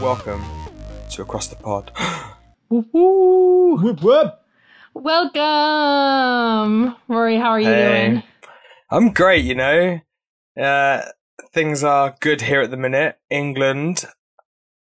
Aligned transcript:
welcome 0.00 0.42
to 1.10 1.22
Across 1.22 1.48
the 1.48 1.56
Pod. 1.56 1.90
Woo-hoo. 2.70 3.76
Whoop, 3.82 4.02
whoop. 4.02 4.34
Welcome, 4.94 5.36
Rory. 7.08 7.36
How 7.36 7.50
are 7.50 7.60
you 7.60 7.66
Hey. 7.68 8.08
doing? 8.08 8.22
I'm 8.90 9.12
great, 9.12 9.44
you 9.44 9.54
know. 9.54 10.00
Uh, 10.60 11.02
things 11.52 11.84
are 11.84 12.14
good 12.20 12.42
here 12.42 12.60
at 12.62 12.70
the 12.70 12.76
minute. 12.76 13.18
England 13.30 14.04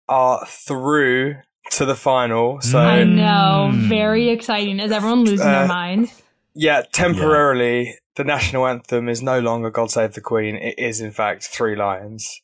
are 0.08 0.44
through 0.46 1.36
to 1.72 1.84
the 1.84 1.94
final, 1.96 2.60
so 2.62 2.78
I 2.78 3.04
know, 3.04 3.70
Mm. 3.72 3.88
very 3.88 4.30
exciting. 4.30 4.80
Is 4.80 4.90
everyone 4.90 5.24
losing 5.24 5.46
Uh, 5.46 5.58
their 5.60 5.68
mind? 5.68 6.10
yeah, 6.54 6.82
temporarily 6.92 7.94
the 8.16 8.24
national 8.24 8.66
anthem 8.66 9.08
is 9.10 9.22
no 9.22 9.38
longer 9.40 9.70
"God 9.70 9.90
Save 9.90 10.14
the 10.14 10.22
Queen." 10.22 10.56
It 10.56 10.78
is, 10.78 11.00
in 11.02 11.10
fact, 11.10 11.44
Three 11.44 11.76
Lions. 11.76 12.40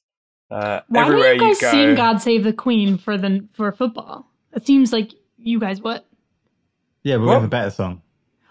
Uh, 0.50 0.80
Why 0.88 1.02
everywhere 1.02 1.36
don't 1.36 1.48
you 1.48 1.54
guys 1.54 1.60
go, 1.60 1.70
sing 1.70 1.94
"God 1.94 2.18
Save 2.22 2.44
the 2.44 2.52
Queen" 2.52 2.98
for 2.98 3.16
the 3.18 3.46
for 3.54 3.72
football? 3.72 4.26
It 4.52 4.66
seems 4.66 4.92
like 4.92 5.12
you 5.38 5.58
guys 5.58 5.80
would. 5.80 6.02
Yeah, 7.02 7.16
but 7.16 7.24
we 7.24 7.30
have 7.30 7.44
a 7.44 7.48
better 7.48 7.70
song. 7.70 8.02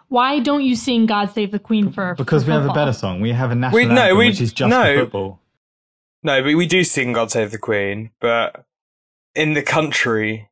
Why 0.09 0.39
don't 0.39 0.63
you 0.63 0.75
sing 0.75 1.05
"God 1.05 1.31
Save 1.31 1.51
the 1.51 1.59
Queen" 1.59 1.91
for 1.91 2.15
Because 2.15 2.43
for 2.43 2.47
we 2.49 2.53
have 2.53 2.65
a 2.69 2.73
better 2.73 2.93
song. 2.93 3.21
We 3.21 3.31
have 3.31 3.51
a 3.51 3.55
national 3.55 3.75
We- 3.87 3.93
no, 3.93 4.01
anthem, 4.01 4.17
we- 4.17 4.27
which 4.27 4.41
is 4.41 4.53
just 4.53 4.69
no. 4.69 4.83
for 4.83 4.99
football. 5.03 5.39
No, 6.23 6.41
but 6.43 6.55
we 6.55 6.65
do 6.67 6.83
sing 6.83 7.13
"God 7.13 7.31
Save 7.31 7.51
the 7.51 7.57
Queen," 7.57 8.11
but 8.19 8.65
in 9.35 9.53
the 9.53 9.63
country, 9.63 10.49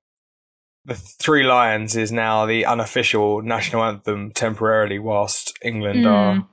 the 0.85 0.95
Three 0.95 1.43
Lions 1.43 1.95
is 1.95 2.11
now 2.11 2.45
the 2.45 2.65
unofficial 2.65 3.41
national 3.41 3.83
anthem 3.83 4.31
temporarily, 4.31 4.99
whilst 4.99 5.53
England 5.63 6.05
Mm. 6.05 6.11
are 6.11 6.47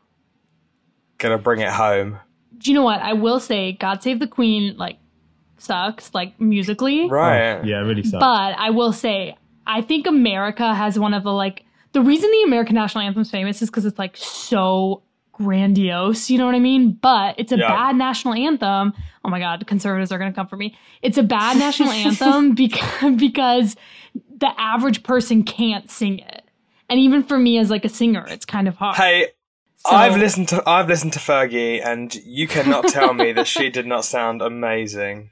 gonna 1.19 1.39
bring 1.39 1.61
it 1.61 1.71
home. 1.73 2.19
Do 2.59 2.71
you 2.71 2.75
know 2.75 2.83
what? 2.85 3.01
I 3.01 3.13
will 3.15 3.41
say, 3.41 3.73
"God 3.73 4.03
Save 4.03 4.19
the 4.21 4.27
Queen" 4.27 4.77
like 4.77 4.99
sucks, 5.59 6.13
like 6.15 6.39
musically. 6.41 7.09
Right? 7.09 7.55
Oh, 7.59 7.65
yeah, 7.65 7.79
it 7.81 7.85
really 7.85 8.03
sucks. 8.03 8.21
But 8.21 8.55
I 8.59 8.71
will 8.71 8.93
say, 8.93 9.37
I 9.67 9.81
think 9.83 10.07
America 10.07 10.75
has 10.75 10.99
one 10.99 11.15
of 11.15 11.23
the 11.25 11.33
like 11.33 11.65
the 11.93 12.01
reason 12.03 12.31
the 12.31 12.43
American 12.45 12.75
national 12.75 13.05
anthem 13.05 13.23
is 13.23 13.31
famous 13.31 13.63
is 13.63 13.71
because 13.71 13.85
it's 13.85 13.99
like 13.99 14.17
so 14.17 15.03
grandiose. 15.33 16.31
You 16.31 16.39
know 16.39 16.47
what 16.47 16.55
I 16.55 16.59
mean? 16.61 16.93
But 17.01 17.35
it's 17.39 17.53
a 17.53 17.59
Yeah. 17.59 17.69
bad 17.69 17.97
national 17.97 18.35
anthem. 18.35 18.93
Oh 19.25 19.29
my 19.31 19.39
god, 19.41 19.67
conservatives 19.67 20.13
are 20.13 20.19
gonna 20.19 20.33
come 20.33 20.47
for 20.47 20.57
me. 20.57 20.77
It's 21.03 21.19
a 21.19 21.23
bad 21.23 21.57
national 21.57 21.91
anthem 22.05 22.55
because 22.55 23.15
because 23.17 23.77
the 24.39 24.51
average 24.59 25.03
person 25.03 25.43
can't 25.43 25.91
sing 25.91 26.19
it, 26.21 26.45
and 26.89 27.01
even 27.01 27.23
for 27.23 27.39
me 27.39 27.59
as 27.59 27.71
like 27.71 27.85
a 27.85 27.89
singer, 27.89 28.25
it's 28.29 28.45
kind 28.45 28.69
of 28.69 28.77
hard. 28.77 28.97
Hey, 28.97 29.25
So- 29.25 29.29
I've 29.91 30.17
listened 30.17 30.49
to 30.49 30.63
I've 30.67 30.89
listened 30.89 31.13
to 31.15 31.19
Fergie, 31.19 31.85
and 31.85 32.15
you 32.15 32.47
cannot 32.49 32.89
tell 32.89 33.15
me 33.15 33.33
that 33.33 33.47
she 33.47 33.71
did 33.71 33.87
not 33.87 34.05
sound 34.05 34.43
amazing. 34.43 35.31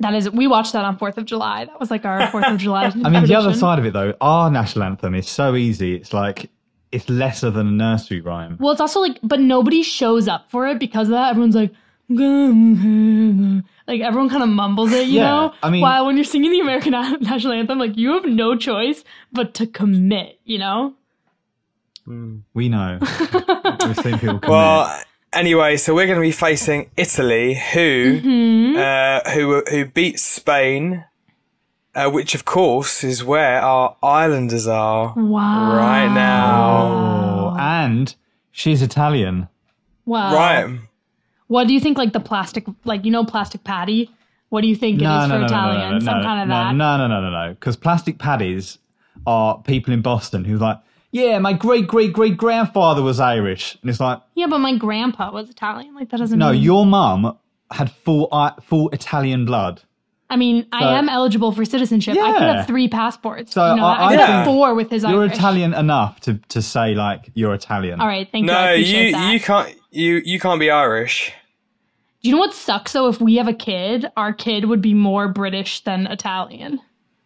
That 0.00 0.14
is, 0.14 0.30
we 0.30 0.46
watched 0.46 0.74
that 0.74 0.84
on 0.84 0.96
Fourth 0.96 1.18
of 1.18 1.24
July. 1.24 1.64
That 1.64 1.80
was 1.80 1.90
like 1.90 2.04
our 2.04 2.28
Fourth 2.28 2.46
of 2.46 2.56
July. 2.58 2.84
I 3.04 3.10
mean, 3.10 3.24
the 3.26 3.34
other 3.34 3.52
side 3.52 3.80
of 3.80 3.84
it, 3.84 3.92
though, 3.92 4.14
our 4.20 4.48
national 4.50 4.84
anthem 4.84 5.14
is 5.16 5.28
so 5.28 5.56
easy. 5.56 5.96
It's 5.96 6.12
like, 6.12 6.50
it's 6.92 7.08
lesser 7.08 7.50
than 7.50 7.66
a 7.66 7.70
nursery 7.72 8.20
rhyme. 8.20 8.56
Well, 8.60 8.70
it's 8.70 8.80
also 8.80 9.00
like, 9.00 9.18
but 9.24 9.40
nobody 9.40 9.82
shows 9.82 10.28
up 10.28 10.50
for 10.52 10.68
it 10.68 10.78
because 10.78 11.08
of 11.08 11.12
that. 11.12 11.30
Everyone's 11.30 11.56
like, 11.56 11.72
like 13.86 14.00
everyone 14.00 14.28
kind 14.30 14.42
of 14.42 14.48
mumbles 14.48 14.92
it, 14.92 15.08
you 15.08 15.14
Yeah, 15.16 15.28
know. 15.30 15.54
I 15.62 15.70
mean- 15.70 15.80
while 15.82 16.06
when 16.06 16.16
you're 16.16 16.24
singing 16.24 16.52
the 16.52 16.60
American 16.60 16.92
national 17.20 17.52
anthem, 17.54 17.78
like 17.78 17.96
you 17.96 18.12
have 18.12 18.24
no 18.24 18.54
choice 18.56 19.02
but 19.32 19.52
to 19.54 19.66
commit, 19.66 20.38
you 20.44 20.58
know. 20.58 20.94
We 22.54 22.68
know. 22.68 22.98
We've 23.00 23.96
seen 23.96 24.18
people 24.18 24.38
come 24.38 24.50
Well, 24.50 25.00
anyway, 25.32 25.76
so 25.76 25.94
we're 25.94 26.06
going 26.06 26.18
to 26.18 26.22
be 26.22 26.32
facing 26.32 26.90
Italy, 26.96 27.54
who 27.72 28.20
Hmm? 28.22 28.76
uh, 28.78 29.30
who 29.30 29.62
who 29.70 29.84
beat 29.86 30.18
Spain, 30.18 31.04
uh, 31.94 32.10
which 32.10 32.34
of 32.34 32.44
course 32.44 33.04
is 33.04 33.22
where 33.24 33.60
our 33.60 33.96
Islanders 34.02 34.66
are 34.66 35.12
Wow. 35.16 35.76
right 35.76 36.08
now. 36.12 37.52
Oh, 37.54 37.56
and 37.58 38.14
she's 38.50 38.80
Italian. 38.82 39.48
Wow. 40.06 40.34
Right. 40.34 40.78
What 41.48 41.66
do 41.66 41.74
you 41.74 41.80
think? 41.80 41.98
Like 41.98 42.12
the 42.12 42.20
plastic, 42.20 42.64
like 42.84 43.04
you 43.04 43.10
know, 43.10 43.24
plastic 43.24 43.64
patty. 43.64 44.10
What 44.50 44.62
do 44.62 44.68
you 44.68 44.76
think 44.76 45.02
it 45.02 45.04
is 45.04 45.28
for 45.28 45.42
Italians? 45.44 46.04
no, 46.04 46.10
Some 46.12 46.18
no, 46.20 46.24
kind 46.24 46.40
of 46.42 46.48
no, 46.48 46.54
that. 46.54 46.74
No, 46.74 46.96
no, 46.96 47.06
no, 47.06 47.20
no, 47.20 47.30
no. 47.30 47.50
Because 47.54 47.76
plastic 47.76 48.18
paddies 48.18 48.78
are 49.26 49.58
people 49.62 49.92
in 49.92 50.00
Boston 50.00 50.44
who's 50.46 50.60
like, 50.60 50.78
yeah, 51.10 51.38
my 51.38 51.52
great 51.52 51.86
great 51.86 52.12
great 52.12 52.36
grandfather 52.36 53.02
was 53.02 53.18
Irish, 53.20 53.76
and 53.80 53.90
it's 53.90 54.00
like, 54.00 54.20
Yeah, 54.34 54.46
but 54.46 54.58
my 54.58 54.76
grandpa 54.76 55.30
was 55.32 55.48
Italian. 55.50 55.94
Like 55.94 56.10
that 56.10 56.18
doesn't. 56.18 56.38
Matter. 56.38 56.50
No, 56.50 56.54
mean- 56.54 56.62
your 56.62 56.86
mum 56.86 57.38
had 57.70 57.90
full 57.90 58.28
uh, 58.32 58.52
full 58.62 58.90
Italian 58.90 59.44
blood. 59.44 59.82
I 60.30 60.36
mean, 60.36 60.64
So- 60.64 60.68
I 60.72 60.98
am 60.98 61.08
eligible 61.08 61.52
for 61.52 61.64
citizenship. 61.64 62.14
I 62.18 62.32
could 62.32 62.42
have 62.42 62.66
three 62.66 62.88
passports. 62.88 63.52
So 63.54 63.70
you 63.70 63.76
know, 63.76 63.86
I- 63.86 63.94
I, 63.94 64.04
I 64.06 64.10
could 64.10 64.20
have 64.20 64.44
four 64.44 64.74
with 64.74 64.90
his 64.90 65.02
You're 65.02 65.22
Irish. 65.22 65.32
Italian 65.34 65.72
enough 65.74 66.20
to 66.20 66.34
to 66.48 66.60
say 66.60 66.94
like 66.94 67.30
you're 67.34 67.54
Italian. 67.54 68.00
All 68.00 68.06
right, 68.06 68.28
thank 68.30 68.42
you. 68.46 68.52
No, 68.52 68.72
you 68.72 69.12
that. 69.12 69.32
you 69.32 69.40
can't 69.40 69.74
you 69.90 70.20
you 70.24 70.38
can't 70.38 70.60
be 70.60 70.70
Irish. 70.70 71.32
Do 72.22 72.28
you 72.28 72.34
know 72.34 72.40
what 72.40 72.52
sucks 72.52 72.92
though? 72.92 73.08
If 73.08 73.20
we 73.20 73.36
have 73.36 73.48
a 73.48 73.54
kid, 73.54 74.06
our 74.16 74.32
kid 74.32 74.66
would 74.66 74.82
be 74.82 74.92
more 74.92 75.28
British 75.28 75.82
than 75.84 76.06
Italian. 76.08 76.80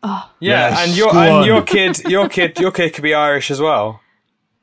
Yeah, 0.04 0.22
Yeah, 0.40 0.76
and 0.80 0.96
your 0.96 1.14
and 1.16 1.46
your 1.46 1.62
kid 1.62 1.98
your 2.10 2.28
kid 2.28 2.58
your 2.58 2.72
kid 2.72 2.94
could 2.94 3.02
be 3.02 3.14
Irish 3.14 3.50
as 3.50 3.60
well. 3.60 4.00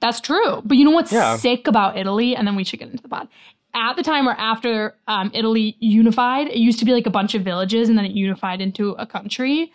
That's 0.02 0.22
true. 0.22 0.62
But 0.66 0.78
you 0.78 0.86
know 0.86 0.92
what's 0.92 1.12
Yeah. 1.12 1.36
sick 1.38 1.68
about 1.68 1.98
Italy? 1.98 2.36
And 2.36 2.48
then 2.48 2.56
we 2.56 2.64
should 2.64 2.80
get 2.80 2.90
into 2.90 3.02
the 3.04 3.10
pod. 3.10 3.28
At 3.74 3.96
the 3.96 4.04
time 4.04 4.28
or 4.28 4.32
after 4.34 4.96
um, 5.08 5.30
Italy 5.34 5.76
unified, 5.80 6.48
it 6.48 6.58
used 6.58 6.80
to 6.80 6.86
be 6.86 6.92
like 6.94 7.06
a 7.06 7.10
bunch 7.12 7.36
of 7.36 7.44
villages 7.44 7.88
and 7.90 7.98
then 7.98 8.06
it 8.06 8.12
unified 8.14 8.62
into 8.62 8.92
a 8.92 9.06
country. 9.06 9.72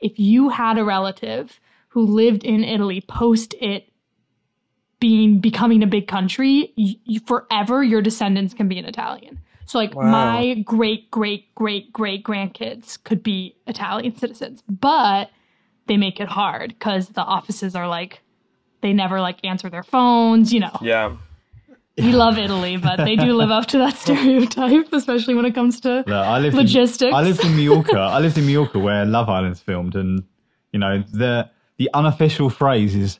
If 0.00 0.18
you 0.18 0.48
had 0.48 0.78
a 0.78 0.84
relative 0.84 1.60
who 1.88 2.06
lived 2.06 2.42
in 2.44 2.64
Italy 2.64 3.00
post 3.06 3.54
it 3.60 3.88
being 5.00 5.38
becoming 5.40 5.82
a 5.82 5.86
big 5.86 6.06
country, 6.08 6.72
you, 6.76 6.94
you, 7.04 7.20
forever 7.20 7.82
your 7.84 8.00
descendants 8.00 8.54
can 8.54 8.68
be 8.68 8.78
an 8.78 8.84
Italian. 8.86 9.40
So 9.66 9.78
like 9.78 9.94
Wow. 9.94 10.10
my 10.10 10.54
great 10.64 11.10
great 11.10 11.54
great 11.54 11.92
great 11.92 12.22
grandkids 12.24 13.02
could 13.04 13.22
be 13.22 13.56
Italian 13.66 14.16
citizens, 14.16 14.62
but 14.68 15.30
they 15.86 15.96
make 15.96 16.20
it 16.20 16.28
hard 16.28 16.70
because 16.70 17.08
the 17.10 17.22
offices 17.22 17.74
are 17.74 17.88
like 17.88 18.20
they 18.82 18.92
never 18.92 19.20
like 19.20 19.38
answer 19.44 19.70
their 19.70 19.82
phones. 19.82 20.52
You 20.52 20.60
know, 20.60 20.78
Yeah. 20.82 21.16
we 21.96 22.12
love 22.12 22.36
Italy, 22.38 22.76
but 22.76 22.96
they 22.98 23.16
do 23.16 23.34
live 23.34 23.50
up 23.50 23.66
to 23.66 23.78
that 23.78 23.94
stereotype, 24.04 24.92
especially 24.92 25.34
when 25.34 25.44
it 25.46 25.54
comes 25.54 25.80
to 25.80 25.98
Look, 25.98 26.08
I 26.08 26.38
lived 26.40 26.56
Logistics. 26.56 27.08
In, 27.10 27.14
I 27.14 27.22
lived 27.22 27.44
in 27.44 27.56
Mallorca. 27.56 27.98
I 27.98 28.18
lived 28.20 28.36
in 28.36 28.46
Mallorca 28.46 28.78
where 28.78 29.04
Love 29.06 29.28
Island's 29.28 29.60
filmed, 29.60 29.94
and 29.94 30.24
you 30.72 30.78
know 30.78 31.02
the 31.12 31.48
the 31.78 31.88
unofficial 31.94 32.50
phrase 32.50 32.94
is 32.94 33.18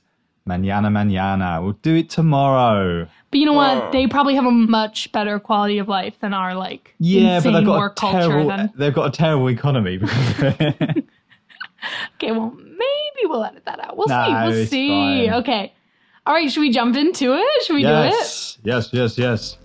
"mañana, 0.48 0.88
mañana." 0.90 1.62
We'll 1.62 1.78
do 1.82 1.96
it 1.96 2.10
tomorrow. 2.10 3.06
But 3.30 3.40
you 3.40 3.46
know 3.46 3.52
Whoa. 3.52 3.74
what? 3.76 3.84
Oh. 3.84 3.90
They 3.92 4.06
probably 4.06 4.34
have 4.36 4.46
a 4.46 4.50
much 4.50 5.10
better 5.12 5.38
quality 5.40 5.78
of 5.78 5.88
life 5.88 6.14
than 6.20 6.32
our 6.34 6.54
like 6.54 6.94
Yeah, 6.98 7.36
insane 7.36 7.52
but 7.52 7.58
they've 7.58 7.66
got 7.66 7.78
work 7.78 7.92
a 7.96 8.00
culture. 8.00 8.18
terrible. 8.28 8.48
Then 8.48 8.72
They've 8.76 8.94
got 8.94 9.06
a 9.08 9.10
terrible 9.10 9.48
economy 9.50 9.96
because. 9.98 10.44
okay, 12.16 12.32
well 12.32 12.50
maybe 12.56 13.26
we'll 13.26 13.44
edit 13.44 13.64
that 13.66 13.80
out. 13.80 13.96
We'll 13.96 14.06
No, 14.08 14.24
see. 14.24 14.32
We'll 14.56 14.66
see. 14.66 15.26
fine. 15.28 15.34
Okay. 15.40 15.72
All 16.26 16.34
right. 16.34 16.50
Should 16.50 16.60
we 16.60 16.70
jump 16.70 16.96
into 16.96 17.34
it? 17.34 17.64
Should 17.64 17.74
we 17.74 17.82
do 17.82 17.88
it? 17.88 18.10
yes, 18.12 18.58
yes, 18.62 18.90
yes, 18.92 19.18
yes. 19.18 19.56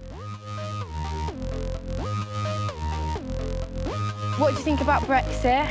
What 4.37 4.51
do 4.51 4.57
you 4.57 4.63
think 4.63 4.79
about 4.81 5.01
Brexit? 5.03 5.67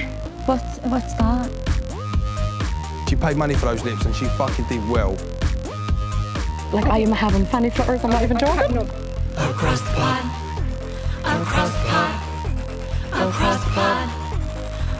What, 0.46 0.60
what's 0.84 1.14
that? 1.14 1.50
She 3.08 3.16
paid 3.16 3.38
money 3.38 3.54
for 3.54 3.64
those 3.64 3.82
lips 3.84 4.04
and 4.04 4.14
she 4.14 4.26
fucking 4.26 4.66
did 4.66 4.86
well. 4.86 5.16
Like 6.74 6.84
I 6.86 6.98
am 6.98 7.10
having 7.10 7.46
fanny 7.46 7.70
flutters, 7.70 8.04
I'm 8.04 8.10
not 8.10 8.22
even 8.22 8.36
joking. 8.36 8.76
Across 8.76 9.80
the 9.80 9.90
pond, 9.96 10.30
across 11.24 11.72
the 11.72 11.88
pond, 11.88 12.20
across 13.14 13.64
the 13.64 13.70
pond, 13.70 14.10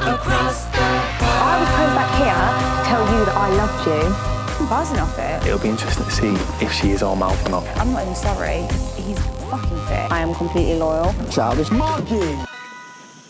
across 0.00 0.65
the 0.65 0.79
I 0.81 1.61
was 1.61 1.69
coming 1.69 1.94
back 1.94 2.11
here 2.17 2.44
to 2.79 2.88
tell 2.88 3.05
you 3.12 3.25
that 3.27 3.37
I 3.37 3.49
loved 3.50 3.87
you. 3.87 4.59
I'm 4.59 4.69
buzzing 4.71 4.99
off 5.00 5.19
it. 5.19 5.47
It'll 5.47 5.59
be 5.59 5.69
interesting 5.69 6.05
to 6.05 6.11
see 6.11 6.65
if 6.65 6.73
she 6.73 6.93
is 6.93 7.03
our 7.03 7.15
mouth 7.15 7.47
or 7.47 7.50
not. 7.50 7.67
I'm 7.77 7.93
not 7.93 8.03
even 8.05 8.15
sorry. 8.15 8.67
He's 8.97 9.19
fucking 9.50 9.81
fit. 9.87 10.11
I 10.11 10.21
am 10.21 10.35
completely 10.35 10.77
loyal. 10.77 11.15
Childish 11.31 11.71
monkey. 11.71 12.38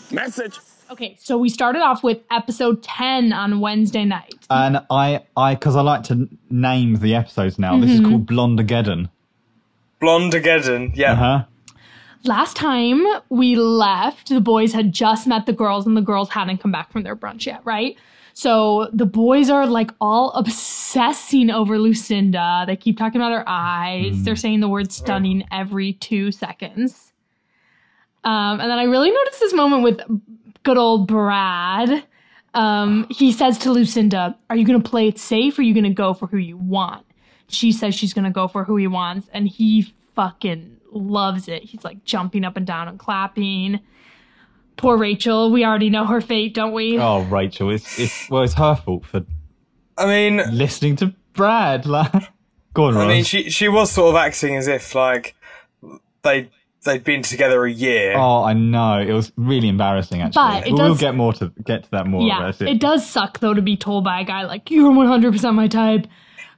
Message. 0.09 0.59
Okay. 0.89 1.15
So 1.19 1.37
we 1.37 1.49
started 1.49 1.81
off 1.81 2.03
with 2.03 2.19
episode 2.31 2.81
ten 2.81 3.31
on 3.31 3.59
Wednesday 3.59 4.05
night. 4.05 4.33
And 4.49 4.81
I, 4.89 5.23
I, 5.37 5.55
because 5.55 5.75
I 5.75 5.81
like 5.81 6.03
to 6.03 6.27
name 6.49 6.95
the 6.95 7.15
episodes 7.15 7.59
now. 7.59 7.79
This 7.79 7.91
is 7.91 7.99
called 7.99 8.25
Blondageddon. 8.25 9.09
Blondageddon. 10.01 10.95
Yeah. 10.95 11.11
Uh 11.11 11.15
huh. 11.15 11.43
Last 12.25 12.57
time 12.57 13.05
we 13.29 13.55
left, 13.55 14.29
the 14.29 14.41
boys 14.41 14.73
had 14.73 14.91
just 14.91 15.25
met 15.27 15.45
the 15.45 15.53
girls 15.53 15.87
and 15.87 15.95
the 15.95 16.01
girls 16.01 16.29
hadn't 16.29 16.57
come 16.57 16.71
back 16.71 16.91
from 16.91 17.03
their 17.03 17.15
brunch 17.15 17.45
yet, 17.45 17.61
right? 17.63 17.95
So 18.33 18.89
the 18.91 19.05
boys 19.05 19.49
are 19.49 19.67
like 19.67 19.91
all 20.01 20.31
obsessing 20.31 21.49
over 21.49 21.77
Lucinda. 21.77 22.63
They 22.65 22.75
keep 22.75 22.97
talking 22.97 23.21
about 23.21 23.31
her 23.31 23.43
eyes. 23.45 24.23
They're 24.23 24.35
saying 24.35 24.61
the 24.61 24.69
word 24.69 24.91
stunning 24.91 25.43
every 25.51 25.93
two 25.93 26.31
seconds. 26.31 27.13
Um, 28.23 28.59
and 28.59 28.69
then 28.69 28.79
I 28.79 28.83
really 28.83 29.11
noticed 29.11 29.39
this 29.39 29.53
moment 29.53 29.83
with 29.83 30.01
good 30.63 30.77
old 30.77 31.07
Brad 31.07 32.03
Um, 32.53 33.05
he 33.09 33.31
says 33.31 33.57
to 33.59 33.71
Lucinda, 33.71 34.37
Are 34.49 34.55
you 34.55 34.65
going 34.65 34.81
to 34.81 34.89
play 34.89 35.07
it 35.07 35.19
safe 35.19 35.57
or 35.57 35.61
are 35.61 35.65
you 35.65 35.73
going 35.73 35.83
to 35.83 35.89
go 35.93 36.13
for 36.13 36.27
who 36.27 36.37
you 36.37 36.57
want? 36.57 37.05
She 37.47 37.71
says 37.71 37.93
she's 37.95 38.13
going 38.13 38.25
to 38.25 38.31
go 38.31 38.47
for 38.47 38.63
who 38.63 38.75
he 38.75 38.87
wants, 38.87 39.27
and 39.33 39.47
he 39.47 39.93
fucking 40.15 40.77
loves 40.91 41.47
it. 41.47 41.63
He's 41.63 41.83
like 41.83 42.03
jumping 42.03 42.43
up 42.45 42.57
and 42.57 42.65
down 42.65 42.87
and 42.87 42.99
clapping. 42.99 43.79
Poor 44.77 44.97
Rachel. 44.97 45.51
We 45.51 45.65
already 45.65 45.89
know 45.89 46.05
her 46.05 46.21
fate, 46.21 46.53
don't 46.53 46.73
we? 46.73 46.97
Oh, 46.99 47.21
Rachel, 47.23 47.69
it's, 47.71 47.99
it's 47.99 48.29
well, 48.29 48.43
it's 48.43 48.53
her 48.53 48.75
fault 48.75 49.05
for 49.05 49.25
I 49.97 50.05
mean, 50.05 50.41
listening 50.55 50.95
to 50.97 51.13
Brad. 51.33 51.85
Like, 51.85 52.11
go 52.73 52.85
on, 52.85 52.95
I 52.95 52.99
Ross. 52.99 53.07
mean, 53.07 53.23
she 53.23 53.49
she 53.49 53.67
was 53.67 53.91
sort 53.91 54.15
of 54.15 54.15
acting 54.15 54.55
as 54.55 54.67
if 54.67 54.93
like 54.95 55.35
they 56.21 56.49
they'd 56.83 57.03
been 57.03 57.21
together 57.21 57.65
a 57.65 57.71
year. 57.71 58.13
Oh, 58.17 58.43
I 58.43 58.53
know. 58.53 58.99
It 58.99 59.11
was 59.13 59.31
really 59.35 59.67
embarrassing, 59.69 60.21
actually. 60.21 60.41
But 60.41 60.67
it 60.67 60.73
we'll, 60.73 60.81
we'll 60.83 60.91
does- 60.93 60.99
get 60.99 61.15
more 61.15 61.33
to 61.33 61.51
get 61.65 61.83
to 61.83 61.91
that 61.91 62.07
more. 62.07 62.21
yeah, 62.21 62.39
but 62.39 62.45
that's 62.57 62.61
it 62.61 62.79
does 62.79 63.07
suck 63.09 63.39
though 63.39 63.53
to 63.53 63.61
be 63.61 63.75
told 63.77 64.03
by 64.03 64.21
a 64.21 64.23
guy 64.25 64.43
like, 64.43 64.69
You're 64.71 64.91
100% 64.91 65.53
my 65.55 65.67
type. 65.67 66.07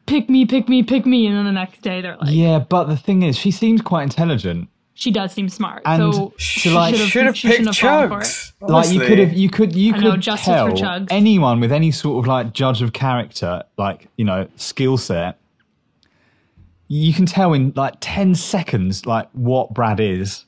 Pick 0.07 0.29
me, 0.29 0.45
pick 0.45 0.68
me, 0.68 0.83
pick 0.83 1.06
me. 1.06 1.27
And 1.27 1.38
then 1.38 1.45
the 1.45 1.51
next 1.51 1.81
day 1.81 2.01
they're 2.01 2.18
like, 2.18 2.29
Yeah, 2.33 2.59
but 2.59 2.85
the 2.85 2.97
thing 2.97 3.23
is, 3.23 3.38
she 3.38 3.51
seems 3.51 3.81
quite 3.81 4.03
intelligent. 4.03 4.68
She 4.94 5.09
does 5.09 5.31
seem 5.31 5.50
smart. 5.50 5.81
And 5.85 6.13
so 6.13 6.33
to, 6.62 6.71
like- 6.71 6.94
should've- 6.95 7.09
Should 7.09 7.25
have 7.25 7.38
she 7.38 7.47
shouldn't 7.47 7.68
picked 7.69 7.79
have 7.79 7.89
fallen 7.89 8.09
for 8.09 8.19
it. 8.19 8.23
Chugs. 8.23 8.51
Like 8.69 8.91
you 8.91 9.00
could 9.00 9.18
have, 9.19 9.33
you 9.33 9.50
could, 9.50 9.75
you 9.75 9.94
I 9.95 9.97
know, 9.97 10.12
could 10.12 10.21
justice 10.21 10.45
for 10.45 10.71
tell 10.71 11.00
Chugs. 11.00 11.07
anyone 11.09 11.59
with 11.59 11.71
any 11.71 11.89
sort 11.91 12.23
of 12.23 12.27
like 12.27 12.53
judge 12.53 12.81
of 12.83 12.94
character, 12.94 13.63
like 13.77 14.07
you 14.18 14.25
know, 14.25 14.47
skill 14.57 14.97
set. 14.97 15.39
You 16.94 17.14
can 17.14 17.26
tell 17.26 17.54
in 17.54 17.72
like 17.78 17.94
ten 18.02 18.36
seconds, 18.36 19.06
like 19.06 19.30
what 19.32 19.74
Brad 19.74 20.02
is. 20.02 20.44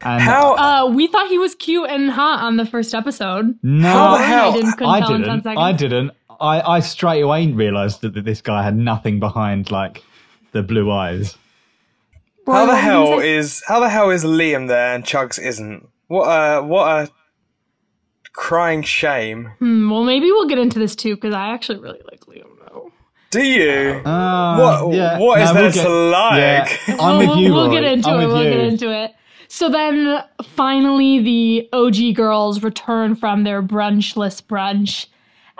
And 0.00 0.20
How 0.20 0.56
Uh, 0.56 0.90
we 0.90 1.06
thought 1.06 1.28
he 1.28 1.38
was 1.38 1.54
cute 1.54 1.88
and 1.88 2.10
hot 2.10 2.42
on 2.42 2.56
the 2.56 2.66
first 2.66 2.92
episode. 2.92 3.56
no, 3.62 3.88
How 3.88 4.16
the 4.18 4.24
hell- 4.24 4.50
I 4.50 4.52
didn't, 4.52 4.82
I 4.82 5.00
tell 5.00 5.14
in 5.14 5.22
10 5.22 5.38
didn't. 5.38 5.58
I 5.58 5.72
didn't. 5.72 6.10
I, 6.40 6.60
I 6.76 6.80
straight 6.80 7.20
away 7.22 7.46
realised 7.52 8.00
that, 8.00 8.14
that 8.14 8.24
this 8.24 8.42
guy 8.42 8.64
had 8.64 8.76
nothing 8.76 9.20
behind 9.20 9.70
like 9.70 10.02
the 10.52 10.62
blue 10.64 10.90
eyes. 10.90 11.38
How 12.46 12.66
the 12.66 12.66
what 12.66 12.66
were 12.66 12.74
you 12.74 12.80
hell 12.80 13.18
is 13.20 13.62
how 13.68 13.78
the 13.78 13.88
hell 13.88 14.10
is 14.10 14.24
Liam 14.24 14.66
there 14.66 14.94
and 14.94 15.04
Chugs 15.04 15.38
isn't? 15.40 15.88
What 16.08 16.26
a 16.26 16.62
what 16.62 16.86
a 16.88 17.10
crying 18.32 18.82
shame. 18.82 19.52
Hmm, 19.60 19.88
well, 19.90 20.02
maybe 20.04 20.26
we'll 20.32 20.48
get 20.48 20.58
into 20.58 20.78
this 20.80 20.96
too 20.96 21.14
because 21.14 21.32
I 21.34 21.50
actually 21.54 21.78
really 21.78 22.02
like 22.10 22.20
Liam 22.22 22.42
though. 22.55 22.55
Do 23.36 23.44
you? 23.46 23.90
Uh, 24.04 24.56
What- 24.56 24.94
yeah. 24.94 25.18
what 25.18 25.40
is 25.40 25.48
No, 25.48 25.54
there 25.54 25.62
we'll 25.64 25.72
to 25.72 25.78
get- 25.78 25.88
like? 25.88 26.38
Yeah, 26.38 26.66
I'm 26.88 26.96
Well, 26.96 27.18
with 27.18 27.28
we'll. 27.28 27.54
We'll 27.54 27.70
get 27.70 27.84
into 27.84 28.08
I'm 28.08 28.20
it. 28.20 28.26
We'll 28.26 28.44
you. 28.44 28.50
get 28.50 28.60
into 28.60 28.90
it. 28.92 29.14
So 29.48 29.68
then, 29.68 30.22
finally, 30.42 31.18
the 31.20 31.68
OG 31.72 32.14
girls 32.14 32.62
return 32.62 33.14
from 33.14 33.44
their 33.44 33.62
brunchless 33.62 34.40
brunch. 34.42 35.06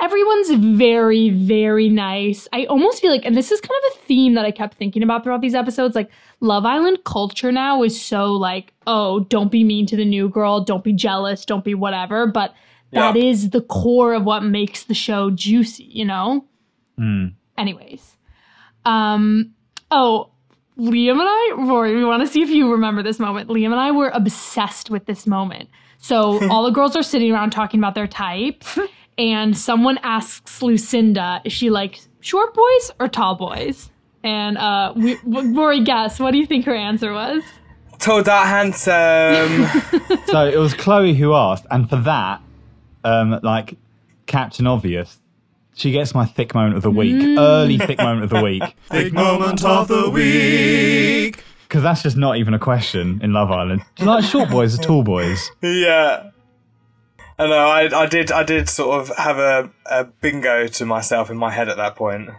Everyone's 0.00 0.50
very, 0.76 1.31
very 1.31 1.88
nice. 1.88 2.49
I 2.52 2.64
almost 2.67 3.00
feel 3.00 3.11
like, 3.11 3.25
and 3.25 3.34
this 3.37 3.50
is 3.52 3.61
kind 3.61 3.78
of 3.87 3.96
a 3.96 3.99
theme 4.06 4.34
that 4.34 4.44
I 4.44 4.50
kept 4.50 4.75
thinking 4.76 5.02
about 5.02 5.23
throughout 5.25 5.40
these 5.40 5.55
episodes. 5.55 5.94
Like, 5.94 6.11
Love 6.40 6.67
Island 6.67 6.99
culture 7.05 7.50
now 7.52 7.82
is 7.82 7.99
so 7.99 8.32
like, 8.32 8.75
oh, 8.87 9.20
don't 9.20 9.50
be 9.50 9.64
mean 9.64 9.87
to 9.87 9.96
the 9.96 10.05
new 10.05 10.28
girl, 10.28 10.61
don't 10.62 10.84
be 10.84 10.93
jealous, 10.93 11.44
don't 11.46 11.64
be 11.64 11.75
whatever. 11.75 12.26
But 12.26 12.52
that 12.93 13.17
Yeah. 13.17 13.23
is 13.25 13.50
the 13.50 13.62
core 13.62 14.12
of 14.14 14.25
what 14.25 14.43
makes 14.43 14.82
the 14.84 14.94
show 14.94 15.31
juicy, 15.31 15.84
you 15.84 16.05
know? 16.05 16.44
Anyways. 17.58 18.16
Um, 18.84 19.54
oh, 19.90 20.30
Liam 20.78 21.12
and 21.12 21.22
I, 21.22 21.54
Rory, 21.56 21.96
we 21.96 22.04
want 22.04 22.22
to 22.22 22.26
see 22.26 22.42
if 22.42 22.50
you 22.50 22.70
remember 22.70 23.02
this 23.02 23.18
moment. 23.18 23.48
Liam 23.48 23.66
and 23.66 23.80
I 23.80 23.90
were 23.90 24.10
obsessed 24.10 24.90
with 24.90 25.06
this 25.06 25.26
moment. 25.26 25.70
So 25.98 26.46
all 26.50 26.64
the 26.64 26.70
girls 26.70 26.94
are 26.96 27.02
sitting 27.02 27.32
around 27.32 27.50
talking 27.50 27.80
about 27.80 27.94
their 27.94 28.06
types, 28.06 28.78
and 29.18 29.56
someone 29.56 29.98
asks 30.02 30.60
Lucinda, 30.60 31.40
is 31.44 31.52
she 31.52 31.70
like 31.70 31.98
short 32.20 32.54
boys 32.54 32.90
or 33.00 33.08
tall 33.08 33.34
boys? 33.34 33.90
And 34.22 34.58
uh, 34.58 34.92
we, 34.96 35.16
Rory, 35.24 35.82
guess. 35.82 36.18
What 36.18 36.32
do 36.32 36.38
you 36.38 36.46
think 36.46 36.64
her 36.66 36.74
answer 36.74 37.12
was? 37.12 37.42
Tall, 37.98 38.22
dark, 38.22 38.46
handsome. 38.46 39.66
So 40.26 40.44
it 40.44 40.58
was 40.58 40.74
Chloe 40.74 41.14
who 41.14 41.34
asked, 41.34 41.66
and 41.70 41.88
for 41.88 41.96
that, 41.96 42.42
um, 43.04 43.38
like 43.44 43.78
Captain 44.26 44.66
Obvious, 44.66 45.20
she 45.76 45.93
gets 45.93 46.14
my 46.14 46.25
thick 46.25 46.55
moment 46.55 46.75
of 46.76 46.82
the 46.82 46.90
week, 46.90 47.14
Mm. 47.14 47.38
early 47.38 47.78
thick 47.78 47.99
moment 47.99 48.25
of 48.25 48.31
the 48.31 48.43
week, 48.43 48.62
thick 48.90 49.12
moment 49.12 49.62
of 49.64 49.87
the 49.88 50.11
week. 50.11 51.44
because 51.69 51.82
that's 51.82 52.02
just 52.02 52.17
not 52.17 52.38
even 52.38 52.55
a 52.55 52.58
question 52.58 53.20
in 53.23 53.32
Love 53.32 53.50
Island. 53.50 53.82
Do 53.96 54.05
you 54.05 54.11
like 54.11 54.25
short 54.25 54.50
boys 54.50 54.76
or 54.78 54.82
tall 54.82 55.02
boys? 55.05 55.50
yeah. 55.62 56.31
I 57.38 57.46
know. 57.49 57.67
I 57.69 58.02
I 58.05 58.06
did 58.06 58.32
I 58.32 58.43
did 58.44 58.67
sort 58.67 58.99
of 58.99 59.14
have 59.19 59.38
a, 59.38 59.70
a 59.90 60.05
bingo 60.05 60.67
to 60.69 60.87
myself 60.87 61.31
in 61.31 61.37
my 61.37 61.50
head 61.50 61.69
at 61.69 61.76
that 61.76 61.94
point. 61.94 62.31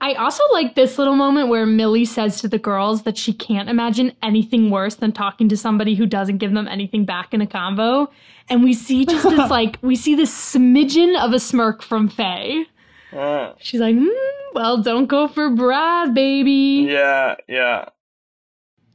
I 0.00 0.14
also 0.14 0.42
like 0.52 0.74
this 0.74 0.98
little 0.98 1.14
moment 1.14 1.48
where 1.48 1.64
Millie 1.64 2.04
says 2.04 2.40
to 2.40 2.48
the 2.48 2.58
girls 2.58 3.04
that 3.04 3.16
she 3.16 3.32
can't 3.32 3.68
imagine 3.68 4.12
anything 4.20 4.68
worse 4.68 4.96
than 4.96 5.12
talking 5.12 5.48
to 5.48 5.56
somebody 5.56 5.94
who 5.94 6.06
doesn't 6.06 6.38
give 6.38 6.52
them 6.54 6.66
anything 6.66 7.04
back 7.04 7.32
in 7.32 7.40
a 7.40 7.46
convo. 7.46 8.08
And 8.48 8.62
we 8.62 8.74
see 8.74 9.04
just 9.04 9.28
this 9.28 9.50
like 9.50 9.78
we 9.82 9.96
see 9.96 10.14
this 10.14 10.32
smidgen 10.32 11.18
of 11.18 11.32
a 11.32 11.38
smirk 11.40 11.82
from 11.82 12.08
Faye. 12.08 12.66
Uh, 13.12 13.52
She's 13.58 13.80
like, 13.80 13.94
mm, 13.94 14.08
"Well, 14.54 14.82
don't 14.82 15.06
go 15.06 15.28
for 15.28 15.50
Brad, 15.50 16.14
baby." 16.14 16.86
yeah, 16.90 17.36
yeah. 17.48 17.86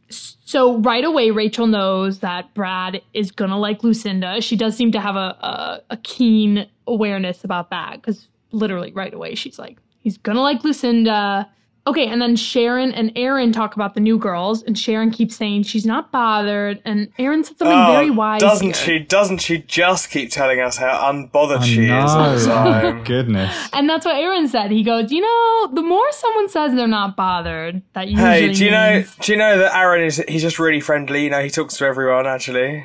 So 0.10 0.78
right 0.78 1.04
away, 1.04 1.32
Rachel 1.32 1.68
knows 1.68 2.20
that 2.20 2.54
Brad 2.54 3.02
is 3.14 3.32
gonna 3.32 3.60
like 3.60 3.84
Lucinda. 3.84 4.40
She 4.42 4.56
does 4.56 4.76
seem 4.78 4.92
to 4.94 5.00
have 5.00 5.16
a 5.16 5.36
a, 5.42 5.82
a 5.92 5.98
keen 5.98 6.68
awareness 6.88 7.44
about 7.44 7.70
that 7.72 8.02
because 8.02 8.28
literally 8.52 8.94
right 8.94 9.14
away 9.14 9.36
she's 9.36 9.60
like, 9.60 9.78
he's 10.00 10.18
gonna 10.18 10.42
like 10.42 10.64
Lucinda. 10.64 11.50
Okay, 11.88 12.06
and 12.08 12.22
then 12.22 12.36
Sharon 12.36 12.92
and 12.92 13.12
Aaron 13.16 13.52
talk 13.54 13.76
about 13.76 13.94
the 13.96 14.02
new 14.02 14.18
girls, 14.20 14.62
and 14.62 14.78
Sharon 14.78 15.10
keeps 15.10 15.36
saying 15.38 15.64
she's 15.64 15.86
not 15.86 16.12
bothered, 16.12 16.82
and 16.86 17.08
Aaron 17.18 17.44
said 17.46 17.58
something 17.58 17.86
very 17.88 18.10
wise. 18.10 18.44
Oh, 18.44 18.48
doesn't 18.50 18.66
here. 18.76 19.00
she? 19.00 19.00
Doesn't 19.00 19.38
she 19.40 19.60
just 19.60 20.10
keep 20.12 20.30
telling 20.30 20.60
us 20.60 20.76
how 20.78 21.12
unbothered 21.12 21.60
I 21.60 21.66
she 21.66 21.86
is 21.86 22.12
all 22.14 22.34
the 22.36 22.46
time? 22.92 23.04
Goodness. 23.06 23.70
And 23.72 23.90
that's 23.90 24.06
what 24.06 24.16
Aaron 24.18 24.48
said. 24.50 24.70
He 24.72 24.84
goes, 24.84 25.12
you 25.12 25.22
know, 25.22 25.74
the 25.74 25.82
more 25.82 26.12
someone 26.12 26.50
says 26.50 26.74
they're 26.76 26.88
not 26.88 27.16
bothered, 27.16 27.82
that 27.94 28.10
usually 28.10 28.28
Hey, 28.30 28.52
do 28.54 28.66
you 28.66 28.72
know? 28.72 28.94
means- 28.96 29.16
Do 29.22 29.32
you 29.32 29.38
know 29.38 29.58
that 29.58 29.74
Aaron 29.76 30.04
is? 30.04 30.22
He's 30.28 30.42
just 30.42 30.60
really 30.60 30.82
friendly. 30.82 31.24
You 31.24 31.30
know, 31.30 31.42
he 31.42 31.50
talks 31.50 31.78
to 31.78 31.86
everyone. 31.86 32.28
Actually, 32.28 32.84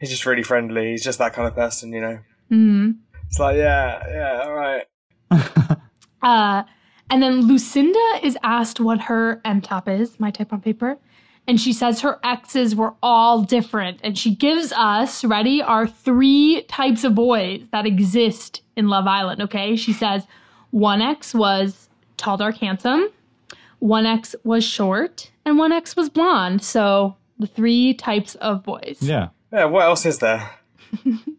he's 0.00 0.10
just 0.10 0.26
really 0.26 0.42
friendly. 0.42 0.90
He's 0.90 1.04
just 1.04 1.20
that 1.20 1.34
kind 1.34 1.46
of 1.46 1.54
person. 1.54 1.92
You 1.92 2.00
know. 2.00 2.18
Mhm. 2.50 2.96
It's 3.28 3.38
like, 3.38 3.56
yeah, 3.58 4.02
yeah, 4.08 4.42
all 4.44 4.54
right. 4.54 4.84
Uh, 6.20 6.64
and 7.10 7.22
then 7.22 7.42
Lucinda 7.42 8.20
is 8.22 8.36
asked 8.42 8.80
what 8.80 9.02
her 9.02 9.40
M 9.44 9.60
top 9.60 9.88
is, 9.88 10.18
my 10.20 10.30
type 10.30 10.52
on 10.52 10.60
paper. 10.60 10.98
And 11.46 11.58
she 11.58 11.72
says 11.72 12.02
her 12.02 12.20
exes 12.22 12.76
were 12.76 12.94
all 13.02 13.42
different. 13.42 14.00
And 14.04 14.18
she 14.18 14.34
gives 14.34 14.70
us, 14.72 15.24
ready, 15.24 15.62
our 15.62 15.86
three 15.86 16.62
types 16.68 17.04
of 17.04 17.14
boys 17.14 17.62
that 17.72 17.86
exist 17.86 18.60
in 18.76 18.88
Love 18.88 19.06
Island, 19.06 19.40
okay? 19.42 19.74
She 19.74 19.94
says 19.94 20.26
one 20.70 21.00
ex 21.00 21.34
was 21.34 21.88
tall, 22.18 22.36
dark, 22.36 22.58
handsome, 22.58 23.08
one 23.78 24.04
ex 24.04 24.34
was 24.44 24.62
short, 24.62 25.30
and 25.46 25.56
one 25.58 25.72
ex 25.72 25.96
was 25.96 26.10
blonde. 26.10 26.62
So 26.62 27.16
the 27.38 27.46
three 27.46 27.94
types 27.94 28.34
of 28.36 28.62
boys. 28.62 28.98
Yeah. 29.00 29.28
Yeah. 29.50 29.64
What 29.64 29.84
else 29.84 30.04
is 30.04 30.18
there? 30.18 30.50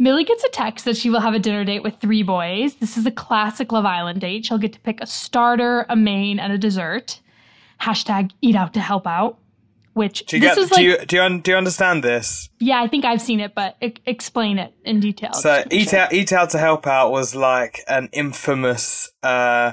Millie 0.00 0.24
gets 0.24 0.42
a 0.42 0.48
text 0.48 0.86
that 0.86 0.96
she 0.96 1.10
will 1.10 1.20
have 1.20 1.34
a 1.34 1.38
dinner 1.38 1.62
date 1.62 1.82
with 1.82 1.96
three 1.96 2.22
boys. 2.22 2.76
This 2.76 2.96
is 2.96 3.04
a 3.04 3.10
classic 3.10 3.70
Love 3.70 3.84
Island 3.84 4.22
date. 4.22 4.46
She'll 4.46 4.56
get 4.56 4.72
to 4.72 4.80
pick 4.80 5.02
a 5.02 5.06
starter, 5.06 5.84
a 5.90 5.94
main, 5.94 6.40
and 6.40 6.54
a 6.54 6.56
dessert. 6.58 7.20
Hashtag 7.82 8.30
eat 8.40 8.56
out 8.56 8.72
to 8.74 8.80
help 8.80 9.06
out. 9.06 9.36
Which 9.92 10.24
Do 10.24 10.38
you 10.38 10.40
this 10.40 10.54
get? 10.54 10.62
is 10.62 10.70
do 10.70 10.74
like, 10.76 10.82
you 10.84 11.06
do 11.06 11.16
you 11.16 11.22
un, 11.22 11.40
do 11.40 11.50
you 11.50 11.56
understand 11.58 12.02
this? 12.02 12.48
yeah, 12.60 12.80
I 12.80 12.86
think 12.86 13.04
I've 13.04 13.20
seen 13.20 13.40
it, 13.40 13.54
but 13.54 13.76
e- 13.82 13.92
explain 14.06 14.58
it 14.58 14.72
in 14.84 15.00
detail. 15.00 15.34
So 15.34 15.50
just 15.50 15.62
to 15.64 15.68
be 15.68 15.76
eat 15.76 15.88
sure. 15.90 15.98
out, 15.98 16.12
eat 16.14 16.32
out 16.32 16.50
to 16.50 16.58
help 16.58 16.86
out 16.86 17.10
was 17.10 17.34
like 17.34 17.80
an 17.88 18.08
infamous 18.12 19.10
uh, 19.22 19.72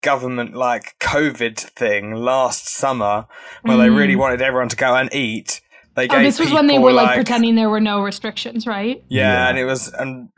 government 0.00 0.54
like 0.56 0.98
COVID 0.98 1.56
thing 1.56 2.14
last 2.16 2.66
summer, 2.66 3.26
where 3.62 3.76
they 3.76 3.90
really 3.90 4.16
wanted 4.16 4.42
everyone 4.42 4.70
to 4.70 4.76
go 4.76 4.96
and 4.96 5.14
eat. 5.14 5.60
They. 5.98 6.04
Oh, 6.04 6.16
gave 6.16 6.22
this 6.22 6.38
was 6.40 6.52
when 6.52 6.66
they 6.66 6.78
were 6.78 6.92
like, 6.92 7.14
pretending 7.14 7.54
there 7.54 7.68
were 7.70 7.80
no 7.80 8.00
restrictions, 8.02 8.66
right? 8.66 9.02
Yeah, 9.08 9.22
Yeah. 9.32 9.48
and 9.50 9.58
it 9.58 9.64
was 9.64 9.88
and 9.92 10.28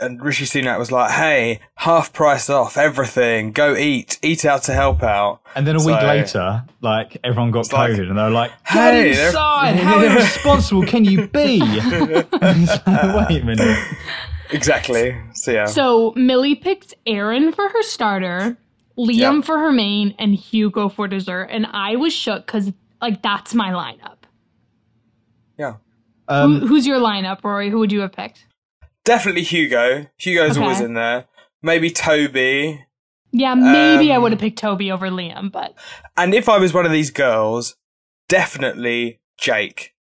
and 0.00 0.22
Rishi 0.22 0.44
Sunak 0.44 0.78
was 0.78 0.92
like, 0.92 1.10
"Hey, 1.10 1.58
half 1.74 2.12
price 2.12 2.48
off 2.48 2.76
everything. 2.78 3.50
Go 3.50 3.74
eat, 3.74 4.18
eat 4.22 4.44
out 4.44 4.62
to 4.64 4.72
help 4.72 5.02
out." 5.02 5.40
And 5.56 5.66
then 5.66 5.74
a 5.74 5.84
week 5.84 6.00
later, 6.00 6.62
like 6.80 7.18
everyone 7.24 7.50
got 7.50 7.72
like, 7.72 7.90
COVID, 7.92 8.08
and 8.08 8.16
they 8.16 8.22
were 8.22 8.30
like, 8.30 8.52
"Hey, 8.64 9.08
"Get 9.10 9.16
they're- 9.16 9.26
inside! 9.26 9.76
How 9.88 10.00
irresponsible 10.00 10.86
can 10.86 11.04
you 11.04 11.26
be?" 11.26 11.58
Like, 11.58 12.30
Wait 12.32 13.42
a 13.42 13.42
minute. 13.44 13.78
Exactly. 14.50 15.16
So 15.34 15.50
yeah. 15.50 15.66
So 15.66 16.12
Millie 16.16 16.54
picked 16.54 16.94
Aaron 17.06 17.52
for 17.52 17.68
her 17.68 17.82
starter, 17.82 18.56
Liam 18.96 19.36
Yep. 19.36 19.44
for 19.44 19.58
her 19.58 19.72
main, 19.72 20.14
and 20.18 20.34
Hugo 20.34 20.88
for 20.88 21.08
dessert. 21.08 21.48
And 21.50 21.66
I 21.72 21.96
was 21.96 22.12
shook 22.12 22.46
because 22.46 22.72
like 23.02 23.20
that's 23.22 23.52
my 23.54 23.70
lineup. 23.70 24.14
Yeah. 26.28 26.42
Who, 26.46 26.66
who's 26.66 26.86
your 26.86 26.98
lineup, 27.00 27.42
Rory? 27.44 27.70
Who 27.70 27.78
would 27.78 27.92
you 27.92 28.00
have 28.00 28.12
picked? 28.12 28.44
definitely 29.04 29.42
Hugo. 29.42 30.06
Hugo's 30.18 30.52
Okay. 30.58 30.60
always 30.62 30.80
in 30.80 30.92
there. 30.92 31.24
Maybe 31.62 31.90
Toby. 31.90 32.84
Yeah, 33.32 33.54
maybe 33.54 34.12
I 34.12 34.16
Um, 34.16 34.22
would 34.22 34.32
have 34.32 34.40
picked 34.40 34.58
Toby 34.58 34.90
over 34.92 35.08
Liam, 35.08 35.50
but 35.50 35.74
And 36.16 36.34
if 36.34 36.46
I 36.48 36.58
was 36.58 36.74
one 36.74 36.84
of 36.84 36.92
these 36.92 37.10
girls, 37.10 37.74
definitely 38.28 39.20
Jake. 39.38 39.94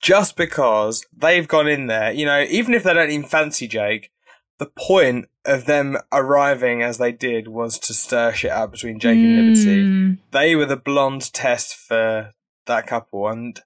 Just 0.00 0.36
because 0.36 1.04
they've 1.16 1.46
gone 1.48 1.68
in 1.68 1.86
there, 1.86 2.12
you 2.12 2.24
know, 2.26 2.42
even 2.48 2.74
if 2.74 2.82
they 2.82 2.94
don't 2.94 3.10
even 3.10 3.28
fancy 3.28 3.66
Jake, 3.68 4.10
the 4.58 4.66
point 4.66 5.26
of 5.44 5.66
them 5.66 5.98
arriving 6.12 6.82
as 6.82 6.98
they 6.98 7.12
did 7.12 7.48
was 7.48 7.78
to 7.80 7.92
stir 7.94 8.32
shit 8.32 8.50
up 8.50 8.70
between 8.72 8.98
Jake 8.98 9.18
and 9.18 9.36
Liberty. 9.36 9.84
Mm, 9.84 10.18
They 10.30 10.56
were 10.56 10.66
the 10.66 10.76
blonde 10.76 11.32
test 11.32 11.74
for 11.74 12.30
that 12.66 12.86
couple, 12.86 13.28
and 13.28 13.60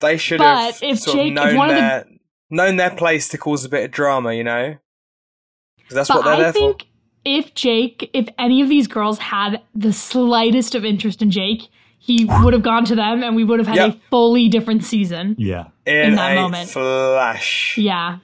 they 0.00 0.16
should 0.16 0.38
But 0.38 0.74
have 0.74 0.78
if 0.82 0.98
sort 1.00 1.16
Jake- 1.16 1.36
of 1.36 1.44
if 1.46 1.50
known 1.50 1.56
one 1.56 1.70
of 1.70 1.74
the- 1.76 1.80
their 1.80 2.04
known 2.50 2.76
their 2.76 2.90
place 2.90 3.28
to 3.28 3.38
cause 3.38 3.64
a 3.64 3.68
bit 3.68 3.84
of 3.84 3.90
drama, 3.90 4.32
you 4.34 4.44
know. 4.44 4.76
'Cause 5.88 5.94
that's 5.94 6.08
but 6.08 6.18
what 6.18 6.24
they're 6.24 6.36
there 6.36 6.52
for. 6.52 6.58
I 6.58 6.62
there 6.62 6.68
think 6.68 6.86
if 7.24 7.54
Jake, 7.54 8.10
if 8.12 8.28
any 8.38 8.60
of 8.60 8.68
these 8.68 8.86
girls 8.86 9.18
had 9.18 9.60
the 9.74 9.92
slightest 9.92 10.74
of 10.74 10.84
interest 10.84 11.20
in 11.22 11.30
Jake, 11.30 11.68
he 11.98 12.24
would 12.42 12.52
have 12.54 12.62
gone 12.62 12.84
to 12.86 12.94
them, 12.94 13.22
and 13.22 13.36
we 13.36 13.44
would 13.44 13.58
have 13.60 13.66
had 13.68 13.76
Yep. 13.76 13.88
a 13.94 13.98
fully 14.10 14.48
different 14.48 14.84
season. 14.84 15.36
Yeah. 15.38 15.64
for. 15.64 15.70
In, 15.90 16.10
in 16.10 16.14
that 16.16 16.32
a 16.36 16.40
moment. 16.40 16.68
flash. 16.70 17.76
Yeah. 17.76 18.18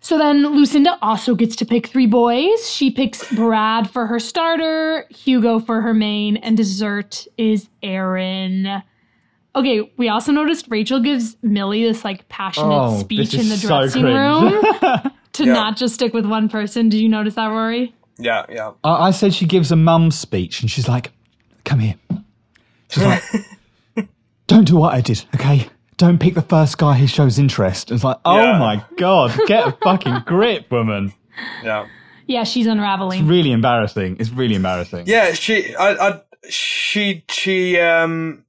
So 0.00 0.18
then 0.18 0.54
Lucinda 0.54 0.98
also 1.02 1.34
gets 1.34 1.56
to 1.56 1.64
pick 1.64 1.86
three 1.86 2.06
boys. 2.06 2.70
She 2.70 2.90
picks 2.90 3.30
Brad 3.32 3.88
for 3.90 4.06
her 4.06 4.18
starter, 4.18 5.06
Hugo 5.10 5.58
for 5.58 5.80
her 5.80 5.94
main, 5.94 6.36
and 6.36 6.56
dessert 6.56 7.26
is 7.38 7.68
Aaron. 7.82 8.82
Okay, 9.56 9.90
we 9.96 10.08
also 10.08 10.32
noticed 10.32 10.66
Rachel 10.68 11.00
gives 11.00 11.36
Millie 11.42 11.84
this 11.84 12.04
like 12.04 12.28
passionate 12.28 12.66
Oh, 12.74 12.98
speech 12.98 13.34
in 13.34 13.48
the 13.48 13.54
is 13.54 13.62
so 13.62 13.68
dressing 13.68 14.02
room 14.04 14.50
to 15.34 15.44
Yeah. 15.44 15.52
not 15.52 15.76
just 15.76 15.94
stick 15.94 16.12
with 16.12 16.26
one 16.26 16.48
person. 16.48 16.88
Did 16.88 17.00
you 17.00 17.08
notice 17.08 17.34
that, 17.36 17.46
Rory? 17.46 17.94
Yeah, 18.18 18.46
yeah. 18.48 18.72
I, 18.82 19.08
I 19.08 19.10
said 19.12 19.32
she 19.34 19.46
gives 19.46 19.70
a 19.72 19.76
mum 19.76 20.10
speech 20.10 20.60
and 20.60 20.70
she's 20.70 20.88
like, 20.88 21.12
come 21.64 21.78
here. 21.80 21.94
She's 22.88 23.04
like, 23.04 23.22
don't 24.46 24.64
do 24.66 24.76
what 24.76 24.94
I 24.94 25.00
did, 25.00 25.24
okay? 25.34 25.68
Don't 25.96 26.18
pick 26.18 26.34
the 26.34 26.42
first 26.42 26.76
guy 26.78 26.94
who 26.94 27.06
shows 27.06 27.38
interest. 27.38 27.90
It's 27.92 28.02
like, 28.04 28.18
oh 28.24 28.36
Yeah. 28.36 28.58
my 28.58 28.84
God, 28.96 29.38
get 29.46 29.66
a 29.68 29.72
fucking 29.82 30.22
grip, 30.26 30.70
woman. 30.70 31.12
Yeah. 31.62 31.86
Yeah, 32.26 32.44
she's 32.44 32.66
unraveling. 32.66 33.20
It's 33.20 33.28
really 33.28 33.52
embarrassing. 33.52 34.16
It's 34.18 34.30
really 34.30 34.54
embarrassing. 34.54 35.04
Yeah, 35.06 35.32
she, 35.34 35.74
I, 35.76 36.08
I, 36.08 36.20
she, 36.48 37.24
she, 37.28 37.78
um, 37.80 38.43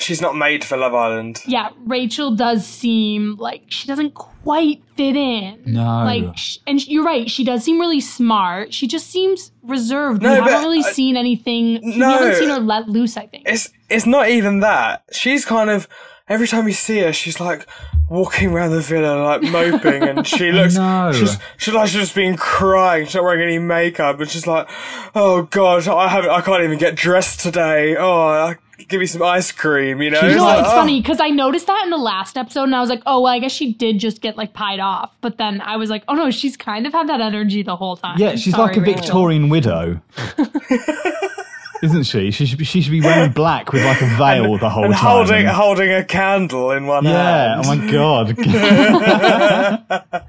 she's 0.00 0.20
not 0.20 0.36
made 0.36 0.64
for 0.64 0.76
Love 0.76 0.94
Island. 0.94 1.42
Yeah, 1.46 1.70
Rachel 1.86 2.34
does 2.34 2.66
seem 2.66 3.36
like 3.36 3.64
she 3.68 3.86
doesn't 3.86 4.14
quite 4.14 4.82
fit 4.96 5.16
in. 5.16 5.62
No. 5.66 6.04
Like, 6.04 6.36
and 6.66 6.86
you're 6.86 7.04
right. 7.04 7.30
She 7.30 7.44
does 7.44 7.64
seem 7.64 7.78
really 7.78 8.00
smart. 8.00 8.72
She 8.72 8.86
just 8.86 9.08
seems 9.08 9.52
reserved. 9.62 10.22
No, 10.22 10.30
we 10.30 10.36
haven't 10.36 10.62
really 10.62 10.80
uh, 10.80 10.92
seen 10.92 11.16
anything. 11.16 11.80
We 11.82 11.96
no. 11.96 12.10
haven't 12.10 12.36
seen 12.36 12.48
her 12.48 12.60
let 12.60 12.88
loose. 12.88 13.16
I 13.16 13.26
think. 13.26 13.44
It's, 13.46 13.70
it's 13.88 14.06
not 14.06 14.28
even 14.28 14.60
that. 14.60 15.04
She's 15.12 15.44
kind 15.44 15.70
of, 15.70 15.88
every 16.28 16.46
time 16.46 16.66
you 16.66 16.74
see 16.74 17.00
her, 17.00 17.12
she's 17.12 17.40
like 17.40 17.66
walking 18.08 18.52
around 18.52 18.70
the 18.70 18.80
villa, 18.80 19.22
like 19.22 19.42
moping, 19.42 20.02
and 20.02 20.26
she 20.26 20.50
looks, 20.52 20.74
know. 20.74 21.12
she's, 21.12 21.36
she's 21.56 21.74
like 21.74 21.88
she's 21.88 22.00
just 22.00 22.14
been 22.14 22.36
crying. 22.36 23.04
She's 23.06 23.14
not 23.14 23.24
wearing 23.24 23.42
any 23.42 23.58
makeup, 23.58 24.20
and 24.20 24.30
she's 24.30 24.46
like, 24.46 24.68
oh 25.14 25.42
god, 25.42 25.86
I 25.88 26.08
haven't, 26.08 26.30
I 26.30 26.40
can't 26.40 26.62
even 26.62 26.78
get 26.78 26.94
dressed 26.94 27.40
today. 27.40 27.96
Oh, 27.96 28.28
I, 28.28 28.56
give 28.86 29.00
me 29.00 29.06
some 29.06 29.22
ice 29.22 29.50
cream, 29.50 30.00
you 30.00 30.10
know? 30.10 30.20
You 30.20 30.36
know, 30.36 30.44
like, 30.44 30.60
it's 30.60 30.68
oh. 30.68 30.76
funny 30.76 31.00
because 31.00 31.20
I 31.20 31.28
noticed 31.28 31.66
that 31.66 31.84
in 31.84 31.90
the 31.90 31.96
last 31.96 32.36
episode, 32.36 32.64
and 32.64 32.76
I 32.76 32.80
was 32.80 32.90
like, 32.90 33.02
"Oh, 33.06 33.22
well, 33.22 33.32
I 33.32 33.38
guess 33.38 33.52
she 33.52 33.72
did 33.72 33.98
just 33.98 34.20
get 34.20 34.36
like 34.36 34.52
pied 34.52 34.80
off." 34.80 35.14
But 35.20 35.38
then 35.38 35.60
I 35.60 35.76
was 35.76 35.90
like, 35.90 36.04
"Oh 36.08 36.14
no, 36.14 36.30
she's 36.30 36.56
kind 36.56 36.86
of 36.86 36.92
had 36.92 37.08
that 37.08 37.20
energy 37.20 37.62
the 37.62 37.76
whole 37.76 37.96
time." 37.96 38.18
Yeah, 38.18 38.36
she's 38.36 38.54
Sorry, 38.54 38.68
like 38.68 38.76
a 38.76 38.80
Rachel. 38.80 39.02
Victorian 39.02 39.48
widow. 39.48 40.00
Isn't 41.82 42.04
she? 42.04 42.32
She 42.32 42.46
should 42.46 42.58
be, 42.58 42.64
she 42.64 42.80
should 42.80 42.90
be 42.90 43.00
wearing 43.00 43.30
black 43.30 43.72
with 43.72 43.84
like 43.84 44.02
a 44.02 44.06
veil 44.16 44.58
the 44.58 44.68
whole 44.68 44.84
and 44.84 44.94
time. 44.94 45.02
holding 45.02 45.46
and- 45.46 45.48
holding 45.48 45.92
a 45.92 46.04
candle 46.04 46.72
in 46.72 46.86
one 46.86 47.04
hand. 47.04 47.14
yeah, 47.14 47.62
hand. 47.62 47.66
oh 47.66 47.76
my 47.76 47.92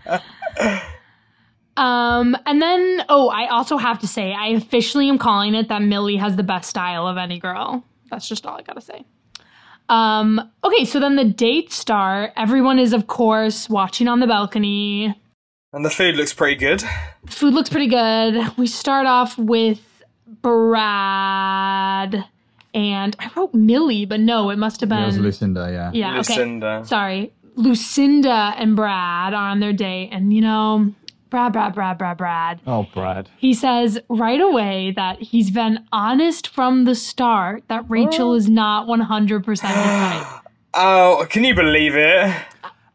god. 0.09 0.21
Um, 1.77 2.35
and 2.45 2.61
then, 2.61 3.05
oh, 3.07 3.29
I 3.29 3.47
also 3.47 3.77
have 3.77 3.99
to 3.99 4.07
say, 4.07 4.33
I 4.33 4.47
officially 4.47 5.07
am 5.07 5.17
calling 5.17 5.55
it 5.55 5.69
that 5.69 5.81
Millie 5.81 6.17
has 6.17 6.35
the 6.35 6.43
best 6.43 6.69
style 6.69 7.07
of 7.07 7.15
any 7.15 7.39
girl. 7.39 7.85
That's 8.09 8.27
just 8.27 8.45
all 8.45 8.57
I 8.57 8.61
gotta 8.61 8.81
say. 8.81 9.05
Um, 9.89 10.51
okay, 10.63 10.85
so 10.85 10.99
then 10.99 11.15
the 11.15 11.25
dates 11.25 11.75
start. 11.75 12.31
Everyone 12.37 12.77
is, 12.77 12.93
of 12.93 13.07
course, 13.07 13.67
watching 13.69 14.07
on 14.07 14.19
the 14.19 14.27
balcony. 14.27 15.19
And 15.73 15.83
the 15.83 15.89
food 15.89 16.15
looks 16.15 16.33
pretty 16.33 16.55
good. 16.55 16.83
Food 17.27 17.53
looks 17.53 17.69
pretty 17.69 17.87
good. 17.87 18.57
We 18.57 18.67
start 18.67 19.07
off 19.07 19.37
with 19.37 20.03
Brad 20.41 22.25
and 22.73 23.15
I 23.19 23.31
wrote 23.35 23.53
Millie, 23.53 24.05
but 24.05 24.19
no, 24.19 24.49
it 24.51 24.57
must 24.57 24.81
have 24.81 24.89
That 24.89 25.05
was 25.05 25.15
been 25.15 25.25
Lucinda, 25.25 25.69
yeah. 25.71 25.91
yeah. 25.93 26.17
Lucinda. 26.17 26.67
Okay, 26.67 26.87
sorry. 26.87 27.33
Lucinda 27.55 28.53
and 28.57 28.75
Brad 28.75 29.33
are 29.33 29.49
on 29.49 29.59
their 29.59 29.73
date, 29.73 30.09
and 30.11 30.31
you 30.33 30.41
know, 30.41 30.93
Brad, 31.29 31.53
Brad, 31.53 31.75
Brad, 31.75 31.97
Brad, 31.97 32.17
Brad. 32.17 32.61
Oh, 32.65 32.87
Brad. 32.93 33.29
He 33.37 33.53
says 33.53 33.99
right 34.09 34.41
away 34.41 34.91
that 34.95 35.21
he's 35.21 35.51
been 35.51 35.85
honest 35.91 36.47
from 36.47 36.85
the 36.85 36.95
start 36.95 37.63
that 37.67 37.85
Rachel 37.87 38.33
is 38.33 38.49
not 38.49 38.87
100% 38.87 39.45
his 39.47 39.59
type. 39.59 40.27
Oh, 40.71 41.25
can 41.31 41.43
you 41.43 41.55
believe 41.55 41.95
it? 41.95 42.31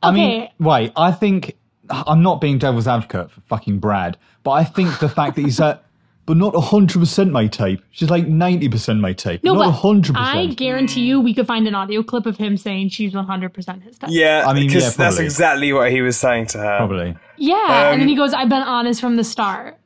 I 0.01 0.13
mean, 0.13 0.49
wait, 0.61 0.93
I 0.97 1.11
think 1.11 1.57
I'm 1.91 2.23
not 2.23 2.41
being 2.41 2.57
devil's 2.59 2.87
advocate 2.87 3.33
for 3.33 3.41
fucking 3.43 3.81
Brad, 3.81 4.17
but 4.45 4.53
I 4.53 4.63
think 4.63 5.01
the 5.01 5.09
fact 5.09 5.35
that 5.35 5.43
he's 5.43 5.59
at, 5.61 5.83
but 6.27 6.37
not 6.37 6.55
100% 6.55 7.31
my 7.31 7.47
type. 7.47 7.83
She's 7.91 8.11
like 8.11 8.27
90% 8.27 9.01
my 9.01 9.13
type. 9.13 9.45
No, 9.45 9.55
not 9.55 9.73
but 9.73 9.81
100%. 9.81 10.13
I 10.17 10.47
guarantee 10.47 11.03
you 11.03 11.21
we 11.21 11.35
could 11.35 11.47
find 11.47 11.69
an 11.69 11.75
audio 11.75 12.03
clip 12.03 12.27
of 12.27 12.37
him 12.37 12.57
saying 12.57 12.89
she's 12.91 13.13
100% 13.13 13.83
his 13.83 13.99
type. 13.99 14.11
Yeah, 14.13 14.45
I 14.47 14.55
mean, 14.55 14.69
because 14.69 14.85
yeah, 14.85 14.91
that's 15.05 15.19
exactly 15.19 15.73
what 15.73 15.91
he 15.91 16.01
was 16.03 16.17
saying 16.17 16.47
to 16.49 16.59
her. 16.59 16.79
Probably. 16.79 17.17
Yeah, 17.37 17.91
and 17.91 18.01
then 18.01 18.03
Um, 18.03 18.09
he 18.09 18.17
goes, 18.17 18.33
I've 18.33 18.49
been 18.49 18.63
honest 18.63 19.01
from 19.01 19.17
the 19.17 19.25
start. 19.25 19.79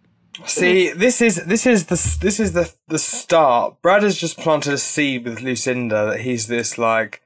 See, 0.44 0.92
this 0.92 1.20
is 1.20 1.44
this 1.46 1.66
is 1.66 1.86
the 1.86 1.96
this 2.20 2.38
is 2.38 2.52
the 2.52 2.72
the 2.86 2.98
start. 3.00 3.82
Brad 3.82 4.04
has 4.04 4.16
just 4.16 4.38
planted 4.38 4.72
a 4.72 4.78
seed 4.78 5.24
with 5.24 5.40
Lucinda 5.40 6.10
that 6.10 6.20
he's 6.20 6.46
this 6.46 6.78
like 6.78 7.22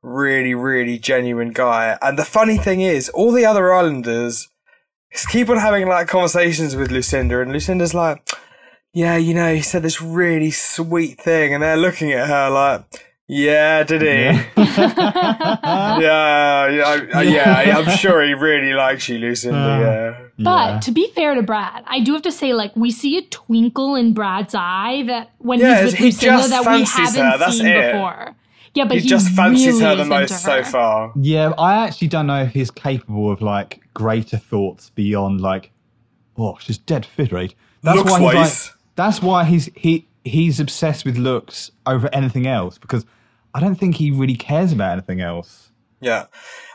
really 0.00 0.54
really 0.54 0.98
genuine 0.98 1.52
guy. 1.52 1.98
And 2.00 2.18
the 2.18 2.24
funny 2.24 2.56
thing 2.56 2.80
is, 2.80 3.10
all 3.10 3.32
the 3.32 3.44
other 3.44 3.70
islanders 3.70 4.48
just 5.12 5.28
keep 5.28 5.50
on 5.50 5.58
having 5.58 5.86
like 5.88 6.08
conversations 6.08 6.74
with 6.74 6.90
Lucinda, 6.90 7.40
and 7.42 7.52
Lucinda's 7.52 7.92
like, 7.92 8.26
"Yeah, 8.94 9.16
you 9.16 9.34
know, 9.34 9.54
he 9.54 9.60
said 9.60 9.82
this 9.82 10.00
really 10.00 10.50
sweet 10.50 11.20
thing," 11.20 11.52
and 11.52 11.62
they're 11.62 11.76
looking 11.76 12.12
at 12.12 12.28
her 12.28 12.48
like. 12.48 12.84
Yeah, 13.26 13.84
did 13.84 14.02
he? 14.02 14.08
Yeah, 14.08 14.38
yeah, 16.68 16.84
I, 16.86 17.08
I- 17.14 17.22
yeah. 17.22 17.78
I'm 17.78 17.96
sure 17.96 18.22
he 18.22 18.34
really 18.34 18.74
likes 18.74 19.08
you, 19.08 19.16
Lucinda. 19.18 19.56
Yeah. 19.58 20.26
But 20.38 20.68
Yeah. 20.74 20.80
to 20.80 20.92
be 20.92 21.08
fair 21.14 21.34
to 21.34 21.42
Brad, 21.42 21.84
I 21.86 22.00
do 22.00 22.12
have 22.12 22.22
to 22.22 22.32
say, 22.32 22.52
like, 22.52 22.74
we 22.76 22.90
see 22.90 23.16
a 23.16 23.22
twinkle 23.22 23.94
in 23.94 24.12
Brad's 24.12 24.54
eye 24.54 25.04
that 25.06 25.30
when 25.38 25.58
Yeah, 25.60 25.76
he's 25.82 25.92
with 25.92 25.94
he 25.98 26.04
Lucinda 26.06 26.36
just 26.36 26.50
that 26.50 26.60
we 26.70 26.82
haven't 26.84 27.24
her, 27.24 27.38
that's 27.38 27.56
seen 27.58 27.66
it. 27.66 27.92
before. 27.92 28.34
Yeah, 28.74 28.84
but 28.84 28.96
He 28.96 29.02
he, 29.04 29.08
just 29.08 29.28
fancies 29.30 29.66
really 29.68 29.84
her 29.84 29.96
the 29.96 30.04
most 30.04 30.30
into 30.32 30.42
so. 30.42 30.58
Uh, 30.58 30.64
far. 30.64 31.12
Yeah, 31.16 31.52
I 31.56 31.86
actually 31.86 32.08
don't 32.08 32.26
know 32.26 32.42
if 32.42 32.50
he's 32.52 32.70
capable 32.70 33.30
of 33.30 33.40
like 33.40 33.80
greater 33.94 34.36
thoughts 34.36 34.90
beyond 34.90 35.40
like, 35.40 35.70
oh, 36.36 36.58
she's 36.60 36.76
dead 36.76 37.06
fit, 37.06 37.30
right? 37.32 37.54
That's 37.82 37.96
Looks 37.98 38.10
why 38.10 38.18
he's 38.18 38.26
like, 38.26 38.34
wise. 38.36 38.73
That's 38.96 39.22
why 39.22 39.44
he's 39.44 39.70
he 39.74 40.06
he's 40.24 40.60
obsessed 40.60 41.04
with 41.04 41.16
looks 41.16 41.70
over 41.86 42.08
anything 42.12 42.46
else 42.46 42.78
because 42.78 43.04
I 43.54 43.60
don't 43.60 43.76
think 43.76 43.96
he 43.96 44.10
really 44.10 44.36
cares 44.36 44.72
about 44.72 44.92
anything 44.92 45.20
else. 45.20 45.70
Yeah. 46.00 46.26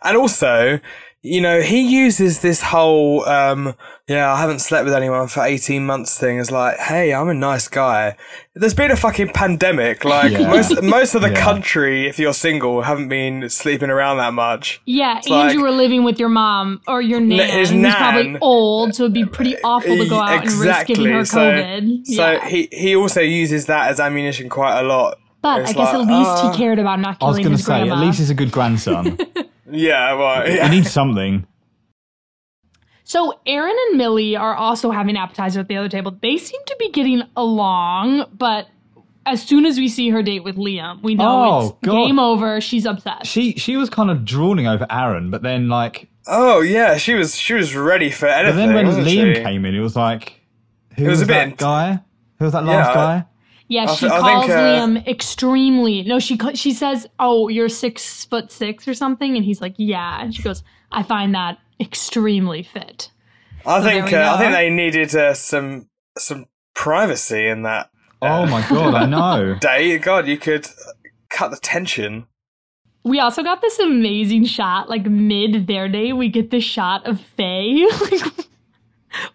And 0.04 0.18
also, 0.18 0.80
you 1.22 1.42
know, 1.42 1.62
he 1.62 1.82
uses 1.82 2.40
this 2.40 2.62
whole, 2.62 3.28
um, 3.28 3.76
yeah, 4.08 4.32
I 4.34 4.40
haven't 4.40 4.60
slept 4.60 4.86
with 4.86 4.94
anyone 4.94 5.28
for 5.28 5.44
18 5.44 5.86
months 5.86 6.18
thing 6.18 6.40
as 6.40 6.50
like, 6.50 6.78
hey, 6.78 7.14
I'm 7.14 7.28
a 7.28 7.34
nice 7.34 7.68
guy. 7.68 8.16
There's 8.56 8.74
been 8.74 8.90
a 8.90 8.96
fucking 8.96 9.30
pandemic. 9.34 10.06
Like, 10.06 10.32
Yeah. 10.32 10.48
most, 10.50 10.82
most 10.82 11.16
of 11.16 11.22
the 11.22 11.30
Yeah. 11.32 11.44
country, 11.44 12.08
if 12.08 12.20
you're 12.20 12.34
single, 12.34 12.84
haven't 12.84 13.10
been 13.10 13.50
sleeping 13.50 13.90
around 13.90 14.18
that 14.18 14.34
much. 14.34 14.82
Yeah, 14.86 15.16
and 15.18 15.28
like- 15.30 15.54
you 15.54 15.62
were 15.62 15.72
living 15.72 16.04
with 16.06 16.20
your 16.20 16.30
mom 16.30 16.80
or 16.88 17.02
your 17.02 17.20
nan, 17.20 17.50
his 17.50 17.70
who's 17.70 17.94
probably 17.96 18.38
old, 18.40 18.96
so 18.96 19.04
it'd 19.04 19.14
be 19.14 19.26
pretty 19.26 19.58
awful 19.62 19.98
to 19.98 20.08
go 20.08 20.20
out 20.20 20.46
and 20.46 20.54
risk 20.54 20.88
giving 20.88 21.08
her 21.08 21.22
COVID. 21.24 22.06
so 22.06 22.32
yeah. 22.32 22.48
he, 22.48 22.70
he 22.72 22.96
also 22.96 23.20
uses 23.20 23.66
that 23.66 23.90
as 23.92 24.00
ammunition 24.00 24.48
quite 24.48 24.80
a 24.80 24.84
lot. 24.84 25.18
but 25.42 25.62
it's 25.62 25.72
I 25.72 25.74
guess 25.74 25.94
like, 25.94 26.08
at 26.08 26.18
least 26.18 26.30
uh, 26.32 26.52
he 26.52 26.58
cared 26.58 26.80
about 26.80 27.00
not 27.02 27.18
I 27.22 27.26
was 27.26 27.36
killing 27.38 27.44
going 27.44 27.52
to 27.52 27.58
his 27.58 27.66
say, 27.66 27.74
grandma. 27.86 27.96
at 27.96 28.00
least 28.06 28.20
he's 28.20 28.30
a 28.30 28.34
good 28.36 28.52
grandson. 28.54 29.18
Yeah, 29.72 30.14
well, 30.14 30.46
he 30.46 30.56
yeah. 30.56 30.68
needs 30.70 30.92
something. 30.92 31.46
So 33.04 33.40
Aaron 33.46 33.76
and 33.90 33.98
Millie 33.98 34.36
are 34.36 34.54
also 34.56 34.92
having 34.92 35.18
appetizers 35.18 35.58
at 35.58 35.68
the 35.68 35.78
other 35.78 35.90
table. 35.90 36.16
They 36.22 36.38
seem 36.38 36.62
to 36.68 36.76
be 36.80 36.90
getting 36.92 37.24
along, 37.36 38.26
but 38.38 38.68
as 39.26 39.42
soon 39.42 39.66
as 39.66 39.78
we 39.78 39.88
see 39.90 40.10
her 40.10 40.22
date 40.22 40.44
with 40.44 40.58
Liam, 40.58 41.02
we 41.02 41.16
know 41.16 41.26
Oh, 41.52 41.68
it's 41.70 41.78
God. 41.88 41.92
game 42.06 42.20
over. 42.20 42.62
She's 42.62 42.86
obsessed. 42.86 43.26
She 43.26 43.54
she 43.54 43.76
was 43.78 43.90
kind 43.90 44.12
of 44.12 44.26
drooling 44.26 44.68
over 44.68 44.86
Aaron, 44.92 45.32
but 45.32 45.42
then 45.42 45.70
like, 45.70 46.08
Oh 46.28 46.62
yeah, 46.62 46.98
she 46.98 47.16
was 47.16 47.36
she 47.36 47.56
was 47.56 47.76
ready 47.76 48.12
for 48.12 48.28
but 48.28 48.46
anything. 48.46 48.58
then 48.68 48.74
when 48.76 48.86
wasn't 48.86 49.08
Liam 49.08 49.36
she? 49.36 49.42
came 49.44 49.66
in, 49.66 49.74
it 49.76 49.80
was 49.80 49.96
like, 49.96 50.40
who 50.96 51.06
It 51.06 51.10
was 51.10 51.20
was, 51.20 51.22
a 51.30 51.32
that 51.32 51.46
bit- 51.50 51.58
guy? 51.58 52.00
Who 52.38 52.46
was 52.46 52.54
that 52.54 52.64
Yeah, 52.66 52.72
last 52.78 52.90
I- 52.90 52.94
guy? 52.94 53.26
Yeah, 53.70 53.86
I 53.88 53.96
she 53.96 54.10
th- 54.10 54.20
calls 54.20 54.46
think, 54.46 54.58
uh, 54.58 54.62
Liam 54.62 55.08
extremely. 55.08 56.04
No, 56.04 56.20
she 56.20 56.38
she 56.56 56.74
says, 56.74 57.08
"Oh, 57.20 57.48
you're 57.48 57.70
six 57.70 58.26
foot 58.26 58.52
six 58.52 58.88
or 58.88 58.94
something," 58.94 59.38
and 59.38 59.46
he's 59.46 59.62
like, 59.62 59.76
"Yeah," 59.78 60.22
and 60.22 60.36
she 60.36 60.44
goes, 60.44 60.64
"I 60.92 61.04
find 61.04 61.34
that 61.36 61.60
extremely 61.80 62.64
fit." 62.64 63.12
I 63.66 63.80
there 63.80 64.02
think 64.02 64.14
uh, 64.14 64.34
I 64.36 64.38
think 64.38 64.52
they 64.52 64.70
needed 64.70 65.16
uh, 65.16 65.34
some 65.34 65.88
some 66.18 66.48
privacy 66.74 67.48
in 67.48 67.64
that 67.64 67.90
Oh 68.22 68.46
my 68.46 68.68
god, 68.68 68.96
I 68.96 69.06
know. 69.06 69.56
Day, 69.62 69.98
God, 69.98 70.28
you 70.28 70.38
could 70.38 70.68
cut 71.30 71.52
the 71.52 71.58
tension. 71.58 72.28
We 73.04 73.20
also 73.20 73.44
got 73.44 73.62
this 73.62 73.80
amazing 73.80 74.46
shot, 74.46 74.90
like 74.90 75.06
mid 75.06 75.68
their 75.68 75.88
day. 75.88 76.12
We 76.12 76.28
get 76.28 76.52
this 76.52 76.66
shot 76.66 77.08
of 77.08 77.22
Faye 77.22 77.88
like 78.02 78.48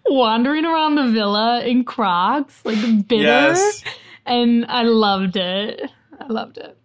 wandering 0.05 0.65
around 0.65 0.95
the 0.95 1.09
villa 1.09 1.63
in 1.63 1.83
Crocs, 1.83 2.63
like 2.63 3.07
bitter, 3.07 3.23
Yes. 3.23 3.83
And 4.25 4.65
I 4.67 4.83
loved 4.83 5.35
it. 5.37 5.81
I 6.19 6.25
loved 6.27 6.57
it. 6.57 6.77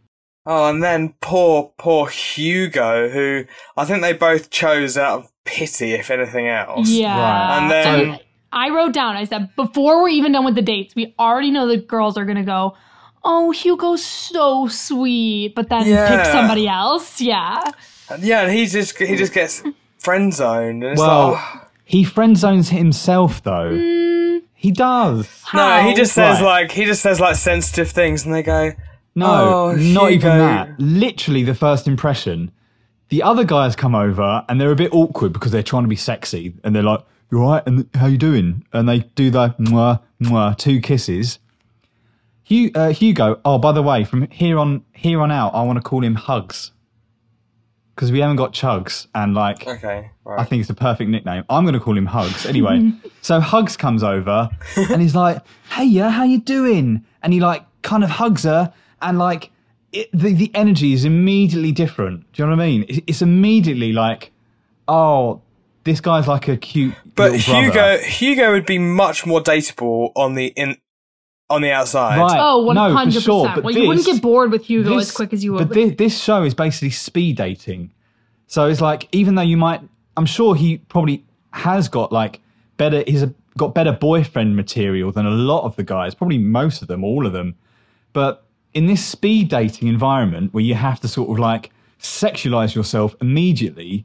Oh, 0.47 0.69
and 0.71 0.83
then 0.83 1.15
poor 1.21 1.73
poor 1.79 2.09
Hugo, 2.09 3.09
who 3.09 3.45
I 3.77 3.85
think 3.85 4.01
they 4.03 4.13
both 4.13 4.51
chose 4.51 4.97
out 4.97 5.21
of 5.21 5.33
pity, 5.45 5.93
if 5.93 6.11
anything 6.11 6.49
else. 6.49 6.89
Yeah. 6.89 7.17
Right. 7.19 7.59
And 7.59 7.71
then 7.71 8.15
So 8.17 8.23
I 8.53 8.71
wrote 8.71 8.93
down, 8.93 9.17
I 9.17 9.25
said, 9.25 9.55
before 9.55 10.03
we're 10.03 10.09
even 10.09 10.33
done 10.33 10.45
with 10.45 10.55
the 10.55 10.63
dates, 10.63 10.95
we 10.95 11.15
already 11.19 11.51
know 11.51 11.69
the 11.69 11.77
girls 11.77 12.17
are 12.17 12.25
going 12.25 12.39
to 12.39 12.43
go, 12.43 12.75
oh, 13.23 13.51
Hugo's 13.53 14.05
so 14.05 14.67
sweet, 14.67 15.55
but 15.55 15.69
then 15.69 15.83
pick 15.85 15.91
Yeah. 15.93 16.33
somebody 16.33 16.67
else. 16.67 17.21
Yeah. 17.21 17.63
yeah, 18.19 18.43
and 18.43 18.53
he 18.53 18.67
just 18.67 18.97
he 18.99 19.15
just 19.17 19.33
gets 19.35 19.63
friend 19.99 20.33
zoned, 20.35 20.83
and 20.83 20.99
Well, 20.99 21.33
like, 21.33 21.41
oh. 21.45 21.67
he 21.85 22.03
friend 22.03 22.37
zones 22.37 22.71
himself 22.71 23.43
though. 23.43 23.71
Mm. 23.73 24.10
He 24.61 24.73
does. 24.73 25.27
no, 25.55 25.81
he 25.81 25.95
just 25.95 26.13
says 26.13 26.39
Right. 26.41 26.63
like 26.63 26.73
he 26.73 26.85
just 26.85 27.01
says 27.01 27.19
like 27.19 27.37
sensitive 27.37 27.91
things, 27.91 28.27
and 28.27 28.35
they 28.35 28.43
go, 28.43 28.73
No, 29.15 29.27
Oh, 29.27 29.73
not 29.75 30.11
even 30.13 30.33
Hugo. 30.33 30.39
that. 30.39 30.79
Literally, 30.79 31.43
the 31.45 31.55
first 31.55 31.89
impression. 31.89 32.51
The 33.09 33.23
other 33.23 33.43
guys 33.45 33.75
come 33.75 33.95
over 33.95 34.45
and 34.49 34.61
they're 34.61 34.71
a 34.71 34.77
bit 34.77 34.93
awkward 34.93 35.33
because 35.33 35.51
they're 35.51 35.63
trying 35.63 35.85
to 35.85 35.89
be 35.89 35.97
sexy 35.97 36.53
and 36.63 36.77
they're 36.77 36.83
like, 36.83 37.01
"You 37.33 37.43
all 37.43 37.53
right? 37.53 37.63
And 37.67 37.89
how 37.95 38.07
you 38.07 38.19
doing?" 38.19 38.63
And 38.73 38.87
they 38.89 39.01
do 39.15 39.31
the 39.31 39.49
mwah 39.59 40.01
mwah 40.23 40.57
two 40.59 40.81
kisses. 40.81 41.39
Hu- 42.49 42.71
uh, 42.75 42.91
Hugo. 42.93 43.41
Oh, 43.45 43.59
by 43.59 43.73
the 43.73 43.83
way, 43.83 44.05
from 44.05 44.29
here 44.31 44.59
on 44.59 44.83
here 44.93 45.21
on 45.23 45.31
out, 45.33 45.55
I 45.55 45.63
want 45.63 45.79
to 45.79 45.83
call 45.83 46.05
him 46.05 46.15
Hugs 46.17 46.73
because 48.01 48.11
we 48.11 48.21
haven't 48.21 48.37
got 48.37 48.55
Chugs 48.55 49.09
and 49.15 49.35
like 49.35 49.67
okay, 49.67 50.11
I 50.27 50.45
think 50.45 50.63
it's 50.63 50.71
a 50.71 50.75
perfect 50.75 51.11
nickname. 51.11 51.45
I'm 51.51 51.65
going 51.65 51.75
to 51.75 51.81
call 51.81 51.99
him 51.99 52.07
Hugs. 52.07 52.47
Anyway, 52.47 52.93
so 53.21 53.41
Hugs 53.41 53.77
comes 53.77 54.03
over 54.03 54.49
and 54.77 55.03
he's 55.03 55.15
like, 55.15 55.43
"Hey, 55.69 55.85
yeah, 55.85 56.09
how 56.09 56.25
you 56.25 56.41
doing?" 56.41 57.05
And 57.23 57.35
he 57.35 57.41
like 57.41 57.67
kind 57.83 58.03
of 58.03 58.09
hugs 58.09 58.45
her 58.45 58.73
and 59.03 59.19
like 59.19 59.51
it, 59.93 60.09
the 60.15 60.33
the 60.33 60.51
energy 60.55 60.95
is 60.95 61.05
immediately 61.05 61.73
different. 61.73 62.21
Do 62.33 62.43
you 62.43 62.49
know 62.49 62.57
what 62.57 62.63
I 62.63 62.67
mean? 62.69 62.87
It's, 62.89 63.01
it's 63.07 63.23
immediately 63.23 63.93
like, 63.93 64.33
oh, 64.89 65.43
this 65.85 66.01
guy's 66.01 66.27
like 66.27 66.49
a 66.49 66.57
cute. 66.57 66.95
But 67.15 67.33
little 67.33 67.53
brother. 67.53 67.67
Hugo 67.67 67.99
Hugo 67.99 68.53
would 68.53 68.65
be 68.65 68.79
much 68.79 69.27
more 69.27 69.43
dateable 69.43 70.13
on 70.17 70.37
the 70.37 70.47
in 70.57 70.79
on 71.51 71.61
the 71.63 71.71
outside. 71.73 72.19
Right. 72.19 72.39
Oh, 72.41 72.73
No, 72.73 72.89
for 72.91 72.95
100%. 73.11 73.23
sure, 73.23 73.53
but 73.55 73.65
well, 73.65 73.75
you 73.75 73.89
wouldn't 73.89 74.07
get 74.07 74.23
bored 74.23 74.53
with 74.53 74.65
Hugo 74.65 74.97
this- 74.97 75.11
as 75.11 75.15
quick 75.17 75.33
as 75.33 75.45
you 75.45 75.53
would 75.53 75.69
But 75.69 75.75
this, 75.75 75.95
this 75.97 76.19
show 76.23 76.43
is 76.45 76.55
basically 76.55 76.91
speed 76.91 77.37
dating. 77.37 77.91
So 78.47 78.67
it's 78.67 78.81
like, 78.81 79.09
even 79.13 79.35
though 79.35 79.43
you 79.43 79.57
might, 79.57 79.81
I'm 80.17 80.27
sure 80.27 80.55
he 80.55 80.79
probably 80.79 81.25
has 81.53 81.89
got 81.89 82.13
like 82.13 82.41
better, 82.77 83.03
he's 83.07 83.23
a, 83.23 83.35
got 83.59 83.75
better 83.75 83.93
boyfriend 83.93 84.57
material 84.57 85.13
than 85.13 85.27
a 85.27 85.31
lot 85.31 85.65
of 85.65 85.77
the 85.77 85.83
guys, 85.83 86.15
probably 86.15 86.39
most 86.39 86.83
of 86.83 86.89
them, 86.89 87.05
all 87.05 87.27
of 87.27 87.33
them. 87.33 87.57
But 88.13 88.45
in 88.73 88.87
this 88.87 89.05
speed 89.05 89.49
dating 89.49 89.89
environment 89.89 90.55
where 90.55 90.65
you 90.65 90.75
have 90.75 91.01
to 91.01 91.09
sort 91.09 91.31
of 91.31 91.39
like 91.39 91.71
sexualize 92.01 92.75
yourself 92.75 93.15
immediately, 93.21 94.05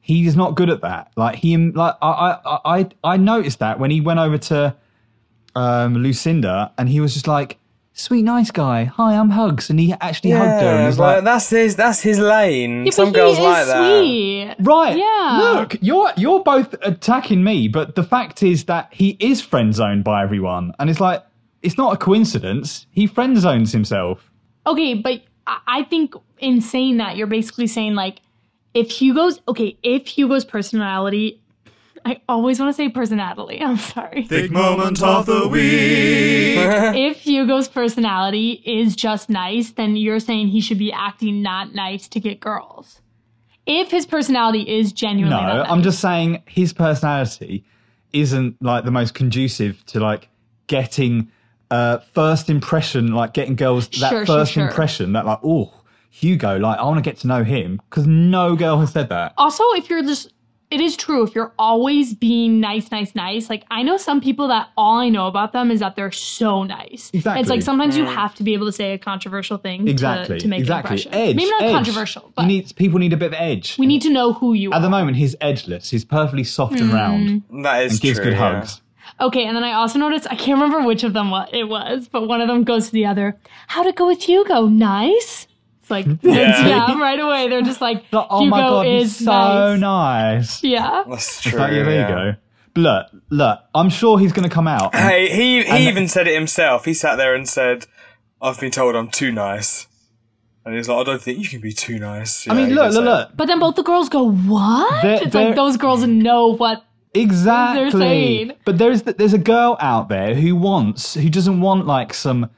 he 0.00 0.26
is 0.26 0.36
not 0.36 0.54
good 0.54 0.70
at 0.70 0.80
that. 0.82 1.10
Like 1.16 1.36
he, 1.36 1.56
like 1.56 1.94
I, 2.02 2.38
I, 2.44 2.58
I, 2.78 2.88
I 3.02 3.16
noticed 3.16 3.58
that 3.60 3.78
when 3.80 3.90
he 3.90 4.00
went 4.00 4.20
over 4.20 4.38
to 4.38 4.76
um, 5.54 5.96
Lucinda 5.96 6.72
and 6.78 6.88
he 6.88 7.00
was 7.00 7.14
just 7.14 7.26
like, 7.28 7.58
"Sweet, 7.92 8.22
nice 8.22 8.50
guy. 8.50 8.84
Hi, 8.84 9.14
I'm 9.14 9.30
Hugs," 9.30 9.70
and 9.70 9.78
he 9.78 9.92
actually 10.00 10.30
hugged 10.30 10.60
her 10.62 10.68
and 10.68 10.80
Yeah, 10.80 10.86
was 10.86 10.98
like, 10.98 11.24
that's 11.24 11.48
his 11.50 11.76
that's 11.76 12.00
his 12.00 12.18
lane. 12.18 12.86
Yeah, 12.86 12.92
Some 12.92 13.12
girls 13.12 13.38
is 13.38 13.44
like 13.44 13.66
that. 13.66 13.98
sweet. 14.00 14.54
"Right, 14.60 14.96
Yeah. 14.96 15.38
Look, 15.54 15.76
you're 15.80 16.12
you're 16.16 16.42
both 16.42 16.74
attacking 16.82 17.42
me, 17.44 17.68
but 17.68 17.94
the 17.94 18.02
fact 18.04 18.42
is 18.42 18.64
that 18.64 18.88
he 18.92 19.16
is 19.20 19.40
friend 19.40 19.74
zoned 19.74 20.04
by 20.04 20.22
everyone, 20.22 20.72
and 20.78 20.90
it's 20.90 21.00
like 21.00 21.22
it's 21.62 21.78
not 21.78 21.94
a 21.94 21.96
coincidence. 21.96 22.86
He 22.90 23.06
friend 23.06 23.38
zones 23.38 23.72
himself. 23.72 24.30
Okay, 24.66 24.94
but 24.94 25.22
I 25.46 25.58
I 25.66 25.82
think 25.84 26.14
in 26.38 26.60
saying 26.60 26.96
that, 26.98 27.16
you're 27.16 27.26
basically 27.28 27.66
saying 27.68 27.94
like, 27.94 28.20
if 28.74 28.90
Hugo's 28.90 29.40
okay, 29.46 29.78
if 29.82 30.06
Hugo's 30.08 30.44
personality, 30.44 31.40
I 32.06 32.20
always 32.28 32.60
want 32.60 32.68
to 32.68 32.74
say 32.74 32.88
personality. 32.88 33.60
I'm 33.62 33.76
sorry. 33.78 34.22
Big 34.22 34.50
moment 34.52 35.02
of 35.02 35.26
the 35.26 35.48
week. 35.48 35.62
if 37.10 37.18
Hugo's 37.18 37.68
personality 37.68 38.62
is 38.64 38.94
just 38.94 39.30
nice, 39.30 39.70
then 39.72 39.96
you're 39.96 40.20
saying 40.20 40.48
he 40.48 40.60
should 40.60 40.78
be 40.78 40.92
acting 40.92 41.40
not 41.42 41.74
nice 41.74 42.06
to 42.08 42.20
get 42.20 42.40
girls. 42.40 43.00
If 43.66 43.90
his 43.90 44.04
personality 44.04 44.60
is 44.68 44.90
No, 44.90 44.94
genuinely 44.94 45.42
not 45.42 45.70
I'm 45.70 45.82
just 45.82 45.98
saying 46.00 46.42
his 46.46 46.74
personality 46.74 47.64
isn't 48.12 48.60
like 48.62 48.84
the 48.84 48.90
most 48.90 49.14
conducive 49.14 49.84
to 49.86 50.00
like 50.00 50.28
getting 50.66 51.30
uh 51.70 51.98
first 52.12 52.50
impression, 52.50 53.14
like 53.14 53.32
getting 53.32 53.56
girls 53.56 53.88
that 53.88 54.10
Sure, 54.10 54.10
sure, 54.10 54.26
first 54.26 54.52
sure. 54.52 54.68
impression 54.68 55.14
that 55.14 55.24
like 55.24 55.38
oh 55.42 55.72
Hugo, 56.10 56.58
like 56.58 56.78
I 56.78 56.82
want 56.82 57.02
to 57.02 57.10
get 57.10 57.18
to 57.20 57.26
know 57.26 57.42
him 57.42 57.80
because 57.88 58.06
no 58.06 58.54
girl 58.54 58.78
has 58.80 58.92
said 58.92 59.08
that. 59.08 59.32
also 59.38 59.64
if 59.72 59.88
you're 59.88 60.02
just 60.02 60.30
it 60.74 60.80
is 60.80 60.96
true 60.96 61.22
if 61.22 61.34
you're 61.34 61.52
always 61.58 62.14
being 62.14 62.58
nice 62.60 62.90
nice 62.90 63.14
nice 63.14 63.48
like 63.48 63.64
i 63.70 63.82
know 63.82 63.96
some 63.96 64.20
people 64.20 64.48
that 64.48 64.68
all 64.76 64.98
i 64.98 65.08
know 65.08 65.28
about 65.28 65.52
them 65.52 65.70
is 65.70 65.78
that 65.80 65.94
they're 65.94 66.10
so 66.10 66.64
nice 66.64 67.10
Exactly. 67.14 67.40
it's 67.40 67.48
like 67.48 67.62
sometimes 67.62 67.96
you 67.96 68.04
have 68.04 68.34
to 68.34 68.42
be 68.42 68.54
able 68.54 68.66
to 68.66 68.72
say 68.72 68.92
a 68.92 68.98
controversial 68.98 69.56
thing 69.56 69.86
Exactly, 69.86 70.38
to, 70.38 70.42
to 70.42 70.48
make 70.48 70.60
exactly. 70.60 70.96
an 70.96 70.98
impression 70.98 71.14
Edge, 71.14 71.36
maybe 71.36 71.50
not 71.50 71.62
edge. 71.62 71.72
controversial 71.72 72.32
but 72.34 72.42
you 72.42 72.48
need 72.48 72.72
people 72.76 72.98
need 72.98 73.12
a 73.12 73.16
bit 73.16 73.28
of 73.28 73.34
edge. 73.34 73.76
we 73.78 73.86
need 73.86 74.02
to 74.02 74.10
know 74.10 74.32
who 74.32 74.52
you 74.54 74.70
are. 74.72 74.76
At 74.76 74.82
the 74.82 74.90
moment, 74.90 75.16
he's 75.16 75.36
edgeless. 75.40 75.90
He's 75.90 76.04
perfectly 76.04 76.44
soft 76.44 76.80
and 76.80 76.92
round 76.92 77.28
mm. 77.50 77.62
That 77.62 77.84
is 77.84 77.92
and 77.92 78.00
gives 78.00 78.18
true. 78.18 78.24
good 78.26 78.32
yeah. 78.34 78.54
hugs. 78.60 78.80
okay 79.20 79.44
and 79.46 79.54
then 79.56 79.62
i 79.64 79.72
also 79.72 79.98
noticed 79.98 80.26
i 80.30 80.34
can't 80.34 80.58
remember 80.60 80.84
which 80.86 81.04
of 81.04 81.12
them 81.12 81.30
what 81.30 81.52
it 81.54 81.64
was 81.68 82.08
but 82.08 82.26
one 82.26 82.40
of 82.40 82.48
them 82.48 82.64
goes 82.64 82.86
to 82.86 82.92
the 82.92 83.06
other 83.06 83.36
how'd 83.68 83.86
it 83.86 83.94
go 83.94 84.06
with 84.06 84.22
hugo 84.22 84.66
nice 84.66 85.46
it's 85.84 85.90
like 85.90 86.06
yeah, 86.22 86.66
Yeah. 86.66 86.98
right 86.98 87.20
away 87.20 87.48
they're 87.48 87.62
just 87.62 87.80
like 87.80 88.04
Like, 88.10 88.26
oh 88.30 88.40
hugo 88.40 88.50
my 88.50 88.60
god, 88.60 88.86
is 88.86 89.16
so 89.16 89.76
nice. 89.76 89.80
nice. 89.80 90.64
yeah 90.64 91.04
That's 91.08 91.28
It's 91.28 91.40
true. 91.42 91.58
like, 91.58 91.72
yeah, 91.72 91.82
there 91.84 91.92
yeah. 91.94 92.08
you 92.08 92.14
go. 92.32 92.38
But 92.74 92.80
look, 92.82 93.06
look, 93.30 93.58
I'm 93.74 93.88
sure 93.90 94.18
he's 94.18 94.32
going 94.32 94.48
to 94.48 94.52
come 94.54 94.66
out. 94.66 94.94
and- 94.94 95.04
Hey, 95.10 95.28
he 95.30 95.62
he 95.62 95.68
And- 95.68 95.84
even 95.84 96.08
said 96.08 96.26
it 96.26 96.34
himself. 96.34 96.84
He 96.86 96.94
sat 96.94 97.16
there 97.16 97.32
and 97.34 97.48
said, 97.48 97.86
"I've 98.42 98.58
been 98.58 98.72
told 98.72 98.96
I'm 98.96 99.08
too 99.08 99.30
nice," 99.30 99.86
and 100.64 100.74
he's 100.74 100.88
like, 100.88 100.98
"I 100.98 101.04
don't 101.04 101.22
think 101.22 101.38
you 101.38 101.48
can 101.48 101.60
be 101.60 101.72
too 101.72 102.00
nice." 102.00 102.48
I 102.48 102.54
mean, 102.54 102.70
look, 102.74 102.92
look, 102.92 103.04
look. 103.04 103.28
but 103.36 103.46
then 103.46 103.60
both 103.60 103.76
the 103.76 103.84
girls 103.84 104.08
go 104.08 104.28
what 104.32 105.02
They're- 105.02 105.20
it's 105.22 105.32
they're- 105.32 105.46
like 105.46 105.54
those 105.54 105.76
girls 105.76 106.04
know 106.04 106.56
what 106.56 106.82
Exactly. 107.14 107.90
saying. 108.00 108.52
But 108.64 108.78
there's 108.78 109.02
there's 109.02 109.34
a 109.34 109.38
girl 109.38 109.76
out 109.80 110.08
there 110.08 110.34
who 110.34 110.56
wants 110.56 111.14
who 111.14 111.28
doesn't 111.30 111.60
want 111.60 111.86
like 111.86 112.12
some 112.12 112.50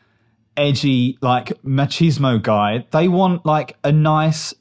edgy 0.56 1.18
like 1.20 1.48
machismo 1.62 2.42
guy. 2.42 2.86
They 2.90 3.08
want 3.08 3.44
like 3.46 3.76
a 3.84 3.92
nice, 3.92 4.54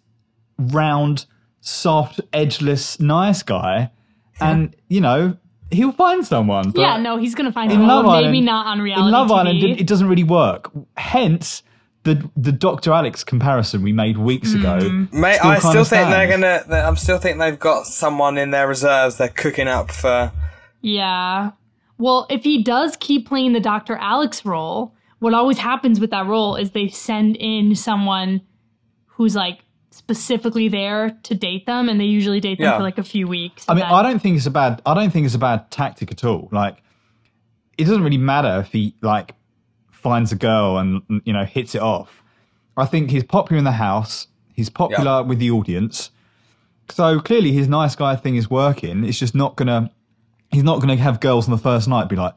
round, 0.57 1.25
soft, 1.61 2.21
edgeless, 2.33 2.99
nice 2.99 3.43
guy, 3.43 3.91
and 4.39 4.75
you 4.87 5.01
know 5.01 5.37
he'll 5.71 5.91
find 5.91 6.25
someone. 6.25 6.71
But 6.71 6.81
yeah, 6.81 6.97
no, 6.97 7.17
he's 7.17 7.35
gonna 7.35 7.51
find 7.51 7.71
in 7.71 7.77
someone. 7.77 8.05
Love 8.05 8.05
Maybe 8.05 8.27
Island, 8.27 8.45
not 8.45 8.67
on 8.67 8.81
reality 8.81 9.05
in 9.05 9.11
Love 9.11 9.27
TV. 9.29 9.37
Island, 9.37 9.63
it, 9.63 9.79
it 9.81 9.87
doesn't 9.87 10.07
really 10.07 10.23
work. 10.23 10.71
Hence. 10.97 11.63
The, 12.03 12.29
the 12.37 12.51
Dr. 12.51 12.93
Alex 12.93 13.23
comparison 13.23 13.81
we 13.81 13.91
made 13.91 14.19
weeks 14.19 14.53
ago. 14.53 14.77
Mm. 14.77 15.11
Mate, 15.11 15.37
still 15.37 15.49
I 15.49 15.57
still 15.57 15.83
think 15.83 16.07
they're 16.09 16.27
gonna. 16.29 16.63
I'm 16.69 16.97
still 16.97 17.17
think 17.17 17.39
they've 17.39 17.57
got 17.57 17.87
someone 17.87 18.37
in 18.37 18.51
their 18.51 18.67
reserves. 18.67 19.17
They're 19.17 19.27
cooking 19.27 19.67
up 19.67 19.89
for. 19.89 20.31
yeah. 20.81 21.53
Well, 21.97 22.27
if 22.29 22.43
he 22.43 22.61
does 22.61 22.95
keep 22.95 23.27
playing 23.27 23.53
the 23.53 23.59
Dr. 23.59 23.95
Alex 23.95 24.45
role, 24.45 24.93
what 25.25 25.33
always 25.33 25.57
happens 25.57 25.99
with 25.99 26.11
that 26.11 26.27
role 26.27 26.55
is 26.55 26.69
they 26.69 26.87
send 26.87 27.35
in 27.37 27.73
someone 27.73 28.41
who's 29.07 29.35
like 29.35 29.57
specifically 29.89 30.67
there 30.67 31.17
to 31.23 31.33
date 31.33 31.65
them, 31.65 31.89
and 31.89 31.99
they 31.99 32.05
usually 32.05 32.39
date 32.39 32.59
them 32.59 32.65
Yeah. 32.65 32.77
for 32.77 32.83
like 32.83 32.99
a 32.99 33.03
few 33.03 33.27
weeks. 33.27 33.65
I 33.67 33.73
mean, 33.73 33.83
and 33.85 33.91
I 33.91 34.03
don't 34.03 34.21
think 34.21 34.37
it's 34.37 34.45
a 34.45 34.51
bad. 34.51 34.83
I 34.85 34.93
don't 34.93 35.09
think 35.09 35.25
it's 35.25 35.33
a 35.33 35.39
bad 35.39 35.71
tactic 35.71 36.11
at 36.11 36.23
all. 36.23 36.47
Like, 36.51 36.77
it 37.75 37.85
doesn't 37.85 38.03
really 38.03 38.19
matter 38.19 38.59
if 38.59 38.71
he 38.71 38.93
like 39.01 39.33
finds 39.89 40.31
a 40.31 40.35
girl 40.35 40.77
and 40.77 41.01
you 41.25 41.33
know 41.33 41.43
hits 41.43 41.73
it 41.73 41.81
off. 41.81 42.21
I 42.77 42.85
think 42.85 43.09
he's 43.09 43.23
popular 43.23 43.57
in 43.57 43.63
the 43.63 43.71
house. 43.87 44.27
He's 44.53 44.69
popular 44.69 45.23
with 45.23 45.39
the 45.39 45.49
audience. 45.49 46.11
So 46.89 47.19
clearly 47.19 47.51
his 47.51 47.67
nice 47.67 47.95
guy 47.95 48.15
thing 48.15 48.35
is 48.35 48.47
working. 48.47 49.03
It's 49.03 49.17
just 49.17 49.33
not 49.33 49.55
gonna. 49.55 49.89
He's 50.51 50.63
not 50.63 50.81
gonna 50.81 50.97
have 50.97 51.19
girls 51.19 51.47
on 51.47 51.51
the 51.51 51.57
first 51.69 51.87
night 51.87 52.09
be 52.09 52.15
like, 52.15 52.35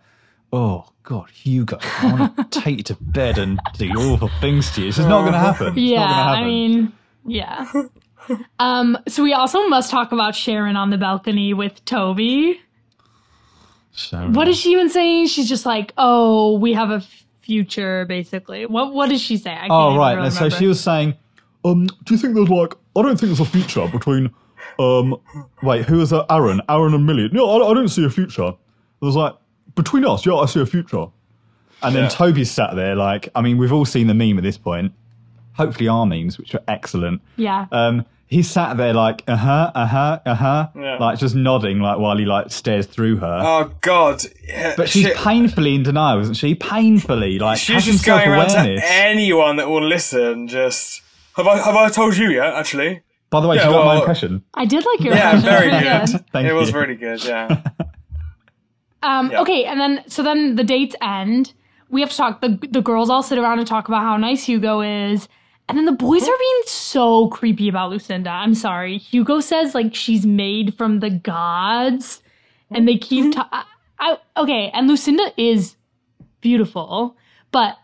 "Oh 0.53 0.87
God, 1.03 1.31
Hugo, 1.31 1.79
I 1.81 2.13
want 2.13 2.53
to 2.53 2.61
take 2.61 2.77
you 2.79 2.83
to 2.85 2.97
bed 3.01 3.39
and 3.39 3.59
do 3.77 3.89
awful 3.91 4.31
things 4.41 4.71
to 4.73 4.83
you." 4.83 4.89
It's 4.89 4.97
just 4.97 5.09
not 5.09 5.25
gonna 5.25 5.39
happen. 5.39 5.69
It's 5.69 5.77
not 5.77 5.83
Yeah, 5.83 6.07
happen. 6.07 6.43
I 6.43 6.47
mean, 6.47 6.93
yeah. 7.27 7.73
um, 8.59 8.99
so 9.09 9.23
we 9.23 9.33
also 9.33 9.67
must 9.69 9.91
talk 9.91 10.13
about 10.13 10.35
Sharon 10.35 10.77
on 10.77 10.91
the 10.91 10.99
balcony 10.99 11.55
with 11.55 11.85
Toby. 11.85 12.61
Sharon. 13.93 14.33
What 14.33 14.49
is 14.49 14.57
she 14.59 14.71
even 14.73 14.89
saying? 14.91 15.27
She's 15.27 15.49
just 15.49 15.67
like, 15.67 15.93
"Oh, 15.99 16.59
we 16.59 16.73
have 16.75 16.91
a 16.91 17.03
future," 17.41 18.05
basically. 18.07 18.67
What 18.67 18.93
What 18.95 19.09
does 19.09 19.21
she 19.21 19.37
say? 19.37 19.53
I 19.53 19.61
can't 19.61 19.73
Oh 19.73 19.97
right. 19.97 20.15
really 20.15 20.31
so 20.31 20.49
she 20.49 20.67
was 20.67 20.81
saying, 20.81 21.15
um, 21.65 21.87
do 22.05 22.15
you 22.15 22.19
think 22.19 22.35
there's 22.35 22.49
like 22.49 22.75
I 22.97 23.03
don't 23.03 23.19
think 23.19 23.31
there's 23.37 23.41
a 23.41 23.45
future 23.45 23.89
between 23.89 24.31
um 24.79 25.17
wait, 25.63 25.87
who 25.87 26.01
is 26.01 26.11
that? 26.11 26.27
Aaron, 26.31 26.61
Aaron 26.69 26.95
and 26.95 27.07
Millie. 27.07 27.29
No, 27.33 27.49
I, 27.51 27.71
I 27.71 27.75
don't 27.75 27.89
see 27.89 28.05
a 28.05 28.11
future. 28.11 28.49
It 28.49 29.05
was 29.05 29.17
like 29.17 29.35
between 29.79 30.05
us, 30.05 30.27
yeah, 30.27 30.35
I 30.35 30.47
see 30.47 30.61
a 30.61 30.67
future. 30.67 31.07
And 31.83 31.95
then 31.95 32.03
Yeah. 32.05 32.09
Toby's 32.11 32.51
sat 32.51 32.75
there 32.77 32.95
like 32.97 33.29
I 33.35 33.41
mean, 33.41 33.57
we've 33.57 33.73
all 33.73 33.85
seen 33.87 34.07
the 34.09 34.15
meme 34.15 34.37
at 34.37 34.43
this 34.45 34.59
point. 34.59 34.93
Hopefully 35.55 35.89
our 35.89 36.07
memes, 36.07 36.37
which 36.39 36.55
are 36.55 36.63
excellent. 36.69 37.23
Yeah. 37.37 37.67
Um 37.73 38.05
he's 38.27 38.49
sat 38.51 38.77
there 38.77 38.93
like, 38.93 39.23
uh 39.27 39.37
huh, 39.37 39.71
uh 39.75 39.87
huh, 39.87 40.21
uh 40.27 40.35
huh, 40.35 40.69
Yeah. 40.77 40.97
like 40.99 41.19
just 41.19 41.35
nodding 41.35 41.81
like 41.81 41.99
while 41.99 42.17
he 42.19 42.25
like 42.27 42.51
stares 42.53 42.87
through 42.87 43.17
her. 43.19 43.41
Oh 43.43 43.73
God! 43.81 44.23
Yeah, 44.47 44.75
but 44.77 44.89
she's 44.89 45.07
shit. 45.07 45.17
painfully 45.17 45.75
in 45.77 45.83
denial, 45.83 46.21
isn't 46.21 46.35
she? 46.35 46.55
Painfully, 46.55 47.39
like 47.39 47.59
She's 47.59 47.85
just 47.87 48.05
going 48.05 48.29
around 48.29 48.45
to 48.47 48.51
self-awareness. 48.51 48.85
anyone 48.87 49.57
that 49.57 49.69
will 49.69 49.83
listen. 49.87 50.47
Just 50.49 51.01
have 51.37 51.47
I 51.47 51.57
have 51.59 51.75
I 51.77 51.89
told 51.91 52.17
you 52.17 52.29
yet? 52.31 52.53
Actually, 52.55 53.01
By 53.31 53.41
the 53.41 53.49
way, 53.49 53.57
Yeah, 53.57 53.63
she 53.67 53.69
got 53.71 53.85
my 53.87 53.97
impression. 53.99 54.43
I 54.55 54.65
did 54.67 54.85
like 54.85 55.01
your 55.01 55.15
yeah, 55.15 55.37
impression. 55.37 55.71
very 55.71 55.71
It 55.87 56.01
was 56.03 56.13
good. 56.13 56.25
Thank 56.33 56.49
it 56.49 56.53
was 56.55 56.73
really 56.75 56.97
good. 56.97 57.25
Yeah. 57.25 57.63
Um, 59.03 59.31
Yeah. 59.31 59.41
Okay, 59.43 59.65
and 59.65 59.81
then 59.81 60.03
so 60.09 60.23
then 60.23 60.57
the 60.57 60.65
dates 60.65 60.97
end. 61.01 61.53
We 61.91 62.01
have 62.01 62.11
to 62.11 62.17
talk. 62.17 62.41
The 62.41 62.59
the 62.71 62.83
girls 62.83 63.09
all 63.11 63.23
sit 63.23 63.39
around 63.39 63.59
and 63.59 63.67
talk 63.67 63.89
about 63.89 64.03
how 64.03 64.17
nice 64.17 64.45
Hugo 64.45 64.81
is, 64.81 65.29
and 65.69 65.79
then 65.79 65.85
the 65.87 65.93
boys 65.93 66.23
are 66.29 66.39
being 66.39 66.63
so 66.67 67.29
creepy 67.29 67.69
about 67.69 67.91
Lucinda. 67.91 68.31
I'm 68.31 68.55
sorry. 68.55 68.99
Hugo 68.99 69.41
says 69.41 69.75
like 69.75 69.95
she's 69.95 70.27
made 70.27 70.75
from 70.75 71.01
the 71.01 71.11
gods, 71.11 72.23
and 72.71 72.87
they 72.87 72.97
keep. 72.99 73.35
Ta- 73.35 73.49
I, 73.53 73.65
I, 74.01 74.41
okay, 74.43 74.71
and 74.75 74.87
Lucinda 74.89 75.33
is 75.37 75.77
beautiful, 76.41 77.17
but 77.53 77.77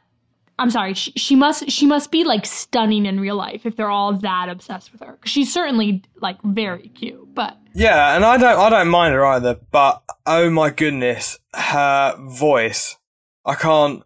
I'm 0.59 0.71
sorry. 0.71 0.95
She, 0.95 1.13
she 1.13 1.35
must 1.35 1.71
she 1.71 1.87
must 1.87 2.11
be 2.11 2.25
like 2.25 2.45
stunning 2.47 3.07
in 3.07 3.19
real 3.21 3.37
life 3.37 3.65
if 3.65 3.77
they're 3.77 3.91
all 3.91 4.13
that 4.19 4.49
obsessed 4.49 4.93
with 4.93 5.01
her. 5.01 5.19
She's 5.25 5.53
certainly 5.53 6.03
like 6.21 6.41
very 6.43 6.89
cute, 6.89 7.35
but 7.35 7.57
Yeah, 7.75 8.15
and 8.15 8.25
I 8.25 8.37
don't 8.37 8.59
I 8.59 8.71
don't 8.71 8.89
mind 8.89 9.15
her 9.15 9.27
either, 9.27 9.59
but 9.73 10.03
oh 10.27 10.49
my 10.49 10.71
goodness, 10.71 11.39
her 11.55 12.17
voice. 12.19 12.97
I 13.45 13.57
can't 13.57 14.05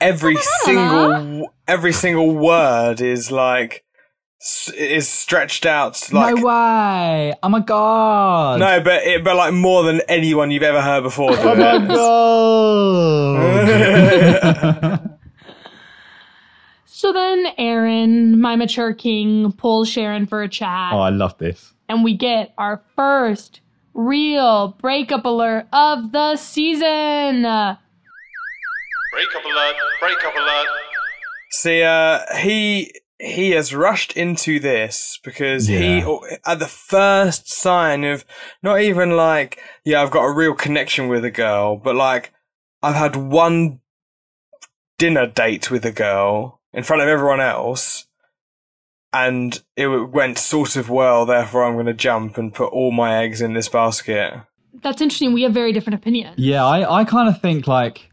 every 0.00 0.36
single 0.64 1.48
every 1.68 1.92
single 1.92 2.34
word 2.34 3.00
is 3.00 3.30
like 3.30 3.84
is 4.76 5.08
stretched 5.08 5.64
out 5.64 6.12
like 6.12 6.34
no 6.34 6.42
way! 6.44 7.34
Oh 7.42 7.48
my 7.48 7.60
god! 7.60 8.60
No, 8.60 8.80
but 8.80 9.04
it, 9.04 9.24
but 9.24 9.36
like 9.36 9.54
more 9.54 9.84
than 9.84 10.02
anyone 10.08 10.50
you've 10.50 10.64
ever 10.64 10.82
heard 10.82 11.02
before. 11.02 11.30
Oh 11.32 11.54
my 11.54 11.78
god! 14.36 15.10
So 16.86 17.12
then 17.12 17.48
Aaron, 17.58 18.40
my 18.40 18.56
mature 18.56 18.94
king, 18.94 19.52
pulls 19.52 19.90
Sharon 19.90 20.24
for 20.24 20.42
a 20.42 20.48
chat, 20.48 20.94
oh, 20.94 21.00
I 21.00 21.10
love 21.10 21.36
this. 21.36 21.73
And 21.88 22.04
we 22.04 22.16
get 22.16 22.52
our 22.58 22.82
first 22.96 23.60
real 23.94 24.76
breakup 24.80 25.24
alert 25.24 25.66
of 25.72 26.12
the 26.12 26.36
season. 26.36 27.42
Breakup 27.42 27.78
alert, 29.44 29.76
breakup 30.00 30.34
alert. 30.34 30.66
See, 31.50 31.82
uh, 31.82 32.20
he 32.36 32.92
he 33.20 33.52
has 33.52 33.74
rushed 33.74 34.16
into 34.16 34.58
this 34.58 35.20
because 35.22 35.68
he 35.68 36.04
at 36.44 36.58
the 36.58 36.66
first 36.66 37.48
sign 37.48 38.04
of 38.04 38.24
not 38.62 38.80
even 38.80 39.16
like 39.16 39.60
yeah 39.84 40.02
I've 40.02 40.10
got 40.10 40.24
a 40.24 40.32
real 40.32 40.54
connection 40.54 41.08
with 41.08 41.24
a 41.24 41.30
girl, 41.30 41.76
but 41.76 41.94
like 41.94 42.32
I've 42.82 42.96
had 42.96 43.16
one 43.16 43.80
dinner 44.98 45.26
date 45.26 45.70
with 45.70 45.84
a 45.84 45.92
girl 45.92 46.60
in 46.72 46.82
front 46.82 47.02
of 47.02 47.08
everyone 47.08 47.40
else. 47.40 48.06
And 49.14 49.62
it 49.76 49.86
went 50.10 50.38
sort 50.38 50.74
of 50.74 50.90
well, 50.90 51.24
therefore 51.24 51.64
I'm 51.64 51.74
going 51.74 51.86
to 51.86 51.94
jump 51.94 52.36
and 52.36 52.52
put 52.52 52.72
all 52.72 52.90
my 52.90 53.22
eggs 53.22 53.40
in 53.40 53.54
this 53.54 53.68
basket. 53.68 54.34
That's 54.82 55.00
interesting. 55.00 55.32
We 55.32 55.42
have 55.42 55.52
very 55.54 55.72
different 55.72 56.00
opinions. 56.00 56.34
Yeah, 56.36 56.64
I, 56.66 57.00
I 57.00 57.04
kind 57.04 57.28
of 57.28 57.40
think 57.40 57.68
like, 57.68 58.10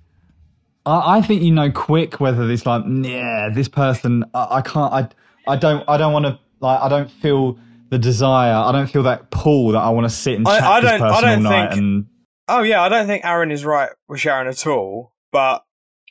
I, 0.85 1.17
I 1.17 1.21
think 1.23 1.41
you 1.41 1.51
know 1.51 1.71
quick 1.71 2.19
whether 2.19 2.45
this 2.47 2.65
like, 2.67 2.83
yeah, 2.87 3.49
this 3.51 3.67
person, 3.67 4.25
I, 4.35 4.47
I 4.57 4.61
can't, 4.61 4.93
I, 4.93 5.09
I 5.51 5.55
don't, 5.57 5.83
I 5.89 5.97
don't 5.97 6.13
want 6.13 6.25
to, 6.25 6.39
like, 6.59 6.79
I 6.79 6.87
don't 6.87 7.09
feel 7.09 7.57
the 7.89 7.97
desire, 7.97 8.53
I 8.53 8.71
don't 8.71 8.87
feel 8.87 9.03
that 9.03 9.31
pull 9.31 9.71
that 9.71 9.79
I 9.79 9.89
want 9.89 10.05
to 10.05 10.09
sit 10.15 10.35
and 10.37 10.47
I- 10.47 10.59
chat 10.59 10.67
I 10.69 10.79
to 10.79 10.85
this 10.85 10.91
don't- 10.91 11.01
I 11.01 11.09
person 11.09 11.15
all 11.29 11.33
don't 11.35 11.43
night. 11.43 11.69
think- 11.71 11.79
And 11.81 12.05
Oh 12.47 12.61
yeah, 12.61 12.81
I 12.83 12.89
don't 12.89 13.07
think 13.07 13.25
Aaron 13.25 13.49
is 13.51 13.65
right 13.65 13.89
with 14.07 14.19
Sharon 14.19 14.47
at 14.47 14.67
all, 14.67 15.13
but 15.31 15.63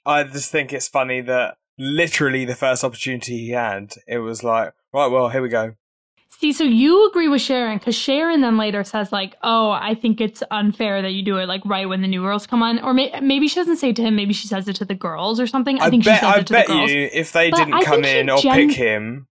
I 0.04 0.24
just 0.24 0.50
think 0.50 0.72
it's 0.72 0.88
funny 0.88 1.20
that 1.22 1.56
literally 1.78 2.44
the 2.44 2.54
first 2.56 2.82
opportunity 2.82 3.38
he 3.38 3.50
had, 3.50 3.92
it 4.08 4.18
was 4.18 4.42
like, 4.42 4.72
right, 4.92 5.06
well, 5.10 5.28
here 5.28 5.42
we 5.42 5.48
go. 5.48 5.74
See, 6.32 6.52
so 6.52 6.64
you 6.64 7.06
agree 7.08 7.28
with 7.28 7.42
Sharon 7.42 7.78
because 7.78 7.94
Sharon 7.94 8.40
then 8.40 8.56
later 8.56 8.82
says 8.84 9.12
like, 9.12 9.36
"Oh, 9.42 9.70
I 9.72 9.94
think 9.94 10.20
it's 10.20 10.42
unfair 10.50 11.02
that 11.02 11.10
you 11.10 11.22
do 11.22 11.36
it 11.36 11.46
like 11.46 11.60
right 11.66 11.86
when 11.88 12.00
the 12.02 12.08
new 12.08 12.22
girls 12.22 12.46
come 12.46 12.62
on," 12.62 12.78
or 12.82 12.94
may- 12.94 13.18
maybe 13.20 13.46
she 13.48 13.56
doesn't 13.56 13.76
say 13.76 13.90
it 13.90 13.96
to 13.96 14.02
him. 14.02 14.16
Maybe 14.16 14.32
she 14.32 14.46
says 14.46 14.66
it 14.68 14.76
to 14.76 14.84
the 14.86 14.94
girls 14.94 15.38
or 15.40 15.46
something. 15.46 15.78
I, 15.80 15.90
think 15.90 16.04
bet, 16.04 16.20
she 16.20 16.24
says 16.24 16.34
I 16.34 16.38
it 16.38 16.46
to 16.46 16.52
bet 16.54 16.66
the 16.68 16.72
girls. 16.74 16.90
you, 16.92 17.10
if 17.12 17.32
they 17.32 17.50
But 17.50 17.56
didn't 17.58 17.74
I 17.74 17.82
come 17.82 18.04
in 18.04 18.30
or 18.30 18.38
gen- 18.38 18.68
pick 18.68 18.76
him, 18.76 19.26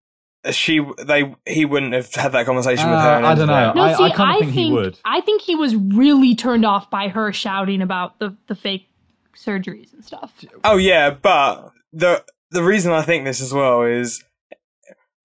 she 0.52 0.86
they 1.04 1.34
he 1.48 1.66
wouldn't 1.66 1.94
have 1.94 2.14
had 2.14 2.32
that 2.34 2.46
conversation 2.46 2.90
with 2.90 3.00
Uh, 3.00 3.02
her. 3.02 3.10
and 3.18 3.26
I 3.26 3.34
don't 3.34 3.48
know. 3.48 3.74
No, 3.74 3.82
I- 3.84 3.94
see, 3.96 4.04
I 4.04 4.10
kinda 4.10 4.26
I 4.26 4.40
think 4.42 4.52
he 4.52 4.72
would. 4.72 5.00
I 5.06 5.22
think 5.22 5.42
he 5.42 5.56
was 5.56 5.76
really 5.76 6.36
turned 6.36 6.66
off 6.66 6.92
by 6.92 7.08
her 7.08 7.32
shouting 7.34 7.82
about 7.82 8.20
the 8.20 8.36
the 8.48 8.56
fake 8.56 8.88
surgeries 9.36 9.94
and 9.94 10.04
stuff. 10.06 10.34
Oh 10.64 10.78
yeah, 10.78 11.10
but 11.10 11.72
the 11.94 12.24
the 12.52 12.62
reason 12.64 12.92
I 12.92 13.02
think 13.02 13.26
this 13.26 13.42
as 13.42 13.54
well 13.54 13.84
is, 13.84 14.24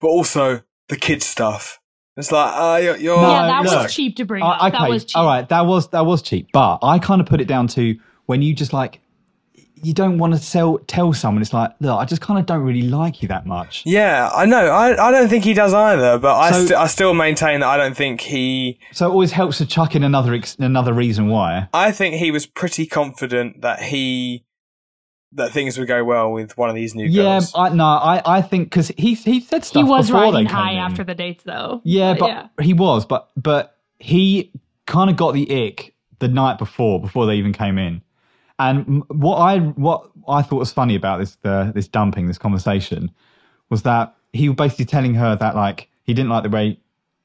but 0.01 0.07
also 0.07 0.61
the 0.89 0.95
kid 0.95 1.23
stuff. 1.23 1.79
It's 2.17 2.31
like, 2.31 2.53
uh, 2.55 2.79
you're, 2.81 2.97
you're 2.97 3.17
No, 3.17 3.29
yeah, 3.31 3.47
that 3.47 3.63
look, 3.65 3.83
was 3.83 3.93
cheap 3.93 4.15
to 4.17 4.25
bring 4.25 4.41
I- 4.41 4.47
up. 4.55 4.63
okay, 4.73 4.77
That 4.83 4.89
was 4.89 5.05
cheap. 5.05 5.17
all 5.17 5.25
right, 5.25 5.47
that 5.49 5.65
was 5.65 5.89
that 5.89 6.05
was 6.05 6.21
cheap, 6.21 6.47
but 6.53 6.79
I 6.81 6.99
kind 6.99 7.19
of 7.19 7.27
put 7.27 7.41
it 7.41 7.47
down 7.47 7.67
to 7.69 7.95
when 8.25 8.41
you 8.41 8.53
just 8.53 8.71
like, 8.71 9.01
you 9.83 9.93
don't 9.93 10.17
want 10.17 10.33
to 10.33 10.51
tell 10.51 10.77
tell 10.87 11.11
someone. 11.11 11.41
It's 11.41 11.53
like, 11.53 11.71
look, 11.81 11.99
I 11.99 12.05
just 12.05 12.21
kind 12.21 12.39
of 12.39 12.45
don't 12.45 12.61
really 12.63 12.83
like 12.83 13.21
you 13.21 13.27
that 13.27 13.45
much. 13.45 13.83
Yeah, 13.85 14.29
I 14.33 14.45
know. 14.45 14.67
I 14.67 14.91
I 15.09 15.11
don't 15.11 15.27
think 15.27 15.43
he 15.43 15.53
does 15.53 15.73
either, 15.73 16.17
but 16.17 16.33
I 16.35 16.51
st- 16.53 16.71
I 16.71 16.87
still 16.87 17.13
maintain 17.13 17.59
that 17.59 17.67
I 17.67 17.75
don't 17.75 17.95
think 17.95 18.21
he. 18.21 18.79
So 18.93 19.07
it 19.07 19.09
always 19.09 19.33
helps 19.33 19.57
to 19.57 19.65
chuck 19.65 19.93
in 19.93 20.03
another 20.03 20.33
ex- 20.33 20.55
another 20.57 20.93
reason 20.93 21.27
why. 21.27 21.67
I 21.73 21.91
think 21.91 22.15
he 22.15 22.31
was 22.31 22.45
pretty 22.45 22.85
confident 22.87 23.61
that 23.61 23.81
he 23.83 24.44
that 25.35 25.51
things 25.51 25.77
would 25.77 25.87
go 25.87 26.03
well 26.03 26.31
with 26.31 26.57
one 26.57 26.69
of 26.69 26.75
these 26.75 26.95
new 26.95 27.05
Yeah, 27.05 27.23
girls. 27.23 27.51
I 27.55 27.69
no, 27.69 27.85
I 27.85 28.21
I 28.25 28.41
think 28.41 28.65
because 28.65 28.89
he 28.97 29.13
he 29.13 29.39
said 29.41 29.63
stuff. 29.63 29.83
he 29.83 29.89
was 29.89 30.07
before 30.07 30.21
they 30.21 30.31
riding 30.31 30.47
came 30.47 30.55
high 30.55 30.71
in. 30.71 30.77
after 30.79 31.03
the 31.03 31.15
dates, 31.15 31.43
though. 31.43 31.81
Yeah, 31.83 32.15
but 32.17 32.27
yeah. 32.27 32.47
he 32.61 32.73
was, 32.73 33.05
but 33.05 33.29
but 33.37 33.77
he 33.99 34.51
kind 34.87 35.09
of 35.09 35.15
got 35.15 35.33
the 35.33 35.67
ick 35.67 35.93
the 36.19 36.27
night 36.27 36.57
before 36.57 36.99
before 36.99 37.25
they 37.25 37.35
even 37.35 37.53
came 37.53 37.77
in. 37.77 38.01
And 38.59 39.03
what 39.09 39.37
I 39.37 39.59
what 39.59 40.09
I 40.27 40.41
thought 40.41 40.57
was 40.59 40.71
funny 40.71 40.95
about 40.95 41.19
this 41.19 41.35
the, 41.41 41.71
this 41.75 41.87
dumping 41.87 42.27
this 42.27 42.37
conversation 42.37 43.11
was 43.69 43.83
that 43.83 44.15
he 44.33 44.47
was 44.49 44.55
basically 44.55 44.85
telling 44.85 45.15
her 45.15 45.35
that 45.35 45.55
like 45.55 45.89
he 46.03 46.13
didn't 46.13 46.29
like 46.29 46.43
the 46.43 46.49
way 46.49 46.79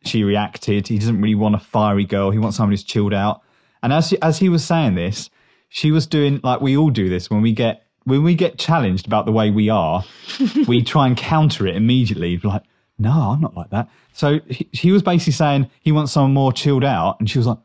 she 0.05 0.25
reacted. 0.25 0.89
He 0.89 0.99
doesn't 0.99 1.21
really 1.21 1.35
want 1.35 1.55
a 1.55 1.59
fiery 1.59 2.05
girl. 2.05 2.31
He 2.31 2.39
wants 2.39 2.57
somebody 2.57 2.73
who's 2.75 2.83
chilled 2.85 3.13
out. 3.15 3.43
And 3.83 3.93
as 3.93 4.09
she, 4.09 4.21
as 4.23 4.39
he 4.39 4.49
was 4.49 4.65
saying 4.65 4.95
this, 4.95 5.31
she 5.69 5.91
was 5.93 6.07
doing 6.07 6.41
like 6.43 6.61
we 6.61 6.77
all 6.77 6.91
do 6.91 7.09
this 7.09 7.31
when 7.31 7.43
we 7.43 7.53
get 7.53 7.87
when 8.05 8.23
we 8.23 8.35
get 8.35 8.59
challenged 8.59 9.07
about 9.07 9.27
the 9.27 9.33
way 9.33 9.51
we 9.51 9.69
are, 9.69 10.05
we 10.69 10.83
try 10.83 11.07
and 11.07 11.17
counter 11.17 11.67
it 11.67 11.77
immediately. 11.77 12.39
Like, 12.39 12.63
no, 12.99 13.11
I'm 13.11 13.41
not 13.41 13.57
like 13.57 13.71
that. 13.71 13.89
So 14.13 14.41
he, 14.49 14.69
he 14.73 14.93
was 14.93 15.03
basically 15.03 15.33
saying 15.33 15.71
he 15.81 15.93
wants 15.93 16.13
someone 16.13 16.35
more 16.35 16.53
chilled 16.53 16.85
out, 16.85 17.19
and 17.21 17.29
she 17.29 17.39
was 17.39 17.47
like, 17.47 17.59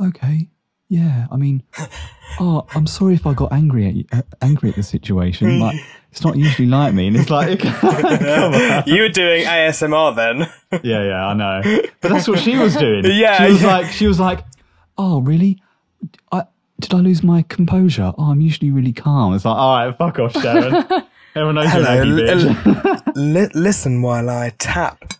okay, 0.00 0.48
yeah. 0.88 1.26
I 1.30 1.36
mean, 1.36 1.62
oh, 2.40 2.66
I'm 2.74 2.86
sorry 2.86 3.14
if 3.14 3.26
I 3.26 3.34
got 3.34 3.52
angry 3.52 3.86
at 3.86 3.94
you, 3.94 4.04
uh, 4.12 4.22
angry 4.40 4.70
at 4.70 4.76
the 4.76 4.82
situation. 4.82 5.60
Like, 5.60 5.76
it's 6.10 6.24
not 6.24 6.36
usually 6.36 6.68
like 6.68 6.94
me. 6.94 7.08
And 7.08 7.16
it's 7.16 7.30
like, 7.30 7.62
you 8.86 9.02
were 9.02 9.08
doing 9.08 9.44
ASMR 9.44 10.16
then. 10.16 10.38
yeah, 10.82 11.04
yeah, 11.04 11.26
I 11.26 11.34
know. 11.34 11.60
But 12.00 12.10
that's 12.10 12.28
what 12.28 12.38
she 12.38 12.56
was 12.56 12.74
doing. 12.76 13.04
Yeah, 13.04 13.38
she 13.38 13.52
was 13.52 13.62
yeah. 13.62 13.68
like, 13.68 13.86
she 13.92 14.06
was 14.06 14.18
like, 14.18 14.44
oh, 14.96 15.20
really? 15.20 15.60
I 16.32 16.44
did 16.80 16.94
I 16.94 16.98
lose 16.98 17.22
my 17.22 17.42
composure? 17.42 18.12
Oh, 18.16 18.30
I'm 18.30 18.40
usually 18.40 18.70
really 18.70 18.92
calm. 18.92 19.34
It's 19.34 19.44
like, 19.44 19.56
all 19.56 19.76
right, 19.76 19.96
fuck 19.96 20.18
off, 20.18 20.32
Sharon. 20.40 20.74
Everyone 21.34 21.56
knows 21.56 21.74
you're 21.74 21.84
Hello, 21.84 22.02
an 22.02 22.28
aggy 22.30 22.54
bitch. 22.54 23.12
li- 23.16 23.50
listen 23.60 24.02
while 24.02 24.30
I 24.30 24.50
tap 24.58 25.14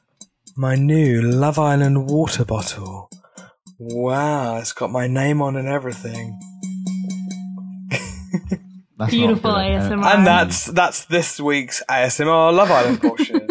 my 0.56 0.74
new 0.74 1.20
Love 1.22 1.58
Island 1.58 2.08
water 2.08 2.44
bottle. 2.44 3.10
Wow, 3.78 4.56
it's 4.58 4.72
got 4.72 4.90
my 4.90 5.06
name 5.06 5.40
on 5.42 5.56
and 5.56 5.68
everything. 5.68 6.38
That's 8.98 9.12
Beautiful 9.12 9.52
good, 9.52 9.60
ASMR. 9.60 10.04
And 10.12 10.26
that's 10.26 10.64
that's 10.66 11.04
this 11.04 11.38
week's 11.38 11.84
ASMR 11.88 12.52
Love 12.52 12.68
Island 12.68 13.00
portion. 13.00 13.46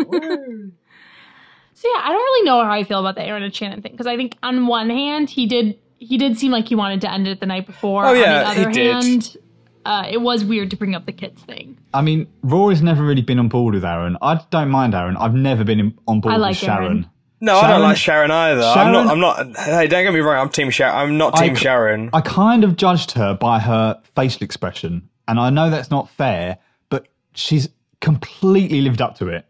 So 1.73 1.87
yeah, 1.87 2.01
I 2.03 2.09
don't 2.11 2.21
really 2.21 2.45
know 2.45 2.61
how 2.65 2.71
I 2.71 2.83
feel 2.83 2.99
about 2.99 3.15
the 3.15 3.23
Aaron 3.23 3.43
and 3.43 3.55
Shannon 3.55 3.81
thing 3.81 3.93
because 3.93 4.07
I 4.07 4.17
think 4.17 4.35
on 4.43 4.67
one 4.67 4.89
hand 4.89 5.29
he 5.29 5.45
did 5.45 5.79
he 5.99 6.17
did 6.17 6.37
seem 6.37 6.51
like 6.51 6.67
he 6.67 6.75
wanted 6.75 7.01
to 7.01 7.11
end 7.11 7.27
it 7.27 7.39
the 7.39 7.45
night 7.45 7.65
before. 7.65 8.05
Oh, 8.05 8.13
yeah, 8.13 8.49
on 8.49 8.55
he 8.55 8.61
the 8.63 8.69
other 8.69 8.73
did. 8.73 8.91
hand, 9.03 9.37
uh, 9.85 10.07
it 10.09 10.21
was 10.21 10.43
weird 10.45 10.69
to 10.71 10.75
bring 10.77 10.95
up 10.95 11.05
the 11.05 11.11
kids 11.11 11.41
thing. 11.43 11.77
I 11.93 12.01
mean, 12.01 12.27
Rory's 12.43 12.81
never 12.81 13.03
really 13.03 13.21
been 13.21 13.39
on 13.39 13.47
board 13.47 13.73
with 13.73 13.85
Aaron. 13.85 14.17
I 14.21 14.41
don't 14.51 14.69
mind 14.69 14.93
Aaron. 14.93 15.17
I've 15.17 15.33
never 15.33 15.63
been 15.63 15.79
in, 15.79 15.97
on 16.07 16.19
board 16.21 16.33
I 16.33 16.37
like 16.37 16.51
with 16.51 16.57
Sharon. 16.59 16.83
Aaron. 16.83 17.09
No, 17.39 17.55
I 17.57 17.67
don't 17.69 17.81
like 17.83 17.97
Sharon 17.97 18.31
either. 18.31 18.61
I'm 18.63 18.91
not. 18.91 19.07
I'm 19.07 19.19
not. 19.19 19.55
Hey, 19.57 19.87
don't 19.87 20.03
get 20.03 20.11
me 20.13 20.21
wrong. 20.21 20.37
I'm 20.37 20.49
Team 20.49 20.71
Sharon. 20.71 20.95
I'm 20.95 21.17
not 21.19 21.35
Team 21.35 21.51
I 21.51 21.53
c- 21.53 21.61
Sharon. 21.61 22.09
I 22.11 22.21
kind 22.21 22.63
of 22.63 22.75
judged 22.77 23.11
her 23.11 23.35
by 23.35 23.59
her 23.59 24.01
facial 24.15 24.43
expression, 24.43 25.07
and 25.27 25.39
I 25.39 25.51
know 25.51 25.69
that's 25.69 25.91
not 25.91 26.09
fair, 26.09 26.57
but 26.89 27.07
she's 27.35 27.69
completely 28.01 28.81
lived 28.81 29.01
up 29.01 29.17
to 29.19 29.27
it. 29.27 29.45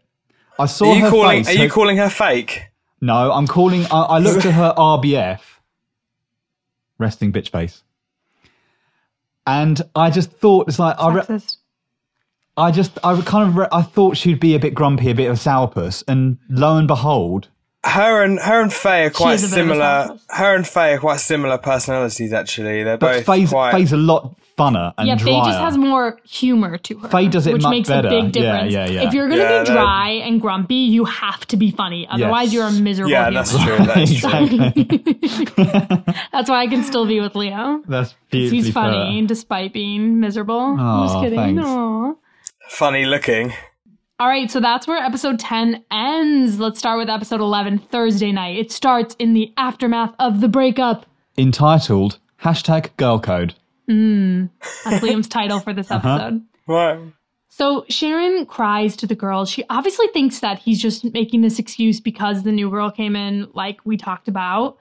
I 0.58 0.66
saw 0.66 0.90
Are 0.90 0.96
you 0.96 1.04
her 1.04 1.10
calling? 1.10 1.44
face. 1.44 1.54
Are 1.56 1.62
you 1.62 1.68
her- 1.68 1.74
calling 1.74 1.96
her 1.96 2.10
fake? 2.10 2.66
No, 3.00 3.32
I'm 3.32 3.46
calling. 3.46 3.86
I, 3.86 4.02
I 4.02 4.18
looked 4.18 4.44
at 4.44 4.52
her 4.52 4.74
RBF, 4.76 5.40
resting 6.98 7.32
bitch 7.32 7.50
face, 7.50 7.82
and 9.46 9.80
I 9.94 10.10
just 10.10 10.30
thought 10.32 10.68
it's 10.68 10.78
like 10.78 10.96
I, 10.98 11.12
re- 11.12 11.40
I 12.56 12.70
just 12.70 12.98
I 13.04 13.20
kind 13.22 13.48
of 13.48 13.56
re- 13.56 13.68
I 13.72 13.82
thought 13.82 14.16
she'd 14.16 14.40
be 14.40 14.54
a 14.54 14.58
bit 14.58 14.74
grumpy, 14.74 15.10
a 15.10 15.14
bit 15.14 15.30
of 15.30 15.36
a 15.36 15.40
sourpuss, 15.40 16.04
and 16.08 16.38
lo 16.48 16.76
and 16.76 16.86
behold, 16.88 17.48
Her 17.84 18.22
and 18.22 18.38
her 18.40 18.60
and 18.60 18.72
Faye 18.72 19.06
are 19.06 19.10
quite 19.10 19.34
is 19.34 19.52
a 19.52 19.56
bit 19.56 19.64
of 19.64 19.70
a 19.70 19.74
similar. 19.74 20.18
Her 20.30 20.56
and 20.56 20.66
Faye 20.66 20.94
are 20.94 20.98
quite 20.98 21.20
similar 21.20 21.58
personalities. 21.58 22.32
Actually, 22.32 22.82
they're 22.82 22.98
but 22.98 23.18
both 23.18 23.26
Faye's, 23.26 23.50
quite. 23.50 23.72
Faye's 23.72 23.92
a 23.92 23.96
lot 23.96 24.36
funner 24.58 24.92
and 24.98 25.06
Yeah, 25.08 25.14
drier. 25.14 25.34
Faye 25.34 25.48
just 25.50 25.58
has 25.60 25.78
more 25.78 26.18
humor 26.24 26.76
to 26.78 26.98
her. 26.98 27.08
Faye 27.08 27.28
does 27.28 27.46
it 27.46 27.52
which 27.54 27.62
much 27.62 27.70
makes 27.70 27.88
better. 27.88 28.08
a 28.08 28.10
big 28.10 28.32
difference. 28.32 28.72
yeah, 28.72 28.86
yeah. 28.86 28.90
yeah. 29.02 29.06
If 29.08 29.14
you're 29.14 29.28
gonna 29.28 29.42
Yeah, 29.42 29.62
be 29.62 29.68
that- 29.68 29.72
dry 29.74 30.10
and 30.10 30.40
grumpy, 30.40 30.74
you 30.74 31.04
have 31.04 31.46
to 31.46 31.56
be 31.56 31.70
funny. 31.70 32.06
Otherwise, 32.10 32.46
Yes. 32.46 32.52
you're 32.54 32.66
a 32.66 32.72
miserable 32.72 33.10
yeah, 33.12 33.28
human. 33.30 33.34
that's 33.34 33.64
true. 33.64 33.78
That's 33.78 34.20
true. 34.20 34.30
exactly. 34.44 36.14
That's 36.32 36.50
why 36.50 36.62
I 36.62 36.66
can 36.66 36.82
still 36.82 37.06
be 37.06 37.20
with 37.20 37.34
Leo. 37.34 37.82
That's 37.88 38.14
beautifully 38.30 38.62
He's 38.64 38.72
funny 38.72 39.20
put. 39.22 39.28
despite 39.28 39.72
being 39.72 40.20
miserable. 40.20 40.58
I'm 40.78 41.06
just 41.08 41.20
kidding. 41.20 41.38
thanks. 41.38 41.62
Aw. 41.64 42.12
Funny 42.68 43.04
looking. 43.06 43.52
All 44.20 44.26
right, 44.28 44.50
so 44.50 44.58
that's 44.58 44.88
where 44.88 44.98
episode 44.98 45.38
10 45.38 45.84
ends. 45.92 46.58
Let's 46.58 46.78
start 46.80 46.98
with 46.98 47.08
episode 47.08 47.40
11, 47.40 47.78
Thursday 47.78 48.32
night. 48.32 48.58
It 48.58 48.72
starts 48.72 49.14
in 49.20 49.32
the 49.32 49.52
aftermath 49.56 50.12
of 50.18 50.40
the 50.40 50.48
breakup. 50.48 51.06
Entitled 51.38 52.18
hashtag 52.42 52.88
girl 52.96 53.20
code. 53.20 53.54
That's 53.88 55.04
Liam's 55.04 55.28
title 55.38 55.60
for 55.60 55.72
this 55.72 55.90
Uh-huh. 55.90 56.08
episode. 56.08 56.42
Right. 56.66 57.00
So 57.48 57.84
Sharon 57.88 58.46
cries 58.46 58.94
to 58.96 59.06
the 59.06 59.14
girls. 59.16 59.50
She 59.50 59.64
obviously 59.70 60.06
thinks 60.08 60.40
that 60.40 60.58
he's 60.60 60.80
just 60.80 61.04
making 61.12 61.40
this 61.40 61.58
excuse 61.58 61.98
because 62.00 62.42
the 62.44 62.52
new 62.52 62.70
girl 62.70 62.90
came 62.90 63.16
in, 63.16 63.48
like 63.54 63.80
we 63.84 63.96
talked 63.96 64.28
about. 64.28 64.76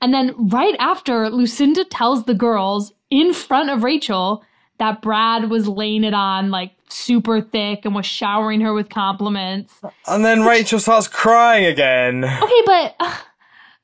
And 0.00 0.12
then 0.12 0.34
right 0.48 0.76
after, 0.78 1.30
Lucinda 1.30 1.84
tells 1.84 2.24
the 2.24 2.34
girls 2.34 2.92
in 3.10 3.32
front 3.32 3.70
of 3.70 3.82
Rachel 3.82 4.44
that 4.78 5.00
Brad 5.02 5.48
was 5.50 5.66
laying 5.68 6.04
it 6.04 6.14
on 6.14 6.50
like 6.50 6.72
super 6.88 7.40
thick 7.40 7.84
and 7.84 7.94
was 7.94 8.06
showering 8.06 8.60
her 8.60 8.74
with 8.74 8.88
compliments. 8.88 9.72
And 10.06 10.24
then 10.24 10.42
Rachel 10.44 10.78
starts 10.78 11.08
crying 11.08 11.64
again. 11.64 12.24
Okay, 12.24 12.62
but 12.66 12.94
uh, 13.00 13.16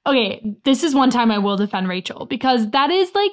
okay, 0.06 0.56
this 0.64 0.82
is 0.84 0.94
one 0.94 1.10
time 1.10 1.30
I 1.30 1.38
will 1.38 1.56
defend 1.56 1.88
Rachel 1.88 2.26
because 2.26 2.70
that 2.70 2.90
is 2.90 3.12
like 3.14 3.30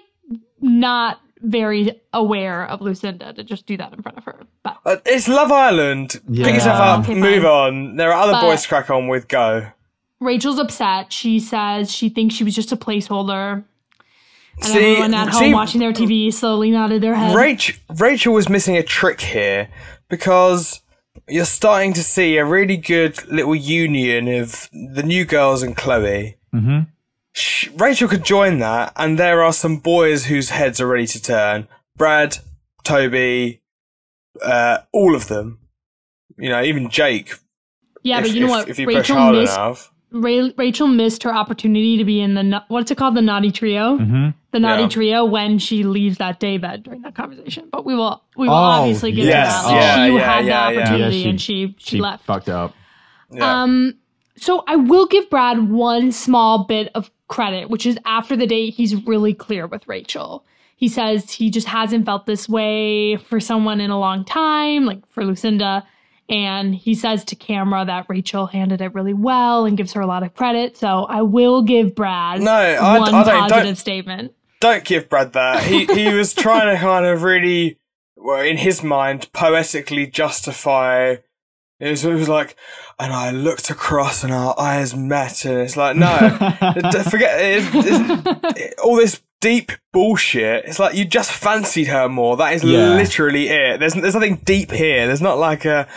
not 0.61 1.19
very 1.45 2.01
aware 2.13 2.65
of 2.65 2.81
Lucinda 2.81 3.33
to 3.33 3.43
just 3.43 3.65
do 3.65 3.77
that 3.77 3.93
in 3.93 4.01
front 4.01 4.17
of 4.17 4.23
her. 4.25 4.41
But 4.63 4.77
Uh, 4.85 4.95
It's 5.05 5.27
Love 5.27 5.51
Island. 5.51 6.19
Yeah. 6.29 6.45
Pick 6.45 6.55
yourself 6.55 6.79
up. 6.79 6.99
Okay, 7.09 7.15
move 7.19 7.45
on. 7.45 7.95
There 7.97 8.11
are 8.11 8.21
other 8.21 8.33
But- 8.33 8.41
boys 8.41 8.63
to 8.63 8.67
crack 8.67 8.89
on 8.89 9.07
with. 9.07 9.27
Go. 9.27 9.67
Rachel's 10.19 10.59
upset. 10.59 11.11
She 11.13 11.39
says 11.39 11.91
she 11.93 12.09
thinks 12.09 12.35
she 12.35 12.43
was 12.43 12.55
just 12.55 12.71
a 12.71 12.77
placeholder. 12.77 13.63
And 14.57 14.65
See- 14.65 14.77
everyone 14.79 15.13
at 15.13 15.29
home 15.29 15.39
see- 15.43 15.53
watching 15.53 15.79
their 15.81 15.91
TV 15.93 16.31
slowly 16.31 16.71
nodded 16.71 17.01
their 17.03 17.15
head. 17.15 17.35
Rachel, 17.35 17.75
Rachel 17.97 18.33
was 18.33 18.47
missing 18.47 18.77
a 18.77 18.83
trick 18.83 19.19
here 19.21 19.67
because 20.09 20.81
you're 21.27 21.43
starting 21.45 21.91
to 21.93 22.03
see 22.03 22.37
a 22.37 22.45
really 22.45 22.77
good 22.77 23.27
little 23.29 23.55
union 23.55 24.27
of 24.29 24.69
the 24.71 25.03
new 25.03 25.25
girls 25.25 25.61
and 25.63 25.75
Chloe. 25.75 26.37
Mm-hmm. 26.53 26.79
Sh- 27.35 27.67
Rachel 27.75 28.07
could 28.07 28.23
join 28.23 28.59
that, 28.59 28.93
and 28.95 29.19
there 29.19 29.43
are 29.43 29.51
some 29.53 29.77
boys 29.77 30.25
whose 30.25 30.49
heads 30.51 30.79
are 30.79 30.87
ready 30.87 31.05
to 31.07 31.21
turn. 31.21 31.67
Brad, 31.97 32.37
Toby, 32.85 33.61
uh, 34.41 34.79
all 34.93 35.15
of 35.15 35.27
them. 35.27 35.59
You 36.37 36.49
know, 36.49 36.61
even 36.63 36.89
Jake. 36.89 37.33
yeah, 38.03 38.19
if, 38.19 38.23
but 38.25 38.31
you 38.33 38.39
know 38.41 38.45
if- 38.47 38.51
what? 38.51 38.69
If 38.69 38.79
you 38.79 38.85
push 38.87 38.95
Rachel 38.95 39.15
hard 39.17 39.35
missed 39.35 39.53
enough. 39.55 39.91
Ra- 40.11 40.49
Rachel 40.57 40.87
missed 40.87 41.23
her 41.23 41.33
opportunity 41.35 41.97
to 41.97 42.05
be 42.05 42.21
in 42.21 42.35
the 42.35 42.63
what's 42.69 42.89
it 42.89 42.97
called 42.97 43.15
the 43.15 43.21
naughty 43.21 43.51
trio. 43.51 43.97
Mm-hmm. 43.97 44.29
The 44.51 44.59
naughty 44.61 44.83
Yeah. 44.83 44.89
trio 44.89 45.25
when 45.25 45.59
she 45.59 45.83
leaves 45.83 46.19
that 46.19 46.39
daybed 46.39 46.83
during 46.83 47.01
that 47.01 47.15
conversation. 47.15 47.67
But 47.69 47.83
we 47.85 47.95
will 47.95 48.23
we 48.37 48.47
will 48.47 48.53
Oh, 48.55 48.57
obviously 48.57 49.11
get 49.11 49.25
yes, 49.25 49.61
to 49.63 49.67
that. 49.67 49.71
Like, 49.73 49.81
yeah, 49.81 50.05
she 50.07 50.13
yeah, 50.15 50.35
had 50.35 50.45
yeah, 50.45 50.71
the 50.71 50.79
opportunity 50.79 51.15
Yeah, 51.17 51.23
she- 51.23 51.29
and 51.29 51.41
she 51.41 51.75
she, 51.79 51.95
She 51.97 51.99
left. 52.01 52.23
fucked 52.25 52.47
up. 52.47 52.73
Yeah. 53.31 53.63
Um, 53.63 53.95
so 54.37 54.63
I 54.67 54.75
will 54.77 55.05
give 55.07 55.29
Brad 55.29 55.69
one 55.69 56.11
small 56.13 56.63
bit 56.65 56.91
of 56.95 57.09
credit, 57.27 57.69
which 57.69 57.85
is 57.85 57.97
after 58.05 58.35
the 58.35 58.47
date, 58.47 58.73
he's 58.75 58.95
really 59.05 59.33
clear 59.33 59.67
with 59.67 59.87
Rachel. 59.87 60.45
He 60.77 60.87
says 60.87 61.31
he 61.31 61.49
just 61.49 61.67
hasn't 61.67 62.05
felt 62.05 62.25
this 62.25 62.49
way 62.49 63.15
for 63.17 63.39
someone 63.39 63.79
in 63.79 63.91
a 63.91 63.99
long 63.99 64.25
time, 64.25 64.85
like 64.85 65.07
for 65.09 65.23
Lucinda. 65.25 65.85
And 66.27 66.73
he 66.75 66.95
says 66.95 67.23
to 67.25 67.35
camera 67.35 67.85
that 67.85 68.07
Rachel 68.09 68.47
handled 68.47 68.81
it 68.81 68.93
really 68.93 69.13
well 69.13 69.65
and 69.65 69.77
gives 69.77 69.93
her 69.93 70.01
a 70.01 70.07
lot 70.07 70.23
of 70.23 70.33
credit. 70.33 70.75
So 70.75 71.05
I 71.05 71.21
will 71.21 71.61
give 71.61 71.93
Brad 71.95 72.41
No, 72.41 72.51
I- 72.51 72.99
one 72.99 73.13
I 73.13 73.23
don't- 73.23 73.25
don't- 73.27 73.49
positive 73.51 73.77
statement. 73.77 74.33
don't 74.59 74.83
give 74.83 75.07
Brad 75.07 75.33
that. 75.33 75.63
He 75.63 75.85
he 75.85 76.13
was 76.13 76.33
trying 76.33 76.73
to 76.75 76.81
kind 76.81 77.05
of 77.05 77.21
really, 77.23 77.77
well, 78.17 78.41
in 78.41 78.57
his 78.57 78.81
mind, 78.83 79.31
poetically 79.33 80.07
justify. 80.07 81.17
It 81.79 81.89
was, 81.89 82.05
it 82.05 82.13
was 82.13 82.29
like, 82.29 82.55
and 82.99 83.11
I 83.11 83.31
looked 83.31 83.69
across 83.69 84.23
and 84.23 84.31
our 84.31 84.57
eyes 84.57 84.95
met, 84.95 85.43
and 85.45 85.59
it's 85.59 85.75
like, 85.75 85.97
no, 85.97 86.07
forget 87.09 87.39
it, 87.41 87.75
it's- 87.75 88.55
it- 88.55 88.79
all 88.79 88.95
this 88.95 89.21
deep 89.41 89.71
bullshit. 89.91 90.65
It's 90.65 90.79
like 90.79 90.95
you 90.95 91.05
just 91.05 91.31
fancied 91.31 91.87
her 91.87 92.07
more. 92.07 92.37
That 92.37 92.53
is 92.53 92.63
Yeah. 92.63 92.95
literally 92.95 93.49
it. 93.49 93.79
There's 93.79 93.93
there's 93.93 94.13
nothing 94.15 94.37
deep 94.45 94.71
here. 94.71 95.05
There's 95.07 95.21
not 95.21 95.37
like 95.37 95.65
a, 95.65 95.87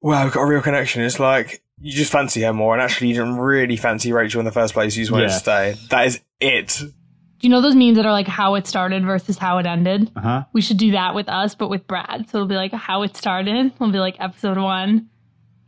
wow, 0.00 0.24
we've 0.24 0.32
got 0.32 0.42
a 0.42 0.46
real 0.46 0.60
connection. 0.60 1.02
It's 1.02 1.20
like 1.20 1.62
you 1.80 1.92
just 1.92 2.10
fancy 2.12 2.42
her 2.42 2.52
more, 2.52 2.74
and 2.74 2.82
actually 2.82 3.08
you 3.08 3.14
didn't 3.14 3.38
really 3.38 3.76
fancy 3.76 4.12
Rachel 4.12 4.40
in 4.40 4.44
the 4.44 4.52
first 4.52 4.74
place. 4.74 4.96
You 4.96 5.02
just 5.04 5.12
wanted 5.12 5.24
Yeah. 5.24 5.28
to 5.28 5.38
stay. 5.38 5.74
That 5.90 6.06
is 6.06 6.20
it. 6.40 6.80
Do 6.80 7.48
you 7.48 7.48
know 7.48 7.60
those 7.60 7.74
memes 7.74 7.96
that 7.96 8.06
are 8.06 8.12
like 8.12 8.28
how 8.28 8.54
it 8.56 8.66
started 8.68 9.04
versus 9.04 9.36
how 9.38 9.58
it 9.58 9.66
ended? 9.66 10.10
Uh 10.14 10.20
huh. 10.20 10.44
We 10.52 10.60
should 10.62 10.76
do 10.78 10.92
that 10.92 11.14
with 11.14 11.28
us, 11.28 11.54
but 11.54 11.68
with 11.70 11.86
Brad. 11.86 12.28
So 12.30 12.38
it'll 12.38 12.48
be 12.48 12.54
like 12.56 12.72
how 12.72 13.02
it 13.02 13.16
started. 13.16 13.66
It'll 13.74 13.90
be 13.90 13.98
like 13.98 14.16
episode 14.20 14.58
one, 14.58 15.08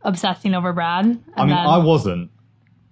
obsessing 0.05 0.53
over 0.53 0.71
Brad. 0.73 1.05
And 1.05 1.23
I 1.35 1.41
mean, 1.41 1.49
then, 1.49 1.57
I 1.57 1.77
wasn't. 1.77 2.31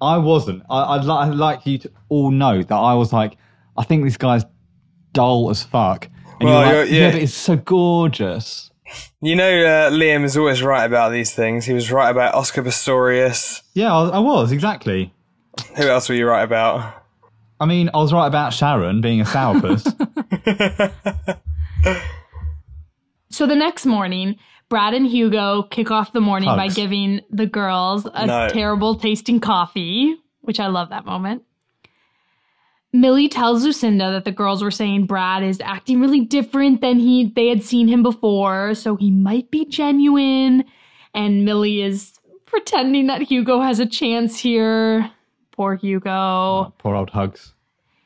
I 0.02 0.18
wasn't. 0.18 0.64
I, 0.70 0.96
I'd, 0.98 1.06
li- 1.06 1.12
I'd 1.12 1.36
like 1.36 1.66
you 1.66 1.78
to 1.80 1.92
all 2.10 2.32
know 2.32 2.62
that 2.62 2.76
I 2.76 2.94
was 2.96 3.14
like, 3.14 3.38
I 3.78 3.84
think 3.86 4.04
this 4.04 4.18
guy's 4.18 4.44
dull 5.14 5.50
as 5.50 5.64
fuck. 5.64 6.10
And 6.40 6.50
Well, 6.50 6.66
you're 6.66 6.80
like, 6.82 6.90
you're- 6.90 7.00
yeah. 7.00 7.06
yeah. 7.08 7.12
but 7.14 7.22
it's 7.22 7.34
so 7.34 7.56
gorgeous. 7.56 8.70
You 9.22 9.36
know, 9.36 9.50
uh, 9.50 9.90
Liam 9.92 10.24
is 10.24 10.36
always 10.38 10.62
right 10.62 10.84
about 10.84 11.12
these 11.12 11.34
things. 11.34 11.66
He 11.66 11.74
was 11.74 11.90
right 11.92 12.10
about 12.10 12.36
Oscar 12.36 12.62
Pistorius. 12.62 13.62
Yeah, 13.74 13.96
I, 13.96 14.10
I 14.10 14.20
was 14.20 14.52
exactly. 14.52 15.14
Who 15.78 15.84
else 15.84 16.10
were 16.10 16.16
you 16.16 16.28
right 16.28 16.44
about? 16.44 17.02
I 17.60 17.66
mean, 17.66 17.90
I 17.94 17.98
was 17.98 18.12
right 18.12 18.28
about 18.28 18.54
Sharon 18.54 19.00
being 19.02 19.22
a 19.22 19.24
sourpuss. 19.24 19.84
so 23.30 23.48
the 23.48 23.56
next 23.56 23.86
morning, 23.86 24.36
Brad 24.74 24.96
and 24.96 25.06
Hugo 25.06 25.62
kick 25.70 25.92
off 25.92 26.14
the 26.14 26.20
morning 26.20 26.50
by 26.50 26.68
giving 26.68 27.22
the 27.30 27.46
girls 27.46 28.08
a 28.12 28.26
No. 28.26 28.48
terrible 28.50 28.96
tasting 28.96 29.40
coffee, 29.40 30.16
which 30.42 30.60
I 30.60 30.66
love 30.66 30.90
that 30.90 31.06
moment. 31.06 31.44
Millie 32.92 33.30
tells 33.30 33.64
Lucinda 33.64 34.10
that 34.12 34.26
the 34.26 34.32
girls 34.32 34.64
were 34.64 34.72
saying 34.72 35.06
Brad 35.06 35.44
is 35.44 35.62
acting 35.64 36.02
really 36.02 36.22
different 36.22 36.82
than 36.82 36.98
he 36.98 37.32
they 37.36 37.50
had 37.50 37.62
seen 37.62 37.88
him 37.88 38.02
before, 38.02 38.74
so 38.74 38.96
he 38.96 39.12
might 39.12 39.52
be 39.52 39.64
genuine. 39.66 40.64
And 41.14 41.46
Millie 41.46 41.84
is 41.84 42.14
pretending 42.48 43.06
that 43.06 43.22
Hugo 43.22 43.60
has 43.62 43.80
a 43.80 43.86
chance 43.86 44.40
here. 44.40 45.12
Poor 45.52 45.76
Hugo. 45.76 46.10
Oh, 46.10 46.74
poor 46.80 46.96
old 46.96 47.12
Hugs. 47.12 47.54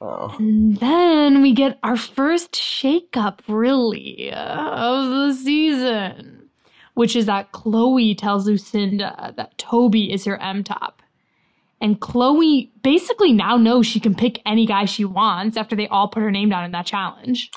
Oh. 0.02 0.36
And 0.38 0.76
then 0.78 1.42
we 1.42 1.54
get 1.54 1.80
our 1.82 1.96
first 1.96 2.52
shakeup, 2.52 3.40
really, 3.48 4.34
of 4.34 5.10
the 5.10 5.34
season, 5.34 6.37
which 6.98 7.16
is 7.16 7.28
that 7.28 7.52
Chloe 7.52 8.16
tells 8.16 8.48
Lucinda 8.48 9.34
that 9.38 9.58
Toby 9.58 10.12
is 10.12 10.26
her 10.26 10.42
M 10.42 10.64
top. 10.64 11.04
And 11.80 12.00
Chloe 12.02 12.72
basically 12.82 13.34
now 13.34 13.56
knows 13.56 13.86
she 13.86 14.00
can 14.00 14.16
pick 14.16 14.42
any 14.48 14.66
guy 14.66 14.86
she 14.86 15.06
wants 15.06 15.58
after 15.58 15.76
they 15.76 15.88
all 15.88 16.08
put 16.08 16.24
her 16.24 16.32
name 16.32 16.50
down 16.50 16.66
in 16.66 16.72
that 16.72 16.88
challenge. 16.88 17.52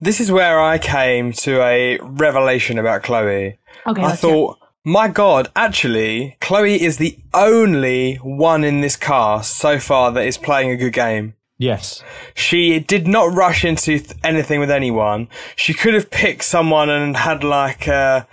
This 0.00 0.18
is 0.18 0.32
where 0.32 0.58
I 0.58 0.78
came 0.78 1.32
to 1.34 1.60
a 1.60 1.98
revelation 1.98 2.78
about 2.78 3.02
Chloe. 3.02 3.58
Okay, 3.86 4.02
I 4.02 4.06
let's 4.06 4.22
hear 4.22 4.30
thought, 4.30 4.58
my 4.82 5.08
God, 5.08 5.50
actually, 5.54 6.38
Chloe 6.40 6.80
is 6.80 6.96
the 6.96 7.18
only 7.34 8.14
one 8.16 8.64
in 8.64 8.80
this 8.80 8.96
cast 8.96 9.58
so 9.58 9.78
far 9.78 10.10
that 10.12 10.26
is 10.26 10.38
playing 10.38 10.70
a 10.70 10.76
good 10.76 10.94
game. 10.94 11.34
Yes. 11.58 12.02
She 12.34 12.80
did 12.80 13.06
not 13.06 13.34
rush 13.34 13.66
into 13.66 13.98
th- 13.98 14.12
anything 14.24 14.60
with 14.60 14.70
anyone. 14.70 15.28
She 15.54 15.74
could 15.74 15.92
have 15.92 16.10
picked 16.10 16.44
someone 16.44 16.88
and 16.88 17.14
had 17.14 17.44
like 17.44 17.86
a, 17.86 18.26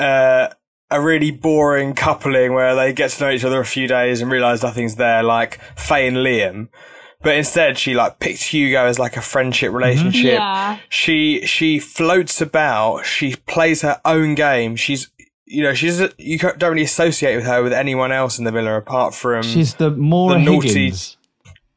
a, 0.00 0.54
a 0.90 1.00
really 1.00 1.30
boring 1.30 1.94
coupling 1.94 2.54
where 2.54 2.74
they 2.74 2.92
get 2.92 3.10
to 3.12 3.24
know 3.24 3.30
each 3.30 3.44
other 3.44 3.60
a 3.60 3.66
few 3.66 3.86
days 3.86 4.20
and 4.20 4.30
realize 4.30 4.62
nothing's 4.62 4.96
there, 4.96 5.22
like 5.22 5.60
Faye 5.76 6.08
and 6.08 6.18
Liam. 6.18 6.68
But 7.22 7.36
instead, 7.36 7.76
she 7.78 7.94
like 7.94 8.18
picked 8.18 8.42
Hugo 8.44 8.86
as 8.86 8.98
like 8.98 9.16
a 9.16 9.20
friendship 9.20 9.68
mm-hmm. 9.68 9.76
relationship. 9.76 10.34
Yeah. 10.34 10.78
She 10.88 11.44
she 11.46 11.78
floats 11.78 12.40
about. 12.40 13.04
She 13.04 13.36
plays 13.46 13.82
her 13.82 14.00
own 14.04 14.34
game. 14.34 14.74
She's 14.76 15.10
you 15.50 15.62
know 15.62 15.74
she's 15.74 16.00
you 16.16 16.38
don't 16.38 16.62
really 16.62 16.84
associate 16.84 17.36
with 17.36 17.44
her 17.44 17.62
with 17.62 17.72
anyone 17.72 18.12
else 18.12 18.38
in 18.38 18.44
the 18.44 18.52
villa 18.52 18.76
apart 18.76 19.14
from 19.14 19.42
She's 19.42 19.74
the 19.74 19.90
more 19.90 20.32
the 20.32 20.38
naughty- 20.38 20.92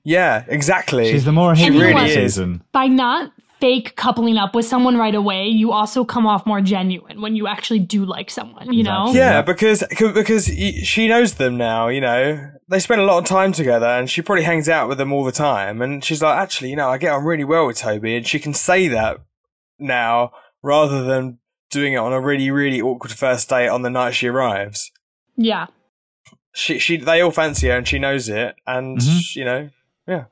yeah 0.04 0.46
exactly. 0.48 1.12
She's 1.12 1.26
the 1.26 1.32
Maura 1.32 1.56
She 1.56 1.64
Higgins 1.64 1.76
you 1.76 1.82
know 1.82 1.88
really 1.88 2.02
what? 2.02 2.10
is. 2.10 2.34
season. 2.34 2.64
By 2.72 2.88
not 2.88 3.32
fake 3.64 3.96
coupling 3.96 4.36
up 4.36 4.54
with 4.54 4.66
someone 4.66 4.98
right 4.98 5.16
away, 5.16 5.48
you 5.48 5.72
also 5.72 6.04
come 6.04 6.28
off 6.28 6.46
more 6.46 6.60
genuine 6.60 7.22
when 7.22 7.34
you 7.34 7.48
actually 7.48 7.80
do 7.80 8.04
like 8.04 8.30
someone, 8.30 8.74
you 8.74 8.84
know? 8.84 9.14
Yeah, 9.14 9.42
because 9.42 9.86
because 9.90 10.48
she 10.48 11.08
knows 11.08 11.36
them 11.36 11.56
now. 11.56 11.88
You 11.88 12.02
know, 12.02 12.52
they 12.68 12.80
spend 12.80 13.00
a 13.00 13.06
lot 13.06 13.20
of 13.20 13.26
time 13.26 13.54
together, 13.54 13.86
and 13.86 14.10
she 14.10 14.22
probably 14.22 14.44
hangs 14.44 14.68
out 14.68 14.90
with 14.90 14.98
them 14.98 15.14
all 15.14 15.24
the 15.24 15.32
time. 15.32 15.82
And 15.82 16.04
she's 16.04 16.22
like, 16.22 16.38
actually, 16.38 16.72
you 16.72 16.76
know, 16.76 16.90
I 16.90 16.98
get 16.98 17.14
on 17.14 17.24
really 17.24 17.46
well 17.46 17.66
with 17.66 17.78
Toby, 17.78 18.18
and 18.18 18.28
she 18.28 18.38
can 18.38 18.54
say 18.54 18.90
that 18.90 19.20
now 19.80 20.32
rather 20.62 21.04
than 21.06 21.40
doing 21.72 21.94
it 21.94 21.98
on 21.98 22.12
a 22.12 22.20
really 22.20 22.52
really 22.52 22.82
awkward 22.82 23.14
first 23.14 23.48
date 23.48 23.70
on 23.70 23.82
the 23.82 23.90
night 23.90 24.12
she 24.14 24.28
arrives. 24.28 24.92
Yeah. 25.38 25.68
She 26.54 26.80
she 26.80 26.98
they 26.98 27.22
all 27.22 27.32
fancy 27.32 27.70
her, 27.70 27.78
and 27.78 27.88
she 27.88 27.98
knows 27.98 28.28
it, 28.28 28.56
and 28.68 28.98
Mhm. 28.98 29.36
you 29.38 29.46
know, 29.46 29.70
yeah. 30.06 30.26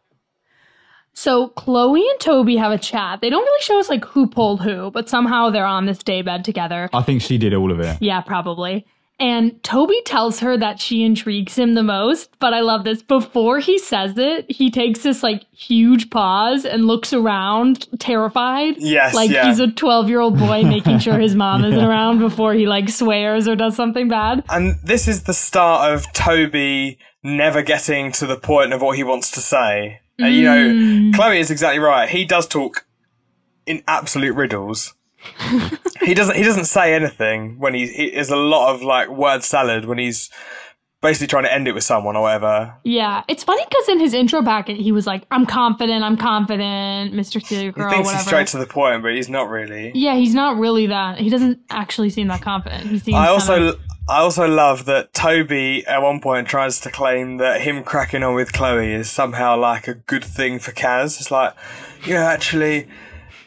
So 1.13 1.49
Chloe 1.49 2.07
and 2.07 2.19
Toby 2.19 2.55
have 2.55 2.71
a 2.71 2.77
chat. 2.77 3.21
They 3.21 3.29
don't 3.29 3.43
really 3.43 3.61
show 3.61 3.79
us 3.79 3.89
like 3.89 4.05
who 4.05 4.27
pulled 4.27 4.61
who, 4.61 4.91
but 4.91 5.09
somehow 5.09 5.49
they're 5.49 5.65
on 5.65 5.85
this 5.85 5.99
daybed 5.99 6.43
together. 6.45 6.89
I 6.93 7.01
think 7.01 7.21
she 7.21 7.37
did 7.37 7.53
all 7.53 7.71
of 7.71 7.79
it. 7.79 7.97
Yeah, 8.01 8.21
probably. 8.21 8.85
And 9.21 9.61
Toby 9.63 10.01
tells 10.03 10.39
her 10.39 10.57
that 10.57 10.79
she 10.81 11.03
intrigues 11.03 11.55
him 11.55 11.75
the 11.75 11.83
most, 11.83 12.31
but 12.39 12.55
I 12.55 12.61
love 12.61 12.85
this. 12.85 13.03
Before 13.03 13.59
he 13.59 13.77
says 13.77 14.17
it, 14.17 14.49
he 14.49 14.71
takes 14.71 15.03
this 15.03 15.21
like 15.21 15.43
huge 15.53 16.09
pause 16.09 16.65
and 16.65 16.85
looks 16.87 17.13
around, 17.13 17.87
terrified. 17.99 18.77
Yes, 18.79 19.13
Like 19.13 19.29
yeah. 19.29 19.45
he's 19.45 19.59
a 19.59 19.67
12 19.67 20.09
year 20.09 20.21
old 20.21 20.39
boy 20.39 20.63
making 20.67 20.97
sure 20.97 21.19
his 21.19 21.35
mom 21.35 21.63
isn't 21.63 21.79
around 21.83 22.17
before 22.17 22.55
he 22.55 22.65
like 22.65 22.89
swears 22.89 23.47
or 23.47 23.55
does 23.55 23.75
something 23.75 24.07
bad. 24.07 24.43
And 24.49 24.77
this 24.83 25.07
is 25.07 25.23
the 25.23 25.35
start 25.35 25.93
of 25.93 26.11
Toby 26.13 26.97
never 27.21 27.61
getting 27.61 28.11
to 28.13 28.25
the 28.25 28.37
point 28.37 28.73
of 28.73 28.81
what 28.81 28.97
he 28.97 29.03
wants 29.03 29.29
to 29.31 29.39
say. 29.39 30.01
And, 30.19 30.33
you 30.33 30.43
know, 30.43 30.69
mm. 30.69 31.13
Chloe 31.15 31.39
is 31.39 31.49
exactly 31.49 31.79
right. 31.79 32.09
He 32.09 32.25
does 32.25 32.47
talk 32.47 32.85
in 33.65 33.83
absolute 33.87 34.35
riddles. 34.35 34.93
he 36.01 36.13
doesn't. 36.13 36.35
He 36.35 36.43
doesn't 36.43 36.65
say 36.65 36.93
anything 36.95 37.59
when 37.59 37.73
he, 37.73 37.87
he. 37.87 38.11
There's 38.11 38.29
a 38.31 38.35
lot 38.35 38.73
of 38.73 38.81
like 38.81 39.09
word 39.09 39.43
salad 39.43 39.85
when 39.85 39.99
he's 39.99 40.31
basically 41.01 41.27
trying 41.27 41.43
to 41.43 41.53
end 41.53 41.67
it 41.67 41.73
with 41.73 41.83
someone 41.83 42.15
or 42.15 42.23
whatever. 42.23 42.75
Yeah, 42.83 43.23
it's 43.27 43.43
funny 43.43 43.63
because 43.67 43.89
in 43.89 43.99
his 43.99 44.13
intro 44.13 44.43
packet, 44.43 44.77
he 44.77 44.91
was 44.91 45.07
like, 45.07 45.25
I'm 45.31 45.45
confident, 45.45 46.03
I'm 46.03 46.17
confident, 46.17 47.13
Mr. 47.13 47.43
Steal 47.43 47.61
Your 47.61 47.71
He 47.71 47.81
Girl, 47.81 47.89
thinks 47.89 48.05
whatever. 48.05 48.17
he's 48.17 48.27
straight 48.27 48.47
to 48.47 48.57
the 48.59 48.67
point, 48.67 49.01
but 49.03 49.13
he's 49.13 49.29
not 49.29 49.49
really. 49.49 49.91
yeah, 49.95 50.15
he's 50.15 50.33
not 50.35 50.57
really 50.57 50.87
that. 50.87 51.19
He 51.19 51.29
doesn't 51.29 51.59
actually 51.69 52.09
seem 52.09 52.27
that 52.27 52.41
confident. 52.41 52.83
He 52.83 52.99
seems 52.99 53.15
I 53.15 53.25
kind 53.25 53.29
also. 53.29 53.63
of- 53.69 53.79
I 54.11 54.19
also 54.19 54.45
love 54.45 54.83
that 54.85 55.13
Toby 55.13 55.87
at 55.87 56.01
one 56.01 56.19
point 56.19 56.45
tries 56.45 56.81
to 56.81 56.91
claim 56.91 57.37
that 57.37 57.61
him 57.61 57.81
cracking 57.81 58.23
on 58.23 58.35
with 58.35 58.51
Chloe 58.51 58.91
is 58.91 59.09
somehow 59.09 59.57
like 59.57 59.87
a 59.87 59.93
good 59.93 60.25
thing 60.25 60.59
for 60.59 60.73
Kaz. 60.73 61.21
It's 61.21 61.31
like, 61.31 61.53
you 62.03 62.15
know, 62.15 62.23
actually, 62.23 62.89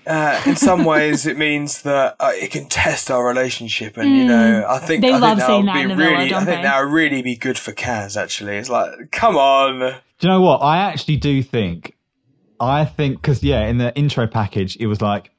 uh, 0.06 0.40
in 0.46 0.56
some 0.56 0.84
ways 0.86 1.26
it 1.26 1.36
means 1.36 1.82
that 1.82 2.16
uh, 2.18 2.32
it 2.32 2.50
can 2.50 2.66
test 2.66 3.10
our 3.10 3.26
relationship, 3.26 3.98
and 3.98 4.16
you 4.16 4.24
know, 4.24 4.64
I 4.66 4.78
think 4.78 5.04
Mm. 5.04 5.06
They 5.06 5.12
I 5.12 5.18
love 5.18 5.36
think 5.36 5.46
saying 5.46 5.64
that'll 5.66 5.82
that 5.82 5.82
in 5.82 5.88
be 5.88 5.94
the 5.94 6.02
villa, 6.02 6.16
really, 6.16 6.34
I 6.34 6.44
think 6.44 6.46
they? 6.46 6.62
that 6.62 6.82
would 6.82 6.92
really 6.92 7.20
be 7.20 7.36
good 7.36 7.58
for 7.58 7.72
Kaz. 7.72 8.16
Actually, 8.16 8.56
it's 8.56 8.70
like, 8.70 9.10
come 9.12 9.36
on. 9.36 9.80
Do 9.80 10.26
you 10.26 10.28
know 10.30 10.40
what? 10.40 10.62
I 10.62 10.78
actually 10.78 11.18
do 11.18 11.42
think, 11.42 11.94
I 12.58 12.86
think, 12.86 13.20
because 13.20 13.42
yeah, 13.42 13.66
in 13.66 13.76
the 13.76 13.94
intro 13.94 14.26
package, 14.26 14.76
it 14.76 14.86
was 14.86 15.02
like, 15.02 15.30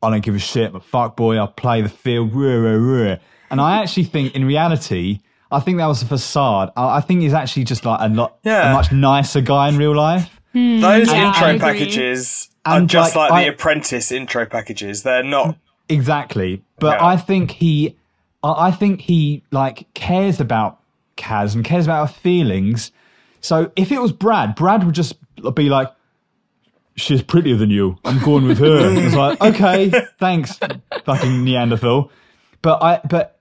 I 0.00 0.10
don't 0.10 0.24
give 0.24 0.36
a 0.36 0.38
shit, 0.38 0.72
I'm 0.72 0.80
fuck 0.80 1.16
boy, 1.16 1.38
I'll 1.38 1.48
play 1.48 1.82
the 1.82 1.88
field, 1.88 2.32
rah, 2.32 2.54
rah, 2.54 2.76
rah. 2.76 3.16
And 3.52 3.60
I 3.60 3.80
actually 3.80 4.04
think, 4.04 4.34
in 4.34 4.44
reality, 4.44 5.20
I 5.52 5.60
think 5.60 5.78
that 5.78 5.86
was 5.86 6.02
a 6.02 6.06
facade. 6.06 6.72
I, 6.76 6.96
I 6.96 7.00
think 7.00 7.20
he's 7.20 7.34
actually 7.34 7.64
just 7.64 7.84
like 7.84 8.00
a 8.00 8.08
lot, 8.08 8.38
Yeah. 8.42 8.70
a 8.70 8.72
much 8.72 8.90
nicer 8.90 9.40
guy 9.40 9.68
in 9.68 9.76
real 9.76 9.94
life. 9.94 10.40
Hmm. 10.52 10.80
Those 10.80 11.06
Yeah, 11.12 11.28
intro 11.28 11.46
agree. 11.48 11.58
packages 11.60 12.48
are 12.64 12.80
just 12.80 13.14
like, 13.14 13.30
like, 13.30 13.40
I- 13.40 13.44
the 13.44 13.50
Apprentice 13.54 14.10
intro 14.10 14.46
packages. 14.46 15.02
They're 15.04 15.22
not. 15.22 15.56
Exactly. 15.88 16.62
But 16.80 16.98
Yeah. 16.98 17.06
I 17.06 17.16
think 17.16 17.50
he 17.52 17.96
I 18.42 18.68
I 18.68 18.70
think 18.72 19.02
he 19.02 19.42
like 19.50 19.86
cares 19.94 20.40
about 20.40 20.78
Kaz 21.16 21.54
and 21.54 21.64
cares 21.64 21.84
about 21.86 22.08
her 22.08 22.14
feelings. 22.14 22.90
So 23.40 23.70
if 23.76 23.92
it 23.92 24.00
was 24.00 24.10
Brad, 24.12 24.54
Brad 24.54 24.84
would 24.84 24.94
just 24.94 25.14
be 25.54 25.68
like, 25.68 25.92
She's 26.94 27.22
prettier 27.22 27.56
than 27.56 27.70
you. 27.70 27.96
I'm 28.04 28.18
going 28.22 28.46
with 28.46 28.58
her. 28.58 28.90
it's 28.94 29.14
like, 29.14 29.40
okay, 29.54 29.90
thanks, 30.18 30.58
fucking 31.04 31.42
Neanderthal. 31.44 32.10
But 32.60 32.82
I 32.82 33.00
but 33.08 33.38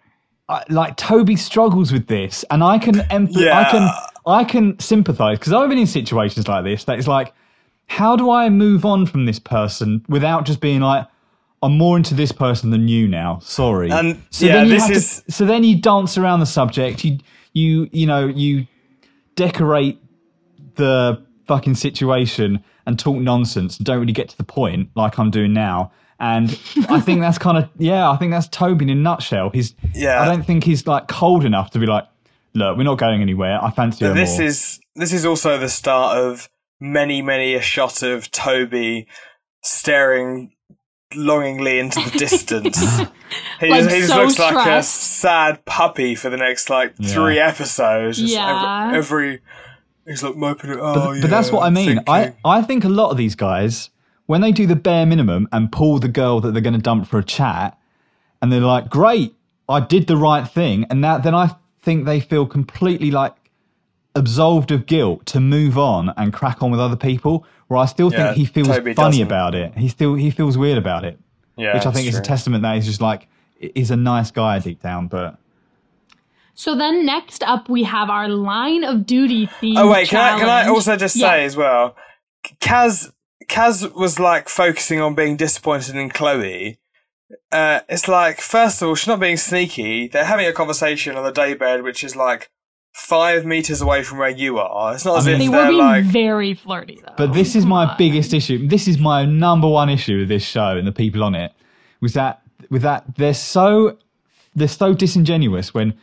I, 0.52 0.64
like 0.70 0.98
Toby 0.98 1.36
struggles 1.36 1.92
with 1.92 2.08
this, 2.08 2.44
and 2.52 2.64
I 2.64 2.78
can 2.78 2.96
empath- 2.96 3.38
I 3.38 3.42
Yeah. 3.42 3.72
can 3.72 3.90
I 4.26 4.44
can 4.44 4.78
sympathise 4.80 5.40
because 5.40 5.54
I've 5.54 5.70
been 5.70 5.78
in 5.80 5.88
situations 5.88 6.48
like 6.48 6.64
this 6.64 6.84
that 6.84 7.00
it's 7.00 7.08
like, 7.08 7.34
how 7.88 8.16
do 8.16 8.30
I 8.30 8.50
move 8.50 8.86
on 8.86 9.06
from 9.06 9.26
this 9.26 9.40
person 9.40 10.06
without 10.10 10.46
just 10.46 10.60
being 10.62 10.82
like, 10.82 11.08
I'm 11.64 11.78
more 11.78 11.98
into 11.98 12.14
this 12.16 12.32
person 12.32 12.70
than 12.72 12.88
you 12.88 13.08
now. 13.08 13.40
Sorry. 13.44 13.90
And, 13.92 14.22
so 14.30 14.46
yeah, 14.46 14.54
then 14.58 14.68
you 14.68 14.74
this 14.74 14.90
is- 14.90 15.22
to, 15.24 15.32
so 15.32 15.46
then 15.46 15.64
you 15.64 15.76
dance 15.80 16.18
around 16.18 16.40
the 16.42 16.46
subject. 16.46 17.04
You 17.06 17.18
you 17.54 17.90
you 17.92 18.06
know 18.08 18.28
you 18.28 18.68
decorate 19.36 20.00
the 20.76 21.22
fucking 21.48 21.76
situation 21.76 22.64
and 22.86 22.98
talk 22.98 23.18
nonsense 23.18 23.78
and 23.78 23.86
don't 23.86 24.00
really 24.00 24.14
get 24.14 24.30
to 24.30 24.38
the 24.38 24.44
point 24.44 24.90
like 24.96 25.18
I'm 25.20 25.32
doing 25.32 25.54
now. 25.54 25.92
And 26.24 26.52
I 26.88 27.00
think 27.02 27.20
that's 27.22 27.40
kind 27.40 27.58
of 27.58 27.68
yeah. 27.78 28.10
I 28.12 28.16
think 28.16 28.32
that's 28.32 28.48
Toby 28.48 28.86
in 28.86 28.90
a 28.92 28.96
nutshell. 28.96 29.50
He's 29.50 29.74
Yeah. 29.96 30.22
I 30.22 30.26
don't 30.26 30.44
think 30.46 30.64
he's 30.64 30.86
like 30.86 31.08
cold 31.08 31.44
enough 31.44 31.72
to 31.72 31.80
be 31.80 31.88
like, 31.88 32.06
look, 32.54 32.78
we're 32.78 32.84
not 32.84 33.00
going 33.00 33.22
anywhere. 33.22 33.58
I 33.62 33.72
fancy 33.72 34.06
her 34.06 34.12
But 34.12 34.18
this 34.20 34.38
more. 34.38 34.48
is 34.48 34.80
this 34.96 35.14
is 35.14 35.26
also 35.26 35.58
the 35.58 35.68
start 35.68 36.18
of 36.18 36.48
many 36.80 37.24
many 37.24 37.56
a 37.56 37.62
shot 37.62 38.04
of 38.04 38.30
Toby 38.30 39.08
staring 39.64 40.52
longingly 41.16 41.80
into 41.80 42.00
the 42.10 42.18
distance. 42.18 42.80
he 43.60 43.70
Like, 43.70 43.84
just, 43.84 43.96
he 43.96 44.02
just 44.02 44.08
so 44.14 44.22
looks 44.24 44.40
like 44.40 44.68
a 44.68 44.84
sad 44.84 45.66
puppy 45.66 46.16
for 46.16 46.30
the 46.30 46.38
next 46.38 46.70
like 46.70 46.94
Yeah. 47.00 47.14
three 47.14 47.40
episodes. 47.40 48.18
Just 48.20 48.34
Yeah. 48.34 48.92
every, 48.94 48.98
every 49.34 49.40
he's 50.08 50.24
like 50.24 50.36
moping 50.36 50.70
it. 50.70 50.78
Oh, 50.80 50.94
but, 50.94 51.12
yeah, 51.16 51.22
but 51.22 51.30
that's 51.32 51.52
what 51.52 51.64
I 51.64 51.70
mean. 51.70 52.00
I. 52.08 52.34
I 52.46 52.62
think 52.62 52.84
a 52.84 52.90
lot 52.90 53.10
of 53.12 53.18
these 53.18 53.36
guys, 53.36 53.90
when 54.32 54.40
they 54.40 54.54
do 54.54 54.66
the 54.66 54.78
bare 54.78 55.06
minimum 55.06 55.46
and 55.52 55.74
pull 55.74 56.00
the 56.00 56.08
girl 56.08 56.40
that 56.40 56.54
they're 56.54 56.62
going 56.62 56.74
to 56.74 56.80
dump 56.80 57.06
for 57.06 57.20
a 57.20 57.24
chat, 57.24 57.78
and 58.42 58.50
they're 58.50 58.62
like, 58.62 58.90
"Great, 58.90 59.36
I 59.68 59.82
did 59.82 60.08
the 60.08 60.16
right 60.16 60.48
thing," 60.48 60.86
and 60.90 61.04
that 61.04 61.24
then 61.24 61.36
I 61.36 61.56
think 61.82 62.06
they 62.06 62.22
feel 62.22 62.46
completely 62.46 63.12
like 63.12 63.36
absolved 64.16 64.72
of 64.72 64.86
guilt 64.86 65.26
to 65.26 65.42
move 65.42 65.78
on 65.78 66.14
and 66.16 66.32
crack 66.32 66.64
on 66.64 66.72
with 66.72 66.80
other 66.80 66.96
people. 66.96 67.46
Where 67.68 67.78
I 67.78 67.86
still 67.86 68.10
Yeah, 68.10 68.28
think 68.28 68.38
he 68.38 68.46
feels 68.46 68.68
Toby 68.70 68.94
funny 68.94 69.18
doesn't. 69.18 69.28
about 69.28 69.54
it. 69.54 69.78
He 69.78 69.90
still 69.90 70.16
he 70.16 70.32
feels 70.32 70.58
weird 70.58 70.78
about 70.78 71.04
it, 71.04 71.20
yeah, 71.58 71.74
which 71.74 71.86
I 71.86 71.90
it's 71.90 71.98
think 71.98 72.08
is 72.08 72.18
a 72.18 72.22
testament 72.22 72.62
that 72.64 72.76
he's 72.76 72.86
just 72.86 73.02
like 73.02 73.28
he's 73.76 73.92
a 73.92 73.98
nice 73.98 74.32
guy 74.32 74.60
deep 74.60 74.82
down, 74.82 75.08
but. 75.08 75.38
So 76.54 76.76
then 76.76 77.06
next 77.06 77.44
up, 77.44 77.68
we 77.68 77.84
have 77.84 78.10
our 78.10 78.30
line 78.30 78.86
of 78.86 79.06
duty 79.06 79.46
theme. 79.46 79.78
Oh 79.78 79.92
wait, 79.92 80.08
can 80.08 80.20
I 80.22 80.40
can 80.40 80.48
I 80.50 80.68
also 80.68 80.96
just 80.96 81.18
Yes. 81.18 81.30
say 81.30 81.44
as 81.44 81.58
well, 81.58 81.98
Kaz 82.62 83.12
Kaz 83.50 83.94
was 83.94 84.20
like 84.20 84.50
focusing 84.50 85.00
on 85.02 85.16
being 85.16 85.36
disappointed 85.38 85.96
in 85.96 86.10
Chloe. 86.10 86.80
Uh, 87.52 87.80
it's 87.90 88.08
like 88.08 88.42
first 88.42 88.82
of 88.82 88.88
all, 88.90 88.96
she's 88.96 89.08
not 89.08 89.20
being 89.20 89.38
sneaky. 89.38 90.08
They're 90.08 90.26
having 90.26 90.46
a 90.48 90.54
conversation 90.54 91.16
on 91.16 91.24
the 91.24 91.32
daybed, 91.32 91.82
which 91.84 92.04
is 92.04 92.16
like 92.16 92.50
five 92.94 93.46
meters 93.46 93.82
away 93.82 94.04
from 94.04 94.18
where 94.18 94.30
you 94.30 94.60
are. 94.60 94.94
It's 94.94 95.06
not 95.06 95.18
as 95.20 95.26
mean- 95.26 95.36
if 95.36 95.40
They 95.40 95.48
they're 95.48 95.62
were 95.66 95.70
being 95.70 95.78
like. 95.80 96.04
very 96.06 96.54
flirty 96.54 97.00
though. 97.06 97.14
But 97.18 97.34
this 97.34 97.56
is 97.56 97.66
my 97.66 97.86
on. 97.86 97.96
biggest 97.98 98.34
issue. 98.34 98.68
This 98.68 98.88
is 98.88 98.98
my 99.00 99.26
number 99.26 99.68
one 99.68 99.90
issue 99.90 100.20
with 100.20 100.28
this 100.30 100.44
show 100.44 100.78
and 100.78 100.86
the 100.86 100.92
people 100.92 101.24
on 101.24 101.36
it. 101.36 101.54
Was 102.02 102.14
that 102.14 102.42
with 102.70 102.82
that 102.82 103.16
they're 103.16 103.34
so 103.34 103.98
they're 104.56 104.68
so 104.68 104.94
disingenuous 104.94 105.74
when 105.74 105.94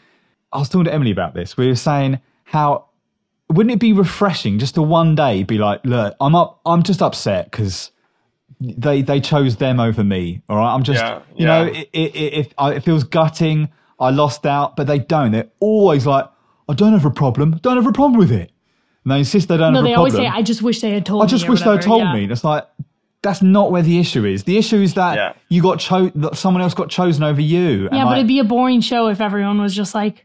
I 0.52 0.58
was 0.58 0.68
talking 0.70 0.86
to 0.86 0.92
Emily 0.94 1.10
about 1.10 1.34
this. 1.34 1.56
We 1.58 1.66
were 1.66 1.74
saying 1.74 2.20
how 2.44 2.86
wouldn't 3.50 3.72
it 3.72 3.78
be 3.80 3.92
refreshing 3.92 4.58
just 4.58 4.74
to 4.74 4.82
one 4.82 5.14
day 5.14 5.42
be 5.42 5.58
like, 5.58 5.80
look, 5.84 6.14
I'm 6.20 6.34
up 6.34 6.60
I'm 6.66 6.82
just 6.82 7.00
upset 7.02 7.50
because 7.50 7.90
they 8.60 9.02
they 9.02 9.20
chose 9.20 9.56
them 9.56 9.80
over 9.80 10.02
me. 10.04 10.42
All 10.48 10.56
right, 10.56 10.74
I'm 10.74 10.82
just 10.82 11.00
Yeah, 11.02 11.20
you 11.36 11.46
yeah. 11.46 11.46
know 11.46 11.64
it 11.66 11.88
it, 11.92 12.14
it, 12.16 12.34
it, 12.46 12.54
it 12.58 12.80
feels 12.80 13.04
gutting. 13.04 13.68
I 14.00 14.10
lost 14.10 14.46
out, 14.46 14.76
but 14.76 14.86
they 14.86 14.98
don't. 14.98 15.32
They're 15.32 15.48
always 15.60 16.06
like, 16.06 16.26
I 16.68 16.74
don't 16.74 16.92
have 16.92 17.04
a 17.04 17.10
problem. 17.10 17.58
Don't 17.62 17.76
have 17.76 17.86
a 17.86 17.92
problem 17.92 18.18
with 18.18 18.30
it. 18.30 18.52
And 19.04 19.12
they 19.12 19.18
insist 19.18 19.48
they 19.48 19.56
don't 19.56 19.72
no, 19.72 19.80
have 19.82 19.90
a 19.90 19.94
problem. 19.94 20.12
No, 20.12 20.18
they 20.18 20.26
always 20.26 20.32
say, 20.34 20.38
"I 20.38 20.42
just 20.42 20.62
wish 20.62 20.80
they 20.80 20.90
had 20.90 21.04
told 21.06 21.22
me. 21.22 21.24
I 21.24 21.28
just 21.28 21.46
or 21.46 21.50
wish 21.52 21.62
they 21.62 21.70
had 21.70 21.82
told 21.82 22.02
Yeah. 22.02 22.12
me. 22.14 22.26
That's 22.26 22.44
like 22.44 22.66
that's 23.22 23.42
not 23.42 23.72
where 23.72 23.82
the 23.82 23.98
issue 23.98 24.24
is. 24.24 24.44
The 24.44 24.56
issue 24.58 24.76
is 24.80 24.94
that 24.94 25.16
Yeah. 25.16 25.32
you 25.48 25.60
got 25.62 25.80
cho- 25.80 26.10
that 26.14 26.36
someone 26.36 26.62
else 26.62 26.74
got 26.74 26.88
chosen 26.90 27.24
over 27.24 27.40
you. 27.40 27.88
Yeah, 27.90 28.04
but 28.04 28.18
it'd 28.18 28.28
be 28.28 28.38
a 28.38 28.44
boring 28.44 28.80
show 28.80 29.08
if 29.08 29.20
everyone 29.20 29.60
was 29.60 29.74
just 29.74 29.92
like, 29.94 30.24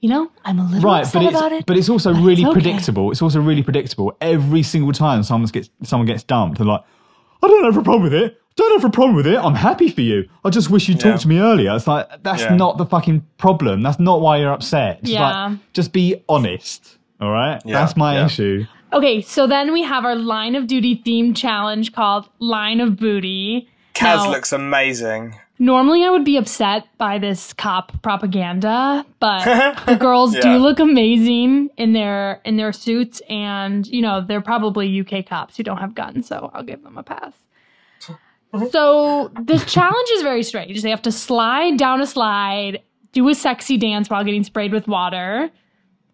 you 0.00 0.08
know, 0.08 0.30
I'm 0.44 0.58
a 0.58 0.64
little 0.64 0.80
right, 0.88 1.00
upset 1.04 1.14
but 1.22 1.22
it's 1.28 1.36
about 1.38 1.52
it. 1.52 1.66
but 1.66 1.76
it's 1.76 1.88
also 1.88 2.12
but 2.12 2.20
really 2.22 2.42
it's 2.42 2.50
okay. 2.50 2.52
predictable. 2.60 3.10
It's 3.10 3.22
also 3.22 3.40
really 3.40 3.62
predictable. 3.62 4.16
Every 4.20 4.62
single 4.62 4.92
time 4.92 5.22
someone 5.22 5.48
gets 5.50 5.70
someone 5.82 6.06
gets 6.06 6.22
dumped, 6.22 6.58
they're 6.58 6.66
like, 6.66 6.82
I 7.42 7.48
don't 7.48 7.64
have 7.64 7.76
a 7.76 7.82
problem 7.82 8.02
with 8.04 8.14
it. 8.14 8.40
Don't 8.56 8.80
have 8.80 8.88
a 8.88 8.92
problem 8.92 9.14
with 9.14 9.26
it. 9.26 9.36
I'm 9.38 9.54
happy 9.54 9.88
for 9.88 10.00
you. 10.00 10.28
I 10.44 10.50
just 10.50 10.68
wish 10.70 10.88
you 10.88 10.94
would 10.94 11.04
Yeah. 11.04 11.10
talked 11.12 11.22
to 11.22 11.28
me 11.28 11.38
earlier. 11.38 11.74
It's 11.76 11.86
like 11.86 12.08
that's 12.22 12.42
Yeah. 12.42 12.56
not 12.56 12.76
the 12.78 12.86
fucking 12.86 13.24
problem. 13.38 13.82
That's 13.82 14.00
not 14.00 14.20
why 14.20 14.38
you're 14.38 14.52
upset. 14.52 15.00
Just 15.02 15.12
Yeah. 15.12 15.46
like, 15.46 15.58
just 15.72 15.92
be 15.92 16.16
honest. 16.28 16.98
All 17.20 17.30
right. 17.30 17.60
Yeah, 17.64 17.74
That's 17.80 17.96
my 17.96 18.14
yeah. 18.14 18.26
issue. 18.26 18.66
Okay, 18.92 19.20
so 19.20 19.46
then 19.46 19.72
we 19.72 19.82
have 19.82 20.04
our 20.04 20.16
line 20.16 20.54
of 20.56 20.66
duty 20.66 21.00
themed 21.04 21.36
challenge 21.36 21.92
called 21.92 22.28
Line 22.38 22.80
of 22.80 22.96
Booty. 22.96 23.68
Kaz 23.94 24.24
Now, 24.24 24.30
looks 24.30 24.52
amazing. 24.52 25.34
Normally, 25.60 26.04
I 26.04 26.10
would 26.10 26.24
be 26.24 26.36
upset 26.36 26.86
by 26.98 27.18
this 27.18 27.52
cop 27.52 28.00
propaganda, 28.02 29.04
but 29.18 29.44
the 29.86 29.96
girls 29.96 30.34
Yeah. 30.34 30.40
do 30.42 30.58
look 30.58 30.78
amazing 30.78 31.70
in 31.76 31.92
their 31.94 32.40
in 32.44 32.56
their 32.56 32.72
suits, 32.72 33.20
and 33.28 33.86
you 33.86 34.00
know 34.02 34.20
they're 34.20 34.40
probably 34.40 35.00
UK 35.00 35.26
cops 35.26 35.56
who 35.56 35.62
don't 35.64 35.78
have 35.78 35.94
guns, 35.94 36.26
so 36.28 36.50
I'll 36.54 36.62
give 36.62 36.82
them 36.82 36.96
a 36.98 37.02
pass. 37.02 37.32
So 38.70 39.30
this 39.42 39.70
challenge 39.70 40.08
is 40.14 40.22
very 40.22 40.42
strange. 40.42 40.80
They 40.82 40.88
have 40.88 41.02
to 41.02 41.12
slide 41.12 41.76
down 41.76 42.00
a 42.00 42.06
slide, 42.06 42.80
do 43.12 43.28
a 43.28 43.34
sexy 43.34 43.76
dance 43.76 44.08
while 44.08 44.24
getting 44.24 44.42
sprayed 44.42 44.72
with 44.72 44.88
water, 44.88 45.50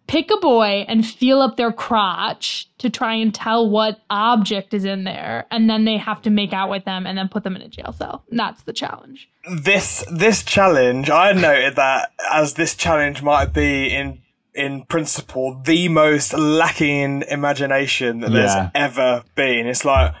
pick 0.07 0.29
a 0.31 0.37
boy 0.37 0.83
and 0.89 1.05
feel 1.07 1.39
up 1.41 1.55
their 1.55 1.71
crotch 1.71 2.67
to 2.79 2.89
try 2.89 3.13
and 3.13 3.33
tell 3.33 3.69
what 3.69 4.01
object 4.09 4.73
is 4.73 4.83
in 4.83 5.05
there, 5.05 5.45
and 5.49 5.69
then 5.69 5.85
they 5.85 5.95
have 5.95 6.21
to 6.23 6.29
make 6.29 6.51
out 6.51 6.69
with 6.69 6.83
them 6.83 7.07
and 7.07 7.17
then 7.17 7.29
put 7.29 7.43
them 7.45 7.55
in 7.55 7.61
a 7.61 7.69
jail 7.69 7.93
cell. 7.97 8.25
And 8.29 8.37
that's 8.37 8.63
the 8.63 8.73
challenge. 8.73 9.29
This 9.49 10.03
this 10.11 10.43
challenge, 10.43 11.09
I 11.09 11.27
had 11.27 11.37
noted 11.37 11.75
that 11.75 12.11
as 12.31 12.55
this 12.55 12.75
challenge 12.75 13.21
might 13.21 13.53
be 13.53 13.93
in 13.93 14.19
in 14.55 14.83
principle 14.85 15.61
the 15.65 15.87
most 15.89 16.33
lacking 16.33 16.87
in 17.01 17.23
imagination 17.23 18.21
that 18.21 18.31
Yeah. 18.31 18.39
there's 18.41 18.71
ever 18.73 19.23
been. 19.35 19.67
It's 19.67 19.83
like 19.85 20.13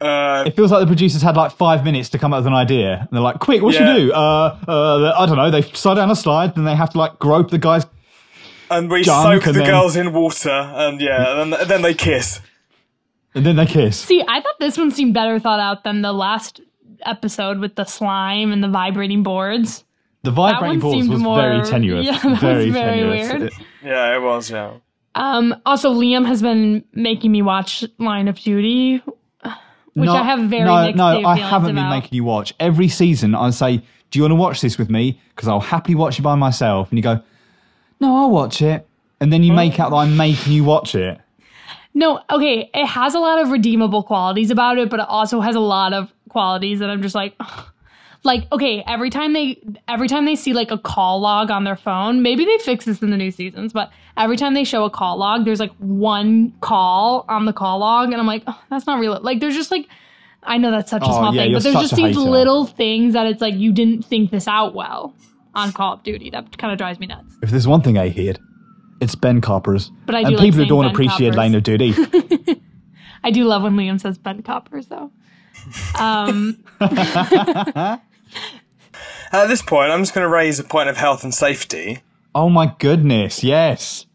uh, 0.00 0.44
It 0.46 0.56
feels 0.56 0.72
like 0.72 0.80
the 0.80 0.86
producers 0.86 1.22
had 1.22 1.36
like 1.36 1.52
five 1.52 1.84
minutes 1.84 2.08
to 2.10 2.18
come 2.18 2.32
up 2.32 2.38
with 2.40 2.46
an 2.48 2.54
idea. 2.54 2.98
And 3.00 3.08
they're 3.12 3.20
like, 3.20 3.38
quick, 3.38 3.62
what 3.62 3.74
should 3.74 3.86
we 3.94 4.06
do? 4.06 4.12
Uh, 4.12 4.58
uh, 4.66 5.14
I 5.16 5.26
don't 5.26 5.36
know. 5.36 5.50
They 5.50 5.62
slide 5.62 5.94
down 5.94 6.10
a 6.10 6.16
slide, 6.16 6.54
then 6.56 6.64
they 6.64 6.74
have 6.74 6.90
to 6.90 6.98
like 6.98 7.18
grope 7.18 7.50
the 7.50 7.58
guy's. 7.58 7.86
and 8.70 8.90
we 8.90 9.04
soak 9.04 9.46
and 9.46 9.54
the 9.54 9.60
then- 9.60 9.70
girls 9.70 9.94
in 9.96 10.12
water, 10.12 10.50
and 10.50 11.00
yeah, 11.00 11.40
and 11.42 11.52
then, 11.52 11.68
then 11.68 11.82
they 11.82 11.94
kiss. 11.94 12.40
And 13.34 13.44
then 13.46 13.56
they 13.56 13.66
kiss. 13.66 13.98
See, 14.00 14.22
I 14.26 14.40
thought 14.40 14.58
this 14.58 14.76
one 14.78 14.90
seemed 14.90 15.12
better 15.14 15.38
thought 15.38 15.60
out 15.60 15.84
than 15.84 16.02
the 16.02 16.12
last 16.12 16.60
episode 17.08 17.58
with 17.58 17.74
the 17.76 17.84
slime 17.84 18.52
and 18.52 18.62
the 18.62 18.68
vibrating 18.68 19.22
boards. 19.22 19.84
The 20.22 20.30
vibrating 20.30 20.80
boards 20.80 21.08
was 21.08 21.20
more- 21.20 21.36
very 21.40 21.62
tenuous. 21.64 22.06
yeah, 22.06 22.18
that 22.18 22.24
was 22.30 22.38
very, 22.40 22.70
very 22.70 23.20
tenuous. 23.20 23.40
weird. 23.40 23.52
Yeah, 23.82 24.16
it 24.16 24.22
was. 24.22 24.50
Yeah. 24.50 24.72
Um, 25.14 25.54
also, 25.66 25.92
Liam 25.92 26.26
has 26.26 26.42
been 26.42 26.82
making 26.92 27.30
me 27.30 27.42
watch 27.42 27.84
Line 27.98 28.26
of 28.26 28.36
Duty, 28.38 29.02
which 29.94 30.06
No, 30.06 30.14
I 30.14 30.22
have 30.22 30.40
very 30.50 30.64
no, 30.64 30.82
mixed 30.86 30.96
no. 30.96 31.24
I 31.24 31.36
haven't 31.36 31.74
been 31.76 31.88
making 31.90 32.10
you 32.12 32.24
watch 32.24 32.52
every 32.58 32.88
season. 32.88 33.34
I 33.34 33.50
say, 33.50 33.76
"Do 34.10 34.18
you 34.18 34.22
want 34.22 34.32
to 34.32 34.36
watch 34.36 34.60
this 34.60 34.76
with 34.76 34.90
me?" 34.90 35.20
Because 35.34 35.46
I'll 35.48 35.60
happily 35.60 35.94
watch 35.94 36.18
it 36.18 36.22
by 36.22 36.34
myself. 36.34 36.90
And 36.90 36.98
you 36.98 37.02
go, 37.02 37.20
"No, 38.00 38.16
I'll 38.16 38.30
watch 38.30 38.60
it." 38.60 38.88
And 39.20 39.32
then 39.32 39.42
you 39.44 39.52
make 39.52 39.78
out 39.78 39.90
that 39.90 39.96
I'm 39.96 40.16
making 40.16 40.52
you 40.52 40.64
watch 40.64 40.94
it. 40.96 41.20
No, 41.94 42.20
okay, 42.30 42.70
it 42.74 42.86
has 42.86 43.14
a 43.14 43.20
lot 43.20 43.40
of 43.40 43.50
redeemable 43.50 44.02
qualities 44.02 44.50
about 44.50 44.78
it, 44.78 44.90
but 44.90 45.00
it 45.00 45.06
also 45.08 45.40
has 45.40 45.54
a 45.54 45.60
lot 45.60 45.92
of 45.92 46.12
qualities 46.28 46.80
that 46.80 46.90
I'm 46.90 47.00
just 47.02 47.14
like 47.14 47.34
ugh. 47.38 47.66
like 48.24 48.50
okay, 48.50 48.82
every 48.86 49.10
time 49.10 49.32
they 49.32 49.62
every 49.86 50.08
time 50.08 50.24
they 50.24 50.34
see 50.34 50.52
like 50.52 50.70
a 50.72 50.78
call 50.78 51.20
log 51.20 51.50
on 51.50 51.62
their 51.64 51.76
phone, 51.76 52.22
maybe 52.22 52.44
they 52.44 52.58
fix 52.58 52.84
this 52.84 53.00
in 53.00 53.10
the 53.10 53.16
new 53.16 53.30
seasons, 53.30 53.72
but 53.72 53.90
every 54.16 54.36
time 54.36 54.54
they 54.54 54.64
show 54.64 54.84
a 54.84 54.90
call 54.90 55.16
log, 55.18 55.44
there's 55.44 55.60
like 55.60 55.72
one 55.78 56.52
call 56.60 57.24
on 57.28 57.44
the 57.44 57.52
call 57.52 57.78
log 57.78 58.10
and 58.10 58.16
I'm 58.20 58.26
like, 58.26 58.42
oh, 58.48 58.60
that's 58.70 58.86
not 58.86 58.98
real. 58.98 59.18
Like 59.22 59.38
there's 59.40 59.54
just 59.54 59.70
like 59.70 59.86
I 60.42 60.58
know 60.58 60.70
that's 60.72 60.90
such 60.90 61.02
a 61.02 61.06
Oh, 61.06 61.12
small 61.18 61.34
yeah, 61.34 61.44
thing, 61.44 61.52
but 61.54 61.62
there's 61.62 61.76
just 61.76 61.96
these 61.96 62.16
little 62.16 62.66
things 62.66 63.14
that 63.14 63.26
it's 63.26 63.40
like 63.40 63.54
you 63.54 63.72
didn't 63.72 64.04
think 64.04 64.30
this 64.32 64.48
out 64.48 64.74
well 64.74 65.14
on 65.54 65.72
Call 65.72 65.94
of 65.94 66.02
Duty. 66.02 66.28
That 66.30 66.58
kind 66.58 66.72
of 66.72 66.76
drives 66.78 66.98
me 66.98 67.06
nuts. 67.06 67.36
If 67.40 67.50
there's 67.50 67.68
one 67.68 67.80
thing 67.82 67.96
I 67.96 68.08
hate, 68.08 68.38
it's 69.04 69.14
Ben 69.14 69.40
Coppers. 69.40 69.90
But 70.06 70.14
I 70.16 70.22
do 70.22 70.26
and 70.28 70.36
like 70.36 70.44
people 70.44 70.60
who 70.60 70.66
don't 70.66 70.82
Ben 70.84 70.90
appreciate 70.92 71.28
Coppers. 71.34 71.36
Line 71.36 71.54
of 71.54 71.62
Duty. 71.62 71.94
I 73.22 73.30
do 73.30 73.44
love 73.44 73.62
when 73.62 73.76
Liam 73.76 74.00
says 74.00 74.18
Ben 74.18 74.42
Coppers 74.42 74.86
though. 74.86 75.10
Um 75.98 76.62
At 79.32 79.46
this 79.48 79.62
point, 79.62 79.90
I'm 79.90 80.00
just 80.00 80.14
going 80.14 80.24
to 80.24 80.28
raise 80.28 80.58
a 80.60 80.64
point 80.64 80.88
of 80.88 80.96
health 80.96 81.24
and 81.24 81.34
safety. 81.34 82.00
oh 82.34 82.48
my 82.48 82.72
goodness, 82.78 83.42
yes. 83.42 84.06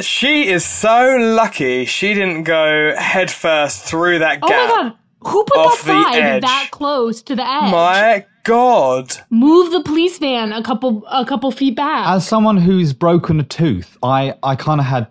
She 0.00 0.48
is 0.48 0.64
so 0.64 1.16
lucky 1.20 1.84
she 1.84 2.14
didn't 2.14 2.44
go 2.44 2.94
headfirst 2.96 3.84
through 3.84 4.20
that 4.20 4.38
Oh 4.42 4.48
gap. 4.48 4.68
my 4.70 4.82
god, 4.88 4.96
who 5.26 5.44
put 5.44 5.56
Off 5.58 5.82
that 5.84 6.12
side 6.12 6.22
edge. 6.22 6.42
that 6.42 6.68
close 6.70 7.22
to 7.22 7.34
the 7.36 7.42
edge? 7.46 7.70
My 7.70 8.26
God. 8.44 9.12
Move 9.30 9.70
the 9.72 9.82
police 9.82 10.18
van 10.18 10.52
a 10.52 10.62
couple 10.62 11.04
a 11.10 11.24
couple 11.24 11.50
feet 11.50 11.76
back. 11.76 12.06
As 12.08 12.26
someone 12.26 12.56
who's 12.56 12.92
broken 12.92 13.38
a 13.40 13.44
tooth, 13.44 13.96
I, 14.02 14.34
I 14.42 14.56
kind 14.56 14.80
of 14.80 14.86
had, 14.86 15.06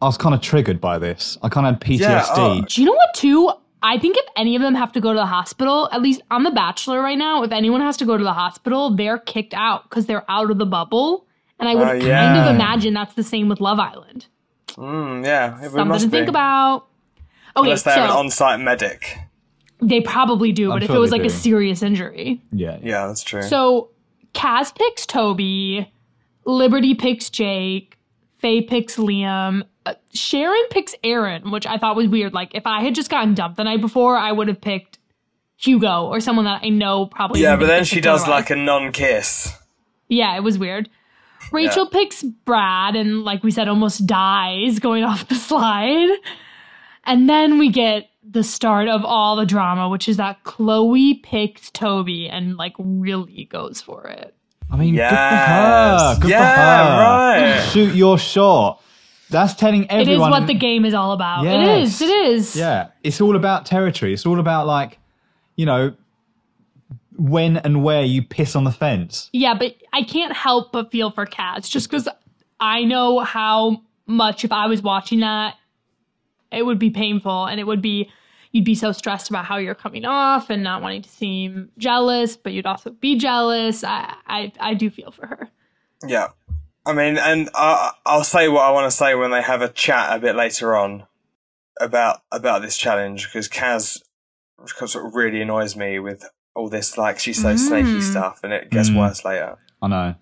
I 0.00 0.06
was 0.06 0.16
kind 0.18 0.34
of 0.34 0.40
triggered 0.40 0.80
by 0.80 0.98
this. 0.98 1.38
I 1.42 1.48
kind 1.48 1.66
of 1.66 1.74
had 1.74 1.80
PTSD. 1.80 2.00
Yeah, 2.00 2.26
oh. 2.36 2.60
Do 2.62 2.80
you 2.80 2.86
know 2.86 2.94
what 2.94 3.14
too? 3.14 3.52
I 3.84 3.98
think 3.98 4.16
if 4.16 4.24
any 4.36 4.54
of 4.54 4.62
them 4.62 4.74
have 4.76 4.92
to 4.92 5.00
go 5.00 5.12
to 5.12 5.18
the 5.18 5.26
hospital, 5.26 5.88
at 5.92 6.02
least 6.02 6.22
on 6.30 6.44
The 6.44 6.52
Bachelor 6.52 7.00
right 7.02 7.18
now, 7.18 7.42
if 7.42 7.50
anyone 7.50 7.80
has 7.80 7.96
to 7.96 8.04
go 8.04 8.16
to 8.16 8.22
the 8.22 8.32
hospital, 8.32 8.94
they're 8.94 9.18
kicked 9.18 9.54
out 9.54 9.88
because 9.90 10.06
they're 10.06 10.24
out 10.30 10.50
of 10.52 10.58
the 10.58 10.66
bubble. 10.66 11.26
And 11.58 11.68
I 11.68 11.74
would 11.74 11.88
Oh, 11.88 12.00
kind 12.00 12.38
of 12.38 12.54
imagine 12.54 12.94
that's 12.94 13.14
the 13.14 13.24
same 13.24 13.48
with 13.48 13.60
Love 13.60 13.80
Island. 13.80 14.26
Mm, 14.70 15.24
yeah, 15.24 15.58
it 15.58 15.64
Something 15.70 15.88
must 15.88 16.04
to 16.04 16.10
think 16.10 16.28
about. 16.28 16.86
Okay, 17.56 17.66
Unless 17.68 17.82
they 17.82 17.90
have 17.90 18.10
an 18.10 18.16
on-site 18.16 18.60
medic. 18.60 19.18
They 19.82 20.00
probably 20.00 20.52
do, 20.52 20.70
I'm 20.70 20.76
but 20.76 20.82
if 20.84 20.88
sure 20.88 20.96
it 20.96 21.00
was 21.00 21.10
they 21.10 21.18
like 21.18 21.26
a 21.26 21.30
serious 21.30 21.82
injury. 21.82 22.40
yeah. 22.52 22.78
Yeah, 22.82 23.06
that's 23.08 23.22
true. 23.22 23.42
So 23.42 23.90
Kaz 24.34 24.74
picks 24.74 25.04
Toby, 25.06 25.92
Liberty 26.44 26.94
picks 26.94 27.28
Jake, 27.30 27.98
Faye 28.38 28.62
picks 28.62 28.96
Liam, 28.96 29.64
uh, 29.84 29.94
Sharon 30.14 30.62
picks 30.70 30.94
Aaron, 31.04 31.50
which 31.50 31.66
I 31.66 31.76
thought 31.78 31.96
was 31.96 32.08
weird. 32.08 32.32
Like 32.32 32.54
if 32.54 32.66
I 32.66 32.82
had 32.82 32.94
just 32.94 33.10
gotten 33.10 33.34
dumped 33.34 33.56
the 33.56 33.64
night 33.64 33.80
before, 33.80 34.16
I 34.16 34.32
would 34.32 34.48
have 34.48 34.60
picked 34.60 34.98
Hugo 35.56 36.06
or 36.06 36.20
someone 36.20 36.44
that 36.46 36.62
I 36.64 36.68
know 36.70 37.06
probably. 37.06 37.40
yeah, 37.42 37.56
but 37.56 37.66
then 37.66 37.84
she 37.84 38.00
does 38.00 38.22
otherwise. 38.22 38.42
like 38.42 38.50
a 38.50 38.56
non-kiss. 38.56 39.52
yeah, 40.08 40.36
it 40.36 40.40
was 40.42 40.58
weird. 40.58 40.88
Rachel 41.50 41.86
picks 41.88 42.22
Brad, 42.22 42.94
and 42.96 43.24
like 43.24 43.42
we 43.42 43.50
said, 43.50 43.68
almost 43.68 44.06
dies 44.06 44.78
going 44.78 45.02
off 45.10 45.28
the 45.28 45.34
slide. 45.34 46.08
And 47.04 47.28
then 47.28 47.58
we 47.58 47.68
get 47.70 48.08
the 48.24 48.42
start 48.44 48.88
of 48.88 49.04
all 49.04 49.36
the 49.36 49.46
drama, 49.46 49.88
which 49.88 50.08
is 50.08 50.16
that 50.16 50.42
Chloe 50.44 51.14
picks 51.14 51.70
Toby 51.70 52.28
and 52.28 52.56
like 52.56 52.74
really 52.78 53.44
goes 53.50 53.80
for 53.80 54.06
it. 54.06 54.34
I 54.70 54.76
mean, 54.76 54.94
Yes. 54.94 55.10
good 55.10 55.18
for 55.18 55.24
her. 56.14 56.20
Good 56.20 56.30
Yeah, 56.30 56.54
for 56.54 56.60
her. 57.00 57.52
right. 57.52 57.60
Shoot 57.72 57.94
your 57.94 58.18
shot. 58.18 58.80
That's 59.28 59.54
telling 59.54 59.90
everyone. 59.90 60.28
is 60.28 60.30
what 60.40 60.46
the 60.46 60.54
game 60.54 60.84
is 60.84 60.94
all 60.94 61.12
about. 61.12 61.44
It 61.46 61.48
Yes. 61.50 62.00
is. 62.00 62.02
It 62.02 62.10
is. 62.10 62.56
Yeah, 62.56 62.88
it's 63.02 63.20
all 63.20 63.34
about 63.36 63.66
territory. 63.66 64.12
It's 64.14 64.24
all 64.26 64.38
about 64.38 64.66
like, 64.66 64.98
you 65.56 65.66
know, 65.66 65.94
when 67.16 67.58
and 67.58 67.82
where 67.84 68.02
you 68.02 68.22
piss 68.22 68.56
on 68.56 68.64
the 68.64 68.70
fence. 68.72 69.28
Yeah, 69.32 69.54
but 69.54 69.74
I 69.92 70.02
can't 70.02 70.32
help 70.34 70.72
but 70.72 70.90
feel 70.90 71.10
for 71.10 71.26
Kaz 71.26 71.68
just 71.68 71.90
because 71.90 72.08
I 72.60 72.84
know 72.84 73.20
how 73.20 73.82
much 74.06 74.44
if 74.44 74.52
I 74.52 74.66
was 74.66 74.82
watching 74.82 75.20
that, 75.20 75.54
it 76.52 76.62
would 76.64 76.78
be 76.78 76.90
painful 76.90 77.46
and 77.46 77.58
it 77.60 77.64
would 77.66 77.82
be 77.82 78.10
you'd 78.52 78.64
be 78.64 78.74
so 78.74 78.92
stressed 78.92 79.30
about 79.30 79.46
how 79.46 79.56
you're 79.56 79.74
coming 79.74 80.04
off 80.04 80.50
and 80.50 80.62
not 80.62 80.82
wanting 80.82 81.00
to 81.02 81.08
seem 81.08 81.70
jealous, 81.78 82.36
but 82.36 82.52
you'd 82.52 82.66
also 82.66 82.90
be 82.90 83.16
jealous. 83.16 83.82
I 83.82 84.14
I, 84.26 84.52
I 84.60 84.74
do 84.74 84.90
feel 84.90 85.10
for 85.10 85.26
her. 85.26 85.50
Yeah. 86.06 86.28
I 86.84 86.92
mean, 86.92 87.16
and 87.16 87.48
I, 87.54 87.92
I'll 88.04 88.24
say 88.24 88.48
what 88.48 88.62
I 88.62 88.70
want 88.72 88.90
to 88.90 88.96
say 88.96 89.14
when 89.14 89.30
they 89.30 89.40
have 89.42 89.62
a 89.62 89.68
chat 89.68 90.14
a 90.16 90.18
bit 90.20 90.34
later 90.36 90.76
on 90.76 91.06
about 91.80 92.20
about 92.30 92.60
this 92.62 92.76
challenge 92.76 93.26
because 93.26 93.48
Kaz 93.48 94.02
sort 94.66 95.06
of 95.06 95.14
really 95.14 95.40
annoys 95.40 95.74
me 95.76 95.98
with 95.98 96.24
all 96.54 96.68
this 96.68 96.98
like 96.98 97.18
she's 97.18 97.40
so 97.40 97.56
snaky 97.56 97.98
Mm. 97.98 98.02
stuff, 98.02 98.40
and 98.42 98.52
it 98.52 98.68
gets 98.70 98.90
Mm. 98.90 98.98
worse 98.98 99.24
later. 99.24 99.56
I 99.80 99.88
know. 99.88 100.14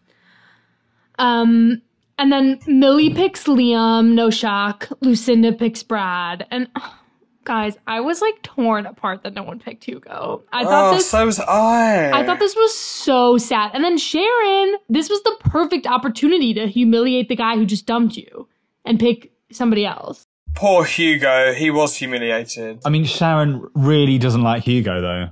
Um, 1.18 1.83
and 2.21 2.31
then 2.31 2.61
Millie 2.66 3.14
picks 3.14 3.45
Liam, 3.45 4.12
no 4.12 4.29
shock. 4.29 4.89
Lucinda 5.01 5.53
picks 5.53 5.83
Brad, 5.83 6.47
and 6.51 6.68
guys, 7.45 7.79
I 7.87 8.01
was 8.01 8.21
like 8.21 8.43
torn 8.43 8.85
apart 8.85 9.23
that 9.23 9.33
no 9.33 9.43
one 9.43 9.59
picked 9.59 9.85
Hugo. 9.85 10.45
I 10.53 10.64
thought 10.64 10.93
oh, 10.93 10.97
this. 10.97 11.09
so 11.09 11.25
was 11.25 11.41
I. 11.41 12.11
I 12.12 12.27
thought 12.27 12.39
this 12.39 12.55
was 12.55 12.77
so 12.77 13.39
sad. 13.39 13.71
And 13.73 13.83
then 13.83 13.97
Sharon, 13.97 14.77
this 14.91 15.09
was 15.09 15.23
the 15.23 15.35
perfect 15.41 15.87
opportunity 15.87 16.53
to 16.55 16.66
humiliate 16.66 17.31
the 17.31 17.37
guy 17.37 17.57
who 17.57 17.64
just 17.64 17.87
dumped 17.87 18.18
you 18.18 18.47
and 18.85 19.01
pick 19.01 19.33
somebody 19.51 19.87
else. 19.87 20.27
Poor 20.55 20.85
Hugo, 20.85 21.55
he 21.55 21.71
was 21.71 21.97
humiliated. 21.97 22.81
I 22.85 22.91
mean, 22.91 23.05
Sharon 23.05 23.66
really 23.75 24.18
doesn't 24.18 24.43
like 24.43 24.64
Hugo 24.64 25.01
though. 25.01 25.29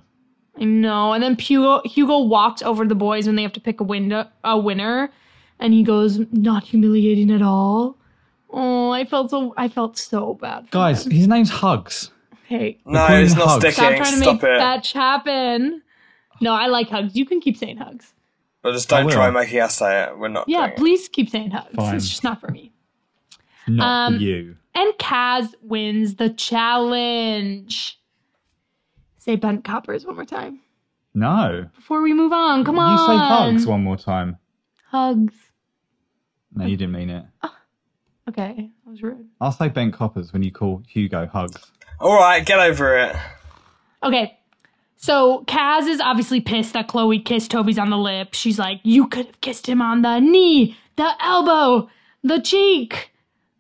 I 0.59 0.65
know. 0.65 1.13
And 1.13 1.23
then 1.23 1.37
Hugo 1.39 1.83
Hugo 1.85 2.21
walks 2.21 2.63
over 2.63 2.85
to 2.85 2.89
the 2.89 2.95
boys 2.95 3.27
when 3.27 3.37
they 3.37 3.43
have 3.43 3.53
to 3.53 3.61
pick 3.61 3.81
a 3.81 3.85
window 3.85 4.27
a 4.43 4.59
winner, 4.59 5.11
and 5.61 5.73
he 5.73 5.83
goes, 5.83 6.21
"Not 6.33 6.65
humiliating 6.65 7.31
at 7.31 7.43
all." 7.43 7.97
Oh, 8.51 8.91
I 8.91 9.05
felt 9.05 9.31
so. 9.31 9.55
I 9.57 9.69
felt 9.69 9.99
so 9.99 10.35
bad. 10.35 10.67
for 10.67 10.71
Guys, 10.73 11.05
him. 11.07 11.13
his 11.13 11.29
name's 11.29 11.51
Hugs. 11.51 12.11
hey, 12.47 12.79
No, 12.87 13.07
calling 13.07 13.25
it's 13.25 13.35
not 13.35 13.49
Hugs. 13.49 13.61
sticking. 13.61 13.73
stop 13.75 13.91
trying 13.97 14.13
to 14.13 14.17
Stop 14.23 14.35
make 14.35 14.43
it. 14.43 14.59
that 14.59 14.87
happen. 14.89 15.83
No, 16.41 16.53
I 16.55 16.67
like 16.69 16.89
hugs. 16.89 17.15
You 17.17 17.27
can 17.27 17.41
keep 17.41 17.57
saying 17.57 17.77
hugs. 17.79 18.15
But 18.63 18.73
just 18.73 18.89
don't 18.89 19.11
try 19.11 19.31
making 19.31 19.61
us 19.61 19.77
say 19.77 20.05
it. 20.05 20.19
We're 20.19 20.29
not. 20.29 20.49
Yeah, 20.49 20.61
doing 20.61 20.71
it. 20.73 20.77
please 20.79 21.09
keep 21.09 21.29
saying 21.31 21.51
hugs. 21.51 21.75
Fine. 21.75 21.95
It's 21.97 22.09
just 22.09 22.25
not 22.25 22.41
for 22.41 22.49
me. 22.49 22.73
Not 23.67 23.87
Um, 24.07 24.15
for 24.17 24.21
you. 24.23 24.57
And 24.75 24.93
Kaz 24.95 25.53
wins 25.63 26.15
the 26.17 26.31
challenge. 26.31 27.99
Say 29.19 29.37
bent 29.37 29.65
coppers 29.65 30.07
one 30.07 30.15
more 30.15 30.25
time 30.25 30.61
No. 31.15 31.67
before 31.75 32.01
we 32.03 32.15
move 32.15 32.33
on. 32.33 32.65
Come 32.65 32.79
on. 32.79 32.93
You 32.93 33.07
say 33.07 33.19
Hugs 33.27 33.67
one 33.67 33.83
more 33.85 33.97
time. 33.97 34.39
Hugs. 34.91 35.35
No, 36.59 36.67
you 36.67 36.77
didn't 36.77 36.93
mean 36.93 37.11
it. 37.11 37.25
Okay, 38.29 38.71
that 38.85 38.91
was 38.91 39.03
rude. 39.03 39.27
I'll 39.41 39.53
say 39.53 39.69
Ben 39.69 39.91
Coppers 39.91 40.33
when 40.33 40.43
you 40.43 40.53
call 40.53 40.83
Hugo 40.87 41.27
Hugs. 41.27 41.73
All 42.01 42.15
right, 42.15 42.45
get 42.45 42.59
over 42.59 42.97
it. 42.99 43.17
Okay. 44.03 44.39
So 44.97 45.45
Kaz 45.47 45.87
is 45.87 46.01
obviously 46.01 46.41
pissed 46.41 46.73
that 46.73 46.89
Chloe 46.89 47.21
kissed 47.21 47.53
Toby's 47.53 47.79
on 47.79 47.89
the 47.91 47.97
lip. 47.97 48.35
She's 48.35 48.59
like, 48.59 48.81
"You 48.83 49.07
could 49.07 49.27
have 49.27 49.41
kissed 49.41 49.69
him 49.69 49.81
on 49.81 50.03
the 50.03 50.19
knee, 50.19 50.77
the 50.97 51.11
elbow, 51.21 51.89
the 52.23 52.41
cheek." 52.41 53.13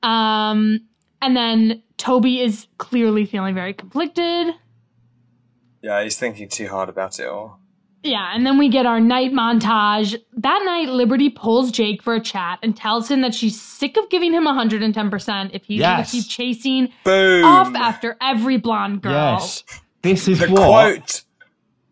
Um, 0.02 0.80
and 1.22 1.36
then 1.36 1.82
Toby 1.96 2.40
is 2.40 2.66
clearly 2.78 3.24
feeling 3.24 3.54
very 3.54 3.72
conflicted. 3.72 4.54
Yeah, 5.80 6.02
he's 6.02 6.18
thinking 6.18 6.48
too 6.48 6.68
hard 6.68 6.88
about 6.88 7.20
it 7.20 7.26
all. 7.26 7.60
Yeah, 8.04 8.30
and 8.32 8.46
then 8.46 8.58
we 8.58 8.68
get 8.68 8.86
our 8.86 9.00
night 9.00 9.32
montage. 9.32 10.14
That 10.36 10.62
night, 10.64 10.88
Liberty 10.88 11.30
pulls 11.30 11.72
Jake 11.72 12.02
for 12.02 12.14
a 12.14 12.20
chat 12.20 12.60
and 12.62 12.76
tells 12.76 13.10
him 13.10 13.22
that 13.22 13.34
she's 13.34 13.60
sick 13.60 13.96
of 13.96 14.08
giving 14.08 14.32
him 14.32 14.44
110% 14.46 15.50
if 15.52 15.64
he's 15.64 15.80
Yes. 15.80 15.96
going 15.96 16.04
to 16.04 16.10
keep 16.12 16.28
chasing 16.30 16.88
Boom. 17.04 17.44
off 17.44 17.74
after 17.74 18.16
every 18.20 18.56
blonde 18.56 19.02
girl. 19.02 19.12
Yes. 19.40 19.64
This 20.02 20.28
is 20.28 20.38
The 20.38 20.48
what. 20.48 20.60
quote. 20.68 21.22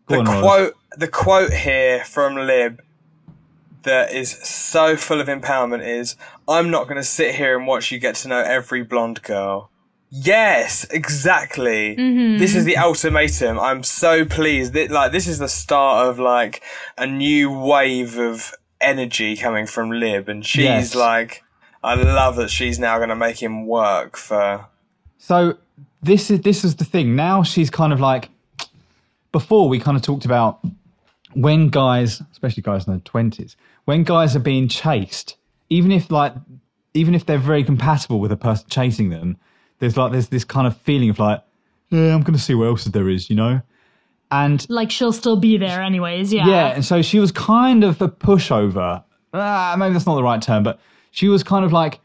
Go 0.07 0.15
the 0.15 0.19
on, 0.21 0.25
Roz. 0.27 0.41
quote. 0.41 0.73
The 0.97 1.07
quote 1.09 1.53
here 1.53 2.03
from 2.05 2.35
Lib 2.35 2.81
that 3.83 4.13
is 4.13 4.31
so 4.31 4.95
full 4.95 5.19
of 5.19 5.27
empowerment 5.27 5.85
is, 5.85 6.15
"I'm 6.47 6.71
not 6.71 6.85
going 6.85 6.95
to 6.95 7.03
sit 7.03 7.35
here 7.35 7.57
and 7.57 7.67
watch 7.67 7.91
you 7.91 7.99
get 7.99 8.15
to 8.15 8.29
know 8.29 8.39
every 8.39 8.81
blonde 8.81 9.21
girl." 9.23 9.69
Yes, 10.09 10.85
exactly. 10.89 11.95
Mm-hmm. 11.97 12.37
This 12.37 12.55
is 12.55 12.63
the 12.65 12.77
ultimatum. 12.77 13.59
I'm 13.59 13.83
so 13.83 14.23
pleased. 14.25 14.73
That, 14.73 14.89
like 14.89 15.11
this 15.11 15.27
is 15.27 15.39
the 15.39 15.49
start 15.49 16.07
of 16.07 16.17
like 16.19 16.63
a 16.97 17.05
new 17.05 17.51
wave 17.51 18.17
of 18.17 18.53
energy 18.79 19.35
coming 19.35 19.65
from 19.65 19.91
Lib, 19.91 20.29
and 20.29 20.45
she's 20.45 20.63
Yes. 20.63 20.95
like, 20.95 21.43
I 21.83 21.95
love 21.95 22.37
that 22.37 22.49
she's 22.49 22.79
now 22.79 22.97
going 22.97 23.09
to 23.09 23.15
make 23.15 23.41
him 23.41 23.65
work 23.65 24.15
for. 24.17 24.67
So 25.17 25.57
this 26.01 26.31
is 26.31 26.41
this 26.41 26.63
is 26.63 26.77
the 26.77 26.85
thing. 26.85 27.15
Now 27.15 27.43
she's 27.43 27.69
kind 27.69 27.91
of 27.91 27.99
like 27.99 28.29
before 29.31 29.67
we 29.67 29.79
kind 29.79 29.97
of 29.97 30.03
talked 30.03 30.23
about 30.25 30.59
when 31.33 31.67
guys, 31.69 32.21
especially 32.31 32.63
guys 32.63 32.87
in 32.87 32.93
their 32.93 33.01
twenties, 33.01 33.57
when 33.85 34.03
guys 34.03 34.35
are 34.37 34.39
being 34.39 34.69
chased, 34.69 35.35
even 35.69 35.91
if 35.91 36.09
like 36.09 36.33
even 36.93 37.13
if 37.13 37.25
they're 37.25 37.37
very 37.37 37.63
compatible 37.63 38.19
with 38.21 38.29
the 38.31 38.37
person 38.37 38.65
chasing 38.69 39.09
them, 39.09 39.37
there's 39.79 39.97
like 39.97 40.11
there's 40.11 40.29
this 40.29 40.43
kind 40.43 40.67
of 40.67 40.75
feeling 40.77 41.09
of 41.09 41.19
like, 41.19 41.41
yeah, 41.89 42.13
I'm 42.13 42.21
gonna 42.21 42.37
see 42.37 42.55
what 42.55 42.65
else 42.67 42.83
there 42.85 43.09
is, 43.09 43.29
you 43.29 43.35
know? 43.35 43.61
And 44.29 44.65
Like 44.69 44.91
she'll 44.91 45.13
still 45.13 45.37
be 45.37 45.57
there 45.57 45.81
anyways, 45.81 46.33
yeah. 46.33 46.47
yeah, 46.47 46.67
and 46.67 46.83
so 46.83 47.01
she 47.01 47.19
was 47.19 47.31
kind 47.31 47.83
of 47.83 48.01
a 48.01 48.09
pushover. 48.09 49.03
Ah, 49.33 49.75
maybe 49.77 49.93
that's 49.93 50.05
not 50.05 50.15
the 50.15 50.23
right 50.23 50.41
term, 50.41 50.63
but 50.63 50.79
she 51.11 51.27
was 51.29 51.43
kind 51.43 51.63
of 51.63 51.71
like 51.71 51.99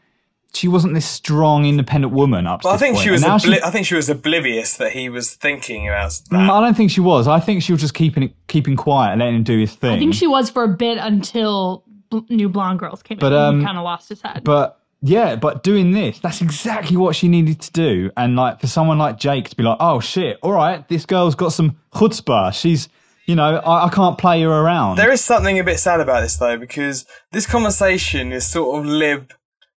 she 0.53 0.67
wasn't 0.67 0.93
this 0.93 1.05
strong, 1.05 1.65
independent 1.65 2.13
woman 2.13 2.45
up 2.45 2.61
to 2.61 2.67
Well, 2.67 2.75
I 2.75 2.77
think 2.77 2.95
point. 2.95 3.03
she 3.05 3.09
was. 3.11 3.23
And 3.23 3.29
now 3.31 3.37
Obli- 3.39 3.63
I 3.63 3.71
think 3.71 3.87
she 3.87 3.95
was 3.95 4.07
oblivious 4.07 4.77
that 4.77 4.91
he 4.91 5.09
was 5.09 5.33
thinking 5.33 5.87
about 5.87 6.11
that. 6.29 6.37
Mm, 6.37 6.49
I 6.49 6.61
don't 6.61 6.77
think 6.77 6.91
she 6.91 7.01
was. 7.01 7.27
I 7.27 7.39
think 7.39 7.63
she 7.63 7.71
was 7.71 7.81
just 7.81 7.95
keeping 7.95 8.23
it, 8.23 8.35
keeping 8.47 8.75
quiet 8.75 9.13
and 9.13 9.19
letting 9.19 9.35
him 9.37 9.43
do 9.43 9.57
his 9.57 9.73
thing. 9.73 9.93
I 9.93 9.97
think 9.99 10.13
she 10.13 10.27
was 10.27 10.51
for 10.51 10.63
a 10.63 10.67
bit 10.67 10.99
until 10.99 11.83
bl- 12.11 12.19
new 12.29 12.49
blonde 12.49 12.77
girls 12.79 13.01
came 13.01 13.17
But, 13.17 13.33
in. 13.33 13.37
um, 13.39 13.59
he 13.61 13.65
kind 13.65 13.79
of 13.79 13.83
lost 13.83 14.09
his 14.09 14.21
head. 14.21 14.43
But 14.43 14.79
yeah, 15.05 15.35
but 15.35 15.63
doing 15.63 15.91
this, 15.91 16.19
that's 16.19 16.41
exactly 16.41 16.95
what 16.95 17.13
she 17.13 17.27
needed 17.27 17.59
to 17.59 17.71
do. 17.73 18.09
And 18.15 18.37
like 18.37 18.61
for 18.61 18.67
someone 18.67 18.97
like 18.97 19.17
Jake 19.17 19.49
to 19.49 19.55
be 19.55 19.61
like, 19.61 19.75
oh 19.81 19.99
shit, 19.99 20.39
all 20.41 20.53
right, 20.53 20.87
this 20.87 21.05
girl's 21.05 21.35
got 21.35 21.49
some 21.49 21.77
chutzpah. 21.93 22.53
She's, 22.53 22.87
you 23.25 23.35
know, 23.35 23.57
I, 23.57 23.87
I 23.87 23.89
can't 23.89 24.17
play 24.17 24.41
her 24.43 24.49
around. 24.49 24.97
There 24.97 25.11
is 25.11 25.19
something 25.19 25.59
a 25.59 25.63
bit 25.63 25.77
sad 25.77 25.99
about 25.99 26.21
this 26.21 26.37
though, 26.37 26.57
because 26.57 27.05
this 27.33 27.45
conversation 27.45 28.31
is 28.31 28.47
sort 28.47 28.79
of 28.79 28.85
Lib 28.85 29.33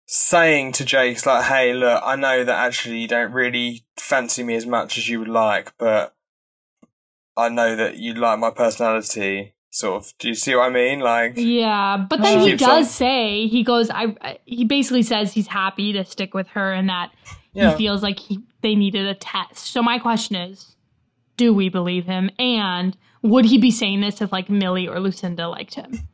saying 0.07 0.74
to 0.74 0.84
Jake's 0.84 1.26
like, 1.26 1.45
"Hey, 1.45 1.74
look, 1.74 2.01
I 2.03 2.17
know 2.17 2.43
that 2.43 2.65
actually 2.65 2.99
you 2.99 3.07
don't 3.07 3.32
really 3.32 3.86
fancy 3.97 4.43
me 4.43 4.55
as 4.55 4.65
much 4.65 4.97
as 4.97 5.07
you 5.07 5.19
would 5.19 5.30
like, 5.30 5.74
but 5.78 6.13
I 7.38 7.47
know 7.47 7.78
that 7.78 7.97
you 7.97 8.13
like 8.13 8.39
my 8.39 8.51
personality." 8.51 9.53
Sort 9.76 10.03
of. 10.03 10.13
Do 10.19 10.28
you 10.28 10.36
see 10.36 10.53
what 10.53 10.65
I 10.65 10.69
mean? 10.69 10.99
Like, 10.99 11.34
yeah, 11.36 12.05
but 12.07 12.21
then 12.21 12.41
he 12.41 12.55
does 12.55 12.69
on- 12.69 12.84
say 12.86 13.47
he 13.47 13.63
goes. 13.63 13.89
I. 13.89 14.15
I- 14.21 14.39
He 14.45 14.65
basically 14.65 15.01
says 15.01 15.34
he's 15.34 15.47
happy 15.47 15.91
to 15.93 16.05
stick 16.05 16.34
with 16.36 16.47
her 16.49 16.71
and 16.71 16.88
that 16.89 17.11
Yeah. 17.53 17.71
he 17.71 17.78
feels 17.78 18.03
like 18.03 18.19
he 18.19 18.39
they 18.61 18.76
needed 18.76 19.07
a 19.07 19.15
test. 19.15 19.65
So 19.74 19.82
my 19.82 19.97
question 19.99 20.36
is, 20.36 20.76
do 21.38 21.53
we 21.55 21.69
believe 21.69 22.05
him? 22.05 22.30
And 22.38 22.95
would 23.24 23.45
he 23.45 23.57
be 23.57 23.71
saying 23.71 24.01
this 24.01 24.21
if 24.21 24.32
like 24.32 24.47
Millie 24.47 24.88
or 24.88 24.99
Lucinda 24.99 25.47
liked 25.49 25.74
him? 25.74 26.07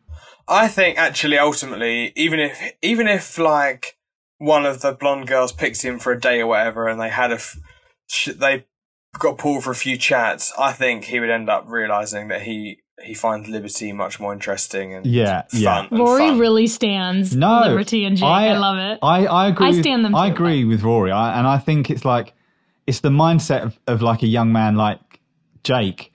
I 0.48 0.68
think 0.70 0.98
actually, 0.98 1.38
ultimately, 1.38 2.14
even 2.16 2.40
if 2.40 2.58
even 2.82 3.08
if 3.08 3.38
like 3.38 3.98
one 4.38 4.66
of 4.66 4.80
the 4.80 4.94
blonde 4.94 5.28
girls 5.28 5.52
picked 5.52 5.82
him 5.84 6.00
for 6.00 6.14
a 6.14 6.20
day 6.20 6.40
or 6.40 6.48
whatever, 6.48 6.88
and 6.88 7.00
they 7.02 7.10
had 7.10 7.32
a 7.32 7.36
f- 7.36 7.58
sh- 8.10 8.30
they 8.38 8.66
got 9.20 9.38
pulled 9.38 9.66
for 9.66 9.72
a 9.72 9.76
few 9.76 9.98
chats, 9.98 10.54
I 10.58 10.72
think 10.72 11.04
he 11.06 11.20
would 11.20 11.30
end 11.30 11.50
up 11.50 11.66
realizing 11.68 12.30
that 12.30 12.44
he 12.44 12.78
he 13.04 13.14
finds 13.14 13.48
liberty 13.48 13.92
much 13.94 14.20
more 14.20 14.34
interesting 14.34 14.94
and 14.94 15.06
Yeah, 15.06 15.44
fun. 15.44 15.62
yeah. 15.62 15.88
and 15.90 16.00
Rory 16.00 16.28
fun. 16.30 16.40
really 16.40 16.68
stands 16.68 17.36
no, 17.36 17.62
Liberty 17.68 18.06
and 18.06 18.18
Jake. 18.18 18.26
I, 18.26 18.58
love 18.58 18.78
it. 18.78 19.00
I, 19.02 19.26
I 19.26 19.48
agree. 19.48 19.68
I 19.68 19.70
with- 19.72 19.80
stand 19.82 20.04
them 20.06 20.16
I 20.16 20.28
too, 20.30 20.36
agree 20.36 20.66
with 20.66 20.84
Rory, 20.84 21.12
I, 21.12 21.38
and 21.38 21.48
I 21.48 21.58
think 21.58 21.90
it's 21.90 22.04
like 22.06 22.34
it's 22.88 23.00
the 23.02 23.10
mindset 23.10 23.64
of, 23.64 23.80
of 23.88 24.02
like 24.02 24.24
a 24.24 24.28
young 24.28 24.52
man 24.52 24.76
like 24.76 25.00
Jake 25.64 26.12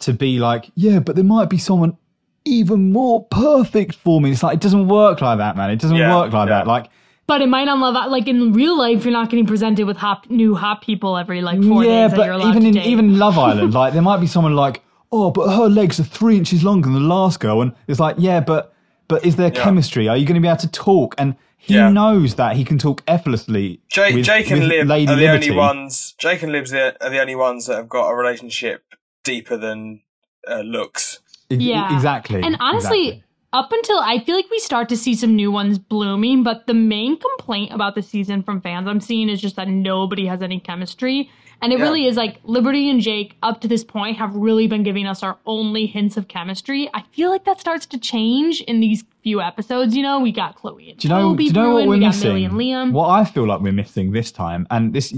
to 0.00 0.12
be 0.12 0.38
like, 0.38 0.70
yeah, 0.74 0.98
but 1.00 1.16
there 1.16 1.24
might 1.24 1.48
be 1.50 1.58
someone 1.58 1.96
even 2.44 2.92
more 2.92 3.24
perfect 3.30 3.94
for 3.96 4.20
me. 4.20 4.30
It's 4.30 4.42
like 4.42 4.54
it 4.54 4.60
doesn't 4.60 4.88
work 4.88 5.20
like 5.20 5.38
that, 5.38 5.56
man. 5.56 5.70
It 5.70 5.80
doesn't 5.80 5.96
Yeah, 5.96 6.16
work 6.16 6.32
like 6.32 6.48
yeah. 6.48 6.58
that. 6.58 6.66
Like 6.66 6.88
But 7.26 7.42
it 7.42 7.48
might 7.48 7.64
not 7.64 7.78
love 7.78 7.94
that. 7.94 8.10
Like 8.10 8.28
in 8.28 8.52
real 8.52 8.78
life, 8.78 9.04
you're 9.04 9.12
not 9.12 9.28
getting 9.30 9.46
presented 9.46 9.86
with 9.86 9.96
hot 9.96 10.30
new 10.30 10.54
hot 10.54 10.82
people 10.82 11.16
every 11.18 11.42
like 11.42 11.62
four 11.62 11.84
yeah, 11.84 12.02
days 12.08 12.10
that 12.12 12.16
but 12.16 12.26
you're 12.26 12.40
even 12.48 12.62
to 12.62 12.68
in 12.68 12.74
date. 12.74 12.86
even 12.86 13.18
Love 13.18 13.38
Island, 13.50 13.74
like 13.74 13.92
there 13.92 14.02
might 14.02 14.20
be 14.20 14.26
someone 14.26 14.54
like, 14.54 14.82
oh, 15.12 15.30
but 15.30 15.54
her 15.56 15.68
legs 15.68 15.98
are 16.00 16.04
three 16.04 16.36
inches 16.36 16.62
longer 16.64 16.86
than 16.90 16.94
the 17.02 17.08
last 17.08 17.40
girl, 17.40 17.60
and 17.62 17.72
it's 17.86 18.00
like, 18.00 18.16
yeah, 18.18 18.40
but 18.40 18.72
but 19.08 19.24
is 19.24 19.36
there 19.36 19.50
Yeah. 19.54 19.62
chemistry? 19.64 20.06
Are 20.08 20.16
you 20.16 20.26
going 20.26 20.34
to 20.34 20.40
be 20.40 20.48
able 20.48 20.58
to 20.58 20.70
talk? 20.70 21.14
And 21.16 21.34
he 21.56 21.74
Yeah. 21.74 21.88
knows 21.88 22.34
that 22.34 22.56
he 22.56 22.64
can 22.64 22.76
talk 22.78 23.02
effortlessly. 23.08 23.80
Jake, 23.90 24.14
with- 24.14 24.24
Jake 24.26 24.50
and 24.50 24.60
with 24.60 24.68
Lib 24.68 24.86
Lady 24.86 25.10
are 25.10 25.16
the 25.16 25.22
Liberty. 25.22 25.48
only 25.50 25.58
ones. 25.58 26.14
Jake 26.18 26.42
and 26.42 26.52
Lib's 26.52 26.70
the, 26.72 26.94
are 27.02 27.08
the 27.10 27.18
only 27.20 27.34
ones 27.34 27.66
that 27.66 27.76
have 27.76 27.88
got 27.88 28.10
a 28.10 28.14
relationship 28.14 28.82
deeper 29.24 29.56
than 29.56 30.02
uh, 30.46 30.60
looks. 30.60 31.20
Yeah. 31.50 31.94
exactly. 31.94 32.42
and 32.42 32.56
honestly, 32.60 33.08
exactly. 33.08 33.24
Up 33.52 33.72
until 33.72 33.98
I 33.98 34.18
feel 34.18 34.36
like 34.36 34.50
we 34.50 34.58
start 34.58 34.88
to 34.90 34.96
see 34.96 35.14
some 35.14 35.34
new 35.34 35.50
ones 35.50 35.78
blooming, 35.78 36.42
but 36.42 36.66
the 36.66 36.74
main 36.74 37.18
complaint 37.18 37.72
about 37.72 37.94
the 37.94 38.02
season 38.02 38.42
from 38.42 38.60
fans 38.60 38.86
I'm 38.86 39.00
seeing 39.00 39.28
is 39.28 39.40
just 39.40 39.56
that 39.56 39.68
nobody 39.68 40.26
has 40.26 40.42
any 40.42 40.60
chemistry. 40.60 41.30
And 41.60 41.72
it 41.72 41.78
Yeah. 41.78 41.86
really 41.86 42.06
is 42.06 42.16
like 42.16 42.38
Liberty 42.44 42.88
and 42.88 43.00
Jake 43.00 43.36
up 43.42 43.60
to 43.62 43.68
this 43.68 43.82
point 43.82 44.16
have 44.18 44.32
really 44.36 44.68
been 44.68 44.82
giving 44.84 45.06
us 45.06 45.22
our 45.24 45.38
only 45.44 45.86
hints 45.86 46.16
of 46.16 46.28
chemistry. 46.28 46.88
I 46.94 47.02
feel 47.10 47.30
like 47.30 47.44
that 47.46 47.58
starts 47.58 47.84
to 47.86 47.98
change 47.98 48.60
in 48.60 48.78
these 48.80 49.04
few 49.24 49.40
episodes. 49.40 49.96
You 49.96 50.02
know, 50.04 50.20
we 50.20 50.30
got 50.30 50.54
Chloe 50.54 50.90
and 50.90 50.98
Do 51.00 51.08
you 51.08 51.14
know? 51.14 51.20
Toby 51.30 51.44
do 51.44 51.60
you 51.60 51.66
know 51.66 51.74
what 51.74 51.86
we're 51.88 51.94
we 51.94 52.00
got 52.00 52.06
missing? 52.08 52.28
Millie 52.28 52.44
and 52.44 52.54
Liam. 52.54 52.92
What 52.92 53.08
I 53.08 53.24
feel 53.24 53.46
like 53.46 53.60
we're 53.60 53.72
missing 53.72 54.12
this 54.12 54.30
time, 54.30 54.66
and 54.70 54.92
this 54.92 55.12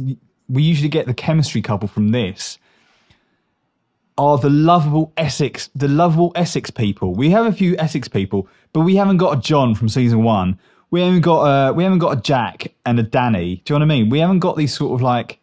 we 0.49 0.63
usually 0.63 0.89
get 0.89 1.07
the 1.07 1.15
chemistry 1.15 1.61
couple 1.61 1.89
from 1.89 2.09
this, 2.09 2.59
are 4.19 4.39
the 4.39 4.51
lovable 4.51 5.13
Essex, 5.17 5.71
the 5.75 5.89
lovable 5.89 6.33
Essex 6.35 6.71
people. 6.71 7.15
We 7.15 7.31
have 7.31 7.47
a 7.47 7.53
few 7.53 7.77
Essex 7.79 8.09
people, 8.09 8.49
but 8.73 8.81
we 8.81 8.97
haven't 8.97 9.17
got 9.17 9.39
a 9.39 9.41
John 9.41 9.75
from 9.75 9.89
season 9.89 10.23
one. 10.23 10.59
We 10.91 11.01
haven't 11.01 11.21
got 11.23 11.43
a 11.45 11.73
we 11.73 11.85
haven't 11.85 12.01
got 12.01 12.19
a 12.19 12.21
Jack 12.21 12.73
and 12.85 12.99
a 12.99 13.05
Dani. 13.05 13.63
Do 13.65 13.73
you 13.75 13.79
know 13.79 13.85
what 13.87 13.93
I 13.93 13.97
mean? 13.99 14.11
We 14.11 14.19
haven't 14.19 14.41
got 14.41 14.57
these 14.57 14.75
sort 14.75 14.93
of 14.93 15.01
like 15.03 15.39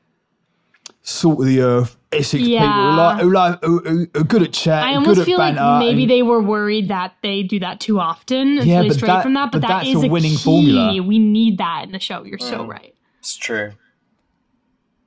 salt 1.02 1.40
of 1.40 1.46
the 1.46 1.62
earth 1.62 1.96
Essex 2.12 2.44
people 2.44 2.60
who 2.68 2.96
like 2.98 3.22
who 3.22 3.32
like 3.32 3.64
who, 3.64 3.80
who, 3.80 4.08
who 4.14 4.20
are 4.22 4.24
good 4.26 4.44
at 4.44 4.52
chat, 4.54 4.84
I 4.84 4.92
good 4.92 4.98
almost 4.98 5.20
at 5.22 5.26
feel 5.26 5.38
like 5.40 5.56
maybe 5.80 6.04
and- 6.04 6.12
they 6.12 6.22
were 6.22 6.42
worried 6.42 6.90
that 6.90 7.14
they 7.24 7.44
do 7.44 7.60
that 7.60 7.80
too 7.80 8.00
often 8.00 8.58
until 8.58 8.66
Yeah, 8.66 8.82
they 8.82 8.90
but 8.90 8.98
stray 8.98 9.08
that- 9.08 9.24
from 9.24 9.34
that. 9.36 9.52
But, 9.52 9.62
but 9.62 9.68
that 9.70 9.84
that's 9.86 9.90
is 9.90 10.04
a 10.04 10.08
winning 10.10 10.32
key. 10.32 10.38
formula. 10.38 11.02
We 11.02 11.18
need 11.20 11.58
that 11.60 11.84
in 11.86 11.94
the 11.94 12.00
show. 12.00 12.24
You're 12.26 12.40
so 12.40 12.60
Mm. 12.66 12.68
right. 12.68 12.94
It's 13.20 13.36
true. 13.38 13.72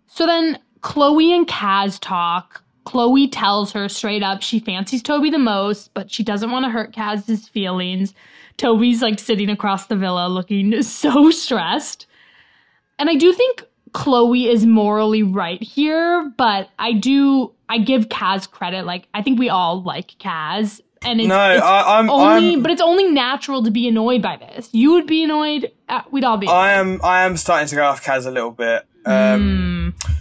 So 0.06 0.26
then 0.26 0.58
Chloe 0.80 1.32
and 1.34 1.46
Kaz 1.46 1.98
talk. 2.00 2.62
Chloe 2.84 3.28
tells 3.28 3.72
her 3.72 3.88
straight 3.88 4.22
up 4.22 4.42
she 4.42 4.58
fancies 4.58 5.02
Toby 5.02 5.30
the 5.30 5.38
most, 5.38 5.92
but 5.94 6.10
she 6.10 6.22
doesn't 6.22 6.50
want 6.50 6.64
to 6.64 6.70
hurt 6.70 6.92
Kaz's 6.94 7.48
feelings. 7.48 8.14
Toby's 8.56 9.02
like 9.02 9.18
sitting 9.18 9.48
across 9.50 9.86
the 9.86 9.96
villa 9.96 10.28
looking 10.28 10.82
so 10.82 11.30
stressed. 11.30 12.06
And 12.98 13.08
I 13.08 13.14
do 13.14 13.32
think 13.32 13.64
Chloe 13.92 14.46
is 14.48 14.66
morally 14.66 15.22
right 15.22 15.62
here, 15.62 16.32
but 16.36 16.68
I 16.78 16.92
do 16.92 17.52
I 17.68 17.78
give 17.78 18.08
Kaz 18.08 18.50
credit. 18.50 18.84
Like 18.86 19.06
I 19.14 19.22
think 19.22 19.38
we 19.38 19.48
all 19.48 19.82
like 19.82 20.16
Kaz. 20.18 20.80
And 21.02 21.18
it's, 21.18 21.28
No, 21.28 21.50
it's 21.52 21.62
I- 21.62 21.96
I'm- 21.96 22.10
only 22.10 22.50
I'm- 22.50 22.62
but 22.62 22.70
it's 22.70 22.82
only 22.82 23.04
natural 23.10 23.62
to 23.62 23.70
be 23.70 23.88
annoyed 23.88 24.20
by 24.20 24.36
this. 24.36 24.68
You 24.72 24.92
would 24.92 25.06
be 25.06 25.24
annoyed. 25.24 25.70
Uh, 25.88 26.02
we'd 26.10 26.24
all 26.24 26.36
be. 26.36 26.46
I 26.46 26.72
am 26.74 27.00
I 27.02 27.22
am 27.22 27.36
starting 27.38 27.68
to 27.68 27.76
go 27.76 27.84
off 27.84 28.04
Kaz 28.04 28.26
a 28.26 28.30
little 28.30 28.50
bit. 28.50 28.86
Um, 29.06 29.94
Hmm. 30.04 30.12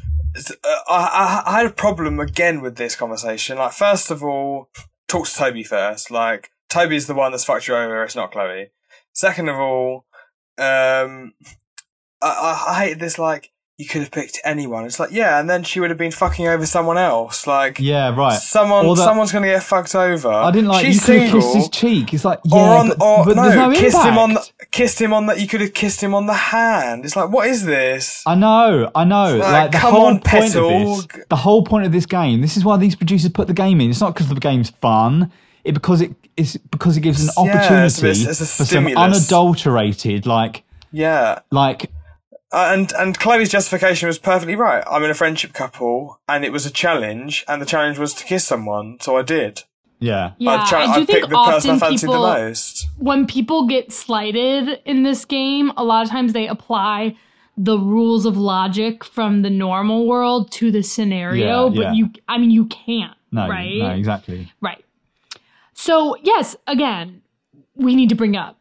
Uh, 0.63 0.75
I, 0.87 1.43
I 1.45 1.51
I 1.51 1.57
had 1.57 1.65
a 1.65 1.73
problem 1.73 2.19
again 2.19 2.61
with 2.61 2.75
this 2.75 2.95
conversation. 2.95 3.57
Like, 3.57 3.73
first 3.73 4.11
of 4.11 4.23
all, 4.23 4.69
talk 5.07 5.27
to 5.27 5.35
Toby 5.35 5.63
first. 5.63 6.11
Like, 6.11 6.51
Toby's 6.69 7.07
the 7.07 7.13
one 7.15 7.31
that's 7.31 7.45
fucked 7.45 7.67
you 7.67 7.75
over. 7.75 8.03
It's 8.03 8.15
not 8.15 8.31
Chloe. 8.31 8.71
Second 9.13 9.49
of 9.49 9.57
all, 9.57 10.05
um, 10.57 11.33
I, 12.21 12.27
I, 12.27 12.65
I 12.69 12.85
hate 12.85 12.99
this. 12.99 13.17
Like, 13.17 13.51
you 13.79 13.85
could 13.87 14.01
have 14.01 14.11
picked 14.11 14.41
anyone. 14.43 14.83
It's 14.85 14.99
like, 14.99 15.11
yeah, 15.11 15.39
and 15.39 15.49
then 15.49 15.63
she 15.63 15.79
would 15.79 15.89
have 15.89 15.97
been 15.97 16.11
fucking 16.11 16.45
over 16.45 16.65
someone 16.65 16.97
else. 16.97 17.47
Like, 17.47 17.79
Yeah, 17.79 18.13
right. 18.13 18.37
someone 18.37 18.85
that- 18.85 18.97
someone's 18.97 19.31
gonna 19.31 19.47
get 19.47 19.63
fucked 19.63 19.95
over. 19.95 20.29
I 20.29 20.51
didn't 20.51 20.67
like 20.67 20.85
She's 20.85 20.95
you 20.97 21.01
could 21.01 21.21
have 21.21 21.31
kissed 21.31 21.47
single. 21.53 21.61
his 21.61 21.69
cheek. 21.69 22.13
It's 22.13 22.25
like 22.25 22.39
yeah, 22.43 22.57
or 22.59 22.77
on, 22.77 22.91
or 23.01 23.23
but 23.25 23.35
no, 23.37 23.69
no 23.69 23.71
kissed 23.71 24.03
him 24.03 24.17
on 24.17 24.33
the, 24.33 24.45
kissed 24.71 25.01
him 25.01 25.13
on 25.13 25.27
that. 25.27 25.39
You 25.39 25.47
could 25.47 25.61
have 25.61 25.73
kissed 25.73 26.03
him 26.03 26.13
on 26.13 26.25
the 26.25 26.33
hand. 26.33 27.05
It's 27.05 27.15
like, 27.15 27.29
what 27.31 27.47
is 27.47 27.63
this? 27.65 28.21
I 28.27 28.35
know, 28.35 28.91
I 28.93 29.05
know. 29.05 29.37
Like, 29.37 29.51
Like, 29.53 29.71
the 29.71 29.77
come 29.77 29.93
whole 29.93 30.05
on, 30.07 30.13
point 30.19 30.25
Petal. 30.51 30.69
of 30.97 31.07
this, 31.07 31.25
the 31.29 31.35
whole 31.37 31.63
point 31.63 31.85
of 31.85 31.93
this 31.93 32.05
game. 32.05 32.41
This 32.41 32.57
is 32.57 32.65
why 32.65 32.75
these 32.75 32.97
producers 32.97 33.31
put 33.31 33.47
the 33.47 33.53
game 33.53 33.79
in. 33.79 33.89
It's 33.89 34.01
not 34.01 34.13
because 34.13 34.27
the 34.27 34.35
game's 34.35 34.71
fun. 34.81 35.31
It 35.63 35.71
because 35.73 36.01
it 36.01 36.13
is 36.35 36.57
because 36.69 36.97
it 36.97 37.01
gives 37.01 37.21
an 37.23 37.29
Yeah, 37.37 37.43
opportunity 37.53 37.85
it's 37.85 38.03
a- 38.25 38.29
it's 38.29 38.41
a 38.41 38.45
for 38.45 38.65
some 38.65 38.87
unadulterated, 38.87 40.25
like 40.25 40.63
Yeah. 40.91 41.39
like 41.51 41.89
Uh, 42.51 42.71
and 42.73 42.91
and 42.93 43.19
Chloe's 43.19 43.49
justification 43.49 44.07
was 44.07 44.17
perfectly 44.17 44.55
right. 44.55 44.83
I'm 44.89 45.03
in 45.03 45.11
a 45.11 45.13
friendship 45.13 45.53
couple, 45.53 46.19
and 46.27 46.43
it 46.43 46.51
was 46.51 46.65
a 46.65 46.71
challenge, 46.71 47.45
and 47.47 47.61
the 47.61 47.65
challenge 47.65 47.99
was 47.99 48.13
to 48.15 48.25
kiss 48.25 48.45
someone, 48.45 48.97
so 48.99 49.17
I 49.17 49.21
did. 49.21 49.63
yeah. 49.99 50.31
Yeah, 50.39 50.63
I, 50.63 50.69
try, 50.69 50.83
I 50.85 50.95
do 50.95 51.01
I 51.01 51.05
think 51.05 51.29
the 51.29 51.35
often 51.35 51.79
people 51.79 52.13
the 52.13 52.19
most. 52.19 52.87
when 52.97 53.27
people 53.27 53.67
get 53.67 53.91
slighted 53.91 54.81
in 54.85 55.03
this 55.03 55.25
game, 55.25 55.71
a 55.77 55.83
lot 55.83 56.03
of 56.05 56.09
times 56.09 56.33
they 56.33 56.47
apply 56.47 57.15
the 57.55 57.77
rules 57.77 58.25
of 58.25 58.35
logic 58.37 59.03
from 59.03 59.41
the 59.41 59.49
normal 59.49 60.07
world 60.07 60.49
to 60.53 60.71
the 60.71 60.81
scenario, 60.81 61.65
Yeah, 61.67 61.75
but 61.75 61.81
yeah. 61.81 61.91
you 61.93 62.09
I 62.27 62.37
mean 62.39 62.49
you 62.51 62.65
can't, 62.67 63.17
No, 63.31 63.47
right? 63.47 63.77
no, 63.77 63.89
exactly. 63.91 64.51
Right. 64.61 64.83
So, 65.73 66.15
yes, 66.23 66.55
again, 66.67 67.21
we 67.75 67.95
need 67.95 68.09
to 68.09 68.15
bring 68.15 68.35
up 68.35 68.58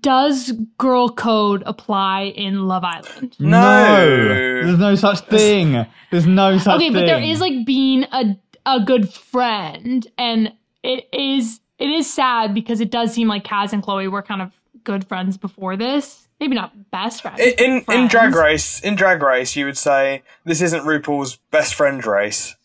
does 0.00 0.52
girl 0.78 1.08
code 1.08 1.62
apply 1.66 2.22
in 2.22 2.66
Love 2.66 2.84
Island? 2.84 3.36
No. 3.38 4.28
there's 4.28 4.78
no 4.78 4.94
such 4.94 5.20
thing. 5.20 5.86
There's 6.10 6.26
no 6.26 6.58
such 6.58 6.76
okay, 6.76 6.88
thing. 6.88 6.96
Okay, 6.96 7.00
but 7.00 7.06
there 7.06 7.22
is 7.22 7.40
like 7.40 7.64
being 7.64 8.04
a 8.12 8.36
a 8.66 8.80
good 8.80 9.08
friend, 9.08 10.06
and 10.18 10.52
it 10.82 11.08
is 11.12 11.60
it 11.78 11.88
is 11.88 12.12
sad 12.12 12.54
because 12.54 12.80
it 12.80 12.90
does 12.90 13.12
seem 13.12 13.28
like 13.28 13.44
Kaz 13.44 13.72
and 13.72 13.82
Chloe 13.82 14.08
were 14.08 14.22
kind 14.22 14.42
of 14.42 14.52
good 14.84 15.06
friends 15.06 15.36
before 15.36 15.76
this. 15.76 16.28
Maybe 16.40 16.54
not 16.54 16.90
best 16.90 17.22
friends. 17.22 17.40
In, 17.40 17.54
in 17.58 17.84
but 17.86 17.96
in 17.96 18.08
Drag. 18.08 18.34
Race, 18.34 18.80
in 18.80 18.94
Drag 18.94 19.22
Race, 19.22 19.56
you 19.56 19.64
would 19.64 19.78
say 19.78 20.22
this 20.44 20.60
isn't 20.60 20.82
RuPaul's 20.82 21.36
best 21.50 21.74
friend 21.74 22.04
race. 22.04 22.56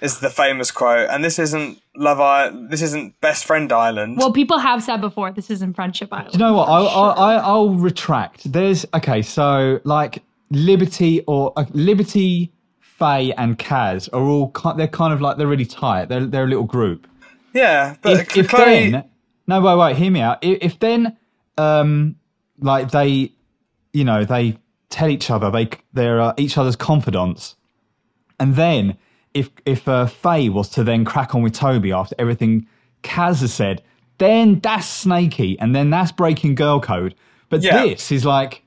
Is 0.00 0.18
the 0.18 0.28
famous 0.28 0.70
quote, 0.70 1.08
and 1.08 1.24
this 1.24 1.38
isn't 1.38 1.80
Love 1.96 2.20
I. 2.20 2.50
This 2.68 2.82
isn't 2.82 3.20
Best 3.20 3.44
Friend 3.44 3.70
Island. 3.72 4.18
Well, 4.18 4.32
people 4.32 4.58
have 4.58 4.82
said 4.82 5.00
before 5.00 5.32
this 5.32 5.50
isn't 5.50 5.74
Friendship 5.74 6.12
Island. 6.12 6.32
Do 6.32 6.38
you 6.38 6.44
know 6.44 6.54
what? 6.54 6.66
for 6.66 6.72
I, 6.72 6.82
sure. 6.82 7.18
I, 7.18 7.34
I, 7.34 7.34
I'll 7.36 7.70
retract. 7.70 8.52
There's 8.52 8.84
okay. 8.94 9.22
So 9.22 9.80
like 9.84 10.22
Liberty 10.50 11.22
or 11.26 11.52
uh, 11.56 11.64
Liberty, 11.72 12.52
Faye, 12.80 13.32
and 13.32 13.58
Kaz 13.58 14.08
are 14.12 14.22
all 14.22 14.52
they're 14.76 14.88
kind 14.88 15.12
of 15.12 15.20
like 15.20 15.38
they're 15.38 15.46
really 15.46 15.64
tight. 15.64 16.08
They're 16.08 16.26
they're 16.26 16.44
a 16.44 16.48
little 16.48 16.64
group. 16.64 17.06
yeah, 17.52 17.96
but 18.02 18.20
if, 18.20 18.36
if 18.36 18.48
Chloe. 18.48 18.90
then 18.90 19.04
no 19.46 19.60
wait 19.60 19.76
wait 19.76 19.96
hear 19.96 20.10
me 20.10 20.20
out. 20.20 20.38
If, 20.42 20.58
if 20.60 20.78
then 20.78 21.16
um 21.58 22.16
like 22.58 22.90
they 22.90 23.32
you 23.92 24.04
know 24.04 24.24
they 24.24 24.58
tell 24.90 25.08
each 25.08 25.30
other 25.30 25.50
they 25.50 25.70
they're 25.92 26.20
uh, 26.20 26.34
each 26.36 26.58
other's 26.58 26.76
confidants, 26.76 27.56
and 28.38 28.54
then 28.54 28.96
if 29.36 29.50
if 29.64 29.86
uh, 29.86 30.06
Faye 30.06 30.48
was 30.48 30.68
to 30.70 30.82
then 30.84 31.04
crack 31.04 31.34
on 31.34 31.42
with 31.42 31.52
Toby 31.54 31.92
after 31.92 32.14
everything 32.18 32.66
Kaz 33.02 33.40
has 33.40 33.52
said, 33.52 33.82
then 34.18 34.60
that's 34.60 34.86
snaky, 34.86 35.58
and 35.60 35.74
then 35.74 35.90
that's 35.90 36.10
breaking 36.12 36.54
girl 36.54 36.80
code. 36.80 37.14
But 37.48 37.62
Yeah. 37.62 37.82
this 37.84 38.10
is 38.10 38.24
like, 38.24 38.62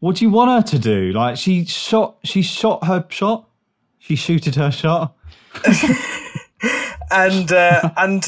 what 0.00 0.16
do 0.16 0.24
you 0.24 0.30
want 0.30 0.50
her 0.50 0.70
to 0.72 0.78
do? 0.78 1.12
Like 1.12 1.36
she 1.36 1.64
shot 1.64 2.16
she 2.24 2.42
shot 2.42 2.84
her 2.86 3.04
shot, 3.08 3.48
she 3.98 4.16
shooted 4.16 4.56
her 4.56 4.70
shot. 4.70 5.14
and 7.10 7.52
uh, 7.52 7.90
and 7.96 8.24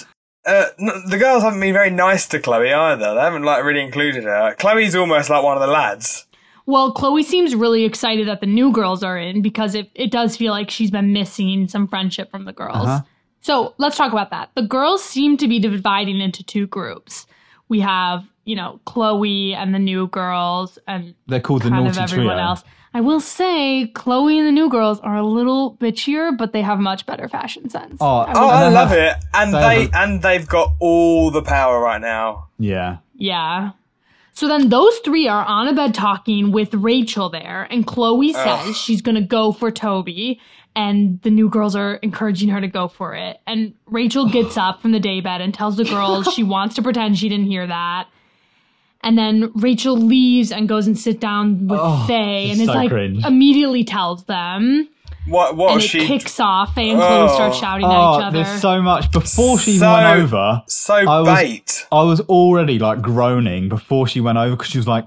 uh, 0.47 0.67
the 1.09 1.17
girls 1.19 1.43
haven't 1.43 1.61
been 1.61 1.73
very 1.73 1.91
nice 1.91 2.27
to 2.29 2.39
Chloe 2.39 2.73
either. 2.73 3.15
They 3.15 3.21
haven't 3.21 3.43
like 3.43 3.65
really 3.65 3.81
included 3.83 4.25
her. 4.25 4.55
Chloe's 4.59 4.95
almost 4.95 5.31
like 5.31 5.43
one 5.43 5.57
of 5.57 5.61
the 5.61 5.73
lads. 5.73 6.27
Well, 6.67 6.93
Chloe 6.93 7.23
seems 7.23 7.55
really 7.55 7.85
excited 7.85 8.27
that 8.29 8.41
the 8.41 8.47
new 8.47 8.73
girls 8.73 9.03
are 9.03 9.19
in 9.19 9.43
because 9.43 9.75
it, 9.75 9.91
it 9.95 10.11
does 10.11 10.37
feel 10.37 10.53
like 10.53 10.71
she's 10.71 10.91
been 10.91 11.13
missing 11.13 11.69
some 11.69 11.87
friendship 11.87 12.31
from 12.31 12.45
the 12.47 12.53
girls. 12.53 12.89
Uh-huh. 12.89 13.03
So 13.41 13.75
let's 13.77 13.97
talk 13.99 14.13
about 14.13 14.31
that. 14.31 14.51
The 14.55 14.63
girls 14.63 15.05
seem 15.05 15.37
to 15.37 15.47
be 15.47 15.59
dividing 15.59 16.21
into 16.21 16.43
two 16.43 16.67
groups. 16.67 17.27
We 17.69 17.81
have, 17.81 18.25
you 18.47 18.57
know, 18.57 18.81
Chloe 18.87 19.55
and 19.55 19.75
the 19.75 19.79
new 19.79 20.07
girls 20.09 20.79
and 20.89 21.15
They're 21.27 21.41
called 21.41 21.63
the 21.63 21.69
kind 21.69 21.87
of 21.87 21.95
naughty 21.97 22.13
everyone 22.15 22.37
trio. 22.37 22.47
else. 22.47 22.65
I 22.97 23.01
will 23.01 23.21
say 23.21 23.89
Chloe 23.89 24.39
and 24.39 24.47
the 24.47 24.53
new 24.53 24.71
girls 24.71 25.01
are 25.01 25.17
a 25.17 25.23
little 25.27 25.77
bitchier, 25.77 26.37
but 26.39 26.53
they 26.53 26.63
have 26.63 26.79
much 26.79 27.05
better 27.05 27.29
fashion 27.29 27.69
sense. 27.69 27.97
Oh, 28.01 28.19
I 28.19 28.33
Oh, 28.35 28.49
I 28.49 28.69
love 28.69 28.93
it, 28.93 29.17
and 29.35 29.53
they 29.53 29.59
they 29.59 29.81
have 29.83 29.91
and 29.95 30.23
they've 30.23 30.47
got 30.47 30.75
all 30.79 31.31
the 31.33 31.43
power 31.43 31.81
right 31.81 32.01
now. 32.01 32.49
Yeah. 32.59 32.99
Yeah. 33.17 33.73
So 34.37 34.49
then 34.49 34.69
those 34.69 34.99
three 34.99 35.29
are 35.29 35.45
on 35.45 35.69
a 35.69 35.73
bed 35.73 35.95
talking 35.95 36.51
with 36.51 36.75
Rachel 36.75 37.29
there, 37.31 37.69
and 37.71 37.87
Chloe 37.87 38.33
says 38.33 38.77
she's 38.77 39.01
gonna 39.01 39.23
go 39.23 39.53
for 39.53 39.71
Toby, 39.71 40.41
and 40.75 41.21
the 41.23 41.31
new 41.31 41.49
girls 41.49 41.77
are 41.77 41.95
encouraging 41.97 42.49
her 42.49 42.61
to 42.61 42.67
go 42.67 42.89
for 42.89 43.15
it. 43.15 43.41
And 43.47 43.75
Rachel 43.87 44.29
gets 44.29 44.57
up 44.57 44.83
from 44.83 44.91
the 44.91 44.99
day 44.99 45.21
bed 45.21 45.41
and 45.41 45.55
tells 45.55 45.77
the 45.77 45.85
girls 45.85 46.27
she 46.35 46.43
wants 46.57 46.75
to 46.75 46.83
pretend 46.83 47.17
she 47.17 47.29
didn't 47.29 47.47
hear 47.47 47.65
that. 47.67 48.09
And 49.05 49.17
then 49.17 49.53
Rachel 49.55 49.97
leaves 49.97 50.51
and 50.51 50.69
goes 50.69 50.87
and 50.89 50.99
sit 50.99 51.21
down 51.21 51.69
with 51.69 51.79
Oh, 51.81 52.05
Faye, 52.09 52.51
and 52.51 52.61
is 52.61 52.67
so 52.67 52.73
like 52.75 52.91
cringe. 52.91 53.25
immediately 53.25 53.85
tells 53.85 54.25
them, 54.25 54.89
What 55.27 55.57
what 55.57 55.69
and 55.69 55.75
was 55.77 55.85
it 55.85 55.89
she? 55.89 56.07
kicks 56.07 56.39
off. 56.41 56.75
Faye 56.75 56.91
and 56.91 56.99
Chloe 56.99 57.29
Oh. 57.31 57.35
start 57.35 57.55
shouting 57.55 57.87
at 57.87 57.91
Oh, 57.91 58.19
each 58.19 58.25
other. 58.25 58.43
there's 58.45 58.61
so 58.61 58.83
much. 58.83 59.11
Before 59.11 59.59
she 59.59 59.79
So- 59.79 59.93
went 59.93 60.07
over, 60.23 60.63
so 60.67 60.95
I 60.95 61.21
was, 61.21 61.41
bait. 61.41 61.87
I 61.91 62.03
was 62.03 62.21
already 62.23 62.79
like 62.79 63.01
groaning 63.01 63.69
before 63.69 64.07
she 64.07 64.21
went 64.21 64.37
over 64.39 64.57
because 64.57 64.71
she 64.71 64.79
was 64.79 64.87
like, 64.89 65.07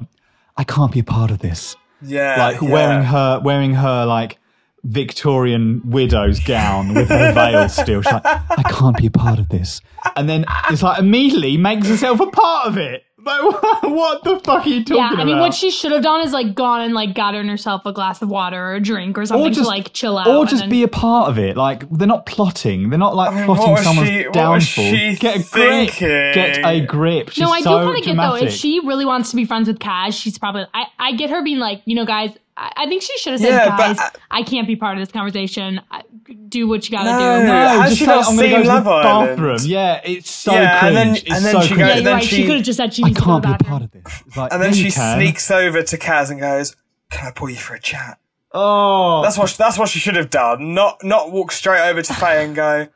I 0.58 0.64
can't 0.64 0.92
be 0.92 1.00
a 1.00 1.04
part 1.04 1.30
of 1.32 1.40
this. 1.40 1.76
Yeah, 2.02 2.36
Like 2.38 2.62
yeah. 2.62 2.70
wearing 2.72 3.04
her, 3.06 3.40
wearing 3.44 3.74
her 3.76 4.06
like 4.06 4.38
Victorian 4.84 5.82
widow's 5.86 6.40
gown 6.40 6.94
with 6.94 7.10
her 7.10 7.34
veil 7.34 7.70
still. 7.82 8.02
She's 8.02 8.12
like, 8.12 8.26
I 8.26 8.64
can't 8.70 8.98
be 8.98 9.08
a 9.08 9.12
part 9.12 9.38
of 9.38 9.50
this. 9.50 9.82
And 10.16 10.28
then 10.28 10.46
it's 10.70 10.82
like 10.82 10.98
immediately 11.00 11.58
makes 11.58 11.88
herself 11.88 12.20
a 12.20 12.28
part 12.28 12.68
of 12.68 12.78
it. 12.78 13.04
Like, 13.28 13.42
what 13.84 14.24
the 14.24 14.40
fuck 14.40 14.66
are 14.66 14.70
you 14.70 14.84
talking 14.84 14.98
about? 15.04 15.16
Yeah. 15.18 15.22
I 15.22 15.26
mean, 15.26 15.40
what 15.40 15.54
she 15.54 15.70
should 15.70 15.92
have 15.92 16.02
done 16.04 16.22
is 16.26 16.32
like 16.34 16.56
gone 16.56 16.82
and 16.82 16.94
like 16.94 17.14
gotten 17.14 17.48
herself 17.48 17.86
a 17.86 17.92
glass 17.94 18.22
of 18.22 18.30
water 18.30 18.60
or 18.72 18.76
a 18.76 18.80
drink 18.80 19.18
or 19.18 19.26
something 19.26 19.54
to 19.54 19.64
like 19.64 19.94
chill 19.94 20.18
out. 20.18 20.28
Or 20.28 20.46
just 20.46 20.62
then- 20.64 20.70
be 20.70 20.84
a 20.84 20.88
part 20.88 21.30
of 21.30 21.38
it. 21.38 21.58
Like 21.58 21.90
they're 21.92 22.08
not 22.08 22.26
plotting. 22.26 22.90
They're 22.90 23.00
not 23.00 23.16
like 23.16 23.34
mean, 23.36 23.46
plotting 23.46 23.64
what 23.64 23.72
was 23.72 23.84
someone's 23.84 24.10
she- 24.10 24.18
what 24.28 24.28
was 24.28 24.34
downfall. 24.76 24.92
she 24.92 25.16
Get 25.18 25.36
a 25.38 25.40
thinking? 25.44 26.08
grip. 26.08 26.34
Get 26.36 26.66
a 26.66 26.82
grip. 26.86 27.30
She's 27.30 27.42
no, 27.44 27.50
I 27.50 27.60
do 27.60 27.64
so 27.66 27.80
kind 27.84 27.98
of 27.98 28.04
get 28.04 28.16
though. 28.18 28.36
If 28.36 28.54
she 28.54 28.80
really 28.80 29.06
wants 29.06 29.30
to 29.32 29.36
be 29.36 29.46
friends 29.46 29.68
with 29.68 29.80
Kaz, 29.80 30.14
she's 30.20 30.38
probably. 30.38 30.66
I, 30.74 30.86
I 30.98 31.12
get 31.14 31.30
her 31.30 31.44
being 31.44 31.60
like, 31.60 31.82
you 31.86 31.96
know, 31.96 32.06
guys. 32.06 32.32
I, 32.60 32.72
I 32.76 32.86
think 32.88 33.04
she 33.04 33.16
should 33.20 33.34
have 33.34 33.42
said, 33.42 33.50
Yeah, 33.50 33.70
but 33.70 33.78
guys, 33.78 34.12
I, 34.32 34.42
can't 34.42 34.66
be 34.66 34.76
part 34.76 34.98
of 34.98 35.02
this 35.02 35.12
conversation. 35.12 35.80
I, 35.92 36.02
do 36.50 36.68
what 36.68 36.90
you 36.90 36.98
gotta 36.98 37.12
No. 37.12 37.40
do. 37.42 37.48
no, 37.48 37.84
just 37.84 37.98
she 38.00 38.06
say, 38.06 38.12
I'm 38.12 38.36
gonna 38.36 38.50
go 38.50 38.58
to 38.58 38.64
the 38.64 38.68
Love 38.68 38.88
Island? 38.88 39.62
Yeah, 39.64 40.02
it's 40.04 40.32
so 40.32 40.54
Yeah, 40.54 40.80
cringe. 40.80 40.88
and 40.88 40.96
then- 40.98 41.16
it's 41.18 41.24
and 41.36 41.46
then 41.46 41.54
so 41.54 41.62
she 41.62 41.68
cringe. 41.76 41.80
goes- 41.80 41.88
Yeah, 41.90 41.94
you're 41.96 42.04
then 42.04 42.14
right. 42.16 42.24
She, 42.24 42.36
she- 42.38 42.46
could 42.48 42.56
have 42.56 42.66
just 42.66 42.78
said 42.78 42.94
she 42.96 43.04
I 43.04 43.12
needs 43.18 43.24
to 43.24 43.26
go 43.26 43.40
to 43.40 43.42
can't 43.48 43.60
be 43.60 43.66
a 43.66 43.70
part 43.70 43.84
of 43.84 43.92
this. 43.92 44.24
It's 44.28 44.38
like, 44.38 44.54
And 44.54 44.62
then 44.62 44.74
yeah, 44.74 44.84
she 44.84 44.92
can. 44.92 45.18
sneaks 45.20 45.52
over 45.52 45.84
to 45.84 45.98
Kaz 45.98 46.30
and 46.32 46.40
goes, 46.40 46.76
"Can 47.12 47.28
I 47.28 47.32
pull 47.32 47.50
you 47.50 47.56
for 47.58 47.74
a 47.76 47.80
chat?" 47.80 48.20
Oh, 48.54 49.22
That's 49.24 49.38
what 49.38 49.52
that's 49.58 49.78
what 49.78 49.90
she 49.90 50.00
should 50.00 50.16
have 50.16 50.30
done. 50.30 50.74
Not 50.74 51.04
not 51.04 51.32
walk 51.32 51.52
straight 51.52 51.88
over 51.90 52.02
to 52.02 52.14
Faye 52.14 52.46
and 52.46 52.56
go. 52.56 52.88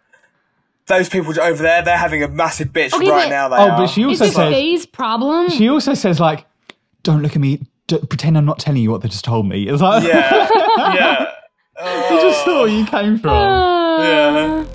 Those 0.88 1.07
people 1.09 1.39
over 1.39 1.61
there, 1.61 1.82
they're 1.84 1.97
having 1.97 2.24
a 2.24 2.28
massive 2.28 2.69
bitch 2.69 2.93
Okay, 2.93 3.09
right 3.09 3.26
but- 3.26 3.30
now. 3.30 3.49
They 3.49 3.55
Oh, 3.57 3.69
are. 3.69 3.78
but 3.78 3.88
she 3.88 4.01
Is 4.01 4.07
also 4.22 4.26
this 4.26 4.36
says 4.36 4.53
Faye's 4.53 4.86
problem? 4.86 5.49
she 5.49 5.69
also 5.69 5.93
says 5.93 6.19
like, 6.19 6.45
"Don't 7.03 7.22
look 7.22 7.34
at 7.36 7.41
me. 7.41 7.59
D- 7.88 7.99
pretend 8.09 8.38
I'm 8.38 8.45
not 8.45 8.59
telling 8.59 8.82
you 8.82 8.89
what 8.91 9.01
they 9.01 9.09
just 9.09 9.24
told 9.26 9.45
me." 9.47 9.67
It's 9.67 9.82
like, 9.82 10.03
yeah, 10.03 10.47
yeah, 10.78 11.32
I 11.80 12.19
just 12.22 12.43
saw 12.45 12.61
where 12.63 12.67
you 12.72 12.86
came 12.86 13.19
from. 13.19 13.30
Uh, 13.32 14.03
yeah. 14.03 14.65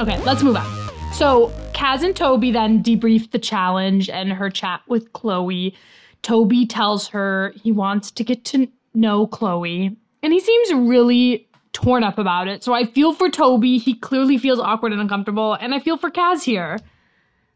Okay, 0.00 0.18
let's 0.24 0.42
move 0.42 0.56
on. 0.56 0.83
So, 1.14 1.52
Kaz 1.74 2.02
and 2.02 2.14
Toby 2.16 2.50
then 2.50 2.82
debrief 2.82 3.30
the 3.30 3.38
challenge 3.38 4.10
and 4.10 4.32
her 4.32 4.50
chat 4.50 4.80
with 4.88 5.12
Chloe. 5.12 5.76
Toby 6.22 6.66
tells 6.66 7.06
her 7.08 7.54
he 7.62 7.70
wants 7.70 8.10
to 8.10 8.24
get 8.24 8.44
to 8.46 8.66
know 8.94 9.28
Chloe, 9.28 9.96
and 10.24 10.32
he 10.32 10.40
seems 10.40 10.72
really 10.74 11.46
torn 11.72 12.02
up 12.02 12.18
about 12.18 12.48
it. 12.48 12.64
So, 12.64 12.72
I 12.72 12.84
feel 12.84 13.12
for 13.12 13.30
Toby. 13.30 13.78
He 13.78 13.94
clearly 13.94 14.38
feels 14.38 14.58
awkward 14.58 14.90
and 14.90 15.00
uncomfortable, 15.00 15.54
and 15.54 15.72
I 15.72 15.78
feel 15.78 15.96
for 15.96 16.10
Kaz 16.10 16.42
here. 16.42 16.80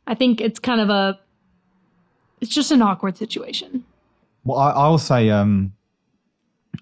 I 0.07 0.15
think 0.15 0.41
it's 0.41 0.61
kind 0.61 0.81
of 0.81 0.89
a. 0.89 1.19
It's 2.41 2.55
just 2.55 2.71
an 2.71 2.81
awkward 2.81 3.17
situation. 3.17 3.85
Well, 4.45 4.59
I, 4.59 4.71
I 4.71 4.89
will 4.89 4.99
say, 4.99 5.31
um, 5.31 5.73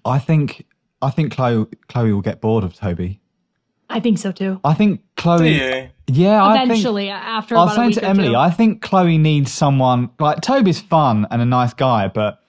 I 0.05 0.19
think 0.19 0.67
I 1.01 1.09
think 1.09 1.33
Chloe 1.33 1.65
Chloe 1.89 2.13
will 2.13 2.21
get 2.21 2.39
bored 2.39 2.63
of 2.63 2.75
Toby. 2.75 3.19
I 3.89 3.99
think 3.99 4.17
so 4.17 4.31
too. 4.31 4.59
I 4.63 4.73
think 4.73 4.99
Do 4.99 5.21
Chloe. 5.21 5.53
you? 5.55 5.89
Yeah, 6.07 6.43
I 6.43 6.59
think. 6.59 6.71
Eventually, 6.71 7.09
after 7.09 7.55
I 7.55 7.63
about 7.63 7.65
was 7.65 7.73
a 7.73 7.75
saying 7.75 7.87
week 7.89 7.97
to 7.99 8.05
Emily, 8.05 8.27
two. 8.29 8.35
I 8.35 8.49
think 8.49 8.81
Chloe 8.81 9.17
needs 9.17 9.51
someone 9.51 10.09
like 10.19 10.41
Toby's 10.41 10.79
fun 10.79 11.27
and 11.31 11.41
a 11.41 11.45
nice 11.45 11.73
guy, 11.73 12.07
but 12.07 12.39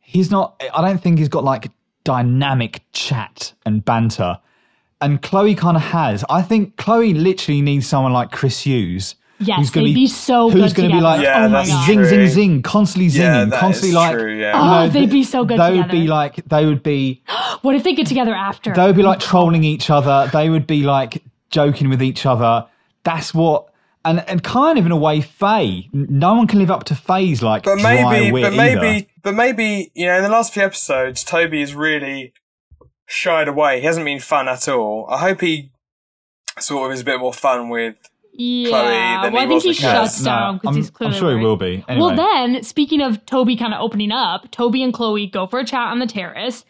he's 0.00 0.30
not. 0.30 0.62
I 0.74 0.82
don't 0.82 0.98
think 1.02 1.18
he's 1.18 1.28
got 1.28 1.44
like 1.44 1.70
dynamic 2.04 2.82
chat 2.92 3.52
and 3.64 3.84
banter, 3.84 4.38
and 5.00 5.20
Chloe 5.22 5.54
kind 5.54 5.76
of 5.76 5.82
has. 5.84 6.24
I 6.30 6.42
think 6.42 6.76
Chloe 6.76 7.14
literally 7.14 7.60
needs 7.60 7.86
someone 7.86 8.12
like 8.12 8.30
Chris 8.30 8.60
Hughes. 8.60 9.16
Yes, 9.38 9.58
who's 9.58 9.70
gonna 9.70 9.86
they'd 9.88 9.94
be 9.94 10.06
so 10.06 10.48
Who's 10.50 10.72
good 10.72 10.82
gonna 10.88 10.94
be 10.94 11.00
like 11.02 11.22
Yeah, 11.22 11.44
oh 11.44 11.48
my 11.48 11.58
that's 11.58 11.68
god. 11.70 11.86
zing, 11.86 12.04
zing, 12.06 12.26
zing, 12.28 12.62
constantly 12.62 13.08
Yeah, 13.10 13.44
zinging, 13.44 13.50
that 13.50 13.60
constantly 13.60 13.88
is 13.90 13.94
like. 13.94 14.12
true, 14.18 14.34
yeah. 14.34 14.56
you 14.56 14.62
Oh, 14.62 14.84
know, 14.86 14.88
they'd 14.88 15.10
be 15.10 15.24
so 15.24 15.44
good 15.44 15.60
They 15.60 15.76
would 15.76 15.90
be 15.90 16.06
like. 16.06 16.36
They 16.46 16.64
would 16.66 16.82
be. 16.82 17.22
What 17.62 17.74
if 17.74 17.84
they 17.84 17.94
get 17.94 18.06
together 18.06 18.34
after? 18.34 18.72
They 18.74 18.86
would 18.86 18.96
be 18.96 19.02
like 19.02 19.18
trolling 19.20 19.64
each 19.64 19.90
other. 19.90 20.28
They 20.32 20.48
would 20.50 20.66
be 20.66 20.82
like 20.82 21.22
joking 21.50 21.88
with 21.88 22.02
each 22.02 22.24
other. 22.26 22.66
That's 23.02 23.32
what, 23.34 23.68
and 24.04 24.20
and 24.28 24.42
kind 24.42 24.78
of 24.78 24.86
in 24.86 24.92
a 24.92 24.96
way, 24.96 25.20
Faye. 25.20 25.88
No 25.92 26.34
one 26.34 26.46
can 26.46 26.58
live 26.58 26.70
up 26.70 26.84
to 26.84 26.94
Faye's 26.94 27.42
like 27.42 27.64
But 27.64 27.78
dry 27.78 28.02
maybe, 28.10 28.30
wit 28.32 28.42
but 28.44 28.52
maybe, 28.54 28.86
either. 28.86 29.06
but 29.22 29.34
maybe, 29.34 29.90
you 29.94 30.06
know, 30.06 30.16
in 30.18 30.22
the 30.22 30.28
last 30.28 30.52
few 30.54 30.62
episodes, 30.62 31.24
Toby 31.24 31.60
has 31.60 31.74
really 31.74 32.32
shied 33.06 33.48
away. 33.48 33.80
He 33.80 33.86
hasn't 33.86 34.04
been 34.04 34.20
fun 34.20 34.48
at 34.48 34.68
all. 34.68 35.06
I 35.10 35.18
hope 35.18 35.40
he 35.40 35.70
sort 36.58 36.90
of 36.90 36.94
is 36.94 37.00
a 37.00 37.04
bit 37.04 37.18
more 37.20 37.32
fun 37.32 37.68
with. 37.68 37.96
Yeah, 38.38 39.20
Chloe 39.20 39.32
well, 39.32 39.44
I 39.44 39.46
think 39.48 39.62
he 39.62 39.72
shuts 39.72 40.20
Kaz. 40.20 40.24
down 40.24 40.56
because 40.56 40.68
I'm, 40.68 40.76
he's 40.76 40.88
I'm 40.88 40.94
clearly. 40.94 41.18
sure 41.18 41.38
he 41.38 41.44
will 41.44 41.56
be. 41.56 41.84
Anyway. 41.88 42.06
Well, 42.06 42.16
then, 42.16 42.62
speaking 42.62 43.00
of 43.00 43.24
Toby 43.26 43.56
kind 43.56 43.74
of 43.74 43.80
opening 43.80 44.12
up, 44.12 44.50
Toby 44.50 44.82
and 44.82 44.92
Chloe 44.92 45.26
go 45.26 45.46
for 45.46 45.58
a 45.58 45.64
chat 45.64 45.88
on 45.88 45.98
the 45.98 46.06
terrace. 46.06 46.64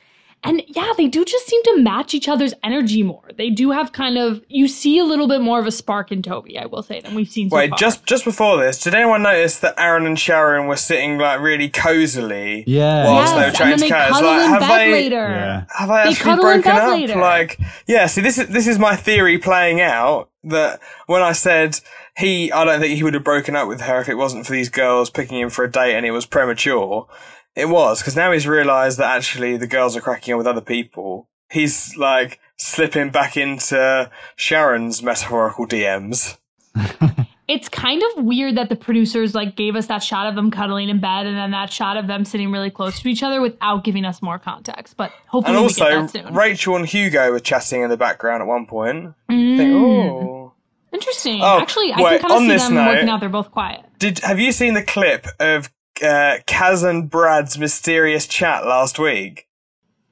And 0.48 0.62
yeah, 0.68 0.92
they 0.96 1.08
do 1.08 1.24
just 1.24 1.46
seem 1.46 1.62
to 1.64 1.78
match 1.78 2.14
each 2.14 2.28
other's 2.28 2.54
energy 2.62 3.02
more. 3.02 3.22
They 3.36 3.50
do 3.50 3.70
have 3.72 3.92
kind 3.92 4.16
of, 4.18 4.42
you 4.48 4.68
see 4.68 4.98
a 4.98 5.04
little 5.04 5.28
bit 5.28 5.40
more 5.40 5.58
of 5.60 5.66
a 5.66 5.70
spark 5.72 6.12
in 6.12 6.22
Toby, 6.22 6.58
I 6.58 6.66
will 6.66 6.82
say, 6.82 7.00
than 7.00 7.14
we've 7.14 7.28
seen 7.28 7.50
so 7.50 7.56
Wait, 7.56 7.70
far. 7.70 7.78
just 7.78 8.06
just 8.06 8.24
before 8.24 8.56
this, 8.58 8.82
did 8.82 8.94
anyone 8.94 9.22
notice 9.22 9.58
that 9.60 9.74
Aaron 9.78 10.06
and 10.06 10.18
Sharon 10.18 10.66
were 10.68 10.76
sitting 10.76 11.18
like 11.18 11.40
really 11.40 11.68
cozily 11.68 12.64
Yeah. 12.66 13.04
whilst 13.06 13.34
they 13.34 13.40
were 13.40 13.46
Yes, 13.46 13.56
chatting 13.58 13.78
to 13.78 13.88
cuddle 13.88 14.22
Like, 14.30 14.42
in 14.44 14.48
have 14.50 14.60
bed 14.60 14.78
they 14.78 14.92
later. 14.92 15.16
Yeah. 15.28 15.64
have 15.76 15.88
they 15.88 15.94
They 15.94 16.00
actually 16.10 16.14
cuddle 16.16 16.46
in 16.46 16.60
broken 16.60 16.72
bed 16.72 16.82
up? 16.82 16.90
later. 16.92 17.16
Like, 17.16 17.60
yeah. 17.86 18.06
See, 18.06 18.20
this 18.20 18.38
is 18.38 18.46
this 18.48 18.66
is 18.66 18.78
my 18.78 18.96
theory 18.96 19.38
playing 19.38 19.80
out. 19.80 20.30
That 20.44 20.78
when 21.06 21.22
I 21.22 21.32
said 21.32 21.80
he, 22.16 22.52
I 22.52 22.64
don't 22.64 22.78
think 22.80 22.94
he 22.96 23.02
would 23.02 23.14
have 23.14 23.24
broken 23.24 23.56
up 23.56 23.66
with 23.66 23.80
her 23.80 24.00
if 24.00 24.08
it 24.08 24.14
wasn't 24.14 24.46
for 24.46 24.52
these 24.52 24.68
girls 24.68 25.10
picking 25.10 25.40
him 25.40 25.50
for 25.50 25.64
a 25.64 25.70
date 25.70 25.96
and 25.96 26.06
it 26.06 26.12
was 26.12 26.24
premature. 26.24 27.08
It 27.56 27.68
was 27.70 28.00
because 28.00 28.14
now 28.14 28.32
he's 28.32 28.46
realised 28.46 28.98
that 28.98 29.16
actually 29.16 29.56
the 29.56 29.66
girls 29.66 29.96
are 29.96 30.00
cracking 30.02 30.34
on 30.34 30.38
with 30.38 30.46
other 30.46 30.60
people. 30.60 31.28
He's 31.50 31.96
like 31.96 32.38
slipping 32.56 33.10
back 33.10 33.36
into 33.36 34.10
Sharon's 34.36 35.02
metaphorical 35.02 35.66
DMs. 35.66 36.36
it's 37.48 37.68
kind 37.68 38.02
of 38.02 38.24
weird 38.24 38.56
that 38.56 38.68
the 38.68 38.76
producers 38.76 39.34
like 39.34 39.56
gave 39.56 39.74
us 39.76 39.86
that 39.86 40.02
shot 40.02 40.26
of 40.26 40.34
them 40.34 40.50
cuddling 40.50 40.88
in 40.90 41.00
bed 41.00 41.26
and 41.26 41.36
then 41.36 41.52
that 41.52 41.72
shot 41.72 41.96
of 41.96 42.06
them 42.08 42.24
sitting 42.24 42.50
really 42.50 42.70
close 42.70 43.00
to 43.00 43.08
each 43.08 43.22
other 43.22 43.40
without 43.40 43.84
giving 43.84 44.04
us 44.04 44.20
more 44.20 44.38
context. 44.38 44.96
But 44.96 45.12
hopefully 45.28 45.56
And 45.56 45.66
we 45.66 45.72
get 45.72 45.82
also, 45.82 46.20
that 46.20 46.26
soon. 46.26 46.34
Rachel 46.34 46.76
and 46.76 46.84
Hugo 46.86 47.30
were 47.30 47.40
chatting 47.40 47.82
in 47.82 47.88
the 47.88 47.96
background 47.96 48.42
at 48.42 48.46
one 48.46 48.66
point. 48.66 49.14
Mm. 49.30 49.56
think, 49.56 49.74
oh. 49.74 50.52
Interesting. 50.92 51.40
Oh, 51.42 51.60
Actually, 51.60 51.92
I 51.92 51.96
can 51.96 52.18
kind 52.20 52.32
of 52.32 52.38
see 52.40 52.64
them 52.66 52.74
note- 52.74 52.86
working 52.94 53.08
out. 53.08 53.20
They're 53.20 53.28
both 53.28 53.50
quiet. 53.50 53.84
Did 53.98 54.18
have 54.20 54.38
you 54.38 54.52
seen 54.52 54.74
the 54.74 54.82
clip 54.82 55.26
of 55.40 55.70
uh, 56.02 56.38
Kaz 56.46 56.88
and 56.88 57.10
Brad's 57.10 57.58
mysterious 57.58 58.26
chat 58.26 58.66
last 58.66 58.98
week? 58.98 59.46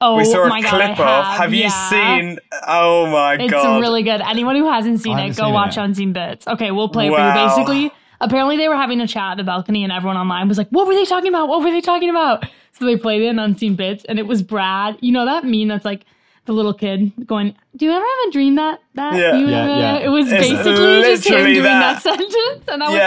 Oh 0.01 0.17
we 0.17 0.25
saw 0.25 0.43
a 0.43 0.49
my 0.49 0.61
god, 0.61 0.69
clip 0.69 0.83
I 0.83 0.91
of. 0.91 0.97
have, 1.25 1.37
Have 1.37 1.53
you 1.53 1.63
yeah. 1.63 1.89
seen? 1.89 2.39
Oh 2.67 3.07
my 3.07 3.35
It's 3.35 3.49
god! 3.51 3.77
It's 3.77 3.81
really 3.81 4.03
good. 4.03 4.21
Anyone 4.21 4.55
who 4.57 4.69
hasn't 4.69 4.99
seen 4.99 5.17
it, 5.17 5.21
haven't 5.21 5.37
go 5.37 5.43
seen 5.45 5.51
it 5.51 5.53
watch 5.53 5.77
yet. 5.77 5.85
Unseen 5.85 6.13
Bits. 6.13 6.47
Okay, 6.47 6.71
we'll 6.71 6.89
play 6.89 7.07
it 7.07 7.11
for 7.11 7.19
you. 7.19 7.33
Basically, 7.33 7.91
apparently 8.19 8.57
they 8.57 8.67
were 8.67 8.75
having 8.75 8.99
a 8.99 9.07
chat 9.07 9.31
at 9.31 9.37
the 9.37 9.43
balcony, 9.43 9.83
and 9.83 9.93
everyone 9.93 10.17
online 10.17 10.47
was 10.49 10.57
like, 10.57 10.67
"What 10.69 10.85
were 10.87 10.93
they 10.95 11.05
talking 11.05 11.29
about? 11.29 11.47
What 11.47 11.63
were 11.63 11.71
they 11.71 11.81
talking 11.81 12.09
about?" 12.09 12.45
So 12.73 12.85
they 12.85 12.97
played 12.97 13.21
it 13.21 13.27
in 13.27 13.39
Unseen 13.39 13.75
Bits, 13.75 14.03
and 14.05 14.19
it 14.19 14.27
was 14.27 14.43
Brad. 14.43 14.97
You 14.99 15.13
know 15.13 15.25
that 15.25 15.45
meme 15.45 15.69
that's 15.69 15.85
like 15.85 16.05
the 16.45 16.53
little 16.53 16.73
kid 16.73 17.11
going, 17.25 17.55
"Do 17.75 17.85
you 17.85 17.91
ever 17.91 18.03
have 18.05 18.27
a 18.29 18.31
dream 18.31 18.55
that 18.55 18.79
that 18.93 19.15
Yeah. 19.15 19.35
you 19.37 19.47
Yeah, 19.47 19.63
ever?" 19.63 19.79
yeah. 19.79 19.95
It 19.97 20.09
was 20.09 20.31
It's 20.31 20.47
basically 20.47 21.01
just 21.01 21.27
him 21.27 21.45
doing 21.45 21.63
that. 21.63 22.01
that. 22.01 22.01
sentence, 22.03 22.65
and 22.67 22.81
that 22.81 22.89
was 22.89 22.95
it. 22.95 22.97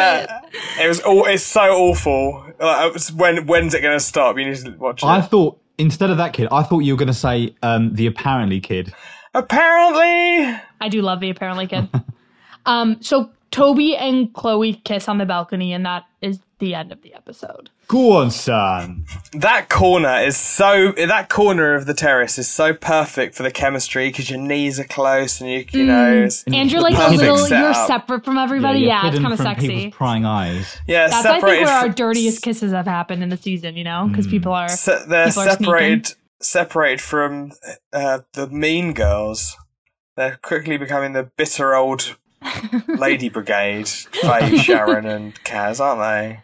yeah, 0.78 0.84
it 0.84 0.88
was. 0.88 1.00
All, 1.00 1.24
it's 1.26 1.44
so 1.44 1.60
awful. 1.62 2.44
Like, 2.60 2.86
it 2.88 2.92
was- 2.92 3.12
when 3.12 3.46
when's 3.46 3.74
it 3.74 3.80
going 3.80 3.96
to 3.96 4.00
stop? 4.04 4.36
You 4.38 4.46
need 4.46 4.56
to 4.56 4.70
watch 4.72 5.02
it. 5.02 5.06
I 5.06 5.20
thought 5.20 5.58
instead 5.78 6.10
of 6.10 6.16
that 6.16 6.32
kid, 6.32 6.48
I 6.50 6.62
thought 6.64 6.80
you 6.80 6.92
were 6.92 6.98
going 6.98 7.06
to 7.06 7.14
say 7.14 7.54
um, 7.62 7.94
the 7.94 8.06
apparently 8.06 8.60
kid. 8.60 8.92
Apparently, 9.34 10.60
I 10.80 10.88
do 10.88 11.02
love 11.02 11.20
the 11.20 11.30
apparently 11.30 11.66
kid. 11.66 11.88
um, 12.66 12.96
so 13.00 13.30
Toby 13.50 13.96
and 13.96 14.32
Chloe 14.34 14.74
kiss 14.74 15.08
on 15.08 15.18
the 15.18 15.26
balcony, 15.26 15.72
and 15.72 15.84
that 15.86 16.04
is 16.20 16.40
the 16.58 16.74
end 16.74 16.92
of 16.92 17.02
the 17.02 17.14
episode. 17.14 17.70
Go 17.86 18.16
on, 18.18 18.30
son. 18.30 19.06
that 19.32 19.68
corner 19.70 20.18
is 20.18 20.36
so. 20.36 20.92
That 20.92 21.28
corner 21.30 21.74
of 21.74 21.86
the 21.86 21.94
terrace 21.94 22.38
is 22.38 22.48
so 22.50 22.74
perfect 22.74 23.34
for 23.34 23.42
the 23.44 23.50
chemistry 23.50 24.08
because 24.10 24.28
your 24.28 24.38
knees 24.38 24.78
are 24.78 24.84
close 24.84 25.40
and 25.40 25.48
you 25.48 25.64
you 25.70 25.86
know. 25.86 26.24
it's 26.24 26.44
And 26.44 26.70
you're 26.70 26.82
like 26.82 26.94
a 26.94 26.98
perfect 26.98 27.20
little, 27.22 27.48
you're 27.48 27.72
separate 27.74 28.24
from 28.24 28.36
everybody. 28.36 28.80
you're 28.80 28.88
Yeah, 28.88 29.08
it's 29.08 29.18
kind 29.18 29.32
of 29.32 29.38
sexy. 29.38 29.68
people's 29.68 29.94
prying 29.94 30.24
eyes. 30.26 30.76
Yeah, 30.86 31.08
That's 31.08 31.24
I 31.24 31.40
think 31.40 31.44
where 31.44 31.68
our 31.68 31.88
dirtiest 31.88 32.42
kisses 32.42 32.72
have 32.72 32.86
happened 32.86 33.22
in 33.22 33.30
the 33.30 33.38
season. 33.38 33.76
You 33.76 33.84
know, 33.84 34.06
because 34.10 34.26
people 34.26 34.52
are 34.52 34.68
Se- 34.68 35.04
they're 35.08 35.28
people 35.28 35.42
are 35.44 35.50
separated 35.50 36.14
separated 36.40 37.00
from 37.00 37.52
uh, 37.92 38.20
the 38.34 38.48
mean 38.48 38.92
girls. 38.92 39.56
They're 40.16 40.38
quickly 40.42 40.76
becoming 40.76 41.12
the 41.12 41.30
bitter 41.36 41.74
old 41.74 42.16
lady 42.88 43.28
brigade, 43.28 43.88
Faye, 43.88 44.56
Sharon, 44.62 45.06
and 45.06 45.34
Kaz, 45.44 45.80
aren't 45.80 46.00
they? 46.00 46.40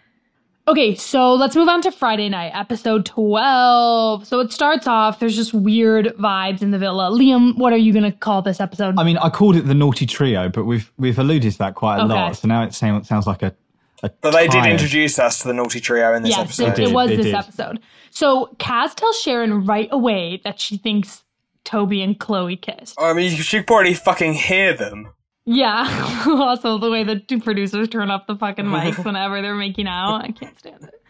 Okay, 0.66 0.94
so 0.94 1.34
let's 1.34 1.54
move 1.54 1.68
on 1.68 1.82
to 1.82 1.92
Friday 1.92 2.30
night, 2.30 2.52
episode 2.54 3.04
12. 3.04 4.26
So 4.26 4.40
it 4.40 4.50
starts 4.50 4.86
off, 4.86 5.18
there's 5.20 5.36
just 5.36 5.52
weird 5.52 6.06
vibes 6.18 6.62
in 6.62 6.70
the 6.70 6.78
villa. 6.78 7.10
Liam, 7.10 7.58
what 7.58 7.74
are 7.74 7.78
you 7.78 7.92
going 7.92 8.10
to 8.10 8.12
call 8.16 8.40
this 8.40 8.60
episode? 8.60 8.94
I 8.98 9.04
mean, 9.04 9.18
I 9.18 9.28
called 9.28 9.56
it 9.56 9.62
the 9.66 9.74
naughty 9.74 10.06
trio, 10.06 10.48
but 10.48 10.64
we've 10.64 10.90
we've 10.96 11.18
alluded 11.18 11.52
to 11.52 11.58
that 11.58 11.74
quite 11.74 11.98
a 11.98 12.04
Okay. 12.04 12.14
lot. 12.14 12.36
So 12.36 12.48
now 12.48 12.62
it 12.62 12.72
sounds 12.72 13.06
sounds 13.08 13.26
like 13.26 13.42
a 13.42 13.54
a 14.02 14.08
But 14.22 14.30
they 14.32 14.48
did 14.48 14.64
introduce 14.64 15.18
us 15.18 15.38
to 15.40 15.48
the 15.48 15.54
naughty 15.54 15.80
trio 15.80 16.14
in 16.14 16.22
this 16.22 16.30
yes, 16.30 16.58
episode. 16.58 16.78
it, 16.82 16.88
it 16.88 16.92
was 16.94 17.10
they 17.10 17.16
this 17.16 17.26
did. 17.26 17.34
episode. 17.34 17.80
So 18.10 18.54
Kaz 18.58 18.94
tells 18.94 19.20
Sharon 19.20 19.66
right 19.66 19.88
away 19.92 20.40
that 20.44 20.60
she 20.60 20.78
thinks 20.78 21.24
Toby 21.64 22.00
and 22.02 22.18
Chloe 22.18 22.56
kissed. 22.56 22.98
I 22.98 23.12
mean, 23.12 23.32
you 23.32 23.42
should 23.42 23.66
probably 23.66 23.92
fucking 23.94 24.32
hear 24.34 24.72
them. 24.74 25.10
Yeah. 25.46 26.24
also, 26.26 26.78
the 26.78 26.90
way 26.90 27.04
the 27.04 27.18
two 27.20 27.40
producers 27.40 27.88
turn 27.88 28.10
up 28.10 28.26
the 28.26 28.36
fucking 28.36 28.64
mics 28.64 29.04
whenever 29.04 29.42
they're 29.42 29.54
making 29.54 29.86
out, 29.86 30.22
I 30.22 30.32
can't 30.32 30.58
stand 30.58 30.84
it. 30.84 31.02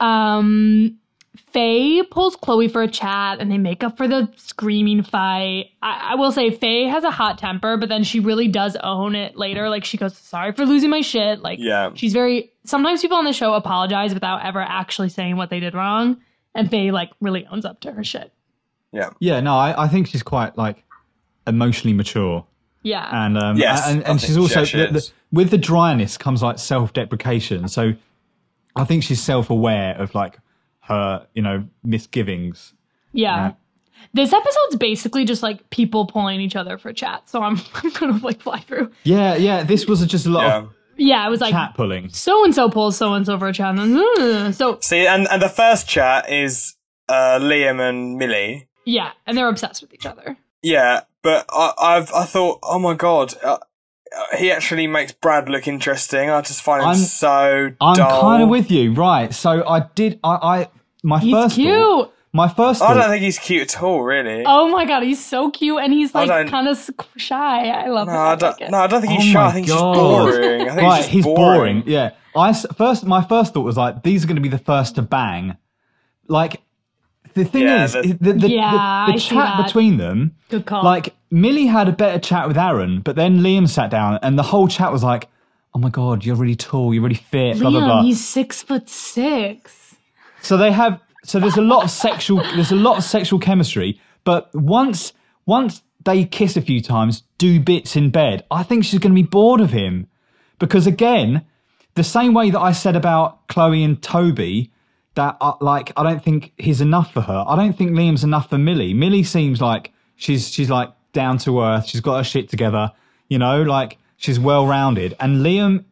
Um, 0.00 0.98
Faye 1.52 2.02
pulls 2.02 2.36
Chloe 2.36 2.68
for 2.68 2.82
a 2.82 2.88
chat, 2.88 3.40
and 3.40 3.50
they 3.50 3.58
make 3.58 3.82
up 3.82 3.96
for 3.96 4.06
the 4.08 4.30
screaming 4.36 5.02
fight. 5.02 5.70
I, 5.82 6.10
I 6.12 6.14
will 6.14 6.32
say 6.32 6.50
Faye 6.50 6.84
has 6.84 7.04
a 7.04 7.10
hot 7.10 7.38
temper, 7.38 7.76
but 7.76 7.88
then 7.88 8.04
she 8.04 8.20
really 8.20 8.48
does 8.48 8.76
own 8.76 9.14
it 9.14 9.36
later. 9.36 9.68
Like 9.68 9.84
she 9.84 9.96
goes, 9.96 10.16
"Sorry 10.16 10.52
for 10.52 10.64
losing 10.66 10.90
my 10.90 11.00
shit." 11.00 11.40
Like 11.40 11.58
Yeah. 11.60 11.90
she's 11.94 12.12
very. 12.12 12.52
Sometimes 12.64 13.02
people 13.02 13.16
on 13.16 13.24
the 13.24 13.32
show 13.32 13.54
apologize 13.54 14.14
without 14.14 14.44
ever 14.44 14.60
actually 14.60 15.08
saying 15.08 15.36
what 15.36 15.50
they 15.50 15.58
did 15.60 15.74
wrong, 15.74 16.18
and 16.54 16.70
Faye 16.70 16.90
like 16.90 17.10
really 17.20 17.46
owns 17.46 17.64
up 17.64 17.80
to 17.80 17.92
her 17.92 18.04
shit. 18.04 18.32
Yeah. 18.92 19.10
Yeah, 19.20 19.40
no, 19.40 19.54
I, 19.56 19.84
I 19.84 19.88
think 19.88 20.06
she's 20.06 20.22
quite 20.22 20.56
like 20.56 20.84
emotionally 21.46 21.94
mature. 21.94 22.46
Yeah. 22.82 23.08
and 23.26 23.38
um, 23.38 23.56
Yes, 23.56 23.86
and, 23.86 24.02
and 24.06 24.20
she's 24.20 24.36
also 24.36 24.64
she 24.64 24.78
the, 24.78 24.86
the, 24.88 25.10
with 25.30 25.50
the 25.50 25.58
dryness 25.58 26.16
comes 26.18 26.42
like 26.42 26.58
self-deprecation. 26.58 27.68
So 27.68 27.92
I 28.76 28.84
think 28.84 29.02
she's 29.04 29.22
self-aware 29.22 29.96
of 30.00 30.14
like 30.14 30.38
her, 30.80 31.26
you 31.34 31.42
know, 31.42 31.64
misgivings. 31.84 32.74
Yeah. 33.12 33.36
Yeah. 33.36 33.52
This 34.14 34.32
episode's 34.32 34.76
basically 34.76 35.24
just 35.24 35.42
like 35.42 35.70
people 35.70 36.06
pulling 36.06 36.40
each 36.40 36.56
other 36.56 36.76
for 36.76 36.92
chat. 36.92 37.28
So 37.28 37.40
I'm, 37.42 37.60
I'm 37.74 37.90
gonna 37.92 38.18
like 38.18 38.42
fly 38.42 38.58
through. 38.60 38.90
Yeah, 39.04 39.36
yeah. 39.36 39.62
This 39.62 39.86
was 39.86 40.04
just 40.06 40.26
a 40.26 40.30
lot 40.30 40.42
Yeah. 40.46 40.56
of 40.58 40.70
Yeah, 40.96 41.26
it 41.26 41.30
was 41.30 41.40
like 41.40 41.52
chat 41.52 41.74
pulling. 41.74 42.08
so 42.10 42.44
and 42.44 42.54
so 42.54 42.68
pulls 42.68 42.96
so 42.96 43.12
and 43.14 43.24
so 43.24 43.38
for 43.38 43.48
a 43.48 43.52
chat. 43.52 43.78
and, 43.78 43.96
uh, 43.96 44.52
So 44.52 44.78
See, 44.80 45.06
and, 45.06 45.28
and 45.30 45.40
the 45.40 45.48
first 45.48 45.88
chat 45.88 46.30
is 46.30 46.74
uh, 47.08 47.38
Liam 47.40 47.80
and 47.80 48.16
Millie. 48.18 48.68
yeah, 48.84 49.12
and 49.26 49.36
they're 49.38 49.48
obsessed 49.48 49.82
with 49.82 49.94
each 49.94 50.06
other. 50.06 50.36
Yeah, 50.62 51.00
but 51.22 51.46
I, 51.50 51.72
I've 51.80 52.12
I 52.12 52.24
thought, 52.24 52.58
oh 52.62 52.78
my 52.78 52.94
god, 52.94 53.34
uh, 53.42 53.58
uh, 54.16 54.36
he 54.36 54.50
actually 54.52 54.86
makes 54.86 55.12
Brad 55.12 55.48
look 55.48 55.66
interesting. 55.66 56.30
I 56.30 56.40
just 56.42 56.62
find 56.62 56.82
him 56.82 56.88
I'm- 56.88 56.96
so 56.96 57.70
I'm 57.80 57.96
kind 57.96 58.42
of 58.42 58.48
with 58.48 58.70
you, 58.70 58.92
right? 58.94 59.32
So 59.32 59.66
I 59.66 59.86
did. 59.94 60.20
I, 60.24 60.34
I 60.34 60.68
my 61.02 61.18
He's 61.18 61.32
first 61.32 61.54
cute. 61.56 61.74
thought- 61.74 62.12
my 62.34 62.48
first. 62.48 62.80
I 62.80 62.94
don't 62.94 63.10
think 63.10 63.22
he's 63.22 63.38
cute 63.38 63.74
at 63.74 63.82
all, 63.82 64.02
really. 64.02 64.44
Oh 64.46 64.66
my 64.68 64.86
god, 64.86 65.02
he's 65.02 65.22
so 65.22 65.50
cute, 65.50 65.78
and 65.82 65.92
he's 65.92 66.14
like 66.14 66.48
kind 66.48 66.66
of 66.66 66.90
shy. 67.16 67.68
I 67.68 67.88
love 67.88 68.06
no, 68.06 68.14
it. 68.14 68.16
I 68.16 68.34
don't. 68.36 68.60
it. 68.62 68.70
No, 68.70 68.78
I 68.78 68.86
don't 68.86 69.00
think 69.02 69.12
Oh 69.12 69.16
he's 69.22 69.32
shy. 69.32 69.46
I 69.46 69.52
think 69.52 69.66
he's 69.66 69.74
just 69.74 69.82
boring. 69.84 70.62
I 70.62 70.74
think 70.74 70.80
right, 70.80 70.96
he's, 70.96 70.96
just 71.04 71.10
he's 71.10 71.24
boring. 71.26 71.80
boring. 71.80 71.82
Yeah, 71.86 72.10
I 72.34 72.48
s- 72.50 72.64
first 72.74 73.04
my 73.04 73.22
first 73.22 73.52
thought 73.52 73.64
was 73.64 73.76
like 73.76 74.02
these 74.02 74.24
are 74.24 74.26
going 74.26 74.36
to 74.36 74.40
be 74.42 74.48
the 74.48 74.56
first 74.56 74.94
to 74.94 75.02
bang. 75.02 75.58
Like 76.26 76.62
the 77.34 77.44
thing 77.44 77.62
Yeah, 77.62 77.84
is, 77.84 77.92
the- 77.92 78.02
the, 78.02 78.14
the, 78.14 78.32
the- 78.34 78.48
Yeah, 78.50 79.06
the, 79.06 79.12
I 79.14 79.16
chat 79.18 79.64
between 79.66 79.96
them. 79.96 80.34
Good 80.48 80.66
call. 80.66 80.84
Like 80.84 81.14
Millie 81.30 81.66
had 81.66 81.88
a 81.88 81.92
better 81.92 82.18
chat 82.18 82.48
with 82.48 82.56
Aaron, 82.58 83.00
but 83.00 83.16
then 83.16 83.38
Liam 83.40 83.68
sat 83.68 83.90
down 83.90 84.18
and 84.22 84.38
the 84.38 84.42
whole 84.42 84.68
chat 84.68 84.92
was 84.92 85.02
like, 85.02 85.28
"Oh 85.74 85.78
my 85.78 85.88
god, 85.90 86.24
you're 86.24 86.36
really 86.36 86.56
tall, 86.56 86.92
you're 86.92 87.02
really 87.02 87.14
fit." 87.14 87.58
Blah 87.58 87.70
blah 87.70 87.80
Liam, 87.80 87.84
blah. 87.86 88.02
he's 88.02 88.26
six 88.26 88.62
foot 88.62 88.88
six. 88.88 89.96
So 90.42 90.56
they 90.56 90.72
have 90.72 91.00
so 91.24 91.38
there's 91.38 91.56
a 91.56 91.62
lot 91.62 91.84
of 91.84 91.90
sexual 91.90 92.38
there's 92.54 92.72
a 92.72 92.76
lot 92.76 92.98
of 92.98 93.04
sexual 93.04 93.38
chemistry, 93.38 94.00
but 94.24 94.50
once 94.54 95.12
once 95.46 95.82
they 96.04 96.24
kiss 96.24 96.56
a 96.56 96.60
few 96.62 96.80
times, 96.80 97.22
do 97.38 97.60
bits 97.60 97.94
in 97.94 98.10
bed, 98.10 98.44
I 98.50 98.64
think 98.64 98.84
she's 98.84 98.98
going 98.98 99.12
to 99.14 99.22
be 99.22 99.26
bored 99.28 99.60
of 99.60 99.70
him. 99.70 100.08
Because 100.58 100.84
again, 100.88 101.44
the 101.94 102.02
same 102.02 102.34
way 102.34 102.50
that 102.50 102.58
I 102.60 102.72
said 102.72 102.96
about 102.96 103.46
Chloe 103.46 103.84
and 103.84 104.02
Toby, 104.02 104.71
that 105.14 105.36
uh, 105.40 105.54
like 105.60 105.92
I 105.96 106.02
don't 106.02 106.22
think 106.22 106.52
he's 106.56 106.80
enough 106.80 107.12
for 107.12 107.20
her. 107.20 107.44
I 107.46 107.56
don't 107.56 107.76
think 107.76 107.92
Liam's 107.92 108.24
enough 108.24 108.50
for 108.50 108.58
Millie. 108.58 108.94
Millie 108.94 109.22
seems 109.22 109.60
like 109.60 109.92
she's 110.16 110.50
she's 110.50 110.70
like 110.70 110.90
down 111.12 111.38
to 111.38 111.60
earth. 111.60 111.86
She's 111.86 112.00
got 112.00 112.18
her 112.18 112.24
shit 112.24 112.48
together. 112.48 112.92
You 113.28 113.38
know, 113.38 113.62
like 113.62 113.98
she's 114.16 114.38
well 114.38 114.66
rounded. 114.66 115.14
And 115.20 115.44
Liam, 115.44 115.84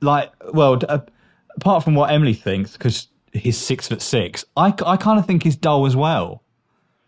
like, 0.00 0.32
well, 0.52 0.80
uh, 0.88 1.00
apart 1.56 1.84
from 1.84 1.94
what 1.94 2.10
Emily 2.10 2.34
thinks, 2.34 2.72
because 2.72 3.08
he's 3.32 3.58
six 3.58 3.88
foot 3.88 4.02
six, 4.02 4.44
I, 4.56 4.74
I 4.84 4.96
kind 4.96 5.18
of 5.18 5.26
think 5.26 5.42
he's 5.42 5.56
dull 5.56 5.86
as 5.86 5.96
well. 5.96 6.42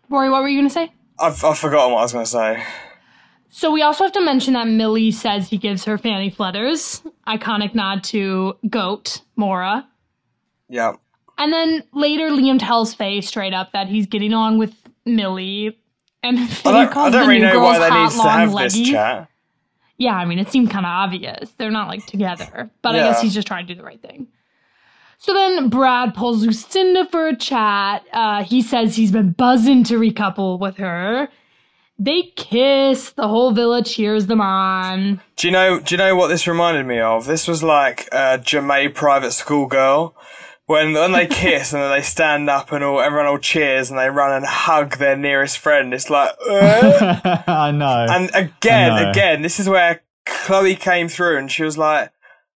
Rory, 0.09 0.29
what 0.29 0.41
were 0.41 0.49
you 0.49 0.59
gonna 0.59 0.69
say? 0.69 0.91
I've 1.19 1.43
I've 1.43 1.57
forgotten 1.57 1.93
what 1.93 1.99
I 1.99 2.03
was 2.03 2.13
going 2.13 2.25
to 2.25 2.31
say. 2.31 2.63
So 3.49 3.71
we 3.71 3.81
also 3.81 4.03
have 4.03 4.13
to 4.13 4.21
mention 4.21 4.53
that 4.53 4.67
Millie 4.67 5.11
says 5.11 5.49
he 5.49 5.57
gives 5.57 5.85
her 5.85 5.97
fanny 5.97 6.29
flutters. 6.29 7.01
Iconic 7.27 7.73
nod 7.73 8.03
to 8.05 8.57
Goat 8.69 9.21
Maura. 9.35 9.87
Yeah. 10.69 10.93
And 11.39 11.53
then 11.53 11.83
later, 11.93 12.29
Liam 12.29 12.59
tells 12.59 12.93
Faye 12.93 13.21
straight 13.21 13.53
up 13.53 13.71
that 13.71 13.87
he's 13.87 14.05
getting 14.05 14.33
along 14.33 14.57
with 14.57 14.75
Millie, 15.05 15.79
and 16.21 16.37
I 16.37 16.45
Faye 16.47 16.71
I 16.71 16.85
calls 16.87 17.13
don't 17.13 17.23
the 17.23 17.27
really 17.27 17.39
new 17.39 17.45
know 17.47 17.53
girls 17.53 17.63
why 17.63 17.79
they 17.79 17.89
hot 17.89 18.03
need 18.03 18.11
to 18.11 18.17
long 18.17 18.27
have 18.27 18.49
leggies. 18.49 18.77
this 18.77 18.89
chat. 18.89 19.29
Yeah, 19.97 20.15
I 20.15 20.25
mean, 20.25 20.39
it 20.39 20.49
seemed 20.49 20.69
kind 20.69 20.85
of 20.85 20.91
obvious. 20.91 21.51
They're 21.57 21.71
not 21.71 21.87
like 21.87 22.05
together, 22.05 22.69
but 22.81 22.95
I 22.95 22.99
guess 22.99 23.21
he's 23.21 23.33
just 23.33 23.47
trying 23.47 23.67
to 23.67 23.73
do 23.73 23.77
the 23.77 23.85
right 23.85 24.01
thing. 24.01 24.27
So 25.17 25.33
then 25.33 25.67
Brad 25.67 26.13
pulls 26.13 26.45
Lucinda 26.45 27.05
for 27.05 27.27
a 27.27 27.35
chat. 27.35 28.05
Uh, 28.13 28.43
he 28.45 28.61
says 28.61 28.95
he's 28.95 29.11
been 29.11 29.31
buzzing 29.31 29.83
to 29.85 29.95
recouple 29.99 30.57
with 30.57 30.77
her. 30.77 31.27
They 31.97 32.31
kiss. 32.37 33.11
The 33.11 33.27
whole 33.27 33.51
villa 33.51 33.83
cheers 33.83 34.27
them 34.27 34.39
on. 34.39 35.19
Do 35.35 35.47
you 35.47 35.51
know? 35.51 35.81
Do 35.81 35.93
you 35.93 35.97
know 35.97 36.15
what 36.15 36.27
this 36.29 36.47
reminded 36.47 36.85
me 36.85 36.99
of? 36.99 37.25
This 37.25 37.45
was 37.45 37.61
like 37.61 38.07
a 38.13 38.39
Jamae 38.39 38.93
private 38.95 39.33
school 39.33 39.67
girl 39.67 40.15
when 40.69 40.93
when 40.93 41.11
they 41.13 41.25
kiss 41.25 41.73
and 41.73 41.81
then 41.81 41.89
they 41.89 42.03
stand 42.03 42.47
up 42.47 42.71
and 42.71 42.83
all 42.83 43.01
everyone 43.01 43.25
all 43.25 43.39
cheers 43.39 43.89
and 43.89 43.97
they 43.97 44.07
run 44.07 44.31
and 44.31 44.45
hug 44.45 44.97
their 44.97 45.17
nearest 45.17 45.57
friend. 45.57 45.95
It's 45.95 46.11
like, 46.11 46.29
uh? 46.47 47.41
I 47.47 47.71
know. 47.71 48.05
and 48.07 48.29
again, 48.35 49.01
know. 49.03 49.09
again, 49.09 49.41
this 49.41 49.59
is 49.59 49.67
where 49.67 50.03
Chloe 50.27 50.75
came 50.75 51.07
through 51.09 51.37
and 51.39 51.51
she 51.51 51.63
was 51.63 51.77
like. 51.77 52.11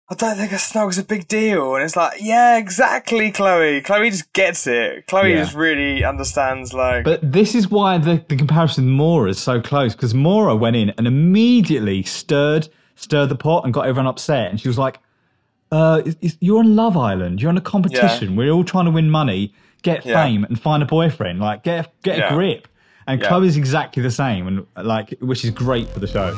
I 0.10 0.16
don't 0.16 0.36
think 0.36 0.52
a 0.52 0.60
snug's 0.60 1.00
a 1.00 1.04
big 1.04 1.28
deal. 1.30 1.74
And 1.76 1.84
it's 1.84 1.96
like, 1.96 2.18
yeah, 2.22 2.58
exactly, 2.58 3.32
Chloe. 3.32 3.82
Chloe 3.82 4.10
just 4.12 4.32
gets 4.34 4.68
it. 4.68 5.08
Chloe 5.08 5.32
Yeah. 5.32 5.38
just 5.38 5.56
really 5.56 6.04
understands, 6.04 6.72
like, 6.74 7.06
But 7.06 7.32
this 7.32 7.56
is 7.56 7.72
why 7.72 7.98
the, 7.98 8.24
the 8.28 8.36
comparison 8.36 8.84
with 8.86 8.94
Maura 8.94 9.30
is 9.30 9.40
so 9.42 9.62
close 9.62 9.96
because 9.96 10.14
Maura 10.14 10.56
went 10.56 10.76
in 10.76 10.90
and 10.98 11.08
immediately 11.08 12.04
stirred 12.04 12.68
stirred 12.96 13.30
the 13.30 13.36
pot 13.36 13.64
and 13.64 13.74
got 13.74 13.88
everyone 13.88 14.08
upset. 14.08 14.52
And 14.52 14.60
she 14.60 14.68
was 14.68 14.78
like, 14.78 15.00
uh, 15.74 16.02
is- 16.06 16.18
is- 16.22 16.38
"You're 16.40 16.60
on 16.60 16.76
Love 16.76 16.96
Island. 16.96 17.42
You're 17.42 17.50
on 17.50 17.58
a 17.58 17.62
competition. 17.62 18.36
We're 18.36 18.52
all 18.52 18.64
trying 18.64 18.86
to 18.86 18.92
win 18.92 19.10
money, 19.10 19.54
get 19.82 20.06
Yeah. 20.06 20.24
fame, 20.24 20.44
and 20.48 20.60
find 20.60 20.82
a 20.84 20.86
boyfriend. 20.86 21.40
Like, 21.40 21.64
get 21.64 21.92
get 22.04 22.18
Yeah. 22.18 22.30
a 22.30 22.34
grip." 22.36 22.68
And 23.08 23.20
Yeah. 23.20 23.28
Chloe's 23.28 23.58
exactly 23.58 24.02
the 24.04 24.12
same, 24.12 24.48
and 24.48 24.66
like, 24.94 25.16
which 25.20 25.44
is 25.44 25.50
great 25.52 25.88
for 25.90 26.00
the 26.00 26.08
show. 26.08 26.34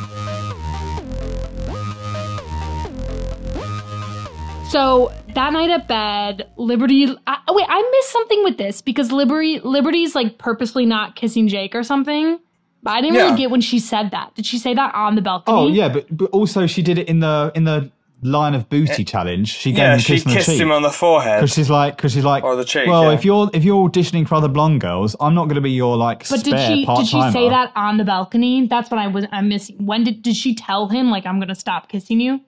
So 4.70 5.12
that 5.36 5.54
night 5.54 5.70
at 5.70 5.88
bed, 5.88 6.50
Liberty. 6.58 7.08
I, 7.28 7.38
oh 7.48 7.54
wait, 7.54 7.66
I 7.70 7.82
missed 7.98 8.12
something 8.12 8.44
with 8.44 8.58
this 8.58 8.82
because 8.82 9.12
Liberty 9.12 9.60
Liberty's 9.64 10.16
like 10.16 10.38
purposely 10.38 10.86
not 10.86 11.16
kissing 11.16 11.48
Jake 11.48 11.76
or 11.76 11.84
something. 11.84 12.40
But 12.84 12.92
I 12.92 13.02
didn't 13.02 13.16
Yeah. 13.16 13.24
really 13.26 13.38
get 13.38 13.52
when 13.52 13.62
she 13.62 13.80
said 13.80 14.12
that. 14.12 14.36
Did 14.36 14.46
she 14.46 14.58
say 14.58 14.74
that 14.74 14.94
on 14.94 15.16
the 15.16 15.22
balcony? 15.22 15.58
Oh 15.58 15.68
yeah, 15.68 15.88
but, 15.90 16.06
but 16.16 16.30
also 16.32 16.68
she 16.68 16.82
did 16.82 16.98
it 16.98 17.08
in 17.08 17.20
the 17.20 17.52
in 17.56 17.64
the 17.64 17.90
line 18.26 18.54
of 18.54 18.68
booty 18.70 19.04
challenge. 19.04 19.48
She 19.50 19.72
gave 19.72 19.78
yeah, 19.80 19.94
him 19.94 20.00
a 20.00 20.02
she 20.02 20.14
kiss 20.14 20.26
on 20.26 20.32
the 20.32 20.36
kissed 20.38 20.50
cheek. 20.50 20.62
him 20.62 20.72
on 20.72 20.82
the 20.82 20.90
forehead. 20.90 21.40
Because 21.40 21.54
she's 21.54 21.70
like, 21.70 21.96
because 21.96 22.14
she's 22.14 22.24
like, 22.26 22.44
Or 22.44 22.56
the 22.56 22.66
cheek, 22.66 22.88
well, 22.88 23.06
yeah. 23.06 23.14
if 23.14 23.24
you're 23.24 23.50
if 23.54 23.64
you're 23.64 23.88
auditioning 23.90 24.28
for 24.28 24.36
other 24.36 24.48
blonde 24.50 24.82
girls, 24.82 25.16
I'm 25.20 25.34
not 25.36 25.46
going 25.46 25.56
to 25.56 25.62
be 25.62 25.72
your 25.72 25.96
like 25.98 26.28
But 26.28 26.40
spare 26.40 26.58
did 26.58 26.68
she 26.68 26.86
part 26.86 27.00
did 27.00 27.08
she 27.08 27.22
say 27.32 27.48
that 27.50 27.72
on 27.76 27.98
the 27.98 28.04
balcony? 28.04 28.68
That's 28.68 28.90
what 28.92 29.00
I 29.00 29.08
was 29.08 29.26
I'm 29.32 29.48
missing. 29.50 29.86
When 29.86 30.04
did 30.04 30.22
did 30.22 30.36
she 30.36 30.56
tell 30.56 30.88
him 30.90 31.10
like 31.10 31.26
I'm 31.26 31.40
gonna 31.40 31.56
stop 31.56 31.88
kissing 31.90 32.20
you? 32.20 32.42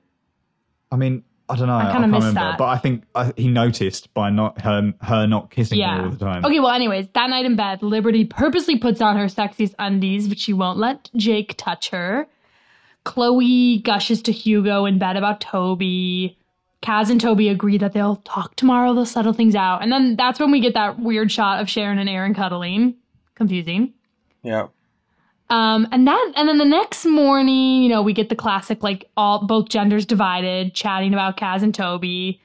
I 0.91 0.95
mean, 0.95 1.23
I 1.49 1.55
don't 1.55 1.67
know. 1.67 1.75
I, 1.77 1.83
kinda 1.91 1.99
can't 1.99 2.11
missed 2.11 2.27
remember, 2.27 2.39
that. 2.41 2.57
but 2.57 2.65
I 2.65 2.77
think 2.77 3.03
uh, 3.15 3.31
he 3.37 3.47
noticed 3.47 4.13
by 4.13 4.29
not 4.29 4.59
her 4.61 4.93
her 5.01 5.27
not 5.27 5.49
kissing 5.51 5.79
her 5.79 5.85
Yeah. 5.85 6.03
all 6.03 6.09
the 6.09 6.17
time. 6.17 6.43
Okay, 6.43 6.59
well, 6.59 6.71
anyways, 6.71 7.07
that 7.13 7.29
night 7.29 7.45
in 7.45 7.55
bed, 7.55 7.81
Liberty 7.81 8.25
purposely 8.25 8.77
puts 8.77 8.99
on 8.99 9.15
her 9.17 9.25
sexiest 9.27 9.73
undies, 9.79 10.27
but 10.27 10.39
she 10.39 10.51
won't 10.53 10.77
let 10.77 11.09
Jake 11.15 11.55
touch 11.57 11.89
her. 11.89 12.27
Chloe 13.07 13.77
gushes 13.79 14.21
to 14.23 14.33
Hugo 14.33 14.85
in 14.85 14.99
bed 14.99 15.15
about 15.15 15.39
Toby. 15.39 16.37
Kaz 16.83 17.09
and 17.09 17.21
Toby 17.21 17.47
agree 17.47 17.77
that 17.77 17.93
they'll 17.93 18.17
talk 18.17 18.55
tomorrow, 18.57 18.93
they'll 18.93 19.05
settle 19.05 19.31
things 19.31 19.55
out. 19.55 19.81
And 19.81 19.91
then 19.91 20.17
that's 20.17 20.41
when 20.41 20.51
we 20.51 20.59
get 20.59 20.73
that 20.73 20.99
weird 20.99 21.31
shot 21.31 21.61
of 21.61 21.69
Sharon 21.69 21.99
and 21.99 22.09
Aaron 22.09 22.33
cuddling. 22.33 22.95
Confusing. 23.35 23.93
yeah. 24.43 24.67
Um, 25.49 25.87
and 25.93 26.05
that, 26.05 26.33
and 26.35 26.49
then 26.49 26.57
the 26.57 26.65
next 26.65 27.05
morning, 27.05 27.81
you 27.81 27.87
know, 27.87 28.01
we 28.01 28.11
get 28.11 28.27
the 28.27 28.35
classic 28.35 28.83
like 28.83 29.09
all 29.15 29.47
both 29.47 29.69
genders 29.69 30.05
divided, 30.05 30.73
chatting 30.73 31.13
about 31.13 31.37
Kaz 31.37 31.63
and 31.63 31.73
Toby. 31.73 32.41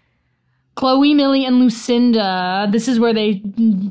Chloe, 0.74 1.12
Millie, 1.12 1.44
and 1.44 1.58
Lucinda. 1.60 2.66
This 2.70 2.88
is 2.88 2.98
where 2.98 3.12
they 3.12 3.34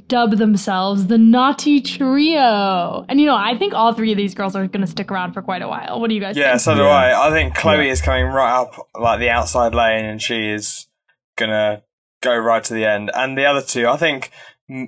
dub 0.08 0.38
themselves 0.38 1.08
the 1.08 1.18
Naughty 1.18 1.80
Trio. 1.80 3.06
And 3.08 3.20
you 3.20 3.28
know, 3.28 3.36
I 3.36 3.56
think 3.58 3.74
all 3.74 3.94
three 3.94 4.12
of 4.12 4.18
these 4.18 4.34
girls 4.34 4.56
are 4.56 4.66
going 4.68 4.82
to 4.82 4.88
stick 4.88 5.12
around 5.12 5.34
for 5.34 5.42
quite 5.44 5.62
a 5.62 5.68
while. 5.68 6.00
What 6.00 6.10
do 6.10 6.16
you 6.16 6.22
guys 6.22 6.36
Yeah, 6.36 6.52
think? 6.52 6.62
so 6.62 6.76
do 6.76 6.82
Yeah. 6.82 6.88
I. 6.90 7.28
I 7.28 7.32
think 7.32 7.56
Chloe 7.56 7.86
Yeah. 7.86 7.92
is 7.92 8.02
coming 8.02 8.26
right 8.26 8.60
up 8.62 8.76
like 9.00 9.20
the 9.20 9.30
outside 9.30 9.76
lane, 9.76 10.06
and 10.06 10.22
she 10.22 10.50
is 10.50 10.88
gonna 11.38 11.84
go 12.22 12.36
right 12.36 12.64
to 12.64 12.74
the 12.74 12.86
end. 12.86 13.12
And 13.14 13.38
the 13.38 13.46
other 13.46 13.62
two, 13.62 13.88
I 13.88 13.98
think, 13.98 14.32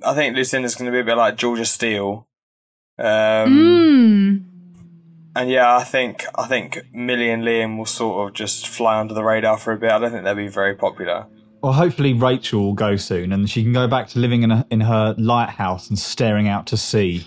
I 0.03 0.13
think 0.13 0.35
Lucinda's 0.35 0.75
gonna 0.75 0.91
be 0.91 0.99
a 0.99 1.03
bit 1.03 1.17
like 1.17 1.35
Georgia 1.37 1.65
Steel. 1.65 2.27
Um, 2.99 3.05
Mm. 3.49 4.43
And 5.35 5.49
yeah, 5.49 5.75
I 5.75 5.83
think 5.83 6.25
I 6.35 6.45
think 6.45 6.79
Millie 6.93 7.31
and 7.31 7.43
Liam 7.43 7.77
will 7.77 7.87
sort 7.87 8.27
of 8.29 8.35
just 8.35 8.67
fly 8.67 8.99
under 8.99 9.13
the 9.15 9.23
radar 9.23 9.57
for 9.57 9.73
a 9.73 9.77
bit. 9.77 9.91
I 9.91 9.97
don't 9.99 10.11
think 10.11 10.23
they'll 10.23 10.35
be 10.35 10.47
very 10.47 10.75
popular. 10.75 11.25
Well, 11.63 11.73
hopefully 11.73 12.13
Rachel 12.13 12.61
will 12.61 12.73
go 12.73 12.97
soon, 12.97 13.31
and 13.31 13.49
she 13.49 13.63
can 13.63 13.71
go 13.71 13.87
back 13.87 14.09
to 14.09 14.19
living 14.19 14.43
in 14.43 14.51
a, 14.51 14.67
in 14.69 14.81
her 14.81 15.15
lighthouse 15.17 15.89
and 15.89 15.97
staring 15.97 16.47
out 16.47 16.67
to 16.67 16.77
sea. 16.77 17.25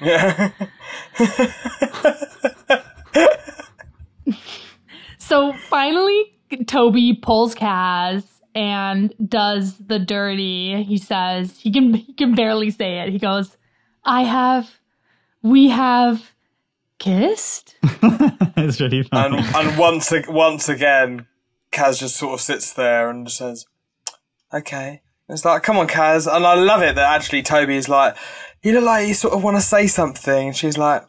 Yeah. 0.00 0.50
So 5.30 5.52
finally, 5.68 6.34
Toby 6.66 7.14
pulls 7.14 7.54
Kaz 7.54 8.24
and 8.52 9.14
does 9.28 9.76
the 9.76 10.00
dirty. 10.00 10.82
He 10.82 10.98
says 10.98 11.56
he 11.56 11.70
can 11.70 11.94
he 11.94 12.12
can 12.14 12.34
barely 12.34 12.72
say 12.72 12.98
it. 12.98 13.10
He 13.10 13.20
goes, 13.20 13.56
"I 14.04 14.24
have, 14.24 14.68
we 15.40 15.68
have 15.68 16.32
kissed." 16.98 17.76
it's 17.84 18.80
really 18.80 19.06
and 19.12 19.36
funny. 19.36 19.42
and 19.54 19.78
once 19.78 20.12
once 20.26 20.68
again, 20.68 21.28
Kaz 21.72 22.00
just 22.00 22.16
sort 22.16 22.34
of 22.34 22.40
sits 22.40 22.72
there 22.72 23.08
and 23.10 23.30
says, 23.30 23.66
"Okay." 24.52 25.02
It's 25.28 25.44
like, 25.44 25.62
"Come 25.62 25.76
on, 25.76 25.86
Kaz," 25.86 26.26
and 26.26 26.44
I 26.44 26.54
love 26.54 26.82
it 26.82 26.96
that 26.96 27.14
actually 27.14 27.42
Toby 27.42 27.76
is 27.76 27.88
like, 27.88 28.16
"You 28.62 28.72
look 28.72 28.84
like 28.84 29.06
you 29.08 29.14
sort 29.14 29.34
of 29.34 29.42
want 29.42 29.56
to 29.56 29.62
say 29.62 29.86
something," 29.86 30.48
and 30.48 30.56
she's 30.56 30.78
like. 30.78 31.04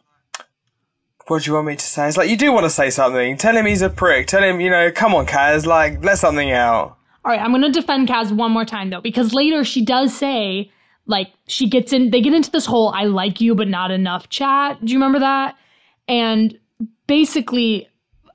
What 1.27 1.43
do 1.43 1.49
you 1.49 1.53
want 1.53 1.67
me 1.67 1.75
to 1.77 1.85
say? 1.85 2.09
It's 2.09 2.17
like 2.17 2.29
you 2.29 2.35
do 2.35 2.51
want 2.51 2.65
to 2.65 2.69
say 2.69 2.89
something. 2.89 3.37
Tell 3.37 3.55
him 3.55 3.65
he's 3.65 3.81
a 3.81 3.89
prick. 3.89 4.27
Tell 4.27 4.43
him, 4.43 4.59
you 4.59 4.69
know, 4.69 4.91
come 4.91 5.13
on, 5.15 5.25
Kaz, 5.25 5.65
like 5.65 6.03
let 6.03 6.17
something 6.17 6.51
out. 6.51 6.97
All 7.23 7.31
right, 7.31 7.39
I'm 7.39 7.51
going 7.51 7.61
to 7.61 7.71
defend 7.71 8.09
Kaz 8.09 8.35
one 8.35 8.51
more 8.51 8.65
time 8.65 8.89
though, 8.89 8.99
because 8.99 9.33
later 9.33 9.63
she 9.63 9.85
does 9.85 10.13
say, 10.13 10.71
like, 11.05 11.31
she 11.47 11.69
gets 11.69 11.93
in, 11.93 12.09
they 12.09 12.19
get 12.19 12.33
into 12.33 12.51
this 12.51 12.65
whole 12.65 12.89
I 12.89 13.03
like 13.05 13.39
you, 13.39 13.55
but 13.55 13.69
not 13.69 13.91
enough 13.91 14.27
chat. 14.27 14.83
Do 14.83 14.91
you 14.91 14.97
remember 14.97 15.19
that? 15.19 15.55
And 16.07 16.57
basically, 17.07 17.87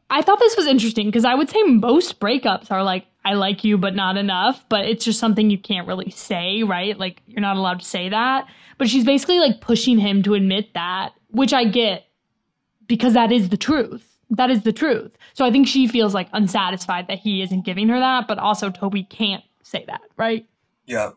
I 0.09 0.23
thought 0.23 0.39
this 0.39 0.57
was 0.57 0.67
interesting 0.67 1.07
because 1.07 1.25
I 1.25 1.35
would 1.35 1.51
say 1.51 1.63
most 1.65 2.21
breakups 2.21 2.71
are 2.71 2.85
like, 2.85 3.07
I 3.25 3.35
like 3.35 3.65
you, 3.65 3.77
but 3.77 3.97
not 3.97 4.17
enough, 4.17 4.65
but 4.69 4.85
it's 4.85 5.05
just 5.05 5.19
something 5.19 5.51
you 5.51 5.59
can't 5.59 5.89
really 5.89 6.11
say, 6.11 6.63
right? 6.63 6.97
Like, 6.97 7.23
you're 7.27 7.41
not 7.41 7.57
allowed 7.57 7.81
to 7.81 7.85
say 7.85 8.09
that. 8.09 8.47
But 8.79 8.89
she's 8.89 9.05
basically 9.05 9.41
like 9.41 9.61
pushing 9.61 9.99
him 9.99 10.23
to 10.23 10.35
admit 10.35 10.75
that, 10.75 11.13
which 11.31 11.53
I 11.53 11.65
get 11.65 12.07
because 12.87 13.15
that 13.15 13.33
is 13.33 13.49
the 13.49 13.57
truth. 13.57 14.17
That 14.31 14.51
is 14.51 14.63
the 14.63 14.73
truth. 14.73 15.13
So 15.35 15.45
I 15.45 15.51
think 15.51 15.67
she 15.67 15.89
feels 15.89 16.15
like 16.15 16.29
unsatisfied 16.33 17.09
that 17.09 17.19
he 17.19 17.43
isn't 17.43 17.65
giving 17.65 17.89
her 17.89 17.99
that, 17.99 18.29
but 18.29 18.39
also 18.39 18.71
Toby 18.71 19.05
can't 19.05 19.43
say 19.63 19.85
that, 19.87 20.03
right? 20.17 20.47
Yeah. 20.85 21.11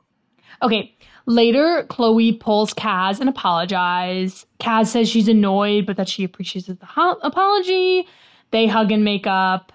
Okay. 0.61 0.95
Later, 1.25 1.85
Chloe 1.89 2.33
pulls 2.33 2.73
Kaz 2.73 3.19
and 3.19 3.29
apologize. 3.29 4.47
Kaz 4.59 4.87
says 4.87 5.07
she's 5.07 5.27
annoyed, 5.27 5.85
but 5.85 5.95
that 5.97 6.09
she 6.09 6.23
appreciates 6.23 6.67
the 6.67 6.77
ho- 6.81 7.19
apology. 7.21 8.07
They 8.51 8.67
hug 8.67 8.91
and 8.91 9.03
make 9.03 9.27
up. 9.27 9.71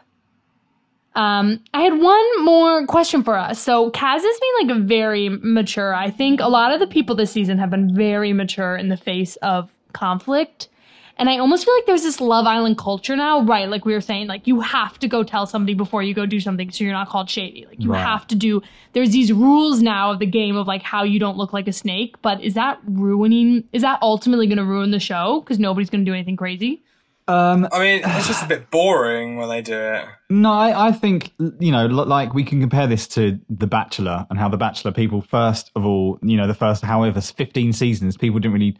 Um, 1.15 1.61
I 1.73 1.83
had 1.83 2.01
one 2.01 2.45
more 2.45 2.87
question 2.87 3.23
for 3.23 3.37
us. 3.37 3.61
So 3.63 3.91
Kaz 3.93 4.17
is 4.19 4.41
being 4.41 4.69
like 4.69 4.87
very 4.89 5.29
mature. 5.29 5.95
I 5.95 6.11
think 6.11 6.41
a 6.41 6.49
lot 6.49 6.73
of 6.73 6.81
the 6.81 6.89
people 6.89 7.15
this 7.15 7.31
season 7.31 7.59
have 7.59 7.71
been 7.71 7.95
very 7.95 8.33
mature 8.33 8.77
in 8.77 8.89
the 8.89 8.97
face 8.97 9.37
of 9.37 9.73
conflict. 9.93 10.69
And 11.17 11.31
I 11.31 11.39
almost 11.39 11.65
feel 11.65 11.75
like 11.77 11.87
there's 11.87 12.03
this 12.03 12.21
Love 12.21 12.45
Island 12.47 12.77
culture 12.77 13.15
now, 13.15 13.41
right? 13.43 13.69
Like 13.69 13.85
we 13.85 13.93
were 13.93 14.01
saying, 14.01 14.27
like 14.27 14.49
you 14.49 14.59
have 14.59 14.99
to 14.99 15.07
go 15.07 15.23
tell 15.23 15.47
somebody 15.47 15.73
before 15.75 16.03
you 16.03 16.13
go 16.13 16.27
do 16.27 16.41
something 16.41 16.73
so 16.73 16.83
you're 16.83 16.93
not 16.93 17.09
called 17.09 17.31
shady. 17.31 17.65
Like 17.67 17.81
you 17.81 17.93
Right. 17.93 18.05
have 18.05 18.27
to 18.27 18.35
do, 18.35 18.61
there's 18.95 19.11
these 19.13 19.33
rules 19.33 19.81
now 19.81 20.11
of 20.11 20.19
the 20.19 20.27
game 20.27 20.57
of 20.57 20.67
like 20.67 20.83
how 20.83 21.05
you 21.05 21.21
don't 21.21 21.37
look 21.37 21.53
like 21.53 21.69
a 21.69 21.73
snake. 21.73 22.21
But 22.23 22.43
is 22.43 22.55
that 22.55 22.81
ruining, 22.89 23.63
is 23.73 23.83
that 23.83 24.01
ultimately 24.03 24.49
going 24.49 24.59
to 24.59 24.65
ruin 24.65 24.91
the 24.91 24.99
show? 24.99 25.43
Because 25.43 25.61
nobody's 25.61 25.89
going 25.89 26.05
to 26.05 26.11
do 26.11 26.13
anything 26.15 26.37
crazy? 26.37 26.83
Um, 27.27 27.67
I 27.73 27.79
mean, 27.79 28.03
it's 28.05 28.27
just 28.27 28.45
a 28.45 28.49
bit 28.49 28.71
boring 28.71 29.37
when 29.37 29.49
they 29.49 29.63
do 29.63 29.79
it. 29.79 30.05
No, 30.29 30.53
I, 30.53 30.89
I 30.89 30.93
think 30.93 31.33
you 31.39 31.73
know, 31.73 31.87
like 31.87 32.35
we 32.35 32.45
can 32.45 32.61
compare 32.61 32.87
this 32.87 33.09
to 33.09 33.41
The 33.49 33.67
Bachelor 33.67 34.27
and 34.31 34.39
how 34.39 34.49
The 34.49 34.57
Bachelor 34.57 34.93
people 34.93 35.23
first 35.23 35.71
of 35.75 35.85
all, 35.87 36.19
you 36.23 36.37
know, 36.37 36.47
the 36.47 36.55
first 36.55 36.85
however 36.85 37.21
fifteen 37.21 37.73
seasons, 37.73 38.17
people 38.17 38.41
didn't 38.41 38.55
really 38.55 38.77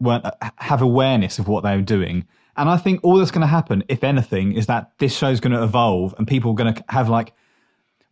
weren't 0.00 0.24
uh, 0.24 0.32
have 0.56 0.82
awareness 0.82 1.38
of 1.38 1.48
what 1.48 1.62
they 1.62 1.74
were 1.74 1.82
doing, 1.82 2.26
and 2.56 2.68
I 2.68 2.76
think 2.76 3.00
all 3.02 3.16
that's 3.16 3.30
going 3.30 3.42
to 3.42 3.46
happen, 3.46 3.84
if 3.88 4.04
anything, 4.04 4.52
is 4.52 4.66
that 4.66 4.92
this 4.98 5.16
show's 5.16 5.40
going 5.40 5.52
to 5.52 5.62
evolve 5.62 6.14
and 6.18 6.26
people 6.26 6.50
are 6.52 6.56
going 6.56 6.74
to 6.74 6.84
have 6.88 7.08
like 7.08 7.32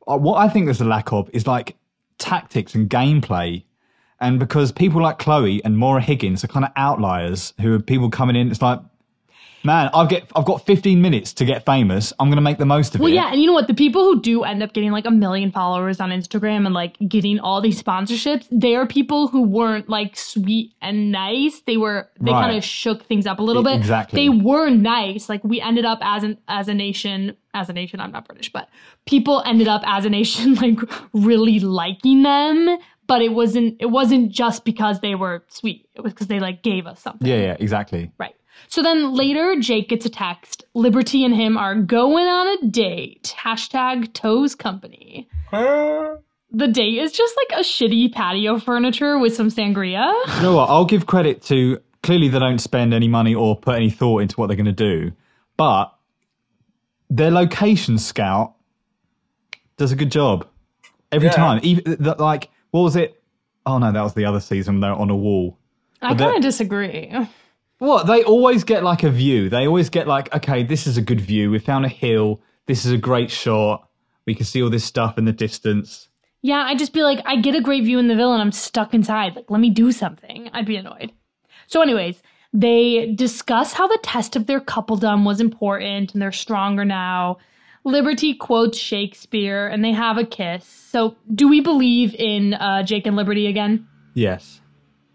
uh, 0.06 0.16
what 0.16 0.38
I 0.38 0.48
think 0.48 0.66
there's 0.66 0.80
a 0.80 0.84
lack 0.84 1.12
of 1.12 1.28
is 1.32 1.46
like 1.46 1.76
tactics 2.18 2.74
and 2.74 2.88
gameplay. 2.88 3.64
And 4.20 4.38
because 4.38 4.72
people 4.72 5.02
like 5.02 5.18
Chloe 5.18 5.62
and 5.64 5.76
Maura 5.76 6.00
Higgins 6.00 6.42
are 6.42 6.48
kind 6.48 6.64
of 6.64 6.72
outliers 6.76 7.52
who 7.60 7.74
are 7.74 7.80
people 7.80 8.08
coming 8.08 8.36
in, 8.36 8.50
it's 8.50 8.62
like, 8.62 8.80
man, 9.66 9.90
I've 9.92 10.08
get 10.08 10.30
I've 10.34 10.44
got 10.46 10.64
15 10.64 11.02
minutes 11.02 11.32
to 11.34 11.44
get 11.44 11.66
famous. 11.66 12.12
I'm 12.18 12.28
going 12.28 12.36
to 12.36 12.42
make 12.42 12.58
the 12.58 12.64
most 12.64 12.94
of 12.94 13.00
Well, 13.00 13.08
it. 13.12 13.14
Well, 13.16 13.24
yeah, 13.24 13.30
and 13.32 13.40
you 13.40 13.46
know 13.46 13.52
what? 13.52 13.66
The 13.66 13.74
people 13.74 14.04
who 14.04 14.20
do 14.22 14.44
end 14.44 14.62
up 14.62 14.72
getting 14.72 14.92
like 14.92 15.04
a 15.04 15.10
million 15.10 15.50
followers 15.52 16.00
on 16.00 16.10
Instagram 16.10 16.64
and 16.64 16.72
like 16.74 16.96
getting 17.08 17.38
all 17.40 17.60
these 17.60 17.82
sponsorships, 17.82 18.46
they 18.50 18.74
are 18.76 18.86
people 18.86 19.28
who 19.28 19.42
weren't 19.42 19.88
like 19.88 20.16
sweet 20.16 20.72
and 20.80 21.12
nice. 21.12 21.60
They 21.66 21.76
were 21.76 22.08
they 22.20 22.30
Right. 22.32 22.42
kind 22.46 22.56
of 22.56 22.64
shook 22.64 23.04
things 23.04 23.26
up 23.26 23.38
a 23.38 23.42
little 23.42 23.62
bit. 23.62 23.74
exactly. 23.76 24.22
They 24.22 24.28
were 24.30 24.70
nice. 24.70 25.28
Like 25.28 25.42
we 25.44 25.60
ended 25.60 25.84
up 25.84 25.98
as 26.00 26.22
an 26.24 26.38
as 26.48 26.68
a 26.68 26.74
nation, 26.74 27.36
as 27.52 27.68
a 27.68 27.72
nation. 27.74 28.00
I'm 28.00 28.12
not 28.12 28.26
British, 28.26 28.52
but 28.52 28.68
people 29.06 29.42
ended 29.44 29.68
up 29.68 29.82
as 29.84 30.04
a 30.04 30.10
nation 30.10 30.54
like 30.64 30.78
really 31.12 31.60
liking 31.60 32.22
them. 32.22 32.78
But 33.08 33.22
it 33.22 33.32
wasn't 33.32 33.76
it 33.80 33.86
wasn't 33.86 34.30
just 34.32 34.64
because 34.64 35.00
they 35.00 35.14
were 35.14 35.44
sweet. 35.48 35.88
It 35.94 36.00
was 36.00 36.12
because 36.12 36.26
they 36.26 36.40
like 36.40 36.62
gave 36.62 36.86
us 36.86 37.00
something. 37.00 37.26
Yeah, 37.28 37.36
yeah, 37.36 37.56
exactly. 37.60 38.10
Right. 38.18 38.34
So 38.68 38.82
then 38.82 39.14
later, 39.14 39.56
Jake 39.60 39.88
gets 39.88 40.04
a 40.06 40.10
text. 40.10 40.64
Liberty 40.74 41.24
and 41.24 41.34
him 41.34 41.56
are 41.56 41.74
going 41.74 42.26
on 42.26 42.58
a 42.58 42.66
date. 42.68 43.34
Hashtag 43.38 44.12
Toes 44.12 44.54
Company. 44.54 45.28
The 45.52 46.68
date 46.68 46.98
is 46.98 47.12
just 47.12 47.36
like 47.36 47.58
a 47.60 47.62
shitty 47.62 48.12
patio 48.12 48.58
furniture 48.58 49.18
with 49.18 49.34
some 49.34 49.48
sangria. 49.48 50.12
You 50.36 50.42
know 50.42 50.54
what? 50.56 50.68
I'll 50.70 50.84
give 50.84 51.06
credit 51.06 51.42
to 51.44 51.80
clearly 52.02 52.28
they 52.28 52.38
don't 52.38 52.58
spend 52.60 52.94
any 52.94 53.08
money 53.08 53.34
or 53.34 53.56
put 53.58 53.76
any 53.76 53.90
thought 53.90 54.22
into 54.22 54.36
what 54.36 54.46
they're 54.46 54.56
going 54.56 54.64
to 54.66 54.72
do, 54.72 55.12
but 55.56 55.92
their 57.10 57.30
location 57.30 57.98
scout 57.98 58.54
does 59.76 59.92
a 59.92 59.96
good 59.96 60.10
job 60.10 60.46
every 61.12 61.28
Yeah. 61.28 61.32
time. 61.34 61.60
Even 61.62 61.96
the, 61.98 62.14
like, 62.18 62.48
what 62.70 62.82
was 62.82 62.96
it? 62.96 63.20
Oh 63.66 63.78
no, 63.78 63.90
that 63.92 64.02
was 64.02 64.14
the 64.14 64.24
other 64.24 64.40
season. 64.40 64.80
They're 64.80 64.92
on 64.92 65.10
a 65.10 65.16
wall. 65.16 65.58
I 66.00 66.14
kind 66.14 66.36
of 66.36 66.42
disagree. 66.42 67.12
What? 67.78 68.06
They 68.06 68.22
always 68.24 68.64
get 68.64 68.82
like 68.82 69.02
a 69.02 69.10
view. 69.10 69.48
They 69.48 69.66
always 69.66 69.90
get 69.90 70.06
like, 70.06 70.34
okay, 70.34 70.62
this 70.62 70.86
is 70.86 70.96
a 70.96 71.02
good 71.02 71.20
view. 71.20 71.50
We 71.50 71.58
found 71.58 71.84
a 71.84 71.90
hill. 71.90 72.40
This 72.66 72.84
is 72.84 72.92
a 72.92 72.98
great 72.98 73.30
shot. 73.30 73.88
We 74.26 74.34
can 74.34 74.46
see 74.46 74.62
all 74.62 74.70
this 74.70 74.84
stuff 74.84 75.18
in 75.18 75.24
the 75.24 75.32
distance. 75.32 76.08
Yeah, 76.42 76.64
I'd 76.66 76.78
just 76.78 76.92
be 76.92 77.02
like, 77.02 77.20
I 77.26 77.36
get 77.36 77.54
a 77.54 77.60
great 77.60 77.84
view 77.84 77.98
in 77.98 78.08
the 78.08 78.16
villa 78.16 78.34
and 78.34 78.42
I'm 78.42 78.52
stuck 78.52 78.94
inside. 78.94 79.36
Like, 79.36 79.50
let 79.50 79.60
me 79.60 79.70
do 79.70 79.92
something. 79.92 80.48
I'd 80.52 80.66
be 80.66 80.76
annoyed. 80.76 81.12
So, 81.66 81.82
anyways, 81.82 82.22
they 82.52 83.12
discuss 83.12 83.72
how 83.72 83.86
the 83.88 83.98
test 84.02 84.36
of 84.36 84.46
their 84.46 84.60
coupledom 84.60 85.24
was 85.24 85.40
important 85.40 86.12
and 86.12 86.22
they're 86.22 86.32
stronger 86.32 86.84
now. 86.84 87.38
Liberty 87.84 88.34
quotes 88.34 88.78
Shakespeare 88.78 89.66
and 89.66 89.84
they 89.84 89.92
have 89.92 90.18
a 90.18 90.24
kiss. 90.24 90.64
So, 90.64 91.16
do 91.34 91.48
we 91.48 91.60
believe 91.60 92.14
in 92.14 92.54
uh, 92.54 92.82
Jake 92.84 93.06
and 93.06 93.16
Liberty 93.16 93.46
again? 93.46 93.86
Yes. 94.14 94.60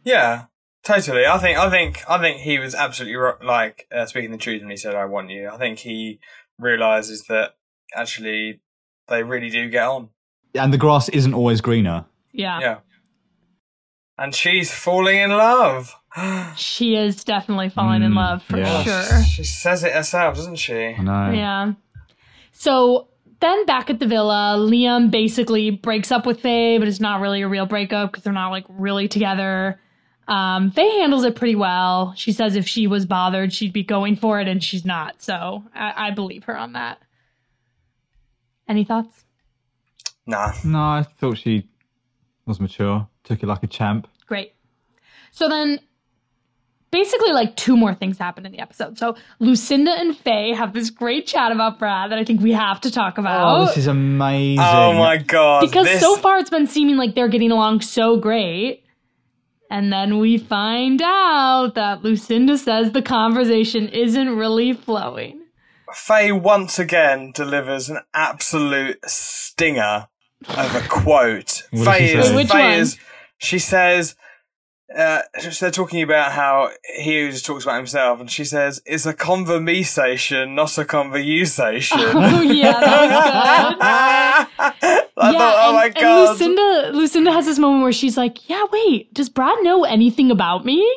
Yeah, 0.03 0.45
totally. 0.83 1.25
I 1.25 1.37
think 1.37 1.57
I 1.57 1.69
think 1.69 2.03
I 2.09 2.17
think 2.19 2.37
he 2.41 2.59
was 2.59 2.73
absolutely 2.75 3.15
ro- 3.15 3.37
like 3.43 3.87
uh, 3.91 4.05
speaking 4.05 4.31
the 4.31 4.37
truth 4.37 4.61
when 4.61 4.71
he 4.71 4.77
said, 4.77 4.95
"I 4.95 5.05
want 5.05 5.29
you." 5.29 5.49
I 5.49 5.57
think 5.57 5.79
he 5.79 6.19
realizes 6.59 7.23
that 7.29 7.55
actually 7.95 8.61
they 9.07 9.23
really 9.23 9.49
do 9.49 9.69
get 9.69 9.83
on. 9.87 10.09
And 10.55 10.73
the 10.73 10.77
grass 10.77 11.09
isn't 11.09 11.33
always 11.33 11.61
greener. 11.61 12.05
Yeah. 12.33 12.59
Yeah, 12.59 12.77
and 14.17 14.33
she's 14.35 14.71
falling 14.73 15.17
in 15.17 15.31
love. 15.31 15.95
She 16.57 16.95
is 16.97 17.23
definitely 17.23 17.69
falling 17.69 18.03
in 18.03 18.11
Mm, 18.11 18.15
love 18.17 18.43
for 18.43 18.57
yeah. 18.57 18.83
sure. 18.83 19.23
She 19.23 19.43
says 19.45 19.83
it 19.85 19.93
herself, 19.93 20.35
doesn't 20.35 20.57
she? 20.57 20.75
I 20.75 21.01
know. 21.01 21.31
Yeah. 21.31 21.73
So 22.51 23.07
then 23.39 23.65
back 23.65 23.89
at 23.89 23.99
the 23.99 24.07
villa, 24.07 24.57
Liam 24.59 25.09
basically 25.09 25.69
breaks 25.71 26.11
up 26.11 26.25
with 26.25 26.41
Faye, 26.41 26.77
but 26.77 26.87
it's 26.89 26.99
not 26.99 27.21
really 27.21 27.41
a 27.41 27.47
real 27.47 27.65
breakup 27.65 28.11
because 28.11 28.23
they're 28.25 28.33
not 28.33 28.49
like 28.49 28.65
really 28.69 29.07
together. 29.07 29.79
Um, 30.27 30.71
Faye 30.71 30.99
handles 30.99 31.25
it 31.25 31.35
pretty 31.35 31.55
well. 31.55 32.13
She 32.15 32.31
says 32.31 32.55
if 32.55 32.67
she 32.67 32.87
was 32.87 33.05
bothered, 33.05 33.51
she'd 33.51 33.73
be 33.73 33.83
going 33.83 34.15
for 34.15 34.39
it, 34.39 34.47
and 34.47 34.63
she's 34.63 34.85
not. 34.85 35.21
So 35.21 35.63
I, 35.75 36.07
I 36.07 36.11
believe 36.11 36.45
her 36.45 36.57
on 36.57 36.73
that. 36.73 36.99
Any 38.67 38.83
thoughts? 38.83 39.25
Nah. 40.25 40.53
No, 40.63 40.79
I 40.79 41.03
thought 41.19 41.37
she 41.37 41.67
was 42.45 42.59
mature. 42.59 43.07
Took 43.23 43.43
it 43.43 43.47
like 43.47 43.63
a 43.63 43.67
champ. 43.67 44.07
Great. 44.27 44.53
So 45.31 45.49
then, 45.49 45.79
basically, 46.91 47.31
like 47.33 47.55
two 47.57 47.75
more 47.75 47.93
things 47.93 48.17
happen 48.17 48.45
in 48.45 48.51
the 48.51 48.59
episode. 48.59 48.97
So 48.97 49.15
Lucinda 49.39 49.91
and 49.91 50.15
Faye 50.17 50.53
have 50.53 50.73
this 50.73 50.89
great 50.89 51.27
chat 51.27 51.51
about 51.51 51.79
Brad 51.79 52.11
that 52.11 52.19
I 52.19 52.23
think 52.23 52.41
we 52.41 52.51
have 52.53 52.79
to 52.81 52.91
talk 52.91 53.17
about. 53.17 53.57
Oh, 53.61 53.65
this 53.65 53.77
is 53.77 53.87
amazing. 53.87 54.63
Oh 54.63 54.93
my 54.93 55.17
god. 55.17 55.61
because 55.61 55.87
this- 55.87 55.99
so 56.01 56.15
far 56.15 56.37
it's 56.37 56.49
been 56.49 56.67
seeming 56.67 56.95
like 56.97 57.15
they're 57.15 57.27
getting 57.27 57.51
along 57.51 57.81
so 57.81 58.17
great. 58.17 58.80
And 59.71 59.91
then 59.91 60.19
we 60.19 60.37
find 60.37 61.01
out 61.01 61.75
that 61.75 62.03
Lucinda 62.03 62.57
says 62.57 62.91
the 62.91 63.01
conversation 63.01 63.87
isn't 63.87 64.35
really 64.35 64.73
flowing. 64.73 65.39
Faye 65.93 66.33
once 66.33 66.77
again 66.77 67.31
delivers 67.33 67.89
an 67.89 67.99
absolute 68.13 68.99
stinger 69.09 70.07
of 70.49 70.75
a 70.75 70.85
quote. 70.89 71.63
What 71.71 71.85
does 71.85 71.85
Faye 71.85 72.13
is, 72.17 72.51
Faye 72.51 72.79
is, 72.79 72.99
she 73.37 73.59
says, 73.59 74.15
uh, 74.97 75.21
they're 75.59 75.71
talking 75.71 76.01
about 76.01 76.31
how 76.31 76.69
he 76.97 77.29
just 77.29 77.45
talks 77.45 77.63
about 77.63 77.77
himself, 77.77 78.19
and 78.19 78.29
she 78.29 78.43
says, 78.45 78.81
"It's 78.85 79.05
a 79.05 79.13
conversation, 79.13 80.55
not 80.55 80.77
a 80.77 80.85
conversation." 80.85 81.99
Oh 82.13 82.41
yeah, 82.41 82.71
that 82.79 84.47
was 84.59 84.71
good. 84.81 85.07
I 85.17 85.31
yeah, 85.31 85.37
thought, 85.37 85.55
oh 85.57 85.67
and, 85.69 85.75
my 85.75 85.85
and 85.85 85.95
god. 85.95 86.29
Lucinda 86.31 86.91
Lucinda 86.93 87.31
has 87.31 87.45
this 87.45 87.59
moment 87.59 87.83
where 87.83 87.91
she's 87.91 88.17
like, 88.17 88.49
"Yeah, 88.49 88.65
wait, 88.71 89.13
does 89.13 89.29
Brad 89.29 89.57
know 89.61 89.83
anything 89.83 90.31
about 90.31 90.65
me?" 90.65 90.87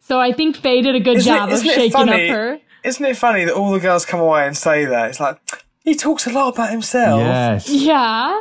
So 0.00 0.18
I 0.20 0.32
think 0.32 0.56
Faye 0.56 0.82
did 0.82 0.94
a 0.94 1.00
good 1.00 1.18
Isn't 1.18 1.32
it- 1.32 1.36
job 1.36 1.48
of 1.48 1.54
isn't 1.54 1.68
it 1.68 1.74
shaking 1.74 2.08
up 2.08 2.20
her. 2.20 2.58
Isn't 2.84 3.04
it 3.06 3.16
funny 3.16 3.44
that 3.44 3.54
all 3.54 3.70
the 3.70 3.78
girls 3.78 4.04
come 4.04 4.18
away 4.20 4.44
and 4.46 4.56
say 4.56 4.84
that? 4.84 5.10
It's 5.10 5.20
like 5.20 5.38
he 5.84 5.94
talks 5.94 6.26
a 6.26 6.30
lot 6.30 6.54
about 6.54 6.70
himself. 6.70 7.20
Yes. 7.20 7.68
Yeah. 7.68 8.40